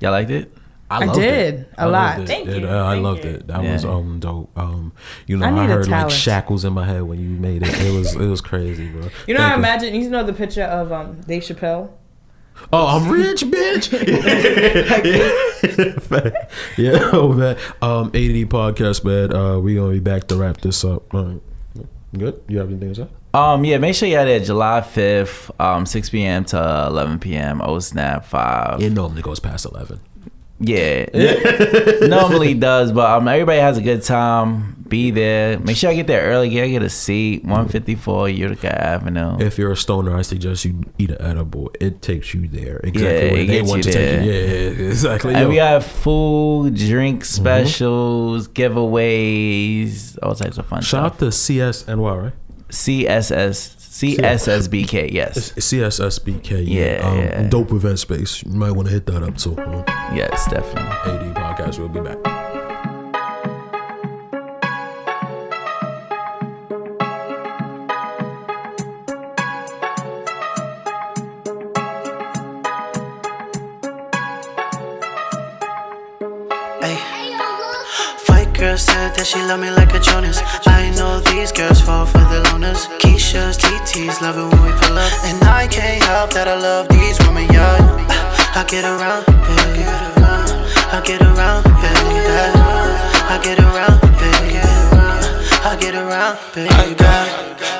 y'all 0.00 0.12
liked 0.12 0.30
it. 0.30 0.52
I 0.90 1.04
loved 1.06 1.18
did, 1.18 1.54
it. 1.54 1.68
a 1.78 1.80
I 1.80 1.84
lot. 1.86 2.18
loved 2.18 2.20
it. 2.20 2.32
Thank 2.32 2.48
It- 2.48 2.60
you, 2.62 2.68
uh, 2.68 2.84
I 2.84 2.92
thank 2.92 3.04
loved 3.04 3.24
you. 3.24 3.30
it. 3.30 3.46
That 3.48 3.62
Yeah. 3.64 3.72
was 3.72 3.84
um 3.84 4.20
dope. 4.20 4.50
Um, 4.56 4.92
you 5.26 5.36
know, 5.36 5.46
I 5.46 5.62
I, 5.64 5.66
heard 5.66 5.88
like 5.88 6.10
shackles 6.10 6.64
in 6.64 6.72
my 6.72 6.84
head 6.84 7.02
when 7.02 7.18
you 7.18 7.28
made 7.30 7.62
it. 7.62 7.68
It 7.80 7.92
was 7.92 8.14
it 8.14 8.26
was 8.26 8.40
crazy, 8.40 8.88
bro. 8.88 9.08
you 9.26 9.34
know, 9.34 9.40
Thank 9.40 9.54
I 9.54 9.56
imagine. 9.56 9.94
You 9.94 10.10
know 10.10 10.22
the 10.24 10.32
picture 10.34 10.62
of 10.64 10.92
um 10.92 11.20
Dave 11.26 11.42
Chappelle. 11.42 11.90
Oh, 12.72 12.86
I'm 12.86 13.10
rich, 13.10 13.42
bitch. 13.42 13.90
yeah, 16.76 17.10
oh 17.12 17.32
man. 17.32 17.56
Um, 17.82 18.06
ADD 18.08 18.48
podcast, 18.48 19.04
man. 19.04 19.34
Uh, 19.34 19.58
we 19.58 19.74
gonna 19.74 19.90
be 19.92 20.00
back 20.00 20.28
to 20.28 20.36
wrap 20.36 20.60
this 20.60 20.84
up. 20.84 21.12
All 21.14 21.24
right. 21.24 21.40
Good. 22.16 22.40
You 22.48 22.58
have 22.58 22.68
anything 22.70 22.94
to 22.94 23.04
say? 23.04 23.08
Um, 23.32 23.64
yeah, 23.64 23.78
make 23.78 23.96
sure 23.96 24.08
y'all 24.08 24.24
there 24.24 24.38
July 24.38 24.80
fifth, 24.82 25.50
um, 25.60 25.84
six 25.86 26.08
p.m. 26.10 26.44
to 26.46 26.86
eleven 26.88 27.18
p.m. 27.18 27.60
Oh 27.60 27.80
snap 27.80 28.24
five. 28.24 28.80
It 28.80 28.90
normally 28.92 29.22
goes 29.22 29.40
past 29.40 29.64
eleven. 29.66 29.98
Yeah, 30.60 31.06
normally 32.06 32.54
does, 32.54 32.92
but 32.92 33.10
um, 33.10 33.28
everybody 33.28 33.58
has 33.58 33.76
a 33.78 33.82
good 33.82 34.02
time. 34.02 34.72
Be 34.88 35.10
there. 35.10 35.58
Make 35.58 35.76
sure 35.76 35.90
I 35.90 35.94
get 35.94 36.06
there 36.06 36.22
early. 36.30 36.50
Get 36.50 36.68
get 36.68 36.82
a 36.82 36.90
seat. 36.90 37.44
One 37.44 37.68
fifty 37.68 37.94
four 37.96 38.28
Utica 38.28 38.70
Avenue. 38.72 39.38
If 39.40 39.58
you're 39.58 39.72
a 39.72 39.76
stoner, 39.76 40.14
I 40.16 40.22
suggest 40.22 40.64
you 40.64 40.82
eat 40.98 41.10
an 41.10 41.20
edible. 41.22 41.70
It 41.80 42.02
takes 42.02 42.34
you 42.34 42.46
there 42.46 42.76
exactly 42.84 43.02
Yeah, 43.02 43.32
where 43.32 43.40
it 43.42 43.46
they 43.48 43.62
want 43.62 43.84
you 43.86 43.92
to 43.92 43.92
take 43.92 44.24
you. 44.24 44.30
Yeah, 44.30 44.40
yeah, 44.40 44.86
exactly. 44.88 45.34
and 45.34 45.44
Yo. 45.44 45.48
we 45.48 45.56
have 45.56 45.84
food, 45.86 46.74
drink 46.76 47.22
Mm-hmm. 47.22 47.42
specials, 47.42 48.46
giveaways, 48.48 50.18
all 50.22 50.34
types 50.34 50.58
of 50.58 50.66
fun 50.66 50.82
Shout 50.82 50.88
stuff. 50.88 51.12
out 51.14 51.18
to 51.18 51.24
CSNY, 51.26 52.22
right? 52.22 52.32
CSS 52.68 53.83
CSSBK. 53.94 55.12
Yes. 55.12 55.52
CSSBK. 55.52 56.64
Yeah, 56.66 57.08
um, 57.08 57.18
yeah. 57.18 57.48
Dope 57.48 57.70
event 57.70 58.00
space. 58.00 58.42
You 58.42 58.50
might 58.50 58.72
want 58.72 58.88
to 58.88 58.92
hit 58.92 59.06
that 59.06 59.22
up 59.22 59.38
too. 59.38 59.54
Yes, 60.12 60.50
definitely. 60.50 60.82
AD 60.82 61.36
podcast. 61.36 61.78
We'll 61.78 61.88
be 61.88 62.00
back. 62.00 62.33
Said 78.74 79.14
that 79.14 79.24
she 79.24 79.38
love 79.38 79.60
me 79.60 79.70
like 79.70 79.94
a 79.94 80.00
Jonas. 80.02 80.42
I 80.66 80.90
know 80.98 81.20
these 81.30 81.52
girls 81.52 81.80
fall 81.80 82.06
for 82.06 82.18
the 82.26 82.42
loners. 82.50 82.90
Keisha's, 82.98 83.54
TT's, 83.54 84.18
love 84.20 84.34
it 84.34 84.50
when 84.50 84.66
we 84.66 84.74
pull 84.82 84.98
up. 84.98 85.14
And 85.22 85.38
I 85.46 85.70
can't 85.70 86.02
help 86.02 86.34
that 86.34 86.50
I 86.50 86.58
love 86.58 86.90
these 86.90 87.14
women, 87.22 87.46
yeah. 87.54 87.78
I 88.58 88.66
get 88.66 88.82
around, 88.82 89.30
baby. 89.46 89.86
I 90.90 90.98
get 91.06 91.22
around, 91.22 91.62
baby. 91.70 92.18
I 93.30 93.38
get 93.46 93.62
around, 93.62 94.02
baby. 94.18 94.58
I 94.58 95.78
get 95.78 95.94
around, 95.94 96.34
baby. 96.50 96.74
I 96.74 96.98
got 96.98 97.30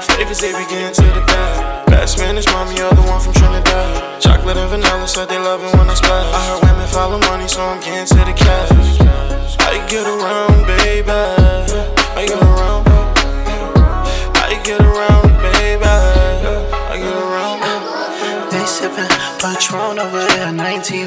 flavors, 0.07 0.39
they 0.39 0.55
begin 0.55 0.95
to 0.95 1.03
the 1.11 1.27
bad. 1.27 1.91
Bad 1.91 2.07
Spanish 2.07 2.47
mommy, 2.55 2.79
other 2.79 3.03
one 3.03 3.19
from 3.19 3.35
Trinidad. 3.35 4.23
Chocolate 4.23 4.57
and 4.57 4.71
vanilla, 4.71 5.09
said 5.11 5.27
they 5.27 5.43
love 5.43 5.59
it 5.59 5.75
when 5.75 5.91
I 5.91 5.95
splash. 5.95 6.31
I 6.31 6.41
heard 6.47 6.63
women 6.71 6.87
follow 6.87 7.19
money, 7.27 7.49
so 7.51 7.67
I'm 7.67 7.83
getting 7.83 8.07
to 8.07 8.23
the 8.23 8.35
cash. 8.39 9.34
I 9.61 9.87
get 9.89 10.07
around, 10.07 10.67
baby. 10.67 11.11
I 11.11 12.27
get 12.27 12.43
around. 12.43 12.85
I 14.37 14.61
get 14.65 14.81
around, 14.81 15.29
baby. 15.43 15.85
I 15.85 16.97
get 16.99 17.17
around. 17.27 17.61
They 18.51 18.65
sippin' 18.65 19.09
Patron 19.41 19.99
over 19.99 20.24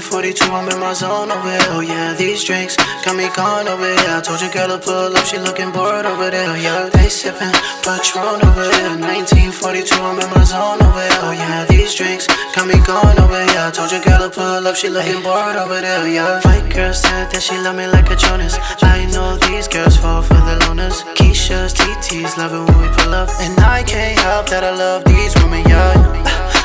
here. 0.02 0.08
1942, 0.08 0.54
I'm 0.54 0.70
in 0.70 0.80
my 0.80 0.94
zone 0.94 1.32
over 1.32 1.50
here. 1.50 1.68
Oh 1.74 1.82
yeah, 1.82 2.14
these 2.14 2.44
drinks 2.44 2.76
got 3.04 3.16
me 3.16 3.30
gone 3.36 3.68
over 3.68 3.86
here. 3.86 4.18
I 4.18 4.22
told 4.22 4.42
your 4.42 4.52
girl 4.52 4.70
to 4.70 4.78
pull 4.78 5.16
up, 5.16 5.26
she 5.26 5.38
looking 5.40 5.72
bored 5.72 6.06
over 6.06 6.30
there. 6.30 6.50
Oh 6.50 6.56
Yeah, 6.56 6.90
they 6.90 7.10
sippin' 7.10 7.54
Patron 7.82 8.42
over 8.46 8.68
here. 8.78 8.94
1942, 9.00 9.96
I'm 9.96 10.20
in 10.20 10.30
my 10.30 10.44
zone 10.44 10.82
over 10.82 11.02
here. 11.02 11.22
Oh 11.26 11.34
yeah, 11.34 11.66
these 11.66 11.96
drinks 11.96 12.28
got 12.54 12.68
me 12.68 12.78
gone 12.86 13.18
over 13.20 13.42
here. 13.42 13.66
I 13.68 13.72
told 13.72 13.92
your 13.92 14.02
girl 14.02 14.22
to 14.22 14.30
pull 14.30 14.68
up, 14.68 14.76
she 14.76 14.90
looking 14.90 15.22
bored 15.24 15.56
over 15.56 15.82
there. 15.82 16.08
Yeah, 16.08 16.42
white 16.46 16.70
girl 16.70 16.94
said 16.94 17.32
that 17.32 17.42
she 17.42 17.58
love 17.58 17.76
me 17.76 17.88
like 17.88 18.10
a 18.12 18.16
Jonas. 18.16 18.58
I 18.82 19.06
know 19.10 19.38
these 19.50 19.68
girls 19.68 19.98
fall 19.98 20.22
for 20.22 20.40
the 20.46 20.60
loners. 20.68 21.02
Keisha's, 21.16 21.74
TT's, 21.74 22.38
love 22.38 22.54
it 22.54 22.62
when 22.62 22.78
we 22.82 22.90
pull 22.98 23.14
up, 23.14 23.30
and 23.40 23.58
I 23.60 23.84
can't 23.84 24.20
help 24.20 24.50
that 24.50 24.64
I 24.64 24.74
love 24.76 25.06
these 25.06 25.34
women. 25.42 25.66
Yeah. 25.66 25.96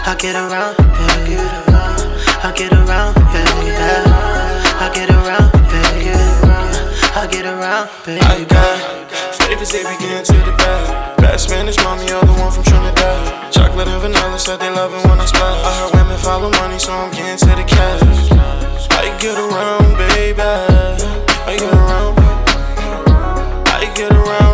I 0.04 0.16
get 0.18 0.34
around, 0.34 0.76
baby. 0.76 1.72
I 2.44 2.50
get 2.50 2.72
around, 2.72 3.14
baby. 3.30 3.70
I 4.82 4.90
get 4.92 5.10
around, 5.10 5.52
baby. 5.70 6.10
I 7.14 7.28
get 7.30 7.46
around, 7.46 7.88
baby. 8.04 8.18
I 8.18 8.42
got 8.50 9.08
flavors, 9.38 9.70
they 9.70 9.84
begin 9.84 10.24
to 10.24 10.32
the 10.32 10.50
bad. 10.58 11.16
Bad 11.18 11.38
Spanish 11.38 11.76
mommy, 11.84 12.10
other 12.10 12.34
one 12.42 12.50
from 12.50 12.64
Trinidad. 12.64 13.52
Chocolate 13.52 13.86
and 13.86 14.02
vanilla, 14.02 14.38
said 14.40 14.58
they 14.58 14.70
love 14.74 14.92
it 14.92 15.06
when 15.08 15.20
I 15.20 15.24
splash. 15.24 15.62
I 15.62 15.70
heard 15.78 15.94
women 15.94 16.18
follow 16.18 16.50
money, 16.50 16.80
so 16.80 16.90
I'm 16.90 17.12
getting 17.12 17.38
to 17.38 17.54
the 17.54 17.62
cash. 17.62 18.02
I 18.90 19.16
get 19.22 19.38
around, 19.38 19.94
baby. 20.10 20.42
I 20.42 21.54
get 21.54 21.72
around. 21.72 22.18
I 23.70 23.86
get 23.94 24.10
around, 24.10 24.51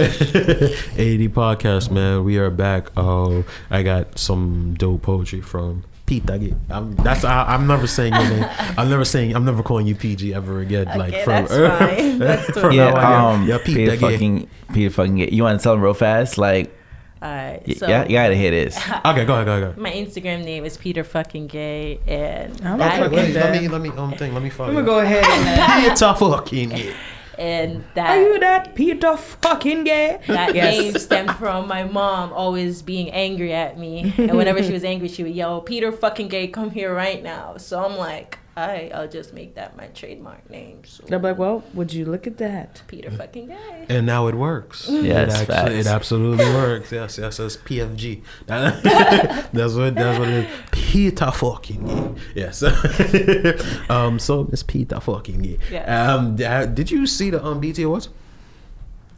Aha. 0.04 0.92
80 0.96 1.28
podcast, 1.28 1.90
man. 1.90 2.24
We 2.24 2.38
are 2.38 2.50
back. 2.50 2.90
Oh, 2.96 3.44
I 3.70 3.82
got 3.82 4.18
some 4.18 4.74
dope 4.78 5.02
poetry 5.02 5.40
from 5.42 5.84
Pete 6.06 6.24
Dugget. 6.24 6.56
I'm 6.70 6.94
that's 6.96 7.22
I, 7.24 7.44
I'm 7.44 7.66
never 7.66 7.86
saying 7.86 8.14
your 8.14 8.28
name. 8.28 8.46
I'm 8.78 8.88
never 8.88 9.04
saying 9.04 9.34
I'm 9.36 9.44
never 9.44 9.62
calling 9.62 9.86
you 9.86 9.94
PG 9.94 10.34
ever 10.34 10.60
again. 10.60 10.86
like 10.86 11.14
from 11.24 11.44
that's 11.46 11.52
fine. 11.52 12.18
That's 12.18 12.44
from 12.46 12.54
totally 12.54 12.76
now 12.78 12.96
Yeah, 12.96 13.28
um, 13.30 13.46
yeah, 13.46 13.58
Pete 13.58 13.76
Peter 13.76 13.92
Dugget. 13.92 14.00
fucking 14.00 14.48
Peter 14.72 14.90
fucking 14.90 15.16
get. 15.16 15.32
You 15.32 15.42
want 15.42 15.60
to 15.60 15.62
tell 15.62 15.74
him 15.74 15.82
real 15.82 15.94
fast? 15.94 16.38
Like, 16.38 16.74
Alright, 17.22 17.62
y- 17.68 17.74
so 17.74 17.86
yeah, 17.86 18.04
you 18.04 18.12
gotta 18.14 18.34
hear 18.34 18.50
this. 18.50 18.76
Okay, 19.04 19.04
go 19.04 19.10
ahead, 19.12 19.26
go 19.26 19.34
ahead, 19.34 19.46
go 19.46 19.52
ahead. 19.68 19.76
my 19.78 19.90
Instagram 19.92 20.44
name 20.44 20.64
is 20.64 20.76
Peter 20.78 21.04
fucking 21.04 21.46
gay, 21.48 22.00
and 22.06 22.58
I'm 22.64 22.78
that, 22.78 23.02
okay. 23.02 23.32
Let 23.34 23.52
me 23.60 23.68
let 23.68 23.80
me 23.82 23.90
um 23.90 24.12
thing. 24.14 24.32
Let 24.32 24.42
me 24.42 24.48
follow. 24.50 24.70
I'm 24.70 24.74
gonna 24.76 24.86
go 24.86 24.98
ahead 25.00 25.22
and. 25.24 25.60
Uh, 25.60 25.94
Peter 25.94 26.14
fucking 26.14 26.70
yeah. 26.72 26.92
And 27.40 27.82
Are 27.96 28.20
you 28.22 28.38
that 28.40 28.64
that 28.66 28.74
Peter 28.74 29.16
fucking 29.16 29.84
gay? 29.84 30.20
that 30.26 30.54
Yes. 30.60 30.76
name 30.78 30.94
stemmed 30.94 31.32
from 31.36 31.66
my 31.66 31.84
mom 31.84 32.32
always 32.32 32.82
being 32.82 33.10
angry 33.10 33.52
at 33.52 33.78
me, 33.78 34.12
and 34.18 34.36
whenever 34.36 34.62
she 34.62 34.72
was 34.72 34.84
angry, 34.84 35.08
she 35.08 35.22
would 35.22 35.34
yell, 35.34 35.60
"Peter 35.62 35.90
fucking 35.90 36.28
gay, 36.28 36.46
come 36.48 36.70
here 36.70 36.94
right 36.94 37.22
now." 37.22 37.56
So 37.56 37.82
I'm 37.82 37.96
like, 37.96 38.38
"Alright, 38.56 38.92
I'll 38.94 39.08
just 39.08 39.32
make 39.32 39.54
that 39.54 39.76
my 39.76 39.86
trademark 39.88 40.48
name." 40.50 40.82
So 40.84 41.04
They're 41.06 41.18
like, 41.18 41.38
well, 41.38 41.62
would 41.74 41.92
you 41.92 42.04
look 42.04 42.26
at 42.26 42.38
that? 42.38 42.82
Peter 42.88 43.10
fucking 43.10 43.46
gay. 43.48 43.86
And 43.88 44.06
now 44.06 44.26
it 44.26 44.34
works. 44.34 44.88
Yes, 44.88 45.42
it, 45.42 45.46
facts. 45.46 45.50
actually, 45.50 45.78
it 45.78 45.86
absolutely 45.86 46.44
works. 46.54 46.92
Yes, 46.92 47.18
yes, 47.18 47.36
that's 47.38 47.56
PFG. 47.56 48.22
that's 48.46 49.74
what 49.74 49.94
that's 49.94 50.18
what 50.18 50.28
it 50.28 50.44
is. 50.46 50.62
Peter 50.72 51.30
fucking 51.30 51.86
yeah. 52.34 52.50
Yes. 52.50 52.62
um. 53.90 54.18
So 54.18 54.48
it's 54.52 54.62
Peter 54.62 55.00
fucking 55.00 55.44
yeah. 55.44 55.56
Yes. 55.70 55.88
Um. 55.88 56.36
Did 56.74 56.90
you 56.90 57.06
see 57.06 57.30
the 57.30 57.44
um 57.44 57.60
BET 57.60 57.78
Awards? 57.78 58.08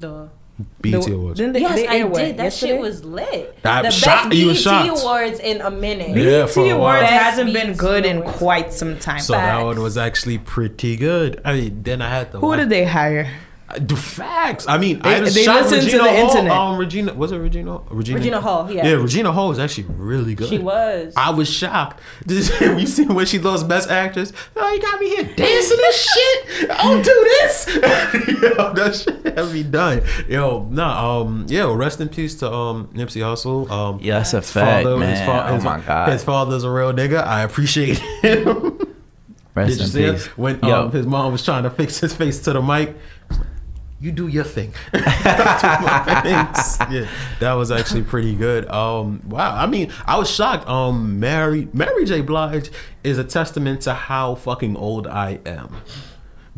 The 0.00 0.28
BET 0.80 1.02
The- 1.04 1.12
Awards. 1.14 1.38
Didn't 1.38 1.52
they, 1.54 1.60
yes, 1.60 1.74
they 1.76 1.86
I 1.86 1.94
air 1.98 2.04
did. 2.08 2.36
That 2.38 2.44
yesterday? 2.44 2.72
shit 2.72 2.80
was 2.80 3.04
lit. 3.04 3.58
I'm 3.64 3.84
the 3.84 3.90
shocked- 3.90 4.30
best 4.30 4.36
you 4.38 4.46
BET 4.46 4.48
was 4.52 4.60
shocked. 4.62 5.00
awards 5.02 5.38
in 5.40 5.60
a 5.60 5.70
minute. 5.70 6.16
Yeah, 6.16 6.46
for 6.46 6.64
BET 6.64 6.72
a. 6.72 6.76
Awards 6.76 7.00
Best 7.02 7.12
hasn't 7.12 7.52
been 7.52 7.68
BET 7.68 7.76
good 7.78 8.06
in 8.06 8.22
quite 8.22 8.72
some 8.72 8.98
time. 8.98 9.20
So 9.20 9.32
that 9.34 9.62
one 9.64 9.80
was 9.80 9.96
actually 9.98 10.38
pretty 10.38 10.96
good. 10.96 11.40
I 11.44 11.52
mean, 11.54 11.82
then 11.82 12.02
I 12.02 12.08
had 12.10 12.32
to. 12.32 12.38
Who 12.40 12.46
watch- 12.48 12.58
did 12.60 12.70
they 12.70 12.84
hire? 12.84 13.28
The 13.80 13.96
facts. 13.96 14.66
I 14.68 14.76
mean, 14.76 15.00
They- 15.00 15.14
I 15.14 15.20
just 15.20 15.34
they 15.34 15.44
shot 15.44 15.62
listen 15.62 15.78
to 15.80 15.84
Regina 15.86 16.02
the 16.02 16.10
Hall. 16.10 16.28
internet. 16.28 16.52
Um, 16.52 16.76
Regina 16.76 17.14
was 17.14 17.32
it 17.32 17.38
Regina? 17.38 17.80
Regina, 17.88 18.18
Regina 18.18 18.40
Hall, 18.40 18.70
yeah. 18.70 18.86
Yeah, 18.86 18.92
Regina 18.96 19.32
Hall 19.32 19.48
was 19.48 19.58
actually 19.58 19.86
really 19.96 20.34
good. 20.34 20.48
She 20.48 20.58
was. 20.58 21.14
I 21.16 21.30
was 21.30 21.48
shocked. 21.48 22.00
Did 22.26 22.48
you 22.60 22.78
you 22.78 22.86
see 22.86 23.06
when 23.06 23.24
she 23.26 23.38
lost 23.38 23.66
Best 23.68 23.88
Actress? 23.90 24.32
Oh, 24.56 24.72
you 24.72 24.80
got 24.82 25.00
me 25.00 25.08
here 25.08 25.24
dancing 25.36 25.78
and 25.84 25.94
shit. 25.94 26.70
I'll 26.70 27.02
do 27.02 27.26
this. 27.40 27.66
Yo, 28.42 28.72
that 28.74 28.94
shit 28.94 29.38
had 29.38 29.52
me 29.52 29.62
done. 29.62 30.02
Yo, 30.28 30.68
nah. 30.70 31.20
Um, 31.22 31.46
yo, 31.48 31.72
rest 31.74 32.00
in 32.00 32.08
peace 32.10 32.34
to 32.40 32.52
um 32.52 32.88
Nipsey 32.88 33.22
Hussle. 33.22 33.70
Um, 33.70 33.98
Yeah, 34.02 34.18
that's 34.18 34.34
a 34.34 34.40
his 34.40 34.50
fact, 34.52 34.84
father- 34.84 34.96
man. 34.98 35.10
his 35.10 35.20
fa- 35.20 35.46
oh 35.48 35.54
his- 35.54 35.64
my 35.64 35.80
god. 35.80 36.08
His 36.12 36.22
father's 36.24 36.64
a 36.64 36.70
real 36.70 36.92
nigga. 36.92 37.24
I 37.26 37.42
appreciate 37.42 37.98
him. 37.98 38.78
Rest 39.54 39.68
Did 39.70 39.78
you 39.78 39.84
in 39.84 39.90
see 39.90 40.04
it 40.04 40.12
peace. 40.14 40.26
when 40.38 40.58
Yo. 40.62 40.82
um, 40.86 40.92
his 40.92 41.06
mom 41.06 41.30
was 41.32 41.44
trying 41.44 41.62
to 41.64 41.70
fix 41.70 41.98
his 42.00 42.14
face 42.14 42.38
to 42.40 42.52
the 42.54 42.62
mic? 42.62 42.96
You 44.02 44.10
do 44.10 44.26
your 44.26 44.42
thing. 44.42 44.72
yeah, 44.92 46.50
that 47.40 47.52
was 47.52 47.70
actually 47.70 48.02
pretty 48.02 48.34
good. 48.34 48.68
Um, 48.68 49.22
wow, 49.28 49.54
I 49.56 49.66
mean, 49.66 49.92
I 50.06 50.18
was 50.18 50.28
shocked. 50.28 50.68
Um, 50.68 51.20
Mary 51.20 51.68
Mary 51.72 52.04
J. 52.04 52.20
Blige 52.20 52.70
is 53.04 53.18
a 53.18 53.24
testament 53.24 53.82
to 53.82 53.94
how 53.94 54.34
fucking 54.34 54.76
old 54.76 55.06
I 55.06 55.38
am, 55.46 55.76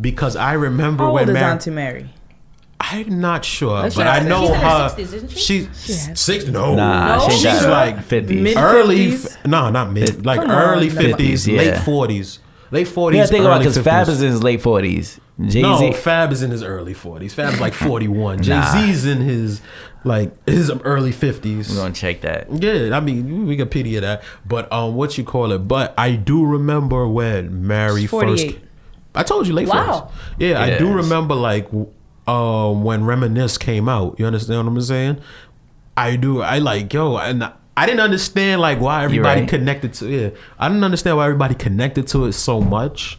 because 0.01 0.37
I 0.37 0.55
remember 0.55 1.05
How 1.05 1.13
when 1.13 1.23
old 1.25 1.29
is 1.31 1.35
Mary. 1.35 1.51
Auntie 1.53 1.71
Mary? 1.71 2.11
I'm 2.81 3.21
not 3.21 3.45
sure, 3.45 3.83
Let's 3.83 3.97
but 3.97 4.07
I 4.07 4.21
know 4.21 4.43
She's 4.47 4.51
in 4.51 4.61
her 4.61 4.69
her. 4.69 4.89
60s, 4.89 4.99
isn't 5.01 5.31
she? 5.31 5.39
She's 5.39 5.67
has- 6.07 6.21
six. 6.21 6.47
No, 6.47 6.75
Nah, 6.75 7.17
No? 7.19 7.29
she 7.29 7.37
she's 7.39 7.67
like 7.67 8.03
fifties. 8.05 8.57
Early. 8.57 9.11
50s? 9.11 9.27
f- 9.37 9.47
No, 9.47 9.71
not 9.71 9.93
mid. 9.93 10.25
Like 10.27 10.41
Come 10.41 10.51
on, 10.51 10.63
early 10.63 10.89
no. 10.89 10.95
fifties, 10.95 11.47
50s, 11.47 11.57
late 11.57 11.67
yeah. 11.67 11.85
forties. 11.85 12.39
Late 12.75 12.89
forties. 12.89 13.19
Yeah, 13.19 13.27
think 13.27 13.45
about 13.45 13.59
because 13.61 13.79
Fab 13.79 14.09
is 14.09 14.21
in 14.21 14.31
his 14.31 14.43
late 14.43 14.61
forties. 14.61 15.19
Jay 15.47 15.63
No, 15.63 15.93
Fab 15.93 16.31
is 16.33 16.43
in 16.43 16.51
his 16.51 16.63
early 16.63 16.93
forties. 16.95 17.33
Fab's 17.33 17.61
like 17.61 17.73
forty 17.73 18.09
one. 18.09 18.43
Jay 18.43 18.53
Nah. 18.53 18.73
Z's 18.73 19.07
in 19.07 19.19
his 19.23 19.63
like 20.05 20.33
his 20.47 20.71
early 20.85 21.13
fifties. 21.13 21.71
We're 21.71 21.77
gonna 21.83 21.95
check 21.95 22.21
that. 22.21 22.49
Yeah, 22.63 22.95
I 22.97 23.01
mean 23.01 23.47
Wikipedia 23.47 24.01
that, 24.03 24.23
but 24.45 24.71
um, 24.73 24.95
what 24.95 25.17
you 25.17 25.25
call 25.25 25.53
it? 25.53 25.61
But 25.67 25.95
I 25.97 26.13
do 26.17 26.45
remember 26.45 27.09
when 27.09 27.67
Mary 27.67 28.07
first. 28.07 28.47
I 29.15 29.23
told 29.23 29.47
you 29.47 29.55
late 29.55 29.69
Wow. 29.69 30.11
40s. 30.11 30.41
Yeah, 30.41 30.61
I 30.61 30.77
do 30.77 30.93
remember 30.93 31.35
like 31.35 31.69
um 32.27 32.83
when 32.85 33.05
Reminisce 33.05 33.57
came 33.59 33.89
out. 33.89 34.19
You 34.19 34.27
understand 34.27 34.67
what 34.67 34.73
I'm 34.73 34.81
saying? 34.83 35.21
I 35.97 36.17
do. 36.17 36.43
I 36.43 36.59
like 36.59 36.93
yo, 36.93 37.17
and 37.17 37.51
I 37.77 37.87
didn't 37.87 38.01
understand 38.01 38.61
like 38.61 38.81
why 38.81 39.05
everybody 39.05 39.41
right. 39.41 39.51
connected 39.51 39.95
to 39.95 40.13
it. 40.13 40.37
I 40.59 40.69
didn't 40.69 40.85
understand 40.85 41.17
why 41.17 41.25
everybody 41.25 41.55
connected 41.55 42.07
to 42.09 42.27
it 42.27 42.33
so 42.35 42.61
much 42.61 43.19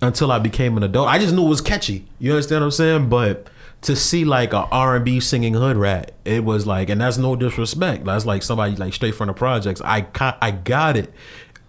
until 0.00 0.30
I 0.30 0.38
became 0.38 0.76
an 0.76 0.82
adult. 0.82 1.08
I 1.08 1.18
just 1.18 1.34
knew 1.34 1.44
it 1.44 1.48
was 1.48 1.60
catchy. 1.60 2.06
You 2.18 2.32
understand 2.32 2.60
what 2.60 2.66
I'm 2.66 2.70
saying? 2.70 3.08
But 3.08 3.48
to 3.82 3.96
see 3.96 4.24
like 4.24 4.52
a 4.52 4.66
R&B 4.70 5.20
singing 5.20 5.54
hood 5.54 5.76
rat, 5.76 6.12
it 6.24 6.44
was 6.44 6.66
like, 6.66 6.88
and 6.88 7.00
that's 7.00 7.18
no 7.18 7.34
disrespect. 7.34 8.04
That's 8.04 8.26
like 8.26 8.42
somebody 8.42 8.76
like 8.76 8.94
straight 8.94 9.14
from 9.14 9.28
the 9.28 9.34
projects. 9.34 9.80
I 9.84 10.06
I 10.40 10.50
got 10.52 10.96
it, 10.96 11.12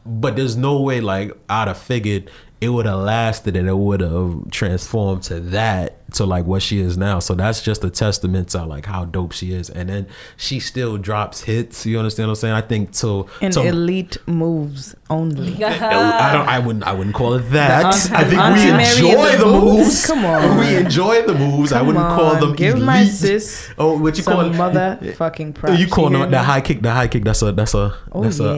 but 0.05 0.35
there's 0.35 0.55
no 0.55 0.81
way 0.81 1.01
like 1.01 1.31
I'd 1.49 1.67
have 1.67 1.77
figured 1.77 2.29
it 2.59 2.69
would 2.69 2.85
have 2.85 2.99
lasted 2.99 3.55
and 3.55 3.67
it 3.67 3.77
would 3.77 4.01
have 4.01 4.51
transformed 4.51 5.23
to 5.23 5.39
that 5.39 6.00
to 6.13 6.25
like 6.25 6.45
what 6.45 6.61
she 6.61 6.79
is 6.79 6.97
now. 6.97 7.19
So 7.19 7.33
that's 7.35 7.61
just 7.61 7.83
a 7.83 7.89
testament 7.89 8.49
to 8.49 8.65
like 8.65 8.85
how 8.85 9.05
dope 9.05 9.31
she 9.31 9.53
is. 9.53 9.69
And 9.69 9.89
then 9.89 10.07
she 10.37 10.59
still 10.59 10.97
drops 10.97 11.41
hits. 11.41 11.85
You 11.85 11.97
understand 11.99 12.27
what 12.27 12.31
I'm 12.37 12.41
saying? 12.41 12.53
I 12.53 12.61
think 12.61 12.91
to 12.95 13.27
And 13.41 13.53
to, 13.53 13.61
elite 13.63 14.17
moves 14.27 14.95
only. 15.09 15.63
I 15.63 16.33
don't. 16.33 16.47
I 16.47 16.59
wouldn't. 16.59 16.83
I 16.85 16.93
wouldn't 16.93 17.15
call 17.15 17.35
it 17.35 17.39
that. 17.51 17.85
Auntie- 17.85 18.13
I 18.15 18.23
think 18.25 18.41
Auntie 18.41 18.65
we 18.65 18.71
Mary 18.71 18.97
enjoy 19.07 19.31
the 19.31 19.37
the 19.37 19.45
moves. 19.45 19.85
Boots? 19.85 20.07
Come 20.07 20.25
on. 20.33 20.59
We 20.59 20.75
enjoy 20.75 21.21
the 21.23 21.33
moves. 21.33 21.71
I 21.71 21.81
wouldn't 21.81 22.05
call 22.05 22.35
them 22.35 22.55
give 22.55 22.73
elite. 22.75 22.85
my 22.85 23.05
sis 23.05 23.69
Oh, 23.77 23.97
what 23.99 24.17
you 24.17 24.23
Some 24.23 24.33
call 24.33 24.45
it? 24.45 24.53
motherfucking 24.53 25.55
props. 25.55 25.79
You 25.79 25.87
call 25.87 26.09
hear 26.09 26.19
them 26.19 26.29
me? 26.29 26.31
that 26.31 26.43
high 26.45 26.61
kick? 26.61 26.81
The 26.81 26.91
high 26.91 27.07
kick. 27.07 27.23
That's 27.23 27.41
a. 27.41 27.51
That's 27.51 27.73
a. 27.73 27.95
Oh, 28.11 28.23
that's 28.23 28.39
a. 28.39 28.49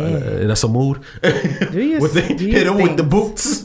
Uh, 0.43 0.47
that's 0.47 0.63
a 0.63 0.67
mood. 0.67 1.01
Do 1.21 1.81
you- 1.81 1.99
with 2.01 2.13
the, 2.13 2.33
do 2.35 2.45
you 2.45 2.51
hit 2.51 2.67
him 2.67 2.77
with 2.77 2.97
the 2.97 3.03
boots. 3.03 3.63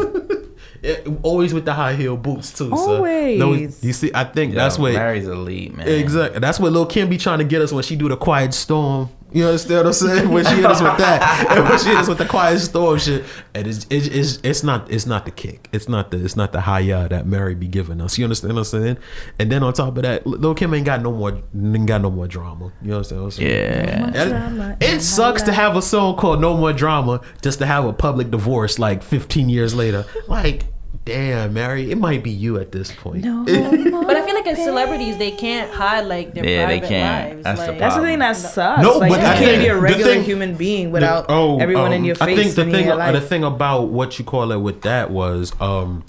Yeah, 0.83 0.97
always 1.22 1.53
with 1.53 1.64
the 1.64 1.74
high 1.74 1.95
heel 1.95 2.16
boots 2.16 2.53
too. 2.53 2.70
So. 2.70 2.74
No, 2.76 3.47
Always. 3.47 3.83
you 3.83 3.93
see, 3.93 4.11
I 4.14 4.24
think 4.24 4.55
that's 4.55 4.76
Yo, 4.76 4.83
what. 4.83 4.93
Mary's 4.95 5.26
elite, 5.26 5.76
man. 5.76 5.89
Exactly. 5.89 6.39
That's 6.41 6.61
what 6.61 6.72
Lil 6.72 6.87
Kim 6.87 7.09
be 7.09 7.18
trying 7.18 7.39
to 7.39 7.45
get 7.45 7.62
us 7.62 7.72
when 7.72 7.83
she 7.83 7.97
do 7.97 8.09
the 8.09 8.16
quiet 8.16 8.55
storm. 8.55 9.11
You 9.31 9.47
understand 9.47 9.79
what 9.79 9.87
I'm 9.87 9.93
saying? 9.93 10.29
When 10.31 10.45
she 10.45 10.55
hit 10.55 10.64
us 10.64 10.81
with 10.81 10.97
that, 10.99 11.47
and 11.51 11.68
when 11.68 11.79
she 11.79 11.89
hit 11.89 11.99
us 11.99 12.09
with 12.09 12.18
the 12.18 12.24
quiet 12.24 12.59
storm 12.61 12.99
shit, 12.99 13.24
and 13.55 13.66
it's 13.66 13.87
it's, 13.91 14.07
it's, 14.07 14.41
it's 14.43 14.62
not 14.62 14.91
it's 14.91 15.07
not 15.07 15.26
the 15.26 15.31
kick. 15.31 15.68
It's 15.72 15.89
not 15.89 16.11
the 16.11 16.24
it's 16.24 16.37
not 16.37 16.53
the 16.53 16.62
high 16.62 16.91
uh, 16.91 17.09
that 17.09 17.26
Mary 17.26 17.55
be 17.55 17.68
giving 17.68 18.01
us. 18.01 18.16
You 18.16 18.24
understand 18.24 18.55
what 18.55 18.61
I'm 18.61 18.64
saying? 18.64 18.99
And 19.39 19.53
then 19.53 19.62
on 19.62 19.72
top 19.74 19.97
of 19.97 20.03
that, 20.03 20.26
Lil 20.26 20.55
Kim 20.55 20.72
ain't 20.72 20.87
got 20.87 21.03
no 21.03 21.12
more 21.12 21.43
ain't 21.55 21.87
got 21.87 22.01
no 22.01 22.11
more 22.11 22.26
drama. 22.26 22.72
You 22.83 22.95
understand 22.95 23.22
what 23.22 23.26
I'm 23.26 23.31
saying? 23.33 23.51
Yeah. 23.51 24.11
And 24.14 24.31
drama 24.31 24.76
It 24.81 25.01
sucks 25.01 25.43
to 25.43 25.53
have 25.53 25.76
a 25.76 25.83
song 25.83 26.16
called 26.16 26.41
No 26.41 26.57
More 26.57 26.72
Drama 26.72 27.20
just 27.43 27.59
to 27.59 27.66
have 27.66 27.85
a 27.85 27.93
public 27.93 28.31
divorce 28.31 28.79
like 28.79 29.03
15 29.03 29.49
years 29.49 29.74
later. 29.74 30.05
Like, 30.26 30.64
damn, 31.09 31.55
Mary, 31.55 31.91
it 31.91 31.99
might 31.99 32.23
be 32.23 32.31
you 32.31 32.59
at 32.59 32.71
this 32.71 32.93
point. 32.93 33.25
No 33.25 33.45
But 34.09 34.17
I 34.17 34.25
feel 34.25 34.35
like 34.35 34.47
as 34.47 34.59
celebrities, 34.63 35.17
they 35.19 35.31
can't 35.31 35.71
hide 35.73 36.07
like 36.07 36.35
their 36.35 36.45
Yeah, 36.47 36.67
they 36.67 36.81
can't. 36.81 37.31
lives. 37.31 37.45
That's 37.45 37.61
the 37.61 37.67
like, 37.69 37.79
That's 37.79 37.97
the 37.97 38.03
thing 38.03 38.19
that 38.21 38.37
sucks. 38.37 38.83
No, 38.83 38.99
like 38.99 39.11
but 39.11 39.21
you 39.21 39.27
I 39.27 39.35
can't 39.35 39.45
think 39.45 39.63
be 39.63 39.69
a 39.69 39.79
regular 39.79 40.13
thing- 40.15 40.25
human 40.25 40.55
being 40.57 40.91
without 40.91 41.27
The- 41.27 41.35
oh, 41.35 41.59
everyone 41.59 41.93
in 41.93 42.01
um, 42.01 42.05
your 42.05 42.15
face. 42.15 42.39
I 42.39 42.43
think 42.43 42.55
the 42.55 42.65
thing, 42.71 42.91
uh, 42.91 43.13
the 43.13 43.21
thing 43.21 43.45
about 43.45 43.89
what 43.89 44.19
you 44.19 44.25
call 44.25 44.53
it 44.53 44.59
with 44.61 44.83
that 44.83 45.11
was, 45.11 45.53
um, 45.61 46.05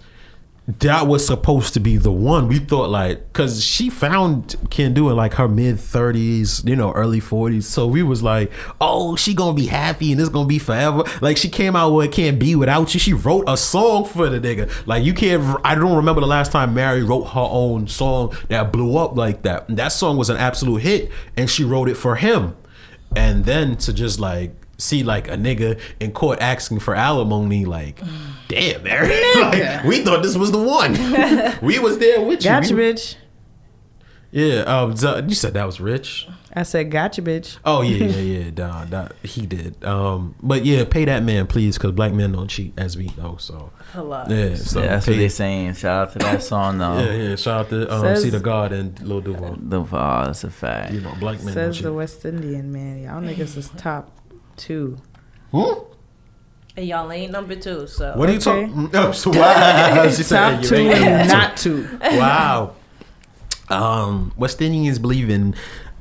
that 0.78 1.07
was 1.07 1.26
supposed 1.26 1.74
to 1.74 1.80
be 1.80 1.97
the 1.97 2.11
one 2.11 2.47
we 2.47 2.59
thought 2.59 2.89
like, 2.89 3.34
because 3.34 3.63
she 3.63 3.89
found 3.89 4.55
Kendu 4.70 5.09
in 5.09 5.15
like 5.15 5.34
her 5.34 5.47
mid 5.47 5.80
thirties, 5.80 6.63
you 6.63 6.76
know, 6.76 6.91
early 6.91 7.20
forties. 7.20 7.67
So 7.67 7.88
we 7.88 8.03
was 8.03 8.22
like, 8.22 8.51
oh, 8.80 9.15
she 9.15 9.34
gonna 9.34 9.55
be 9.55 9.65
happy 9.65 10.11
and 10.11 10.22
it's 10.22 10.30
gonna 10.30 10.47
be 10.47 10.59
forever. 10.59 11.03
Like 11.22 11.38
she 11.38 11.49
came 11.49 11.76
out 11.76 11.89
with 11.89 12.11
"Can't 12.11 12.38
Be 12.38 12.55
Without 12.55 12.93
You." 12.93 12.99
She 12.99 13.13
wrote 13.13 13.45
a 13.47 13.57
song 13.57 14.05
for 14.05 14.30
the 14.30 14.39
nigga. 14.39 14.70
Like 14.86 15.03
you 15.03 15.13
can't. 15.13 15.59
I 15.63 15.74
don't 15.74 15.95
remember 15.95 16.22
the 16.22 16.28
last 16.28 16.51
time 16.51 16.76
Mary 16.76 17.01
wrote 17.03 17.26
her 17.26 17.47
own 17.49 17.88
song 17.88 18.36
that 18.49 18.72
blew 18.72 18.97
up 18.97 19.17
like 19.17 19.41
that. 19.43 19.65
That 19.76 19.89
song 19.89 20.17
was 20.17 20.30
an 20.30 20.38
absolute 20.38 20.84
hit, 20.84 21.11
and 21.36 21.49
she 21.49 21.63
wrote 21.63 21.89
it 21.89 21.95
for 21.95 22.15
him 22.15 22.55
and 23.15 23.45
then 23.45 23.76
to 23.78 23.93
just 23.93 24.20
like 24.20 24.51
see 24.80 25.03
like 25.03 25.27
a 25.27 25.36
nigga 25.38 25.80
in 25.99 26.11
court 26.11 26.39
asking 26.41 26.80
for 26.80 26.95
alimony 26.95 27.65
like 27.65 27.99
damn 28.47 28.82
Mary 28.82 29.09
like, 29.41 29.84
we 29.84 30.03
thought 30.03 30.23
this 30.23 30.36
was 30.38 30.51
the 30.51 30.57
one 30.57 30.93
we 31.61 31.77
was 31.80 31.97
there 31.99 32.21
with 32.21 32.43
you 32.43 32.49
Gotcha, 32.49 32.73
We- 32.75 32.82
bitch. 32.82 33.15
yeah 34.32 34.61
um 34.61 34.91
you 35.27 35.36
said 35.36 35.53
that 35.53 35.65
was 35.65 35.80
rich 35.80 36.27
I 36.51 36.63
said, 36.63 36.89
gotcha, 36.89 37.21
bitch. 37.21 37.59
oh 37.63 37.84
yeah 37.84 38.05
yeah 38.07 38.39
yeah 38.45 38.49
nah, 38.57 38.86
that, 38.86 39.13
he 39.21 39.45
did 39.45 39.84
um 39.86 40.34
but 40.41 40.65
yeah 40.65 40.84
pay 40.84 41.05
that 41.05 41.21
man 41.23 41.45
please 41.45 41.77
because 41.77 41.91
black 41.91 42.11
men 42.11 42.32
don't 42.32 42.47
cheat 42.47 42.73
as 42.75 42.97
we 42.97 43.11
know 43.17 43.38
so 43.38 43.71
A 43.93 44.01
lot. 44.01 44.32
yeah 44.32 44.55
so 44.55 44.80
yeah, 44.82 44.88
that's 44.88 45.05
pay, 45.05 45.11
what 45.11 45.17
they're 45.19 45.30
saying. 45.30 45.73
Shout 45.75 46.07
out 46.07 46.13
to 46.13 46.19
that 46.19 46.41
song 46.51 46.80
though. 46.80 46.97
yeah 46.99 47.13
yeah 47.13 47.36
shout 47.36 47.65
out 47.65 47.69
to 47.69 47.93
um, 47.93 48.01
Says- 48.01 48.23
see 48.23 48.30
the 48.32 48.39
god 48.39 48.71
and 48.71 48.99
Lil 49.01 49.21
Duval 49.21 49.57
The 49.61 49.80
oh, 49.82 49.86
that's 50.25 50.43
a 50.43 50.49
fact. 50.49 50.91
you 50.93 51.01
know 51.01 51.13
black 51.19 51.38
men 51.43 51.53
don't 51.53 51.73
Says 51.73 51.82
the 51.82 51.93
West 51.93 52.25
Indian 52.25 52.71
man. 52.71 53.03
Y'all 53.03 53.21
niggas 53.21 53.55
is 53.57 53.69
top 53.77 54.11
two. 54.60 54.97
Hmm? 55.51 55.86
And 56.78 56.88
y'all 56.88 57.12
ain't 57.12 57.32
number 57.32 57.55
two, 57.55 57.88
so. 57.88 58.14
what 58.16 58.30
are 58.30 58.32
you 58.34 58.38
Okay. 58.38 58.68
talking 58.68 58.89
oh, 58.93 59.12
so 59.12 59.32
wow. 59.32 60.07
She 60.16 60.24
said, 60.24 60.51
Top 60.53 60.64
"You 60.64 60.70
two 60.70 60.76
and 60.76 61.30
two." 61.30 61.36
not 61.36 61.57
two. 61.57 61.99
wow. 62.01 62.76
Um, 63.70 64.34
West 64.38 64.62
Indians 64.62 64.99
believe 64.99 65.30
in 65.30 65.55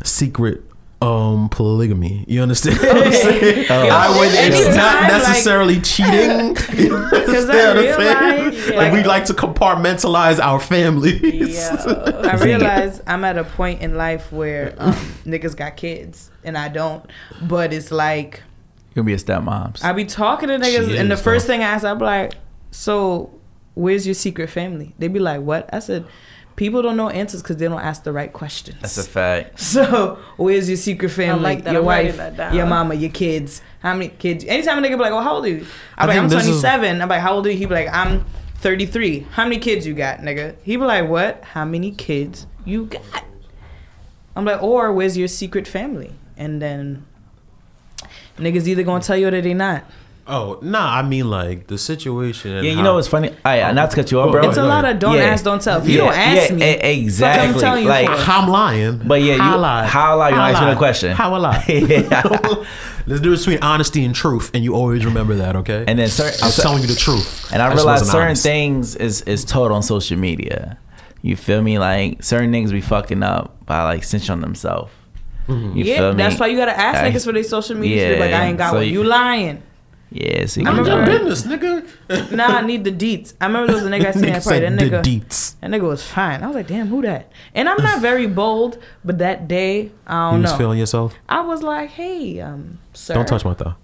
secret 0.05 0.63
um 1.01 1.49
polygamy. 1.51 2.25
You 2.27 2.43
understand 2.43 2.79
what 2.79 3.07
I'm 3.07 3.13
saying? 3.13 3.67
I 3.71 4.19
would, 4.19 4.29
it's 4.33 4.57
Anytime, 4.57 4.77
not 4.77 5.03
like- 5.03 5.13
necessarily 5.13 5.81
cheating. 5.81 6.57
You 6.77 6.97
understand 6.97 7.51
I 7.51 7.69
what 7.69 7.77
I'm 7.79 7.95
saying? 7.95 7.97
realized, 7.99 8.69
And 8.69 8.77
like- 8.77 8.93
we 8.93 9.03
like 9.05 9.25
to 9.27 9.33
compartmentalize 9.35 10.41
our 10.41 10.59
families. 10.59 11.21
Yeah. 11.57 11.77
I 12.25 12.43
realize 12.43 13.01
I'm 13.07 13.25
at 13.25 13.39
a 13.39 13.45
point 13.45 13.81
in 13.81 13.97
life 13.97 14.33
where 14.33 14.75
um, 14.79 14.93
niggas 15.25 15.57
got 15.57 15.77
kids 15.77 16.31
and 16.43 16.59
I 16.59 16.69
don't. 16.69 17.09
But 17.43 17.73
it's 17.73 17.93
like 17.93 18.41
You're 18.41 18.48
gonna 18.99 19.07
be 19.07 19.13
a 19.15 19.17
stepmoms. 19.17 19.83
I 19.85 19.93
be 19.93 20.05
talking 20.05 20.49
to 20.49 20.59
niggas, 20.59 20.89
She 20.91 20.97
and 20.97 21.11
the 21.11 21.15
is, 21.15 21.23
first 21.23 21.47
though. 21.47 21.53
thing 21.55 21.61
I 21.63 21.67
ask, 21.67 21.85
I'm 21.85 21.99
like, 21.99 22.35
"So, 22.71 23.31
where's 23.75 24.07
your 24.07 24.15
secret 24.15 24.51
family?" 24.51 24.95
They 24.99 25.09
be 25.09 25.19
like, 25.21 25.41
"What?" 25.41 25.69
I 25.73 25.79
said, 25.79 26.05
"People 26.57 26.83
don't 26.83 26.97
know 26.97 27.09
answers 27.09 27.43
because 27.43 27.57
they 27.59 27.69
don't 27.69 27.81
ask 27.81 28.03
the 28.05 28.13
right 28.13 28.33
questions." 28.33 28.79
That's 28.81 28.99
a 28.99 29.05
fact. 29.05 29.61
So, 29.61 30.19
where's 30.37 30.69
your 30.69 30.77
secret 30.77 31.11
family? 31.11 31.43
like 31.43 31.65
that. 31.65 31.73
Your 31.73 31.83
I'm 31.83 31.87
wife, 31.87 32.17
that 32.17 32.55
your 32.55 32.67
mama, 32.67 32.95
your 32.95 33.11
kids. 33.11 33.63
How 33.81 33.93
many 33.95 34.09
kids? 34.09 34.45
Anytime 34.45 34.79
a 34.79 34.87
nigga 34.87 34.93
be 34.93 34.97
like, 34.97 35.13
"Oh, 35.13 35.21
how 35.21 35.35
old 35.37 35.45
are 35.45 35.49
you?" 35.49 35.67
I 35.97 36.03
I'm 36.03 36.09
like, 36.09 36.19
"I'm 36.19 36.29
this 36.29 36.47
is- 36.47 36.61
27." 36.61 37.01
I'm 37.03 37.09
like, 37.09 37.21
"How 37.21 37.35
old 37.35 37.47
are 37.47 37.51
you?" 37.51 37.59
He 37.59 37.67
be 37.67 37.75
like, 37.75 37.89
"I'm 37.93 38.25
33." 38.57 39.27
How 39.33 39.45
many 39.45 39.59
kids 39.59 39.87
you 39.87 39.95
got, 39.95 40.19
nigga? 40.19 40.57
He 40.63 40.77
be 40.77 40.83
like, 40.85 41.09
"What? 41.09 41.45
How 41.55 41.65
many 41.65 41.93
kids 41.93 42.47
you 42.65 42.87
got?" 42.87 43.25
I'm 44.37 44.45
like, 44.45 44.63
"Or 44.63 44.93
where's 44.93 45.17
your 45.17 45.29
secret 45.29 45.67
family?" 45.69 46.13
And 46.37 46.61
then 46.63 47.05
niggas 48.39 48.67
either 48.67 48.83
gonna 48.83 49.03
tell 49.03 49.17
you 49.17 49.29
or 49.29 49.31
they 49.31 49.55
not. 49.55 49.85
Oh, 50.31 50.59
nah, 50.61 50.95
I 50.95 51.01
mean 51.01 51.31
like 51.31 51.69
the 51.69 51.79
situation. 51.79 52.53
Yeah, 52.53 52.61
you 52.73 52.77
how- 52.77 52.83
know 52.83 52.95
what's 52.97 53.09
funny? 53.09 53.31
I 53.47 53.73
not 53.73 53.89
to 53.91 53.97
cut 53.97 54.11
you 54.11 54.21
off, 54.21 54.31
bro. 54.31 54.47
It's 54.47 54.59
a 54.59 54.63
lot 54.63 54.85
of 54.85 54.99
don't 54.99 55.17
Yeah. 55.17 55.23
ask, 55.23 55.43
don't 55.43 55.63
tell. 55.63 55.79
If 55.81 55.89
you 55.89 56.01
Yeah, 56.01 56.05
don't 56.05 56.15
ask 56.15 56.51
yeah, 56.51 56.55
me, 56.57 56.63
e- 56.71 56.75
fuck 56.75 56.85
I'm 56.85 56.91
exactly. 56.91 57.61
telling 57.61 57.83
you 57.85 57.89
Like, 57.89 58.09
for? 58.11 58.31
I'm 58.31 58.49
lying. 58.51 59.01
But 59.07 59.23
yeah, 59.23 59.37
you- 59.37 59.41
how 59.41 59.57
I 59.57 59.61
lie? 59.61 59.87
how 59.87 60.11
I 60.11 60.15
lie, 60.15 60.29
you 60.29 60.35
How 60.35 60.41
don't 60.49 60.55
ask 60.57 60.65
me 60.65 60.71
the 60.71 60.77
question. 60.77 61.17
How 61.17 61.33
I 61.33 61.39
lie? 61.39 61.65
Yeah. 61.69 62.23
There's 63.07 63.21
a 63.21 63.23
difference 63.23 63.47
between 63.47 63.63
honesty 63.63 64.05
and 64.05 64.15
truth, 64.15 64.51
and 64.53 64.63
you 64.63 64.75
always 64.75 65.07
remember 65.07 65.35
that, 65.37 65.57
okay? 65.57 65.85
And 65.89 65.99
then 65.99 66.09
certain- 66.09 66.39
I'm 66.45 66.53
telling 66.53 66.83
you 66.83 66.89
the 66.89 66.95
truth. 66.95 67.49
And 67.51 67.63
I, 67.63 67.71
just 67.71 67.77
realize 67.87 68.01
certain 68.07 68.21
honest. 68.27 68.43
things 68.43 68.97
is 68.97 69.23
is 69.23 69.47
told 69.47 69.73
on 69.73 69.83
social 69.83 70.19
media. 70.19 70.77
You 71.23 71.37
feel 71.37 71.63
me? 71.63 71.79
Like 71.79 72.23
certain 72.23 72.53
niggas 72.53 72.71
be 72.71 72.83
fucking 72.83 73.23
up 73.23 73.65
by 73.65 73.83
like 73.85 74.03
snitching 74.03 74.31
on 74.31 74.41
themselves. 74.43 74.93
Mm-hmm. 75.49 75.77
You 75.77 75.85
Yeah, 75.85 75.97
feel 75.97 76.13
me? 76.13 76.17
that's 76.23 76.39
why 76.39 76.47
you 76.49 76.57
gotta 76.57 76.79
ask 76.79 76.99
I- 77.01 77.11
niggas 77.11 77.25
for 77.25 77.33
their 77.33 77.43
social 77.43 77.77
media. 77.77 78.15
Yeah, 78.15 78.21
like 78.21 78.33
I 78.35 78.45
ain't 78.47 78.59
got 78.59 78.71
so 78.71 78.77
one. 78.77 78.87
you- 78.87 78.93
You 78.93 79.05
lying? 79.05 79.63
Yeah, 80.11 80.47
see, 80.47 80.63
I 80.63 80.65
can 80.65 80.77
Mind 80.77 80.87
your 80.87 81.05
business, 81.07 81.43
nigga. 81.45 82.31
Nah, 82.35 82.47
I 82.47 82.63
need 82.63 82.83
the 82.83 82.91
deets. 82.93 83.35
I 83.43 83.47
remember 83.47 83.67
there 83.73 83.77
was 83.77 83.85
a 83.85 83.91
nigga 83.91 84.07
I 84.07 84.11
seen 84.13 84.23
Nigga 84.23 84.33
that 84.33 84.45
party. 84.45 84.61
That 84.61 84.73
nigga, 84.73 85.03
the 85.05 85.21
deets. 85.21 85.61
that 85.61 85.71
nigga 85.71 85.83
was 85.83 86.03
fine. 86.03 86.43
I 86.43 86.47
was 86.47 86.57
like, 86.57 86.67
damn, 86.67 86.87
who 86.87 87.03
that? 87.03 87.31
And 87.55 87.69
I'm 87.69 87.83
not 87.83 88.01
very 88.01 88.27
bold, 88.27 88.79
but 89.05 89.19
that 89.19 89.49
day, 89.49 89.91
I 90.07 90.31
don't 90.31 90.41
was 90.43 90.53
know. 90.53 90.57
feeling 90.57 90.79
yourself. 90.79 91.15
I 91.29 91.41
was 91.43 91.63
like, 91.63 91.91
hey, 91.91 92.41
um, 92.41 92.79
sir, 92.95 93.13
Don't 93.15 93.29
touch 93.29 93.45
my 93.45 93.53
thigh. 93.53 93.75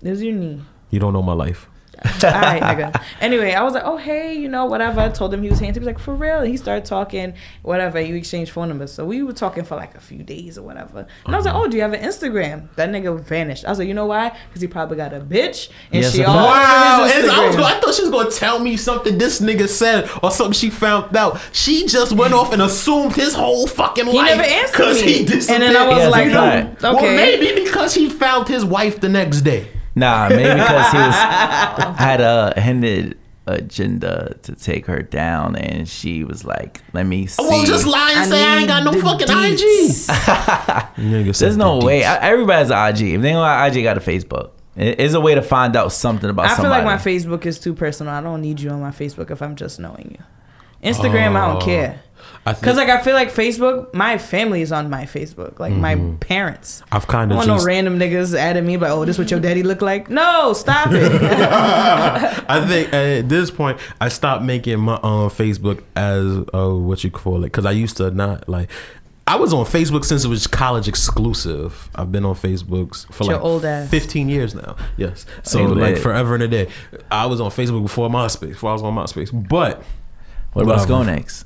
There's 0.00 0.22
your 0.22 0.34
knee. 0.34 0.62
You 0.90 1.00
don't 1.00 1.12
know 1.12 1.22
my 1.22 1.32
life. 1.32 1.68
All 2.24 2.30
right, 2.30 2.62
nigga. 2.62 3.02
Anyway, 3.20 3.52
I 3.52 3.62
was 3.62 3.74
like, 3.74 3.82
oh 3.84 3.96
hey, 3.96 4.34
you 4.34 4.48
know 4.48 4.66
whatever. 4.66 5.00
I 5.00 5.08
told 5.08 5.34
him 5.34 5.42
he 5.42 5.50
was 5.50 5.58
handsome. 5.58 5.82
He 5.82 5.86
was 5.88 5.94
like, 5.94 5.98
for 6.02 6.14
real. 6.14 6.38
And 6.38 6.48
he 6.48 6.56
started 6.56 6.84
talking, 6.84 7.34
whatever. 7.62 8.00
You 8.00 8.14
exchange 8.14 8.50
phone 8.52 8.68
numbers, 8.68 8.92
so 8.92 9.04
we 9.04 9.22
were 9.22 9.32
talking 9.32 9.64
for 9.64 9.74
like 9.76 9.94
a 9.96 10.00
few 10.00 10.22
days 10.22 10.56
or 10.58 10.62
whatever. 10.62 11.06
And 11.26 11.34
I 11.34 11.38
was 11.38 11.44
like, 11.46 11.54
Uh-huh. 11.54 11.64
oh, 11.64 11.68
do 11.68 11.76
you 11.76 11.82
have 11.82 11.92
an 11.92 12.02
Instagram? 12.02 12.72
That 12.76 12.90
nigga 12.90 13.18
vanished. 13.20 13.64
I 13.64 13.70
was 13.70 13.78
like, 13.80 13.88
you 13.88 13.94
know 13.94 14.06
why? 14.06 14.36
Because 14.48 14.60
he 14.62 14.68
probably 14.68 14.96
got 14.96 15.12
a 15.12 15.20
bitch 15.20 15.70
and 15.92 16.02
Yes, 16.04 16.14
she 16.14 16.22
of 16.22 16.28
all. 16.28 16.36
Wow, 16.46 17.00
over 17.04 17.12
his 17.12 17.22
and 17.24 17.32
I, 17.32 17.46
was 17.46 17.56
Instagram. 17.56 17.62
I 17.64 17.80
thought 17.80 17.94
she 17.94 18.02
was 18.02 18.10
gonna 18.10 18.30
tell 18.30 18.58
me 18.60 18.76
something 18.76 19.18
this 19.18 19.40
nigga 19.40 19.68
said 19.68 20.08
or 20.22 20.30
something 20.30 20.52
she 20.52 20.70
found 20.70 21.16
out. 21.16 21.40
She 21.52 21.86
just 21.86 22.12
went 22.12 22.32
off 22.32 22.52
and 22.52 22.62
assumed 22.62 23.14
his 23.16 23.34
whole 23.34 23.66
fucking 23.66 24.06
He 24.06 24.12
life 24.16 24.36
never 24.36 24.42
answered 24.42 24.72
because 24.72 25.02
me. 25.02 25.12
he 25.12 25.24
disappeared. 25.24 25.62
And 25.62 25.74
then 25.74 25.82
I 25.82 25.88
was 25.88 25.98
Yeah, 25.98 26.08
like, 26.08 26.26
it's 26.26 26.34
a 26.34 26.38
fact. 26.38 26.84
oh, 26.84 26.94
Well, 26.94 27.16
maybe 27.16 27.64
because 27.64 27.94
he 27.94 28.08
found 28.08 28.46
his 28.48 28.64
wife 28.64 29.00
the 29.00 29.08
next 29.08 29.40
day. 29.40 29.68
Nah, 29.98 30.28
maybe 30.28 30.42
because 30.54 30.92
he 30.92 30.98
was 30.98 31.14
had 31.98 32.20
a 32.20 32.58
hidden 32.60 33.14
agenda 33.46 34.36
to 34.42 34.54
take 34.54 34.86
her 34.86 35.02
down, 35.02 35.56
and 35.56 35.88
she 35.88 36.22
was 36.24 36.44
like, 36.44 36.82
"Let 36.92 37.06
me 37.06 37.26
see." 37.26 37.42
Well, 37.42 37.64
just 37.64 37.86
lie 37.86 38.10
and 38.12 38.20
I 38.20 38.26
say 38.26 38.44
I 38.44 38.58
ain't 38.58 38.68
got 38.68 38.84
no 38.84 38.92
fucking 39.00 39.26
deets. 39.26 40.08
IG. 41.28 41.34
There's 41.34 41.56
no 41.56 41.78
way. 41.78 42.04
I, 42.04 42.16
everybody 42.28 42.58
has 42.58 42.70
an 42.70 42.88
IG. 43.06 43.14
If 43.14 43.22
they 43.22 43.32
don't 43.32 43.44
have 43.44 43.74
IG, 43.76 43.82
got 43.84 43.96
a 43.96 44.00
Facebook. 44.00 44.50
It- 44.76 45.00
It's 45.00 45.14
a 45.14 45.20
way 45.20 45.34
to 45.34 45.42
find 45.42 45.74
out 45.76 45.92
something 45.92 46.30
about 46.30 46.46
I 46.46 46.56
feel 46.56 46.70
like 46.70 46.84
my 46.84 46.96
Facebook 46.96 47.46
is 47.46 47.58
too 47.58 47.74
personal. 47.74 48.12
I 48.12 48.20
don't 48.20 48.40
need 48.40 48.60
you 48.60 48.70
on 48.70 48.80
my 48.80 48.90
Facebook 48.90 49.30
if 49.30 49.42
I'm 49.42 49.56
just 49.56 49.80
knowing 49.80 50.16
you. 50.18 50.24
Instagram, 50.82 51.36
I 51.36 51.52
don't 51.52 51.62
care. 51.62 52.02
Cause 52.54 52.76
like 52.76 52.88
I 52.88 53.02
feel 53.02 53.14
like 53.14 53.30
Facebook, 53.30 53.92
my 53.92 54.16
family 54.16 54.62
is 54.62 54.72
on 54.72 54.88
my 54.88 55.04
Facebook, 55.04 55.58
like 55.58 55.72
my 55.72 55.96
parents. 56.20 56.82
I've 56.90 57.06
kind 57.06 57.30
of 57.30 57.36
don't 57.36 57.46
want 57.46 57.58
just. 57.58 57.66
no 57.66 57.66
random 57.66 57.98
niggas 57.98 58.34
adding 58.34 58.66
me, 58.66 58.76
but 58.76 58.90
oh, 58.90 59.04
this 59.04 59.18
what 59.18 59.30
your 59.30 59.40
daddy 59.40 59.62
look 59.62 59.82
like? 59.82 60.08
No, 60.08 60.52
stop 60.54 60.88
it. 60.92 61.12
I 61.22 62.66
think 62.66 62.92
at 62.92 63.28
this 63.28 63.50
point 63.50 63.78
I 64.00 64.08
stopped 64.08 64.44
making 64.44 64.80
my 64.80 64.94
um 64.94 65.28
Facebook 65.28 65.82
as 65.94 66.24
uh, 66.54 66.74
what 66.74 67.04
you 67.04 67.10
call 67.10 67.44
it 67.44 67.48
because 67.48 67.66
I 67.66 67.72
used 67.72 67.96
to 67.98 68.10
not 68.10 68.48
like. 68.48 68.70
I 69.26 69.36
was 69.36 69.52
on 69.52 69.66
Facebook 69.66 70.06
since 70.06 70.24
it 70.24 70.28
was 70.28 70.46
college 70.46 70.88
exclusive. 70.88 71.90
I've 71.94 72.10
been 72.10 72.24
on 72.24 72.34
Facebook 72.34 73.12
for 73.12 73.24
Your 73.24 73.34
like 73.34 73.42
old 73.42 73.62
ass. 73.66 73.90
15 73.90 74.30
years 74.30 74.54
now. 74.54 74.74
Yes. 74.96 75.26
So 75.42 75.64
like 75.64 75.98
forever 75.98 76.32
and 76.32 76.44
a 76.44 76.48
day. 76.48 76.70
I 77.10 77.26
was 77.26 77.38
on 77.38 77.50
Facebook 77.50 77.82
before 77.82 78.08
MySpace. 78.08 78.48
Before 78.48 78.70
I 78.70 78.72
was 78.72 78.82
on 78.82 78.94
MySpace. 78.94 79.48
But 79.48 79.82
what 80.66 80.74
about 80.74 80.88
Sconex? 80.88 81.44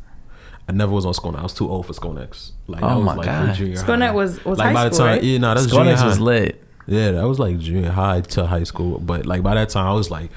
I 0.69 0.73
never 0.73 0.93
was 0.93 1.05
on 1.05 1.13
Sconex. 1.13 1.39
I 1.39 1.43
was 1.43 1.55
too 1.55 1.69
old 1.69 1.87
for 1.87 1.93
Sconex. 1.93 2.53
Like 2.67 2.83
Oh 2.83 2.87
I 2.87 2.95
was 2.97 3.05
my 3.05 3.15
like 3.15 3.27
God. 3.27 3.55
junior 3.55 3.77
Sconex 3.77 3.99
high. 4.07 4.11
was- 4.13 4.45
was 4.45 4.59
like 4.59 4.69
high 4.69 4.75
by 4.75 4.89
the 4.89 4.95
school, 4.95 5.07
time 5.07 5.15
right? 5.17 5.23
yeah 5.25 5.39
no 5.39 5.49
that 5.49 5.55
was 5.55 5.67
junior 5.71 5.93
Sconex 5.93 5.97
high. 5.99 6.07
was 6.07 6.21
lit. 6.21 6.65
Yeah, 6.87 7.11
that 7.13 7.29
was 7.29 7.39
like 7.39 7.59
junior 7.59 7.91
high 7.91 8.21
to 8.23 8.47
high 8.47 8.65
school. 8.65 8.99
But 8.99 9.25
like 9.27 9.43
by 9.43 9.55
that 9.55 9.69
time, 9.69 9.87
I 9.87 9.93
was 9.93 10.11
like, 10.11 10.31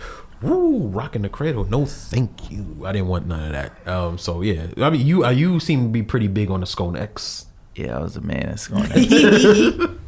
"Woo, 0.44 0.88
rocking 0.90 1.24
the 1.24 1.30
cradle." 1.30 1.64
No, 1.66 1.86
thank 1.88 2.52
you. 2.52 2.84
I 2.86 2.92
didn't 2.92 3.08
want 3.08 3.26
none 3.28 3.48
of 3.48 3.52
that. 3.54 3.88
Um, 3.88 4.18
so 4.20 4.42
yeah, 4.42 4.68
I 4.78 4.92
mean, 4.92 5.06
you 5.06 5.26
uh, 5.26 5.32
you 5.32 5.60
seem 5.60 5.84
to 5.86 5.90
be 5.90 6.04
pretty 6.04 6.28
big 6.28 6.52
on 6.52 6.60
the 6.60 6.68
Sconex. 6.68 7.45
Yeah, 7.76 7.98
I 7.98 8.02
was 8.02 8.16
a 8.16 8.22
man 8.22 8.44
at 8.48 8.56
Sconex. 8.56 10.02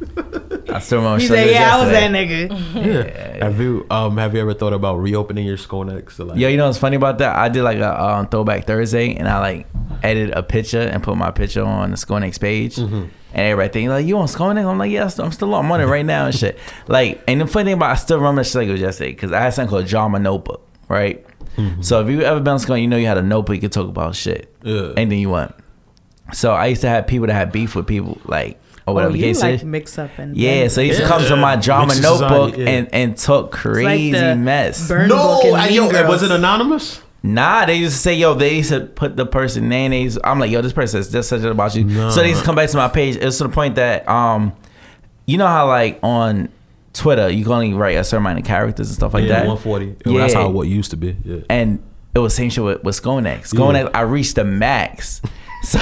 I 0.74 0.80
still 0.80 0.98
remember. 0.98 1.20
he 1.20 1.26
showing 1.26 1.40
said, 1.40 1.50
"Yeah, 1.50 1.76
I 1.76 1.80
was 1.80 1.90
that 1.90 2.10
nigga." 2.10 2.50
Yeah. 2.74 3.44
Have 3.44 3.60
you 3.60 3.86
um 3.90 4.16
have 4.16 4.34
you 4.34 4.40
ever 4.40 4.54
thought 4.54 4.72
about 4.72 4.96
reopening 4.96 5.46
your 5.46 5.56
Sconex? 5.56 6.18
Or 6.20 6.24
like, 6.24 6.38
Yo, 6.38 6.48
you 6.48 6.56
know 6.56 6.66
what's 6.66 6.78
funny 6.78 6.96
about 6.96 7.18
that? 7.18 7.36
I 7.36 7.48
did 7.48 7.62
like 7.62 7.78
a 7.78 8.02
um, 8.02 8.28
throwback 8.28 8.66
Thursday, 8.66 9.14
and 9.16 9.28
I 9.28 9.38
like 9.40 9.66
edited 10.02 10.34
a 10.34 10.42
picture 10.42 10.80
and 10.80 11.02
put 11.02 11.16
my 11.16 11.30
picture 11.30 11.62
on 11.62 11.90
the 11.90 11.96
Sconex 11.96 12.38
page, 12.40 12.76
Mm-hmm. 12.76 12.94
and 12.94 13.10
everybody 13.34 13.72
think 13.72 13.88
like, 13.90 14.06
"You 14.06 14.18
on 14.18 14.26
Sconex?" 14.28 14.64
I'm 14.66 14.78
like, 14.78 14.90
"Yeah, 14.90 15.10
I'm 15.18 15.32
still 15.32 15.54
on. 15.54 15.64
I'm 15.64 15.72
on 15.72 15.80
it 15.80 15.86
right 15.86 16.04
now 16.06 16.26
and 16.26 16.34
shit." 16.34 16.58
Like, 16.88 17.22
and 17.28 17.40
the 17.40 17.46
funny 17.46 17.64
thing 17.66 17.74
about 17.74 17.90
I 17.90 17.94
still 17.96 18.18
remember 18.18 18.44
shit 18.44 18.54
like 18.56 18.68
it 18.68 18.72
was 18.72 18.80
yesterday 18.80 19.10
because 19.12 19.32
I 19.32 19.40
had 19.40 19.50
something 19.54 19.70
called 19.70 19.86
Drama 19.86 20.18
Notebook, 20.18 20.66
right? 20.88 21.24
Mm-hmm. 21.56 21.82
So 21.82 22.00
if 22.02 22.08
you 22.08 22.22
ever 22.22 22.40
been 22.40 22.54
on 22.54 22.58
Sconex, 22.60 22.80
you 22.82 22.88
know 22.88 22.96
you 22.96 23.06
had 23.06 23.18
a 23.18 23.22
notebook 23.22 23.56
you 23.56 23.60
could 23.62 23.72
talk 23.72 23.88
about 23.88 24.14
shit, 24.14 24.54
Yeah. 24.62 24.92
anything 24.96 25.18
you 25.20 25.30
want. 25.30 25.54
So 26.32 26.52
I 26.52 26.66
used 26.66 26.82
to 26.82 26.88
have 26.88 27.06
people 27.06 27.26
that 27.26 27.34
had 27.34 27.52
beef 27.52 27.74
with 27.74 27.86
people, 27.86 28.20
like 28.24 28.58
or 28.86 28.92
Oh, 28.92 28.94
whatever 28.94 29.12
the 29.12 29.18
you 29.18 29.24
case 29.26 29.42
like 29.42 29.64
mix 29.64 29.98
up 29.98 30.10
and 30.18 30.36
Yeah, 30.36 30.68
so 30.68 30.80
he 30.80 30.88
used 30.88 31.00
to 31.00 31.06
come 31.06 31.22
to 31.22 31.36
my 31.36 31.56
drama 31.56 31.88
Mixed 31.88 32.02
notebook 32.02 32.50
society, 32.50 32.62
yeah. 32.62 32.78
and 32.78 32.94
and 32.94 33.16
talk 33.18 33.52
crazy 33.52 34.12
the 34.12 34.34
mess. 34.36 34.88
No, 34.88 35.40
and 35.44 35.56
I- 35.56 35.66
Mean 35.68 35.74
yo, 35.74 36.08
was 36.08 36.22
it 36.22 36.30
anonymous? 36.30 37.02
Nah, 37.22 37.66
they 37.66 37.74
used 37.74 37.94
to 37.96 37.98
say, 37.98 38.14
yo, 38.14 38.34
they 38.34 38.56
used 38.56 38.70
to 38.70 38.80
put 38.80 39.16
the 39.16 39.26
person 39.26 39.68
name. 39.68 39.90
They 39.90 40.02
used, 40.02 40.20
I'm 40.22 40.38
like, 40.38 40.52
yo, 40.52 40.62
this 40.62 40.72
person 40.72 41.00
is 41.00 41.10
just 41.10 41.28
such 41.28 41.42
about 41.42 41.74
you. 41.74 41.82
No. 41.82 42.10
So 42.10 42.20
they 42.20 42.28
used 42.28 42.40
to 42.40 42.46
come 42.46 42.54
back 42.54 42.70
to 42.70 42.76
my 42.76 42.86
page. 42.86 43.16
It 43.16 43.24
was 43.24 43.38
to 43.38 43.44
the 43.44 43.50
point 43.50 43.74
that, 43.74 44.08
um, 44.08 44.52
you 45.26 45.36
know 45.36 45.48
how 45.48 45.66
like 45.66 45.98
on 46.02 46.48
Twitter 46.94 47.28
you 47.28 47.42
can 47.44 47.52
only 47.52 47.74
write 47.74 47.96
a 47.96 48.04
certain 48.04 48.24
amount 48.24 48.38
of 48.38 48.44
characters 48.46 48.88
and 48.88 48.96
stuff 48.96 49.14
like 49.14 49.24
yeah, 49.24 49.40
that. 49.40 49.46
140. 49.46 49.96
Well, 50.06 50.14
that's 50.14 50.32
how 50.32 50.48
what 50.48 50.68
used 50.68 50.92
to 50.92 50.96
be. 50.96 51.16
Yeah. 51.24 51.40
And 51.50 51.82
it 52.14 52.20
was 52.20 52.34
same 52.34 52.50
shit 52.50 52.64
with, 52.64 52.82
with 52.84 53.00
Sconex. 53.00 53.52
Sconex, 53.52 53.90
I 53.94 54.02
reached 54.02 54.36
the 54.36 54.44
max. 54.44 55.20
So 55.64 55.78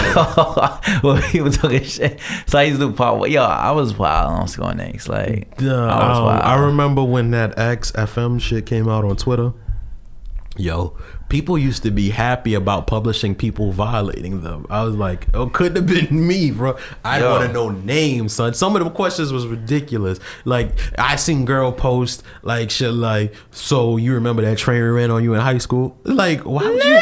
well, 1.03 1.17
he 1.17 1.41
was 1.41 1.59
talking 1.59 1.85
shit, 1.85 2.19
so 2.47 2.59
I 2.59 2.63
used 2.65 2.81
to 2.81 2.89
do 2.89 2.93
pop. 2.95 3.29
Yo, 3.29 3.43
I 3.43 3.73
was 3.73 3.97
wild 3.97 4.33
on 4.33 4.47
Sconex. 4.47 5.07
Like 5.07 5.57
Duh, 5.59 5.87
I 5.87 6.09
was 6.09 6.21
wild. 6.21 6.43
I 6.43 6.55
remember 6.65 7.05
when 7.05 7.31
that 7.33 7.55
XFM 7.57 8.41
shit 8.41 8.65
came 8.65 8.89
out 8.89 9.05
on 9.05 9.17
Twitter. 9.17 9.53
Yo, 10.57 10.97
people 11.29 11.59
used 11.59 11.83
to 11.83 11.91
be 11.91 12.09
happy 12.09 12.55
about 12.55 12.87
publishing 12.87 13.35
people 13.35 13.73
violating 13.73 14.41
them. 14.41 14.67
I 14.71 14.83
was 14.85 14.97
like, 14.97 15.27
oh, 15.35 15.49
couldn't 15.49 15.77
have 15.77 15.87
been 15.87 16.27
me, 16.27 16.51
bro. 16.51 16.79
I 17.05 17.23
want 17.23 17.47
to 17.47 17.53
know 17.53 17.69
names, 17.69 18.33
son. 18.33 18.55
Some 18.55 18.75
of 18.77 18.83
the 18.83 18.91
questions 18.91 19.33
was 19.33 19.47
ridiculous. 19.47 20.19
Like, 20.47 20.71
I 20.99 21.17
seen 21.17 21.45
girl 21.45 21.73
post 21.73 22.23
like 22.43 22.71
shit 22.71 22.93
like, 22.93 23.35
so 23.51 23.99
you 23.99 24.15
remember 24.15 24.43
that 24.43 24.57
train 24.59 24.83
ran 24.83 25.11
on 25.11 25.23
you 25.23 25.35
in 25.35 25.41
high 25.41 25.59
school? 25.59 25.99
Like, 26.05 26.41
why 26.41 26.65
would 26.65 26.83
you? 26.83 27.01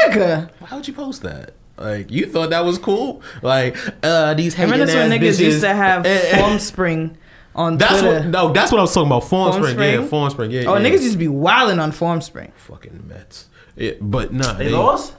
Why 0.59 0.77
would 0.77 0.89
you 0.89 0.95
post 0.95 1.23
that? 1.23 1.55
Like, 1.77 2.11
you 2.11 2.27
thought 2.27 2.51
that 2.51 2.65
was 2.65 2.79
cool? 2.79 3.23
Like, 3.43 3.77
uh, 4.03 4.35
these 4.35 4.55
hating 4.55 4.81
ass 4.81 4.95
when 4.95 5.11
niggas 5.11 5.21
bitches. 5.21 5.41
used 5.41 5.61
to 5.63 5.75
have 5.75 6.07
Eh, 6.07 6.21
eh. 6.33 6.39
Form 6.41 6.59
Spring 6.59 7.17
on 7.55 7.79
That's 7.79 8.01
Twitter. 8.01 8.19
what 8.21 8.27
no, 8.29 8.53
that's 8.53 8.71
what 8.73 8.79
I 8.79 8.83
was 8.83 8.95
talking 8.95 9.09
about. 9.09 9.25
Form, 9.25 9.53
Form 9.53 9.63
spring. 9.65 9.75
Spring? 9.75 10.01
yeah, 10.03 10.09
Formspring, 10.09 10.53
yeah. 10.53 10.71
oh, 10.71 10.77
yeah. 10.77 10.85
niggas 10.89 11.01
used 11.03 11.13
to 11.13 11.19
be 11.19 11.29
wilding 11.29 11.79
on 11.81 11.93
Formspring. 11.93 12.53
fucking 12.55 13.05
Mets. 13.09 13.49
Yeah, 13.77 13.93
but 14.01 14.33
nah, 14.33 14.53
they 14.55 14.69
lost. 14.71 15.15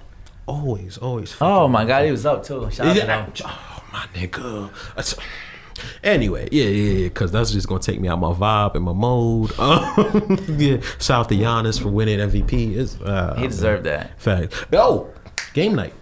Always, 0.48 0.98
always. 0.98 1.36
Oh 1.42 1.68
my 1.68 1.86
god, 1.86 2.06
he 2.06 2.12
was 2.12 2.26
up 2.26 2.44
too. 2.44 2.70
Shout 2.72 2.88
out 2.88 3.36
to 3.36 3.44
Yeah, 3.44 3.50
oh 3.50 3.84
my 3.92 4.06
nigga. 4.14 4.70
That's- 4.96 5.16
Anyway, 6.04 6.48
yeah, 6.54 6.64
yeah, 6.66 6.94
yeah, 7.00 7.08
because 7.10 7.32
that's 7.34 7.52
just 7.52 7.68
gonna 7.68 7.82
take 7.82 8.00
me 8.00 8.08
out 8.08 8.18
my 8.18 8.32
vibe 8.32 8.76
and 8.76 8.86
my 8.86 8.94
mode. 8.94 9.52
Um, 9.60 10.40
yeah, 10.58 10.78
shout 11.02 11.22
out 11.26 11.30
to 11.30 11.36
Giannis 11.36 11.82
for 11.82 11.90
winning 11.90 12.20
MVP. 12.20 12.78
It's, 12.78 12.96
uh, 13.02 13.36
He 13.38 13.48
deserved 13.48 13.84
that. 13.84 14.18
Fact. 14.20 14.54
Oh, 14.72 15.10
game 15.54 15.76
night. 15.76 15.94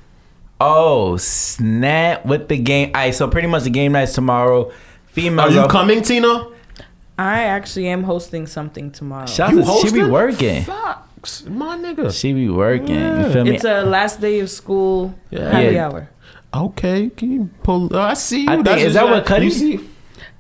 Oh 0.66 1.18
snap! 1.18 2.26
With 2.26 2.47
the 2.47 2.57
game, 2.57 2.91
all 2.95 3.01
right. 3.01 3.14
So 3.14 3.28
pretty 3.28 3.47
much 3.49 3.64
the 3.64 3.70
game 3.70 3.91
night's 3.91 4.14
tomorrow. 4.14 4.72
Female. 5.07 5.41
Are 5.45 5.51
you 5.51 5.68
coming, 5.68 6.01
Tina? 6.01 6.47
I 7.20 7.43
actually 7.43 7.88
am 7.89 8.03
hosting 8.03 8.47
something 8.47 8.89
tomorrow. 8.91 9.26
Shout 9.28 9.51
You 9.51 9.61
out 9.61 9.82
to, 9.82 9.88
she 9.88 9.93
be 9.93 10.03
working. 10.03 10.64
Facts, 10.64 11.45
my 11.45 11.78
nigga. 11.78 12.11
She 12.18 12.32
be 12.34 12.49
working. 12.49 12.95
Yeah. 12.95 13.28
You 13.28 13.34
feel 13.34 13.43
me? 13.43 13.55
it's 13.55 13.66
a 13.66 13.84
last 13.84 14.22
day 14.22 14.39
of 14.39 14.49
school 14.49 15.14
Yeah. 15.30 15.51
happy 15.51 15.76
Yeah. 15.76 15.88
hour. 15.89 16.09
Okay, 16.55 17.09
can 17.09 17.32
you 17.32 17.49
pull? 17.64 17.93
Uh, 17.95 17.99
I 17.99 18.14
see 18.14 18.41
you. 18.43 18.49
I 18.49 18.61
think- 18.64 18.80
is 18.80 18.93
that 18.93 19.03
what 19.05 19.14
like- 19.14 19.26
Cuddy- 19.26 19.45
You 19.45 19.51
see? 19.51 19.80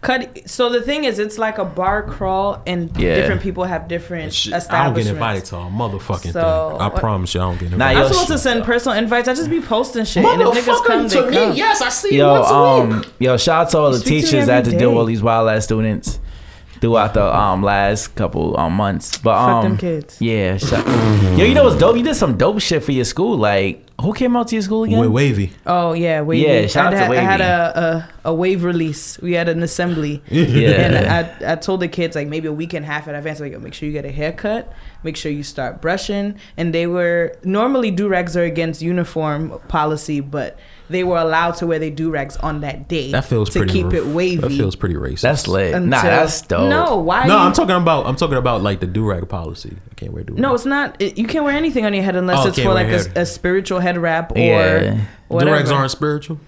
Cut. 0.03 0.47
So 0.49 0.69
the 0.69 0.81
thing 0.81 1.05
is, 1.05 1.17
it's 1.17 1.37
like 1.39 1.57
a 1.57 1.65
bar 1.65 2.03
crawl, 2.03 2.61
and 2.67 2.91
Yeah. 2.97 3.15
different 3.15 3.41
people 3.41 3.63
have 3.63 3.87
different 3.87 4.33
Shit, 4.33 4.53
I 4.69 4.83
don't 4.83 4.93
get 4.93 5.07
invited 5.07 5.45
to 5.45 5.55
a 5.55 5.59
motherfucking 5.61 6.33
So, 6.33 6.69
thing. 6.71 6.81
I 6.81 6.87
what- 6.89 6.95
promise 6.97 7.33
you, 7.33 7.41
I 7.41 7.45
don't 7.45 7.57
get 7.59 7.69
Nah, 7.71 7.75
invited. 7.89 7.97
yo, 7.97 8.05
I'm 8.05 8.11
supposed 8.11 8.27
sh- 8.27 8.31
to 8.33 8.37
send 8.37 8.63
personal 8.65 8.97
invites. 8.97 9.27
I 9.29 9.33
just 9.33 9.49
be 9.49 9.61
posting 9.61 10.05
shit, 10.05 10.25
and 10.25 10.41
if 10.41 10.47
niggas 10.49 10.85
come, 10.85 11.07
they 11.07 11.15
to 11.15 11.21
come. 11.31 11.49
me, 11.51 11.55
yes, 11.57 11.81
I 11.81 11.89
see 11.89 12.15
Yo, 12.17 12.25
you 12.35 12.39
once 12.41 12.51
a 12.51 12.53
week. 12.53 12.93
um, 12.95 13.05
yo, 13.19 13.37
shout 13.37 13.61
out 13.65 13.69
to 13.71 13.77
all 13.79 13.91
the 13.91 13.97
Speak 13.97 14.07
to 14.07 14.13
me 14.13 14.21
teachers 14.21 14.45
that 14.47 14.53
had 14.53 14.65
to 14.65 14.77
deal 14.77 14.89
with 14.89 14.99
all 14.99 15.05
these 15.05 15.23
wild 15.23 15.49
ass 15.49 15.63
students 15.63 16.19
throughout 16.83 17.13
the 17.13 17.23
um 17.33 17.63
last 17.63 18.13
couple 18.15 18.57
um 18.59 18.73
months. 18.73 19.17
But 19.17 19.35
Fuck 19.39 19.49
um, 19.49 19.63
them 19.63 19.77
kids. 19.77 20.17
yeah, 20.19 20.57
shout- 20.57 20.85
yo, 21.39 21.45
you 21.45 21.53
know 21.55 21.63
what's 21.63 21.77
dope? 21.77 21.95
You 21.95 22.03
did 22.03 22.15
some 22.15 22.37
dope 22.37 22.59
shit 22.59 22.83
for 22.83 22.91
your 22.91 23.05
school. 23.05 23.37
Like, 23.37 23.87
who 24.01 24.11
came 24.13 24.35
out 24.35 24.49
to 24.49 24.55
your 24.55 24.61
school 24.63 24.83
again? 24.83 24.99
With 24.99 25.11
wavy. 25.11 25.53
Oh 25.65 25.93
yeah, 25.93 26.19
wavy. 26.21 26.43
Yeah, 26.45 26.67
shout 26.67 26.87
out 26.87 27.03
I 27.03 27.07
to 27.07 27.15
had, 27.15 27.17
I 27.17 27.21
had 27.31 27.41
a, 27.41 28.09
a 28.25 28.29
a 28.31 28.33
wave 28.33 28.65
release. 28.65 29.17
We 29.19 29.31
had 29.33 29.47
an 29.47 29.63
assembly. 29.63 30.21
Yeah. 30.53 30.69
And 30.71 30.95
I, 31.45 31.53
I 31.53 31.55
told 31.55 31.79
the 31.79 31.87
kids 31.87 32.15
like 32.15 32.27
maybe 32.27 32.47
a 32.49 32.53
week 32.53 32.73
and 32.73 32.83
a 32.83 32.87
half 32.87 33.07
in 33.07 33.15
advance, 33.15 33.39
like 33.39 33.57
make 33.61 33.73
sure 33.73 33.87
you 33.87 33.93
get 33.93 34.03
a 34.05 34.11
haircut, 34.11 34.71
make 35.03 35.15
sure 35.15 35.31
you 35.31 35.43
start 35.43 35.81
brushing. 35.81 36.37
And 36.57 36.73
they 36.73 36.85
were 36.85 37.33
normally 37.43 37.91
do 37.91 38.07
rags 38.09 38.35
are 38.35 38.43
against 38.43 38.81
uniform 38.81 39.59
policy, 39.69 40.19
but 40.19 40.57
they 40.89 41.03
were 41.03 41.17
allowed 41.17 41.51
to 41.55 41.67
wear 41.67 41.79
their 41.79 41.89
do 41.89 42.09
rags 42.11 42.35
on 42.37 42.61
that 42.61 42.87
day. 42.87 43.11
That 43.11 43.25
feels 43.25 43.49
to 43.51 43.59
pretty. 43.59 43.73
keep 43.73 43.85
r- 43.87 43.95
it 43.95 44.05
wavy. 44.07 44.41
That 44.41 44.49
feels 44.51 44.75
pretty 44.75 44.95
racist. 44.95 45.21
That's 45.21 45.47
lit. 45.47 45.73
until- 45.73 45.89
nah, 45.89 46.01
that's 46.01 46.41
dope. 46.41 46.69
No, 46.69 46.97
why? 46.97 47.25
No, 47.25 47.35
you- 47.35 47.39
I'm 47.43 47.53
talking 47.53 47.75
about. 47.75 48.05
I'm 48.05 48.15
talking 48.15 48.37
about 48.37 48.61
like 48.61 48.79
the 48.79 48.87
do 48.87 49.05
rag 49.05 49.27
policy. 49.29 49.75
I 49.89 49.93
can't 49.95 50.13
wear 50.13 50.23
do. 50.23 50.33
No, 50.33 50.53
it's 50.53 50.65
not. 50.65 51.01
It, 51.01 51.17
you 51.17 51.25
can't 51.25 51.45
wear 51.45 51.55
anything 51.55 51.85
on 51.85 51.93
your 51.93 52.03
head 52.03 52.15
unless 52.15 52.45
Oh, 52.45 52.49
it's 52.49 52.59
for 52.59 52.73
like 52.73 52.87
a, 52.87 53.21
a 53.21 53.25
spiritual 53.25 53.79
head 53.79 53.97
wrap 53.97 54.31
or 54.33 54.37
Yeah. 54.39 54.99
Do 55.29 55.45
rags 55.45 55.71
aren't 55.71 55.89
spiritual. 55.91 56.39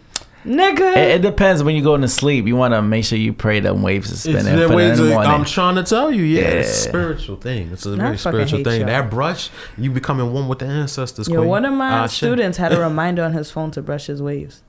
Nigga. 0.45 0.95
It, 0.95 1.11
it 1.15 1.21
depends 1.21 1.63
when 1.63 1.75
you 1.75 1.83
going 1.83 2.01
to 2.01 2.07
sleep. 2.07 2.45
You 2.47 2.55
want 2.55 2.73
to 2.73 2.81
make 2.81 3.03
sure 3.05 3.17
you 3.17 3.33
pray 3.33 3.59
them 3.59 3.81
waves 3.81 4.09
are 4.11 4.13
It's 4.13 4.21
spinning 4.21 4.59
the 4.59 4.67
for 4.67 4.75
ways 4.75 4.97
the. 4.97 5.15
I'm 5.15 5.45
trying 5.45 5.75
to 5.75 5.83
tell 5.83 6.11
you, 6.11 6.23
yeah, 6.23 6.41
it's 6.43 6.69
a 6.69 6.89
spiritual 6.89 7.35
thing. 7.37 7.71
It's 7.71 7.85
a 7.85 7.93
I 7.93 7.95
very 7.95 8.17
spiritual 8.17 8.63
thing. 8.63 8.81
y'all. 8.81 8.87
That 8.89 9.09
brush, 9.09 9.49
you 9.77 9.91
becoming 9.91 10.31
one 10.31 10.47
with 10.47 10.59
the 10.59 10.65
ancestors. 10.65 11.27
Yo, 11.27 11.43
one 11.43 11.65
of 11.65 11.73
my 11.73 11.91
Ah, 11.91 12.05
students 12.07 12.57
had 12.57 12.71
a 12.73 12.79
reminder 12.89 13.23
on 13.23 13.33
his 13.33 13.51
phone 13.51 13.71
to 13.71 13.81
brush 13.81 14.05
his 14.07 14.21
waves. 14.21 14.61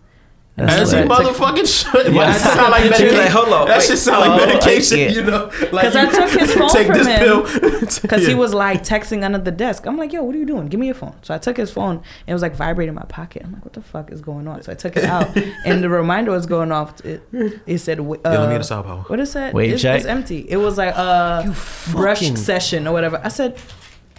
That's 0.57 0.73
As 0.81 0.93
he 0.93 0.99
motherfucking 0.99 1.67
should. 1.93 2.15
Yeah. 2.15 2.33
That 2.33 2.41
sound 2.41 2.71
like 2.71 2.85
medication. 2.91 3.19
like, 3.19 3.29
hold 3.29 3.49
on, 3.53 3.67
that 3.69 3.77
wait. 3.79 3.87
shit 3.87 3.99
sound 3.99 4.21
like 4.21 4.41
Oh, 4.41 4.47
medication. 4.47 4.99
yeah. 4.99 5.09
You 5.11 5.23
know, 5.25 5.51
like 5.71 5.85
'Cause 5.85 5.97
I 5.97 6.07
took 6.11 6.31
his 6.41 6.55
phone 6.59 6.69
take 6.71 6.87
from 6.87 6.97
this 6.99 7.07
him. 7.07 7.19
pill 7.19 8.01
Because 8.01 8.27
he 8.27 8.35
was 8.35 8.55
like 8.55 8.83
texting 8.83 9.23
under 9.23 9.37
the 9.39 9.51
desk. 9.51 9.85
I'm 9.85 9.99
like, 9.99 10.15
yo, 10.15 10.23
what 10.23 10.35
are 10.35 10.39
you 10.39 10.47
doing? 10.47 10.69
Give 10.69 10.81
me 10.81 10.87
your 10.87 10.95
phone. 10.95 11.15
So 11.21 11.35
I 11.35 11.39
took 11.39 11.59
his 11.59 11.71
phone. 11.71 11.97
And 11.97 12.05
it 12.27 12.33
was 12.33 12.41
like 12.41 12.55
vibrating 12.57 12.89
in 12.89 12.95
my 12.95 13.03
pocket. 13.03 13.43
I'm 13.45 13.53
like, 13.53 13.65
what 13.67 13.75
the 13.75 13.83
fuck 13.83 14.11
is 14.11 14.23
going 14.23 14.49
on? 14.49 14.63
So 14.63 14.73
I 14.73 14.77
took 14.77 14.97
it 14.97 15.05
out, 15.05 15.37
and 15.67 15.83
the 15.85 15.91
reminder 15.91 16.31
was 16.31 16.47
going 16.47 16.73
off. 16.73 17.05
It, 17.05 17.23
it 17.67 17.79
said, 17.79 18.01
uh, 18.01 18.05
Yeah, 18.25 18.31
let 18.39 18.49
me 18.49 18.55
get 18.55 18.61
a 18.63 18.65
star 18.65 18.83
power. 18.83 19.03
What 19.09 19.21
is 19.21 19.35
that? 19.35 19.53
Wave 19.53 19.75
it's, 19.75 19.83
check? 19.83 19.99
it's 19.99 20.07
empty. 20.07 20.47
It 20.49 20.57
was 20.57 20.79
like 20.79 20.95
a 20.95 21.55
brush 21.91 22.31
session 22.33 22.87
or 22.89 22.93
whatever. 22.93 23.21
I 23.23 23.29
said, 23.29 23.59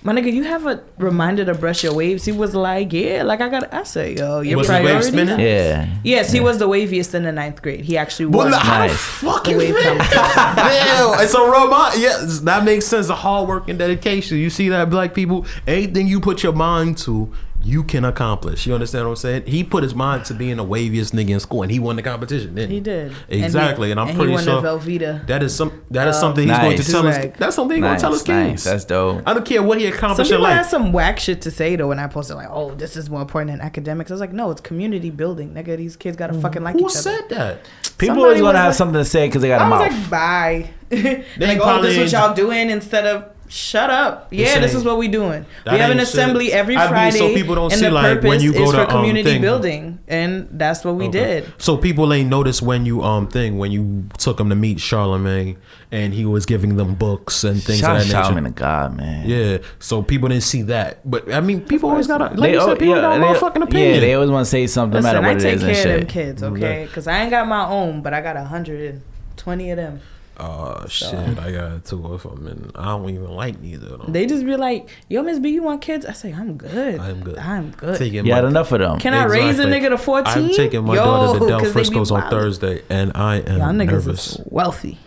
my 0.08 0.14
nigga, 0.14 0.32
you 0.32 0.44
have 0.44 0.66
a 0.66 0.82
reminder 1.00 1.44
to 1.44 1.54
brush 1.54 1.84
your 1.84 1.94
waves. 1.94 2.24
He 2.24 2.32
was 2.32 2.56
like, 2.56 2.94
yeah, 2.94 3.24
like 3.24 3.42
I 3.42 3.50
got. 3.50 3.74
I 3.74 3.84
said, 3.84 4.18
yo, 4.18 4.40
your 4.40 4.58
Was 4.58 4.68
his 4.70 4.78
priorities. 4.80 5.08
spinning? 5.10 5.40
Yeah. 5.40 5.90
Yes, 6.06 6.32
he 6.32 6.40
was 6.40 6.60
the 6.60 6.68
waviest 6.70 7.14
in 7.14 7.24
the 7.24 7.32
ninth 7.34 7.62
grade. 7.62 7.82
He 7.84 7.98
actually 7.98 8.28
Well, 8.28 8.46
won. 8.46 8.52
no, 8.52 8.58
how 8.58 8.88
the 8.88 8.94
fuck 8.94 9.48
is 9.50 9.54
The 9.54 9.60
wave 9.60 9.74
that? 9.74 10.54
Damn, 10.56 11.22
it's 11.24 11.34
a 11.34 11.40
robot. 11.42 11.98
Yes, 11.98 12.40
that 12.40 12.64
makes 12.64 12.86
sense. 12.88 13.08
The 13.08 13.16
hard 13.16 13.50
work 13.50 13.68
and 13.68 13.78
dedication. 13.78 14.38
You 14.38 14.50
see 14.50 14.70
that, 14.70 14.90
black 14.90 15.14
people? 15.14 15.46
Anything 15.68 16.08
you 16.08 16.22
put 16.22 16.42
your 16.42 16.54
mind 16.54 16.98
to, 17.00 17.30
you 17.68 17.84
can 17.84 18.06
accomplish. 18.06 18.66
You 18.66 18.74
understand 18.74 19.06
what 19.06 19.12
I'm 19.12 19.16
saying? 19.18 19.44
He 19.46 19.64
put 19.64 19.84
his 19.84 19.94
mind 19.94 20.24
to 20.26 20.34
being 20.34 20.58
the 20.58 20.64
waviest 20.66 21.12
nigga 21.12 21.30
in 21.32 21.40
school, 21.40 21.64
and 21.64 21.72
he 21.72 21.80
won 21.80 21.96
the 21.98 22.02
competition. 22.02 22.56
Didn't 22.56 22.72
He 22.72 22.80
did 22.80 23.14
exactly, 23.28 23.92
and, 23.92 24.00
I'm 24.00 24.08
and 24.10 24.18
pretty 24.18 24.32
he 24.32 24.36
won 24.36 24.44
sure 24.46 24.62
Velveeta. 24.62 25.28
that 25.28 25.44
is 25.44 25.54
some 25.54 25.84
that 25.92 26.08
is 26.08 26.16
Um, 26.16 26.22
something 26.22 26.48
he's 26.48 26.58
going 26.58 26.78
to 26.78 26.84
tell 26.84 27.06
us. 27.08 27.26
That's 27.38 27.56
something 27.56 27.78
he's 27.78 27.84
going 27.84 27.96
to 27.96 28.02
tell 28.02 28.14
his 28.14 28.28
nice. 28.28 28.64
That's 28.64 28.86
dope. 28.86 29.22
I 29.26 29.34
don't 29.34 29.46
care 29.46 29.62
what 29.62 29.80
he 29.80 29.86
Some 29.86 29.94
accomplished 29.94 30.32
in 30.32 30.38
people 30.38 30.46
had 30.48 30.66
some 30.66 30.94
whack 30.94 31.20
shit 31.20 31.42
to 31.42 31.52
say 31.52 31.76
though 31.76 31.88
when 31.90 32.00
I 32.00 32.08
posted 32.08 32.38
like, 32.38 32.50
"Oh, 32.50 32.74
this 32.74 32.96
is 32.96 33.10
more 33.10 33.22
important 33.22 33.52
than 33.52 33.62
academics." 33.62 34.10
I 34.12 34.14
was 34.14 34.22
like, 34.22 34.34
"No, 34.34 34.50
it's 34.52 34.62
community 34.62 35.10
building, 35.10 35.54
nigga. 35.54 35.76
These 35.78 35.98
kids 35.98 36.16
gotta 36.16 36.34
fucking 36.40 36.64
like 36.64 36.74
Who 36.74 36.80
each 36.82 36.86
other." 36.86 36.96
said 37.00 37.30
that? 37.30 37.66
People 37.98 38.16
Somebody 38.16 38.24
always 38.30 38.42
want 38.44 38.56
to 38.56 38.60
have 38.60 38.68
like- 38.70 38.76
something 38.78 38.94
to 39.02 39.06
say 39.06 39.28
because 39.28 39.42
they 39.42 39.48
got 39.50 39.62
a 39.62 39.66
I 39.66 39.70
was 39.70 39.92
mouth. 39.92 40.02
like, 40.02 40.10
"Bye." 40.10 40.70
like, 41.38 41.60
oh, 41.60 41.64
probably 41.64 41.90
this 41.98 42.14
what 42.14 42.22
y'all 42.28 42.34
doing 42.34 42.70
instead 42.70 43.06
of 43.06 43.26
shut 43.50 43.90
up. 43.90 44.28
Yeah, 44.32 44.60
this 44.60 44.72
ain't- 44.72 44.80
is 44.80 44.84
what 44.84 44.98
we 44.98 45.08
doing. 45.08 45.46
We 45.72 45.78
have 45.78 45.92
an 45.92 46.00
assembly 46.00 46.46
shit. 46.48 46.56
every 46.56 46.76
I 46.76 46.82
mean, 46.82 46.90
Friday, 46.90 47.18
so 47.18 47.34
people 47.34 47.56
don't 47.56 47.72
and 47.72 47.80
see, 47.80 47.86
the 47.86 47.92
like, 47.92 48.04
purpose 48.18 48.28
when 48.30 48.42
you 48.42 48.54
go 48.54 48.64
is 48.64 48.72
to, 48.72 48.76
for 48.78 48.82
um, 48.84 48.88
community 48.90 49.30
thing. 49.32 49.42
building, 49.42 50.00
and 50.08 50.48
that's 50.52 50.84
what 50.86 50.96
we 50.96 51.06
Okay. 51.08 51.20
did. 51.42 51.54
So 51.58 51.78
people 51.78 52.12
ain't 52.14 52.30
noticed 52.30 52.62
when 52.62 52.86
you 52.86 53.04
um 53.04 53.28
thing 53.28 53.58
when 53.58 53.72
you 53.72 54.06
took 54.18 54.38
them 54.38 54.50
to 54.50 54.56
meet 54.56 54.78
Charlamagne 54.78 55.56
and 55.92 56.14
he 56.14 56.26
was 56.26 56.46
giving 56.46 56.76
them 56.76 56.96
books 56.96 57.44
and 57.44 57.64
things 57.64 57.80
Shout 57.80 57.96
of 57.96 58.02
out 58.04 58.08
that 58.08 58.26
Charlamagne 58.34 58.44
nature. 58.44 58.54
to 58.56 58.60
God, 58.60 58.98
man. 58.98 59.28
Yeah, 59.30 59.58
so 59.80 60.02
people 60.02 60.28
didn't 60.30 60.44
see 60.44 60.64
that, 60.64 61.00
but 61.10 61.32
I 61.34 61.40
mean, 61.40 61.62
people 61.62 61.90
always 61.90 62.08
got 62.08 62.22
a 62.22 62.26
like 62.26 62.38
They, 62.40 62.52
you 62.54 62.60
oh, 62.60 62.68
said, 62.68 62.80
people 62.80 62.96
yeah, 62.96 63.02
got 63.02 63.18
a 63.18 63.20
they- 63.20 63.26
motherfucking 63.26 63.64
opinion. 63.64 63.94
yeah, 63.96 64.00
they 64.02 64.14
always 64.14 64.30
want 64.30 64.46
to 64.46 64.50
say 64.50 64.68
something, 64.68 65.02
no 65.02 65.08
Listen, 65.08 65.14
matter 65.24 65.26
I 65.26 65.34
what 65.34 65.38
it 65.38 65.44
take 65.44 65.56
is 65.56 65.64
and 65.64 65.72
care 65.74 65.94
of 65.96 66.00
them 66.02 66.10
kids, 66.10 66.44
okay? 66.44 66.84
Because 66.88 67.08
I 67.08 67.22
ain't 67.22 67.32
got 67.32 67.48
my 67.48 67.66
own, 67.66 68.02
but 68.02 68.14
I 68.14 68.22
got 68.22 68.36
a 68.36 68.44
hundred 68.44 68.82
and 68.90 69.02
twenty 69.38 69.72
of 69.72 69.78
them. 69.78 70.02
Oh 70.40 70.86
shit, 70.88 71.14
I 71.40 71.52
got 71.52 71.84
two 71.86 72.06
of 72.14 72.22
them, 72.24 72.46
and 72.48 72.72
I 72.76 72.86
don't 72.86 73.10
even 73.10 73.32
like 73.32 73.60
neither 73.60 73.88
of 73.96 74.02
them. 74.04 74.14
They 74.14 74.26
just 74.28 74.46
be 74.46 74.56
like, 74.56 74.88
"Yo, 75.10 75.24
Miss 75.24 75.40
B, 75.40 75.50
you 75.50 75.64
want 75.64 75.82
kids?" 75.82 76.06
I 76.06 76.12
say, 76.14 76.32
"I'm 76.32 76.58
good. 76.58 77.00
I'm 77.00 77.22
good. 77.24 77.38
I'm 77.40 77.72
good." 77.72 77.98
Taking 77.98 78.26
You 78.26 78.34
had 78.34 78.46
enough 78.46 78.72
of 78.72 78.80
them. 78.80 79.00
Can 79.00 79.16
I 79.16 79.24
raise 79.26 79.58
a 79.58 79.66
nigga 79.66 79.90
to 79.90 79.98
14? 79.98 80.44
I'm 80.46 80.50
taking 80.54 80.84
my 80.86 80.94
Yo, 80.96 81.04
daughter 81.04 81.40
to 81.40 81.48
Del 81.48 81.66
Frisco's 81.66 82.12
on. 82.12 82.30
Thursday, 82.30 82.84
and 82.90 83.12
I 83.16 83.38
am 83.38 83.58
Y'all 83.58 83.68
niggas 83.70 83.92
nervous. 84.06 84.34
is 84.36 84.42
wealthy. 84.46 85.00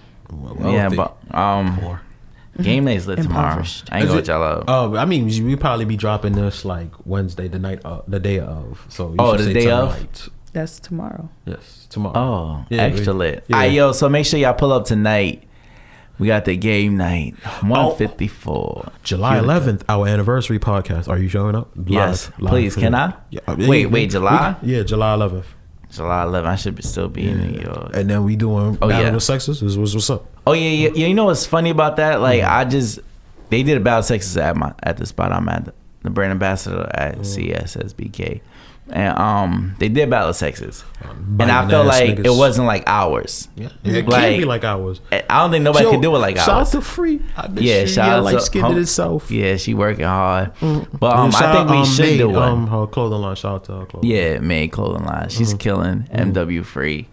yeah, 0.63 0.89
but 0.89 1.17
um, 1.33 1.79
Poor. 1.81 2.01
game 2.61 2.85
night's 2.85 3.07
lit 3.07 3.19
tomorrow. 3.23 3.63
I 3.91 3.99
ain't 3.99 4.09
gonna 4.09 4.13
it- 4.13 4.15
let 4.15 4.27
y'all 4.27 4.43
up. 4.43 4.65
Oh, 4.67 4.97
I 4.97 5.05
mean, 5.05 5.27
we 5.45 5.55
probably 5.55 5.85
be 5.85 5.97
dropping 5.97 6.33
this 6.33 6.65
like 6.65 6.91
Wednesday, 7.05 7.47
the 7.47 7.59
night, 7.61 7.81
of, 7.85 8.03
the 8.09 8.19
day 8.19 8.41
of. 8.41 8.85
So 8.89 9.11
you 9.11 9.17
Oh, 9.21 9.37
should 9.37 9.41
the 9.41 9.45
say 9.45 9.53
day 9.55 9.71
of? 9.71 9.95
tonight. 9.95 10.29
That's 10.53 10.81
tomorrow. 10.81 11.29
Yes, 11.47 11.87
tomorrow. 11.91 12.19
Oh, 12.19 12.65
Yeah, 12.71 12.83
extra 12.83 13.15
we- 13.15 13.27
yeah. 13.27 13.41
All 13.53 13.59
right, 13.61 13.73
yo, 13.73 13.93
so 13.93 14.09
make 14.09 14.27
sure 14.27 14.39
y'all 14.41 14.55
pull 14.55 14.73
up 14.73 14.85
tonight. 14.85 15.45
We 16.19 16.27
got 16.27 16.45
the 16.45 16.57
game 16.57 16.97
night, 16.99 17.35
Oh. 17.47 17.95
154. 17.95 18.93
July 19.03 19.39
11th, 19.39 19.83
our 19.89 20.07
anniversary 20.07 20.59
podcast. 20.59 21.09
Are 21.09 21.19
you 21.19 21.29
showing 21.29 21.55
up? 21.55 21.71
Live- 21.77 21.89
Yes, 21.89 22.31
live 22.39 22.51
please. 22.51 22.75
Can 22.77 22.95
I? 22.95 23.15
Yeah, 23.31 23.41
uh, 23.47 23.57
Wait, 23.59 23.87
wait, 23.87 24.11
July? 24.11 24.55
we- 24.63 24.75
yeah, 24.77 24.83
July 24.83 25.15
11th. 25.15 25.45
July 25.91 26.25
11th. 26.25 26.47
I 26.47 26.57
should 26.57 26.75
be 26.77 26.83
still 26.83 27.09
be 27.09 27.29
in 27.29 27.53
New 27.53 27.61
York. 27.63 27.91
And 27.97 28.09
then 28.11 28.25
we 28.25 28.37
doing 28.37 28.77
Oh, 28.83 28.89
Battle 28.89 29.07
yeah. 29.07 29.15
of 29.15 29.23
Sexes. 29.23 29.61
This 29.61 29.77
was 29.77 29.95
what's 29.95 30.11
up. 30.11 30.27
Oh 30.47 30.53
yeah, 30.53 30.69
yeah, 30.71 30.91
yeah. 30.95 31.07
You 31.09 31.15
know 31.15 31.25
what's 31.25 31.47
funny 31.47 31.71
about 31.71 31.97
that? 31.97 32.21
Like 32.21 32.43
I 32.43 32.65
just 32.65 33.01
they 33.49 33.63
did 33.65 33.77
a 33.77 33.81
battle 33.81 34.03
sexes 34.05 34.37
at 34.37 34.57
my 34.57 34.73
at 34.83 34.99
the 34.99 35.07
spot 35.07 35.33
I'm 35.33 35.49
at, 35.49 35.75
the 36.03 36.11
brand 36.11 36.31
ambassador 36.31 36.89
at 36.95 37.19
CSSBK, 37.19 38.41
and 38.93 39.17
um 39.19 39.75
they 39.79 39.89
did 39.89 40.11
battle 40.11 40.31
of 40.31 40.37
sexes, 40.37 40.85
and 41.03 41.43
I 41.51 41.69
felt 41.69 41.87
like 41.87 42.17
niggas. 42.17 42.27
it 42.27 42.37
wasn't 42.39 42.67
like 42.67 42.85
ours. 42.87 43.49
Yeah, 43.57 43.69
it 43.85 44.07
Like- 44.07 44.21
can't 44.21 44.39
be 44.39 44.45
like 44.45 44.65
ours. 44.65 45.01
I 45.13 45.23
don't 45.29 45.51
think 45.51 45.65
nobody 45.65 45.85
Yo, 45.85 45.91
could 45.93 46.03
do 46.03 46.15
it 46.15 46.19
like 46.19 46.37
shout 46.37 46.49
out 46.49 46.67
to 46.69 46.81
Free. 46.81 47.21
I 47.37 47.47
bet 47.49 47.63
Yeah, 47.63 47.85
she, 47.85 47.93
shout 47.95 48.07
yeah, 48.09 48.17
out 48.17 48.25
like 48.25 48.35
to 48.37 48.41
skinned 48.43 48.65
hum- 48.67 48.77
it 48.77 48.81
itself. 48.81 49.31
Yeah, 49.31 49.57
she 49.57 49.75
working 49.75 50.05
hard, 50.05 50.53
but 50.61 51.17
um, 51.17 51.29
I 51.29 51.31
think 51.31 51.43
out, 51.43 51.71
we 51.71 51.77
um, 51.79 51.85
should 51.87 52.05
Maid, 52.05 52.19
do 52.19 52.29
one. 52.31 52.49
Um, 52.49 52.67
her 52.69 52.87
clothing 52.87 53.19
line. 53.21 53.37
Shout 53.37 53.55
out 53.55 53.65
to 53.65 53.73
her 53.73 53.87
clothing. 53.87 54.11
yeah, 54.11 54.39
made 54.39 54.73
clothing 54.73 55.05
line. 55.07 55.29
She's 55.29 55.51
Mm-hmm. 55.51 55.59
killing 55.59 56.09
MW 56.13 56.65
free, 56.65 57.09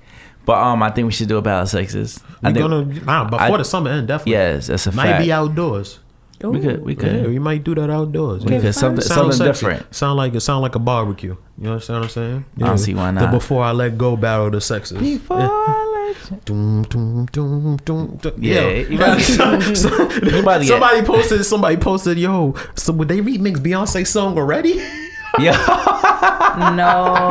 but 0.45 0.57
um, 0.57 0.81
I 0.83 0.89
think 0.91 1.05
we 1.07 1.11
should 1.11 1.27
do 1.29 1.37
a 1.37 1.41
battle 1.41 1.65
sexes. 1.67 2.21
I 2.43 2.49
We're 2.49 2.53
think, 2.53 2.69
gonna 2.69 3.05
nah 3.05 3.23
before 3.29 3.55
I- 3.55 3.57
the 3.57 3.63
summer 3.65 3.89
end 3.91 4.07
definitely. 4.07 4.33
yes, 4.33 4.67
that's 4.67 4.85
a 4.87 4.91
might 4.91 5.05
fact. 5.07 5.23
be 5.23 5.31
outdoors. 5.31 5.99
We 6.41 6.59
could, 6.61 6.83
we 6.83 6.95
could. 6.95 7.13
Yeah, 7.15 7.27
we 7.27 7.39
might 7.39 7.63
do 7.63 7.73
that 7.75 7.89
outdoors. 7.89 8.45
We 8.45 8.53
yeah. 8.53 8.61
could 8.61 8.75
something 8.75 9.01
Sound 9.01 9.33
something 9.33 9.37
sexy. 9.37 9.65
different. 9.65 9.95
Sound 9.95 10.17
like 10.17 10.33
it 10.35 10.41
sound 10.41 10.61
like 10.61 10.75
a 10.75 10.79
barbecue. 10.79 11.35
You 11.59 11.69
understand 11.69 11.99
what 12.01 12.03
I'm 12.05 12.09
saying? 12.11 12.45
I 12.57 12.59
don't 12.67 12.77
see 12.77 12.93
why 12.93 13.11
The 13.11 13.21
not. 13.21 13.31
before 13.31 13.63
I 13.63 13.71
let 13.71 13.97
go 13.97 14.15
battle 14.15 14.45
of 14.47 14.51
the 14.51 14.61
sexes. 14.61 14.99
Before 14.99 15.39
Yeah. 15.39 15.47
I 15.49 15.83
let 16.07 16.31
you- 16.31 16.37
Doom, 16.45 16.83
doom, 16.83 17.25
doom, 17.31 17.77
doom, 17.77 18.15
doom. 18.17 18.33
Yeah, 18.37 18.61
Yo. 18.67 18.69
you 18.89 18.97
about 18.97 19.19
to- 19.19 19.75
So- 19.75 19.89
you 19.89 20.39
about 20.39 20.57
to 20.59 20.63
get- 20.63 20.67
somebody 20.67 21.01
posted. 21.03 21.45
Somebody 21.45 21.77
posted. 21.77 22.17
Yo, 22.19 22.53
so 22.75 22.93
would 22.93 23.07
they 23.07 23.19
remix 23.21 23.57
Beyonce 23.57 24.05
song 24.05 24.37
already? 24.37 24.81
Yeah. 25.39 25.51
No. 26.75 27.29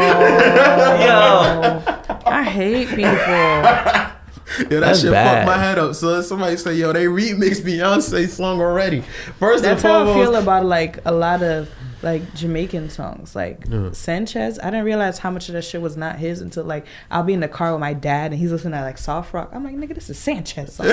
Yo. 1.00 1.82
I 2.26 2.44
hate 2.44 2.88
people. 2.88 4.15
Yeah, 4.58 4.64
that 4.68 4.80
That's 4.80 5.00
shit 5.00 5.10
bad. 5.10 5.44
fucked 5.44 5.46
my 5.58 5.62
head 5.62 5.78
up. 5.78 5.94
So 5.94 6.22
somebody 6.22 6.56
say, 6.56 6.74
yo, 6.74 6.92
they 6.92 7.06
remixed 7.06 7.62
Beyonce 7.62 8.28
song 8.28 8.60
already. 8.60 9.00
First 9.38 9.64
That's 9.64 9.82
and 9.84 9.92
how 9.92 10.10
I 10.10 10.14
feel 10.14 10.36
about 10.36 10.64
like 10.64 10.98
a 11.04 11.12
lot 11.12 11.42
of 11.42 11.68
like 12.02 12.34
Jamaican 12.34 12.90
songs. 12.90 13.34
Like 13.34 13.64
Sanchez, 13.92 14.58
I 14.60 14.66
didn't 14.70 14.84
realize 14.84 15.18
how 15.18 15.30
much 15.30 15.48
of 15.48 15.54
that 15.54 15.62
shit 15.62 15.80
was 15.82 15.96
not 15.96 16.16
his 16.16 16.40
until 16.40 16.64
like 16.64 16.86
I'll 17.10 17.22
be 17.24 17.32
in 17.32 17.40
the 17.40 17.48
car 17.48 17.72
with 17.72 17.80
my 17.80 17.92
dad 17.92 18.32
and 18.32 18.40
he's 18.40 18.52
listening 18.52 18.74
to 18.74 18.82
like 18.82 18.98
soft 18.98 19.34
rock. 19.34 19.50
I'm 19.52 19.64
like, 19.64 19.74
nigga, 19.74 19.94
this 19.94 20.08
is 20.10 20.18
Sanchez. 20.18 20.74
Song. 20.74 20.86
my 20.86 20.92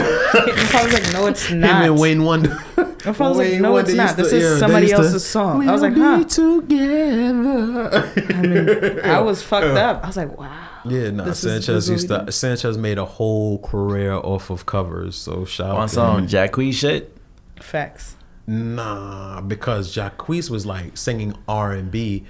father's 0.72 0.94
like, 0.94 1.14
no, 1.14 1.28
it's 1.28 1.50
not. 1.52 1.52
him 1.52 1.62
not. 1.62 1.86
and 1.86 2.00
Wayne 2.00 2.24
Wonder. 2.24 2.58
My 3.06 3.12
father's 3.12 3.38
like, 3.38 3.60
no, 3.60 3.74
Wonder 3.74 3.90
it's 3.92 3.98
not. 3.98 4.04
used 4.04 4.16
to- 4.16 4.24
This 4.24 4.32
yeah, 4.32 4.40
is 4.40 4.54
they 4.54 4.60
somebody 4.60 4.86
used 4.86 4.96
to, 4.96 5.02
else's 5.04 5.26
song. 5.26 5.68
I 5.68 5.74
was 5.74 5.82
like, 5.82 5.94
"We'll 5.94 6.06
huh. 6.06 6.18
be 6.20 6.26
together. 6.26 8.12
I 8.34 8.42
mean, 8.42 9.00
I 9.02 9.20
was 9.20 9.44
fucked 9.44 9.66
up. 9.78 10.04
I 10.06 10.08
was 10.08 10.16
like, 10.16 10.38
wow. 10.40 10.70
Yeah, 10.86 11.12
nah. 11.12 11.26
This 11.26 11.40
Sanchez 11.40 11.70
is 11.86 11.90
used 11.90 12.10
what 12.10 12.22
we 12.22 12.26
to. 12.28 12.32
Sanchez 12.32 12.78
made 12.78 12.98
a 12.98 13.06
whole 13.06 13.60
career 13.60 14.14
off 14.14 14.50
of 14.50 14.66
covers. 14.66 15.16
So 15.16 15.46
shout 15.46 15.70
out 15.72 15.78
On 15.78 15.88
to 15.88 15.94
some 15.94 16.20
him. 16.20 16.28
Jacquees 16.28 16.74
shit. 16.76 17.16
Facts. 17.62 18.16
Nah, 18.46 19.40
because 19.42 19.96
Jacquees 19.96 20.50
was 20.50 20.66
like 20.66 20.98
singing 20.98 21.34
R 21.48 21.72
and 21.72 21.90
B 21.90 22.26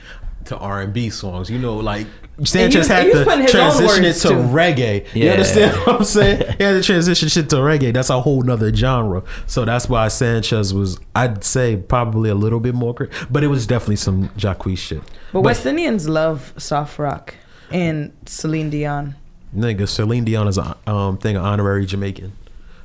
to 0.45 0.57
R 0.57 0.81
and 0.81 0.93
B 0.93 1.09
songs. 1.09 1.49
You 1.49 1.57
know, 1.57 1.75
like 1.77 2.05
Sanchez 2.43 2.80
was- 2.80 2.88
had 2.88 3.11
to 3.11 3.23
putting 3.23 3.41
his 3.43 3.55
own 3.55 3.71
transition 3.71 4.05
it 4.05 4.13
to 4.13 4.27
too. 4.30 4.34
reggae. 4.35 5.15
You 5.15 5.30
understand 5.31 5.75
what 5.77 5.95
I'm 5.97 6.03
saying? 6.03 6.38
He 6.57 6.63
had 6.63 6.73
to 6.73 6.84
transition 6.84 7.30
shit 7.30 7.49
to 7.49 7.55
reggae. 7.57 7.93
That's 7.93 8.09
a 8.11 8.21
whole 8.21 8.43
nother 8.43 8.71
genre. 8.73 9.23
So 9.47 9.65
that's 9.65 9.89
why 9.89 10.07
Sanchez 10.09 10.73
was, 10.73 10.99
I'd 11.15 11.43
say, 11.43 11.77
probably 11.77 12.30
a 12.30 12.35
little 12.35 12.59
bit 12.59 12.75
more, 12.75 13.09
but 13.31 13.43
it 13.43 13.47
was 13.47 13.65
definitely 13.65 13.95
some 13.95 14.30
Jacquees 14.30 14.77
shit. 14.80 15.01
But, 15.31 15.41
West 15.41 15.65
Indians 15.65 16.07
love 16.07 16.53
soft 16.57 16.99
rock 16.99 17.35
and 17.74 18.14
Celine 18.26 18.70
Dion. 18.70 19.16
Nigga, 19.56 19.88
Celine 19.88 20.24
Dion 20.24 20.48
is 20.48 20.58
a 20.58 20.78
um, 20.88 21.18
thing, 21.18 21.36
an 21.36 21.44
honorary 21.44 21.86
Jamaican. 21.86 22.32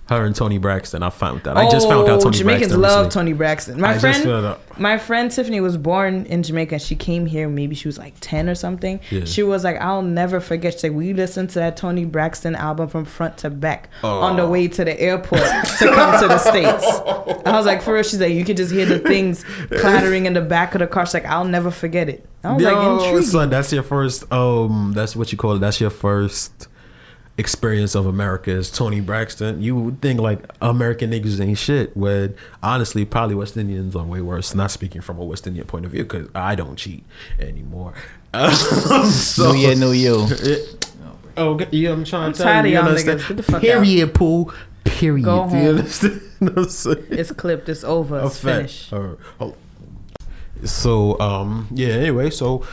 Her 0.09 0.25
and 0.25 0.35
Toni 0.35 0.57
Braxton. 0.57 1.03
I 1.03 1.11
found 1.11 1.43
that. 1.43 1.57
I 1.59 1.69
just 1.71 1.87
found 1.87 2.09
out 2.09 2.19
Oh, 2.21 2.23
Toni 2.25 2.39
Jamaicans 2.39 2.69
Braxton. 2.73 2.81
love 2.81 3.07
recently. 3.07 3.11
Toni 3.13 3.33
Braxton. 3.35 3.81
My 3.81 3.89
I 3.89 3.93
just 3.93 4.01
friend, 4.01 4.25
found 4.25 4.47
out. 4.47 4.81
my 4.81 4.97
friend 4.97 5.31
Tiffany 5.31 5.61
was 5.61 5.77
born 5.77 6.25
in 6.27 6.43
Jamaica. 6.43 6.77
and 6.77 6.83
She 6.83 6.97
came 6.97 7.27
here. 7.27 7.47
Maybe 7.47 7.75
she 7.75 7.89
was 7.89 7.99
like 7.99 8.15
ten 8.21 8.49
or 8.49 8.55
something. 8.55 9.01
Yeah. 9.11 9.25
She 9.27 9.43
was 9.43 9.65
like, 9.65 9.77
"I'll 9.81 10.01
never 10.01 10.41
forget." 10.41 10.73
She's 10.73 10.85
like, 10.85 10.93
"We 10.93 11.13
listened 11.13 11.51
to 11.51 11.59
that 11.59 11.77
Toni 11.77 12.07
Braxton 12.07 12.55
album 12.55 12.89
from 12.89 13.05
front 13.05 13.37
to 13.39 13.51
back 13.51 13.91
on 14.03 14.37
the 14.37 14.49
way 14.49 14.67
to 14.69 14.85
the 14.85 14.99
airport 14.99 15.43
to 15.43 15.93
come 15.95 16.21
to 16.23 16.29
the 16.29 16.39
states." 16.39 16.87
I 17.47 17.53
was 17.53 17.67
like, 17.67 17.83
"For 17.83 17.93
real?" 17.93 18.03
She's 18.03 18.21
like, 18.21 18.33
"You 18.33 18.47
could 18.47 18.57
just 18.57 18.73
hear 18.73 18.87
the 18.87 19.01
things 19.01 19.45
clattering 19.77 20.25
in 20.25 20.33
the 20.33 20.41
back 20.41 20.75
of 20.75 20.79
the 20.79 20.87
car." 20.87 21.05
She's 21.05 21.15
like, 21.15 21.27
"I'll 21.27 21.45
never 21.45 21.71
forget 21.71 22.09
it." 22.09 22.25
I 22.45 22.53
was 22.55 22.63
like, 22.63 22.73
Yo, 22.73 22.95
"Intriguing." 22.99 23.23
son, 23.25 23.51
that's 23.51 23.71
your 23.75 23.83
first. 23.83 24.33
Um, 24.33 24.93
that's 24.95 25.15
what 25.15 25.33
you 25.33 25.37
call 25.37 25.53
it. 25.53 25.59
That's 25.59 25.81
your 25.83 25.91
first 25.91 26.69
experience 27.39 27.95
of 27.95 28.05
America 28.05 28.51
is 28.51 28.71
Toni 28.71 29.01
Braxton. 29.01 29.63
You 29.63 29.77
would 29.77 30.03
think 30.03 30.21
like 30.21 30.41
American 30.61 31.13
niggas 31.13 31.41
ain't 31.41 31.57
shit. 31.57 31.97
When 31.97 32.35
honestly, 32.63 33.05
probably 33.05 33.37
West 33.37 33.57
Indians 33.57 33.97
are 33.97 34.05
way 34.05 34.21
worse. 34.21 34.55
Not 34.55 34.71
speaking 34.71 35.01
from 35.01 35.19
a 35.19 35.25
West 35.25 35.47
Indian 35.47 35.67
point 35.67 35.87
of 35.87 35.93
view 35.93 36.03
because 36.03 36.29
I 36.35 36.55
don't 36.57 36.77
cheat 36.77 37.05
anymore. 37.39 37.95
so, 38.53 39.53
New 39.53 39.59
year, 39.59 39.75
new 39.75 39.93
you. 39.93 40.27
Oh, 41.37 41.51
okay, 41.51 41.69
yeah, 41.71 41.93
I'm 41.93 42.05
trying 42.05 42.27
I'm 42.27 42.33
to 42.33 42.43
tell 42.43 42.53
you. 42.53 42.59
of 42.61 42.67
you 42.67 42.73
y'all 42.73 42.89
understand? 42.89 43.21
niggas. 43.21 43.29
Get 43.29 43.37
the 43.37 43.43
fuck 43.45 43.55
out. 43.57 43.61
Period, 43.63 44.15
pool. 44.15 44.53
Period. 44.85 45.25
Go 45.25 45.43
home. 45.47 45.67
understand? 45.67 46.21
You 46.41 46.47
know 46.47 46.53
what 46.53 46.65
I'm 46.65 46.69
saying? 46.69 47.07
It's 47.11 47.33
clipped. 47.33 47.69
It's 47.69 47.85
over. 47.85 48.21
It's 48.25 48.41
finished. 48.41 48.93
Uh, 48.93 49.15
oh. 49.41 49.55
So 50.65 51.19
um 51.21 51.69
yeah. 51.73 51.89
Anyway, 51.91 52.31
so 52.31 52.65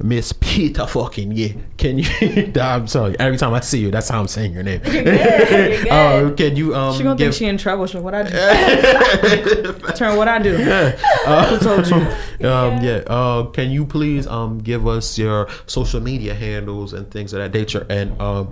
Miss 0.00 0.32
Peter 0.32 0.86
fucking 0.86 1.32
yeah. 1.32 1.48
Can 1.76 1.98
you? 1.98 2.52
I'm 2.60 2.86
sorry. 2.86 3.18
Every 3.18 3.36
time 3.36 3.52
I 3.52 3.60
see 3.60 3.80
you, 3.80 3.90
that's 3.90 4.08
how 4.08 4.20
I'm 4.20 4.28
saying 4.28 4.52
your 4.52 4.62
name. 4.62 4.80
You're 4.84 5.02
good. 5.02 5.06
You're 5.06 5.82
good. 5.82 5.88
Oh, 5.90 6.34
can 6.36 6.54
you 6.56 6.74
um 6.74 6.96
She 6.96 7.02
gonna 7.02 7.16
give? 7.16 7.32
think 7.32 7.38
she 7.38 7.46
in 7.46 7.58
trouble. 7.58 7.86
What 8.00 8.14
I 8.14 8.22
do? 8.22 9.72
Turn 9.96 10.16
what 10.16 10.28
I 10.28 10.38
do. 10.38 10.56
Who 10.56 11.58
told 11.64 11.86
you? 11.88 11.96
um 12.48 12.82
yeah. 12.84 13.02
Uh, 13.08 13.44
can 13.46 13.70
you 13.70 13.84
please 13.84 14.26
um 14.28 14.58
give 14.58 14.86
us 14.86 15.18
your 15.18 15.48
social 15.66 16.00
media 16.00 16.32
handles 16.34 16.92
and 16.92 17.10
things 17.10 17.32
of 17.32 17.40
that 17.40 17.52
nature 17.58 17.86
and 17.90 18.20
um. 18.20 18.50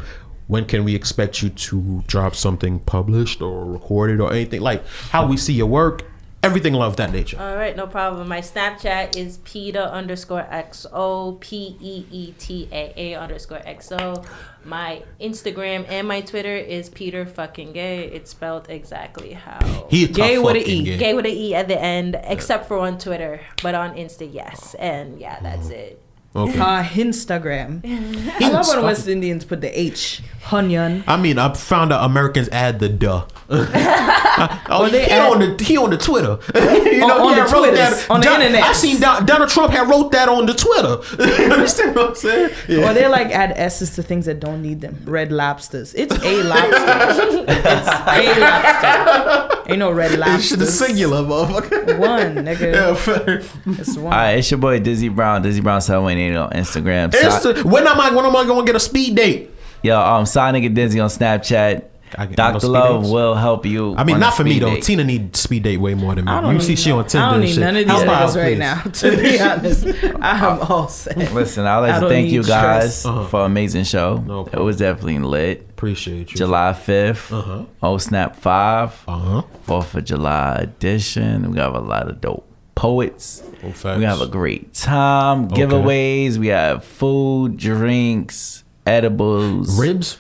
When 0.48 0.64
can 0.64 0.84
we 0.84 0.94
expect 0.94 1.42
you 1.42 1.48
to 1.48 2.04
drop 2.06 2.36
something 2.36 2.78
published 2.78 3.42
or 3.42 3.64
recorded 3.64 4.20
or 4.20 4.32
anything 4.32 4.60
like 4.60 4.86
how 5.10 5.26
we 5.26 5.36
see 5.36 5.52
your 5.54 5.66
work, 5.66 6.04
everything 6.46 6.74
of 6.76 6.96
that 6.96 7.12
nature? 7.12 7.38
All 7.40 7.56
right, 7.56 7.76
no 7.76 7.86
problem. 7.86 8.28
My 8.28 8.40
Snapchat 8.40 9.16
is 9.16 9.38
Peter 9.38 9.80
underscore 9.80 10.46
XO, 10.50 11.38
P 11.40 11.76
E 11.80 12.06
E 12.10 12.32
T 12.38 12.68
A 12.72 12.92
A 12.96 13.14
underscore 13.16 13.58
XO. 13.58 14.24
My 14.64 15.02
Instagram 15.20 15.86
and 15.88 16.08
my 16.08 16.20
Twitter 16.20 16.56
is 16.56 16.88
Peter 16.88 17.26
fucking 17.26 17.72
gay. 17.72 18.04
It's 18.06 18.30
spelled 18.30 18.68
exactly 18.68 19.32
how. 19.32 19.86
He 19.90 20.04
a 20.04 20.08
Gay 20.08 20.38
with 20.38 20.56
a 20.56 20.60
fucking 20.60 20.74
E. 20.74 20.84
gay. 20.84 20.96
Gay 20.96 21.14
with 21.14 21.26
an 21.26 21.32
E 21.32 21.54
at 21.54 21.68
the 21.68 21.80
end, 21.80 22.18
except 22.24 22.66
for 22.66 22.78
on 22.78 22.98
Twitter, 22.98 23.40
but 23.62 23.74
on 23.74 23.94
Insta, 23.94 24.32
yes. 24.32 24.74
And 24.74 25.20
yeah, 25.20 25.38
that's 25.40 25.66
mm-hmm. 25.66 25.72
it. 25.72 26.05
Okay. 26.36 26.58
Uh, 26.58 26.82
Instagram. 26.84 27.80
I 28.40 28.50
love 28.50 28.66
when 28.68 28.82
West 28.84 29.08
Indians 29.08 29.44
put 29.44 29.60
the 29.60 29.78
H. 29.78 30.22
Hunyan. 30.44 31.02
I 31.08 31.16
mean, 31.16 31.38
I 31.38 31.52
found 31.54 31.92
out 31.92 32.04
Americans 32.08 32.48
add 32.50 32.78
the 32.78 32.88
duh. 32.88 33.24
oh, 33.48 34.88
they 34.90 35.04
he 35.06 35.10
add- 35.10 35.30
on 35.32 35.38
the 35.56 35.64
he 35.64 35.76
on 35.76 35.90
the 35.90 35.96
Twitter. 35.98 36.38
you 36.54 37.02
On- 37.04 37.10
on 37.10 37.28
he 37.30 37.34
the 37.34 37.40
had 37.42 37.52
wrote 37.52 37.68
Twitters, 37.70 38.08
on 38.10 38.20
the 38.20 38.26
Don- 38.26 38.40
internet. 38.42 38.62
I 38.64 38.72
seen 38.72 39.00
Don, 39.00 39.24
Donald 39.26 39.50
Trump 39.50 39.72
had 39.72 39.88
wrote 39.88 40.12
that 40.12 40.28
on 40.28 40.46
the 40.46 40.54
Twitter. 40.54 40.98
you 41.38 41.52
understand 41.52 41.96
what 41.96 42.10
I'm 42.10 42.14
saying? 42.14 42.50
Yeah. 42.68 42.90
Or 42.90 42.94
they 42.94 43.08
like 43.08 43.28
add 43.28 43.52
S's 43.56 43.94
to 43.96 44.02
things 44.02 44.26
that 44.26 44.38
don't 44.40 44.62
need 44.62 44.80
them. 44.80 45.00
Red 45.04 45.32
lobsters. 45.32 45.94
It's 45.94 46.14
a 46.14 46.42
lobster. 46.42 47.44
it's 47.48 47.88
a 47.88 48.40
lobster. 48.40 49.62
Ain't 49.68 49.78
no 49.80 49.90
red 49.90 50.12
It's 50.12 50.50
the 50.54 50.64
singular, 50.66 51.22
motherfucker. 51.22 51.98
One, 51.98 52.36
nigga. 52.44 52.72
Yeah, 52.72 52.94
fair. 52.94 53.42
It's 53.66 53.96
one. 53.96 54.04
All 54.06 54.10
right, 54.18 54.38
it's 54.38 54.48
your 54.50 54.58
boy 54.58 54.78
Dizzy 54.78 55.08
Brown, 55.08 55.42
Dizzy 55.42 55.60
Brown 55.60 55.80
seven 55.80 56.04
one 56.04 56.16
eight 56.18 56.25
on 56.34 56.50
Instagram. 56.50 57.14
It's 57.14 57.42
So- 57.42 57.52
the- 57.52 57.68
when 57.68 57.86
am 57.86 58.00
I 58.00 58.10
when 58.10 58.24
am 58.24 58.34
I 58.34 58.44
gonna 58.46 58.64
get 58.64 58.74
a 58.76 58.80
speed 58.80 59.14
date? 59.14 59.50
Yo, 59.82 60.00
um, 60.00 60.24
Sonic 60.26 60.64
and 60.64 60.74
Dizzy 60.74 60.98
on 60.98 61.08
Snapchat. 61.10 61.82
I 62.18 62.26
get 62.26 62.38
no 62.38 62.52
Dr. 62.52 62.68
Love 62.68 63.02
dates? 63.02 63.12
will 63.12 63.34
help 63.34 63.66
you. 63.66 63.94
I 63.98 64.04
mean, 64.04 64.20
not 64.20 64.34
for 64.34 64.44
me 64.44 64.52
speed 64.52 64.62
though. 64.62 64.74
date. 64.74 64.82
Tina 64.84 65.04
need 65.04 65.36
speed 65.36 65.64
date 65.64 65.76
way 65.78 65.94
more 65.94 66.14
than 66.14 66.24
me. 66.24 66.52
You 66.54 66.60
see, 66.60 66.76
she 66.76 66.92
on 66.92 67.04
Tinder. 67.04 67.26
I 67.26 67.30
don't 67.32 67.40
need 67.40 67.48
shit. 67.50 67.58
none 67.58 67.76
of 67.76 67.84
these 67.84 67.86
Help 67.88 68.04
her 68.06 68.10
out, 68.10 68.28
niggas 68.30 68.36
right 68.36 68.52
please. 68.52 68.58
now. 68.58 69.10
To 69.10 69.16
be 69.16 69.40
honest, 69.40 69.86
I'm 70.22 70.58
all 70.60 70.88
set. 70.88 71.34
Listen, 71.34 71.66
I'd 71.66 71.78
like 71.80 71.94
I 71.94 72.00
to 72.00 72.08
thank 72.08 72.30
you 72.30 72.44
guys. 72.44 73.04
Uh-huh. 73.04 73.26
for 73.26 73.40
an 73.40 73.46
amazing 73.46 73.84
show. 73.84 74.22
No 74.24 74.46
it 74.52 74.58
was 74.60 74.76
definitely 74.76 75.18
lit. 75.18 75.66
Appreciate 75.70 76.30
you. 76.30 76.36
July 76.36 76.72
5th, 76.72 77.32
Uh-huh. 77.32 77.62
Oh 77.82 77.98
Snap 77.98 78.36
5, 78.36 79.04
Uh 79.08 79.18
huh. 79.18 79.42
4th 79.66 79.94
of 79.96 80.04
July 80.04 80.58
edition. 80.60 81.50
We 81.50 81.58
have 81.58 81.74
a 81.74 81.80
lot 81.80 82.08
of 82.08 82.20
dope 82.20 82.45
poets. 82.76 83.42
Oh. 83.64 83.98
We 83.98 84.04
have 84.04 84.20
a 84.20 84.28
great 84.28 84.72
time. 84.72 85.46
Okay. 85.46 85.62
Giveaways. 85.62 86.36
We 86.36 86.48
have 86.48 86.84
food, 86.84 87.56
drinks, 87.56 88.62
edibles. 88.86 89.80
Ribs. 89.80 90.18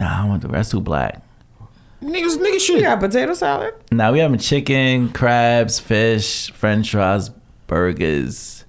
Nah, 0.00 0.24
I 0.24 0.28
want 0.28 0.42
the 0.42 0.48
rest 0.48 0.72
too 0.72 0.80
black. 0.80 1.22
Niggas, 2.02 2.36
nigga 2.38 2.58
shit. 2.58 2.76
You 2.78 2.82
got 2.82 2.98
potato 2.98 3.32
salad? 3.34 3.74
Now 3.92 4.12
we 4.12 4.18
having 4.18 4.40
chicken, 4.40 5.12
crabs, 5.12 5.78
fish, 5.78 6.50
french 6.50 6.90
fries, 6.90 7.28
burgers, 7.68 8.64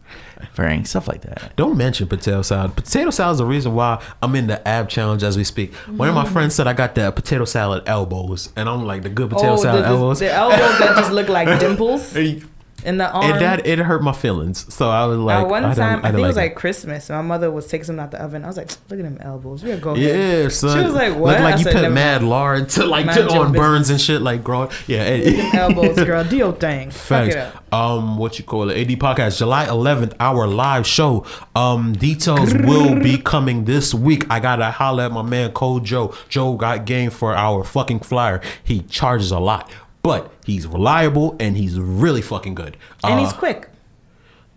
frank, 0.54 0.86
stuff 0.86 1.08
like 1.08 1.22
that. 1.22 1.56
Don't 1.56 1.76
mention 1.76 2.08
potato 2.08 2.44
salad. 2.44 2.76
Potato 2.76 3.10
salad 3.10 3.34
is 3.34 3.38
the 3.40 3.46
reason 3.46 3.74
why 3.74 4.04
I'm 4.22 4.36
in 4.36 4.46
the 4.46 4.66
ab 4.68 4.88
challenge 4.88 5.24
as 5.24 5.36
we 5.36 5.44
speak. 5.44 5.74
One 5.74 6.10
of 6.10 6.14
my 6.14 6.26
mm. 6.26 6.32
friends 6.32 6.54
said 6.54 6.68
I 6.68 6.74
got 6.74 6.94
the 6.94 7.12
potato 7.12 7.46
salad 7.46 7.84
elbows, 7.88 8.54
and 8.56 8.70
I'm 8.70 8.86
like 8.86 9.02
the 9.02 9.10
good 9.10 9.32
potato 9.32 9.54
oh, 9.54 9.58
salad 9.58 9.86
the, 9.86 9.88
elbows. 9.88 10.20
the 10.20 10.32
elbows 10.32 10.80
that 10.80 10.96
just 10.96 11.12
look 11.12 11.30
like 11.30 11.60
dimples 11.60 12.16
and 12.16 12.48
in 12.86 12.98
the 12.98 13.12
arm. 13.12 13.40
that 13.40 13.66
it 13.66 13.80
hurt 13.80 14.04
my 14.04 14.14
feelings. 14.14 14.74
So 14.74 14.90
I 14.90 15.06
was 15.06 15.18
like, 15.18 15.46
uh, 15.46 15.50
one 15.50 15.66
I 15.66 15.74
time, 15.74 16.00
I, 16.00 16.02
don't 16.10 16.14
think 16.14 16.24
it 16.24 16.28
was 16.28 16.36
like 16.36 16.56
Christmas. 16.56 17.10
My 17.10 17.22
mother 17.22 17.52
was 17.52 17.68
taking 17.68 17.86
something 17.86 18.04
out 18.04 18.12
the 18.12 18.22
oven. 18.22 18.44
I 18.44 18.48
was 18.48 18.58
like, 18.58 18.70
"Look 18.90 19.00
at 19.00 19.04
them 19.04 19.18
elbows. 19.22 19.64
Yeah, 19.64 19.78
go 19.78 19.92
ahead." 19.92 20.44
Yeah, 20.44 20.48
son. 20.50 20.78
She 20.78 20.84
was 20.84 20.94
like, 20.94 21.10
Look 21.10 21.20
"What?" 21.20 21.42
like 21.42 21.56
I 21.56 21.58
you 21.58 21.64
said, 21.64 21.74
put 21.74 21.92
mad 21.92 22.22
mind." 22.22 22.30
lard 22.30 22.70
to 22.70 22.86
like 22.86 23.06
to, 23.14 23.28
on 23.30 23.54
burns 23.54 23.90
and 23.90 24.00
shit 24.00 24.22
like 24.22 24.44
growing. 24.44 24.70
Yeah, 24.88 25.04
it, 25.04 25.54
elbows, 25.56 25.96
girl. 25.96 26.24
deal 26.24 26.52
thing. 26.52 26.92
Facts. 26.92 27.58
Um, 27.72 28.18
what 28.18 28.38
you 28.38 28.46
call 28.46 28.70
it? 28.70 28.80
AD 28.80 29.00
podcast, 29.00 29.40
July 29.40 29.66
11th, 29.66 30.14
our 30.20 30.46
live 30.46 30.86
show. 30.86 31.26
Um, 31.56 31.94
details 31.94 32.54
will 32.54 33.00
be 33.00 33.18
coming 33.18 33.66
this 33.66 33.94
week. 33.94 34.26
I 34.30 34.40
gotta 34.40 34.70
holler 34.70 35.06
at 35.06 35.12
my 35.12 35.24
man 35.24 35.52
Code 35.54 35.84
Joe. 35.84 36.14
Joe 36.30 36.56
got 36.56 36.86
game 36.86 37.10
for 37.10 37.36
our 37.36 37.64
fucking 37.64 38.02
flyer. 38.02 38.42
He 38.64 38.82
charges 38.82 39.32
a 39.32 39.40
lot, 39.40 39.72
but 40.04 40.32
he's 40.46 40.68
reliable 40.68 41.36
and 41.40 41.58
he's 41.58 41.80
really 41.80 42.22
fucking 42.22 42.54
good. 42.56 42.78
And 43.04 43.16
Uh, 43.16 43.18
he's 43.24 43.34
quick. 43.34 43.70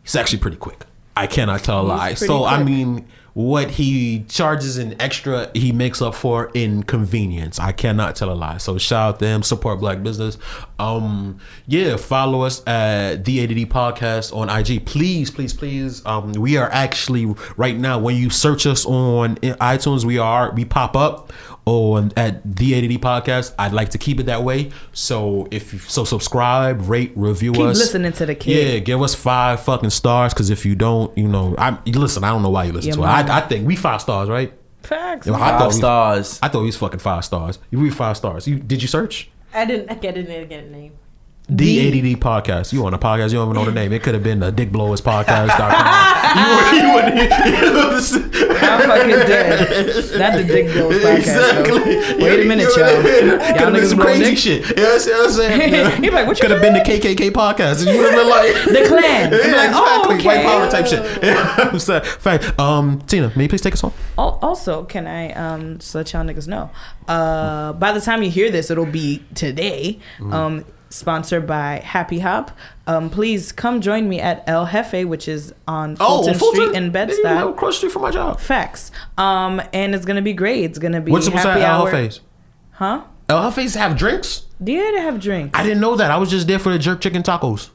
He's 0.02 0.16
actually 0.16 0.38
pretty 0.40 0.56
quick. 0.58 0.84
I 1.16 1.26
cannot 1.26 1.64
tell 1.64 1.80
a 1.80 1.86
lie. 1.86 2.14
So 2.14 2.44
I 2.44 2.62
mean, 2.62 3.06
what 3.32 3.70
he 3.70 4.24
charges 4.28 4.76
in 4.76 5.00
extra, 5.00 5.50
he 5.54 5.72
makes 5.72 6.02
up 6.02 6.14
for 6.14 6.50
in 6.52 6.82
convenience. 6.82 7.58
I 7.58 7.72
cannot 7.72 8.16
tell 8.16 8.30
a 8.30 8.34
lie. 8.34 8.58
So 8.58 8.76
shout 8.76 9.14
out 9.14 9.18
to 9.20 9.26
him. 9.26 9.42
Support 9.42 9.80
black 9.80 10.02
business. 10.02 10.36
Um, 10.78 11.38
yeah, 11.66 11.96
follow 11.96 12.42
us 12.42 12.66
at 12.66 13.24
the 13.24 13.42
ADD 13.42 13.70
Podcast 13.70 14.34
on 14.36 14.50
IG. 14.50 14.84
Please, 14.84 15.30
please, 15.30 15.54
please. 15.54 16.04
Um, 16.04 16.32
we 16.32 16.56
are 16.58 16.70
actually 16.70 17.34
right 17.56 17.76
now 17.76 17.98
when 17.98 18.16
you 18.16 18.28
search 18.30 18.66
us 18.66 18.84
on 18.84 19.36
iTunes, 19.36 20.04
we 20.04 20.18
are 20.18 20.52
we 20.52 20.64
pop 20.64 20.96
up 20.96 21.32
Oh, 21.68 21.94
on 21.94 22.12
at 22.16 22.42
the 22.56 22.76
ADD 22.76 23.00
Podcast. 23.02 23.52
I'd 23.58 23.72
like 23.72 23.88
to 23.90 23.98
keep 23.98 24.20
it 24.20 24.26
that 24.26 24.44
way. 24.44 24.70
So 24.92 25.48
if 25.50 25.72
you, 25.72 25.80
so, 25.80 26.04
subscribe, 26.04 26.88
rate, 26.88 27.10
review 27.16 27.52
Keep 27.52 27.62
us. 27.62 27.78
listening 27.78 28.12
to 28.12 28.26
the 28.26 28.36
kid. 28.36 28.72
Yeah, 28.74 28.78
give 28.78 29.02
us 29.02 29.16
five 29.16 29.60
fucking 29.64 29.90
stars. 29.90 30.32
Because 30.32 30.50
if 30.50 30.64
you 30.64 30.76
don't, 30.76 31.16
you 31.18 31.26
know, 31.26 31.56
I 31.58 31.76
listen. 31.86 32.22
I 32.22 32.30
don't 32.30 32.42
know 32.42 32.50
why 32.50 32.64
you 32.64 32.72
listen 32.72 32.90
Your 32.90 32.98
to 32.98 33.02
it. 33.02 33.06
I, 33.06 33.38
I 33.38 33.40
think 33.40 33.66
we 33.66 33.74
five 33.74 34.00
stars, 34.00 34.28
right? 34.28 34.52
Facts. 34.82 35.26
I 35.26 35.32
thought 35.32 35.58
Five 35.58 35.68
we- 35.72 35.74
stars. 35.78 36.38
I 36.40 36.48
thought 36.48 36.60
he 36.60 36.66
was 36.66 36.76
fucking 36.76 37.00
five 37.00 37.24
stars. 37.24 37.58
You 37.72 37.78
read 37.80 37.94
five 37.94 38.16
stars. 38.16 38.46
You 38.46 38.60
did 38.60 38.80
you 38.80 38.86
search 38.88 39.28
I 39.52 39.64
didn't 39.64 39.90
I 39.90 39.94
didn't 39.94 40.48
get 40.48 40.62
a 40.64 40.70
name. 40.70 40.92
The 41.48 41.88
ADD 41.88 42.20
podcast? 42.20 42.72
You 42.72 42.84
on 42.86 42.94
a 42.94 42.98
podcast? 42.98 43.30
You 43.30 43.38
don't 43.38 43.50
even 43.50 43.54
know 43.54 43.64
the 43.64 43.72
name. 43.72 43.92
It 43.92 44.02
could 44.02 44.14
have 44.14 44.22
been 44.24 44.40
the 44.40 44.50
Dick 44.50 44.70
Blowers 44.72 45.00
Podcast.com. 45.00 45.70
you, 46.36 46.78
you 46.80 46.94
wouldn't. 46.94 47.16
You 47.16 47.72
know, 47.72 48.56
I'm 48.58 48.80
fucking 48.88 49.10
dead. 49.28 50.18
Not 50.18 50.34
the 50.38 50.44
Dick 50.44 50.74
Goes 50.74 50.94
podcast. 50.96 51.16
exactly. 51.18 51.78
Though. 51.78 52.24
Wait 52.24 52.40
a 52.44 52.48
minute, 52.48 52.68
y'all. 52.76 52.90
Y'all 52.90 53.38
have 53.38 53.72
niggas 53.72 53.90
some 53.90 53.98
crazy 54.00 54.24
dick? 54.24 54.38
shit. 54.38 54.68
You 54.70 54.82
know 54.82 54.90
what 54.90 55.08
I'm 55.24 55.30
saying? 55.30 55.72
Yeah. 55.72 55.90
He 56.00 56.10
like, 56.10 56.26
what 56.26 56.36
you 56.38 56.42
could 56.42 56.50
have 56.50 56.60
been 56.60 56.74
the 56.74 56.80
KKK 56.80 57.30
podcast. 57.30 57.86
And 57.86 57.94
you 57.94 57.98
would 58.02 58.12
have 58.12 58.20
been 58.20 58.28
like. 58.28 58.64
The 58.64 58.88
clan. 58.88 59.34
I'm 59.34 59.50
Yeah, 59.50 59.56
like, 59.56 59.70
oh, 59.72 60.02
exactly. 60.14 60.26
White 60.26 60.44
power 60.44 60.70
type 60.70 60.86
shit. 60.86 61.22
Yeah, 61.22 61.54
I'm 61.72 61.78
sorry. 61.78 62.04
Fact. 62.04 62.58
Um, 62.58 63.00
Tina, 63.02 63.32
may 63.36 63.44
you 63.44 63.48
please 63.48 63.60
take 63.62 63.74
us 63.74 63.80
home? 63.82 63.92
Also, 64.18 64.84
can 64.84 65.06
I 65.06 65.32
um 65.32 65.78
just 65.78 65.94
let 65.94 66.12
y'all 66.12 66.24
niggas 66.24 66.48
know? 66.48 66.70
Uh, 67.06 67.72
by 67.74 67.92
the 67.92 68.00
time 68.00 68.22
you 68.24 68.30
hear 68.30 68.50
this, 68.50 68.70
it'll 68.70 68.84
be 68.86 69.22
today. 69.34 70.00
Mm. 70.18 70.64
Sponsored 70.96 71.46
by 71.46 71.80
Happy 71.84 72.20
Hop. 72.20 72.50
Um, 72.86 73.10
please 73.10 73.52
come 73.52 73.80
join 73.80 74.08
me 74.08 74.18
at 74.20 74.42
El 74.46 74.66
Jefe, 74.66 75.06
which 75.06 75.28
is 75.28 75.52
on 75.68 75.96
Fulton, 75.96 76.34
Street 76.34 76.74
in 76.74 76.90
Bed 76.90 77.08
Nigga, 77.08 77.16
you 77.16 77.22
live 77.24 77.36
Stuy. 77.36 77.50
Across 77.50 77.74
the 77.74 77.76
street 77.78 77.92
from 77.92 78.02
my 78.02 78.10
job. 78.10 78.40
Facts. 78.40 78.90
Um, 79.18 79.60
and 79.72 79.94
it's 79.94 80.04
gonna 80.04 80.22
be 80.22 80.32
great. 80.32 80.64
It's 80.64 80.78
gonna 80.78 81.00
be 81.00 81.12
What's 81.12 81.26
the 81.26 81.32
happy 81.32 81.60
Al 81.60 81.82
hour. 81.82 81.90
Face? 81.90 82.20
Huh? 82.72 83.04
El 83.28 83.42
Jefe's 83.50 83.74
have 83.74 83.96
drinks. 83.96 84.46
Yeah, 84.60 84.90
they 84.94 85.00
have 85.02 85.20
drinks. 85.20 85.58
I 85.58 85.62
didn't 85.62 85.80
know 85.80 85.96
that. 85.96 86.10
I 86.10 86.16
was 86.16 86.30
just 86.30 86.46
there 86.46 86.58
for 86.58 86.72
the 86.72 86.78
jerk 86.78 87.00
chicken 87.00 87.22
tacos. 87.22 87.70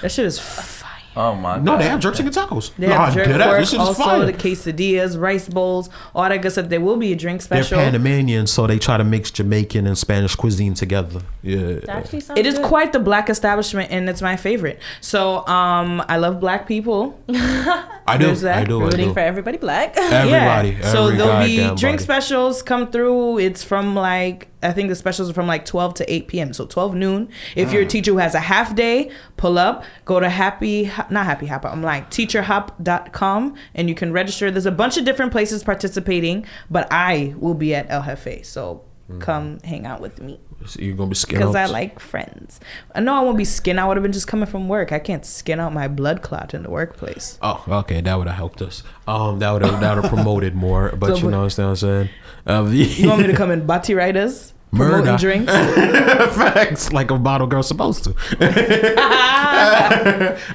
That 0.00 0.10
shit 0.10 0.24
is. 0.26 0.81
Oh 1.14 1.34
my 1.34 1.58
No, 1.58 1.72
god. 1.72 1.80
they 1.80 1.88
have 1.88 2.00
jerk 2.00 2.14
chicken 2.14 2.32
tacos. 2.32 2.74
They 2.76 2.86
no, 2.86 2.94
have 2.94 3.10
I 3.10 3.14
jerk 3.14 3.26
did 3.26 3.36
that. 3.40 3.46
pork, 3.48 3.58
This 3.60 3.70
shit 3.70 3.80
is 3.80 3.86
also 3.88 4.02
fire. 4.02 4.24
the 4.24 4.32
quesadillas, 4.32 5.20
rice 5.20 5.48
bowls, 5.48 5.90
all 6.14 6.28
that 6.28 6.38
good 6.40 6.52
stuff. 6.52 6.68
There 6.70 6.80
will 6.80 6.96
be 6.96 7.12
a 7.12 7.16
drink 7.16 7.42
special. 7.42 7.76
They're 7.78 7.88
special. 7.90 7.98
Panamanian, 8.02 8.46
so 8.46 8.66
they 8.66 8.78
try 8.78 8.96
to 8.96 9.04
mix 9.04 9.30
Jamaican 9.30 9.86
and 9.86 9.98
Spanish 9.98 10.34
cuisine 10.34 10.74
together. 10.74 11.20
Yeah. 11.42 11.80
That 11.80 11.88
actually 11.90 12.20
sounds 12.20 12.40
It 12.40 12.46
is 12.46 12.54
good. 12.54 12.64
quite 12.64 12.92
the 12.92 12.98
black 13.00 13.28
establishment, 13.28 13.90
and 13.90 14.08
it's 14.08 14.22
my 14.22 14.36
favorite. 14.36 14.80
So, 15.02 15.46
um, 15.46 16.02
I 16.08 16.16
love 16.16 16.40
black 16.40 16.66
people. 16.66 17.18
I 17.28 18.16
do. 18.18 18.26
There's 18.26 18.40
that. 18.42 18.58
I 18.58 18.64
do. 18.64 18.80
I 18.80 18.84
rooting 18.86 19.08
do. 19.08 19.12
for 19.14 19.20
everybody 19.20 19.58
black. 19.58 19.94
Everybody. 19.96 20.70
yeah. 20.80 20.92
So 20.92 21.10
there'll 21.10 21.44
be 21.44 21.56
drink 21.78 21.98
body. 21.98 21.98
specials 21.98 22.62
come 22.62 22.90
through. 22.90 23.38
It's 23.38 23.62
from 23.62 23.94
like 23.94 24.48
I 24.62 24.72
think 24.72 24.88
the 24.88 24.94
specials 24.94 25.28
are 25.30 25.32
from 25.32 25.46
like 25.46 25.64
12 25.64 25.94
to 25.94 26.12
8 26.12 26.28
p.m. 26.28 26.52
So 26.52 26.66
12 26.66 26.94
noon. 26.94 27.28
If 27.56 27.68
Ah. 27.68 27.72
you're 27.72 27.82
a 27.82 27.86
teacher 27.86 28.12
who 28.12 28.18
has 28.18 28.34
a 28.34 28.40
half 28.40 28.74
day, 28.74 29.10
pull 29.36 29.58
up, 29.58 29.84
go 30.04 30.20
to 30.20 30.28
happy 30.28 30.90
not 31.10 31.26
happy 31.26 31.46
hop. 31.46 31.64
I'm 31.64 31.82
like 31.82 32.10
teacherhop.com 32.10 33.54
and 33.74 33.88
you 33.88 33.94
can 33.94 34.12
register. 34.12 34.50
There's 34.50 34.66
a 34.66 34.70
bunch 34.72 34.96
of 34.96 35.04
different 35.04 35.32
places 35.32 35.62
participating, 35.64 36.46
but 36.70 36.86
I 36.90 37.34
will 37.38 37.54
be 37.54 37.74
at 37.74 37.86
El 37.90 38.02
Jefe. 38.02 38.44
So 38.44 38.82
Mm. 39.10 39.20
come 39.20 39.58
hang 39.64 39.84
out 39.84 40.00
with 40.00 40.20
me 40.22 40.38
you're 40.78 40.94
gonna 40.96 41.08
be 41.10 41.14
skin 41.14 41.38
because 41.38 41.54
I 41.54 41.66
like 41.66 41.98
friends. 42.00 42.60
I 42.94 43.00
know 43.00 43.14
I 43.14 43.20
won't 43.20 43.38
be 43.38 43.44
skin. 43.44 43.78
I 43.78 43.86
would 43.86 43.96
have 43.96 44.02
been 44.02 44.12
just 44.12 44.26
coming 44.28 44.46
from 44.46 44.68
work. 44.68 44.92
I 44.92 44.98
can't 44.98 45.24
skin 45.24 45.60
out 45.60 45.72
my 45.72 45.88
blood 45.88 46.22
clot 46.22 46.54
in 46.54 46.62
the 46.62 46.70
workplace. 46.70 47.38
Oh, 47.42 47.64
okay, 47.68 48.00
that 48.00 48.14
would 48.14 48.26
have 48.26 48.36
helped 48.36 48.62
us. 48.62 48.82
Um, 49.06 49.38
that 49.40 49.50
would 49.50 49.62
have 49.62 49.80
that 49.80 49.94
would 49.96 50.04
have 50.04 50.12
promoted 50.12 50.54
more. 50.54 50.90
But 50.96 51.16
So, 51.16 51.24
you 51.24 51.30
know 51.30 51.42
what 51.42 51.58
I'm 51.58 51.76
saying? 51.76 52.08
Uh, 52.46 52.64
You 52.70 53.08
want 53.08 53.22
me 53.22 53.26
to 53.28 53.36
come 53.36 53.50
in 53.50 53.66
Bati 53.66 53.94
Riders? 53.94 54.52
Murder. 54.72 55.18
drinks? 55.18 55.52
Facts, 55.52 56.92
like 56.92 57.10
a 57.10 57.18
bottle 57.18 57.46
girl's 57.46 57.68
supposed 57.68 58.04
to. 58.04 58.14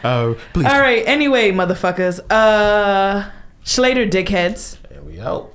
uh, 0.03 0.33
please. 0.53 0.65
All 0.65 0.79
right. 0.81 1.03
Anyway, 1.05 1.51
motherfuckers. 1.51 2.19
Uh, 2.29 3.29
Schlater 3.63 4.09
dickheads. 4.09 4.77
There 4.89 5.01
we 5.03 5.19
out. 5.19 5.53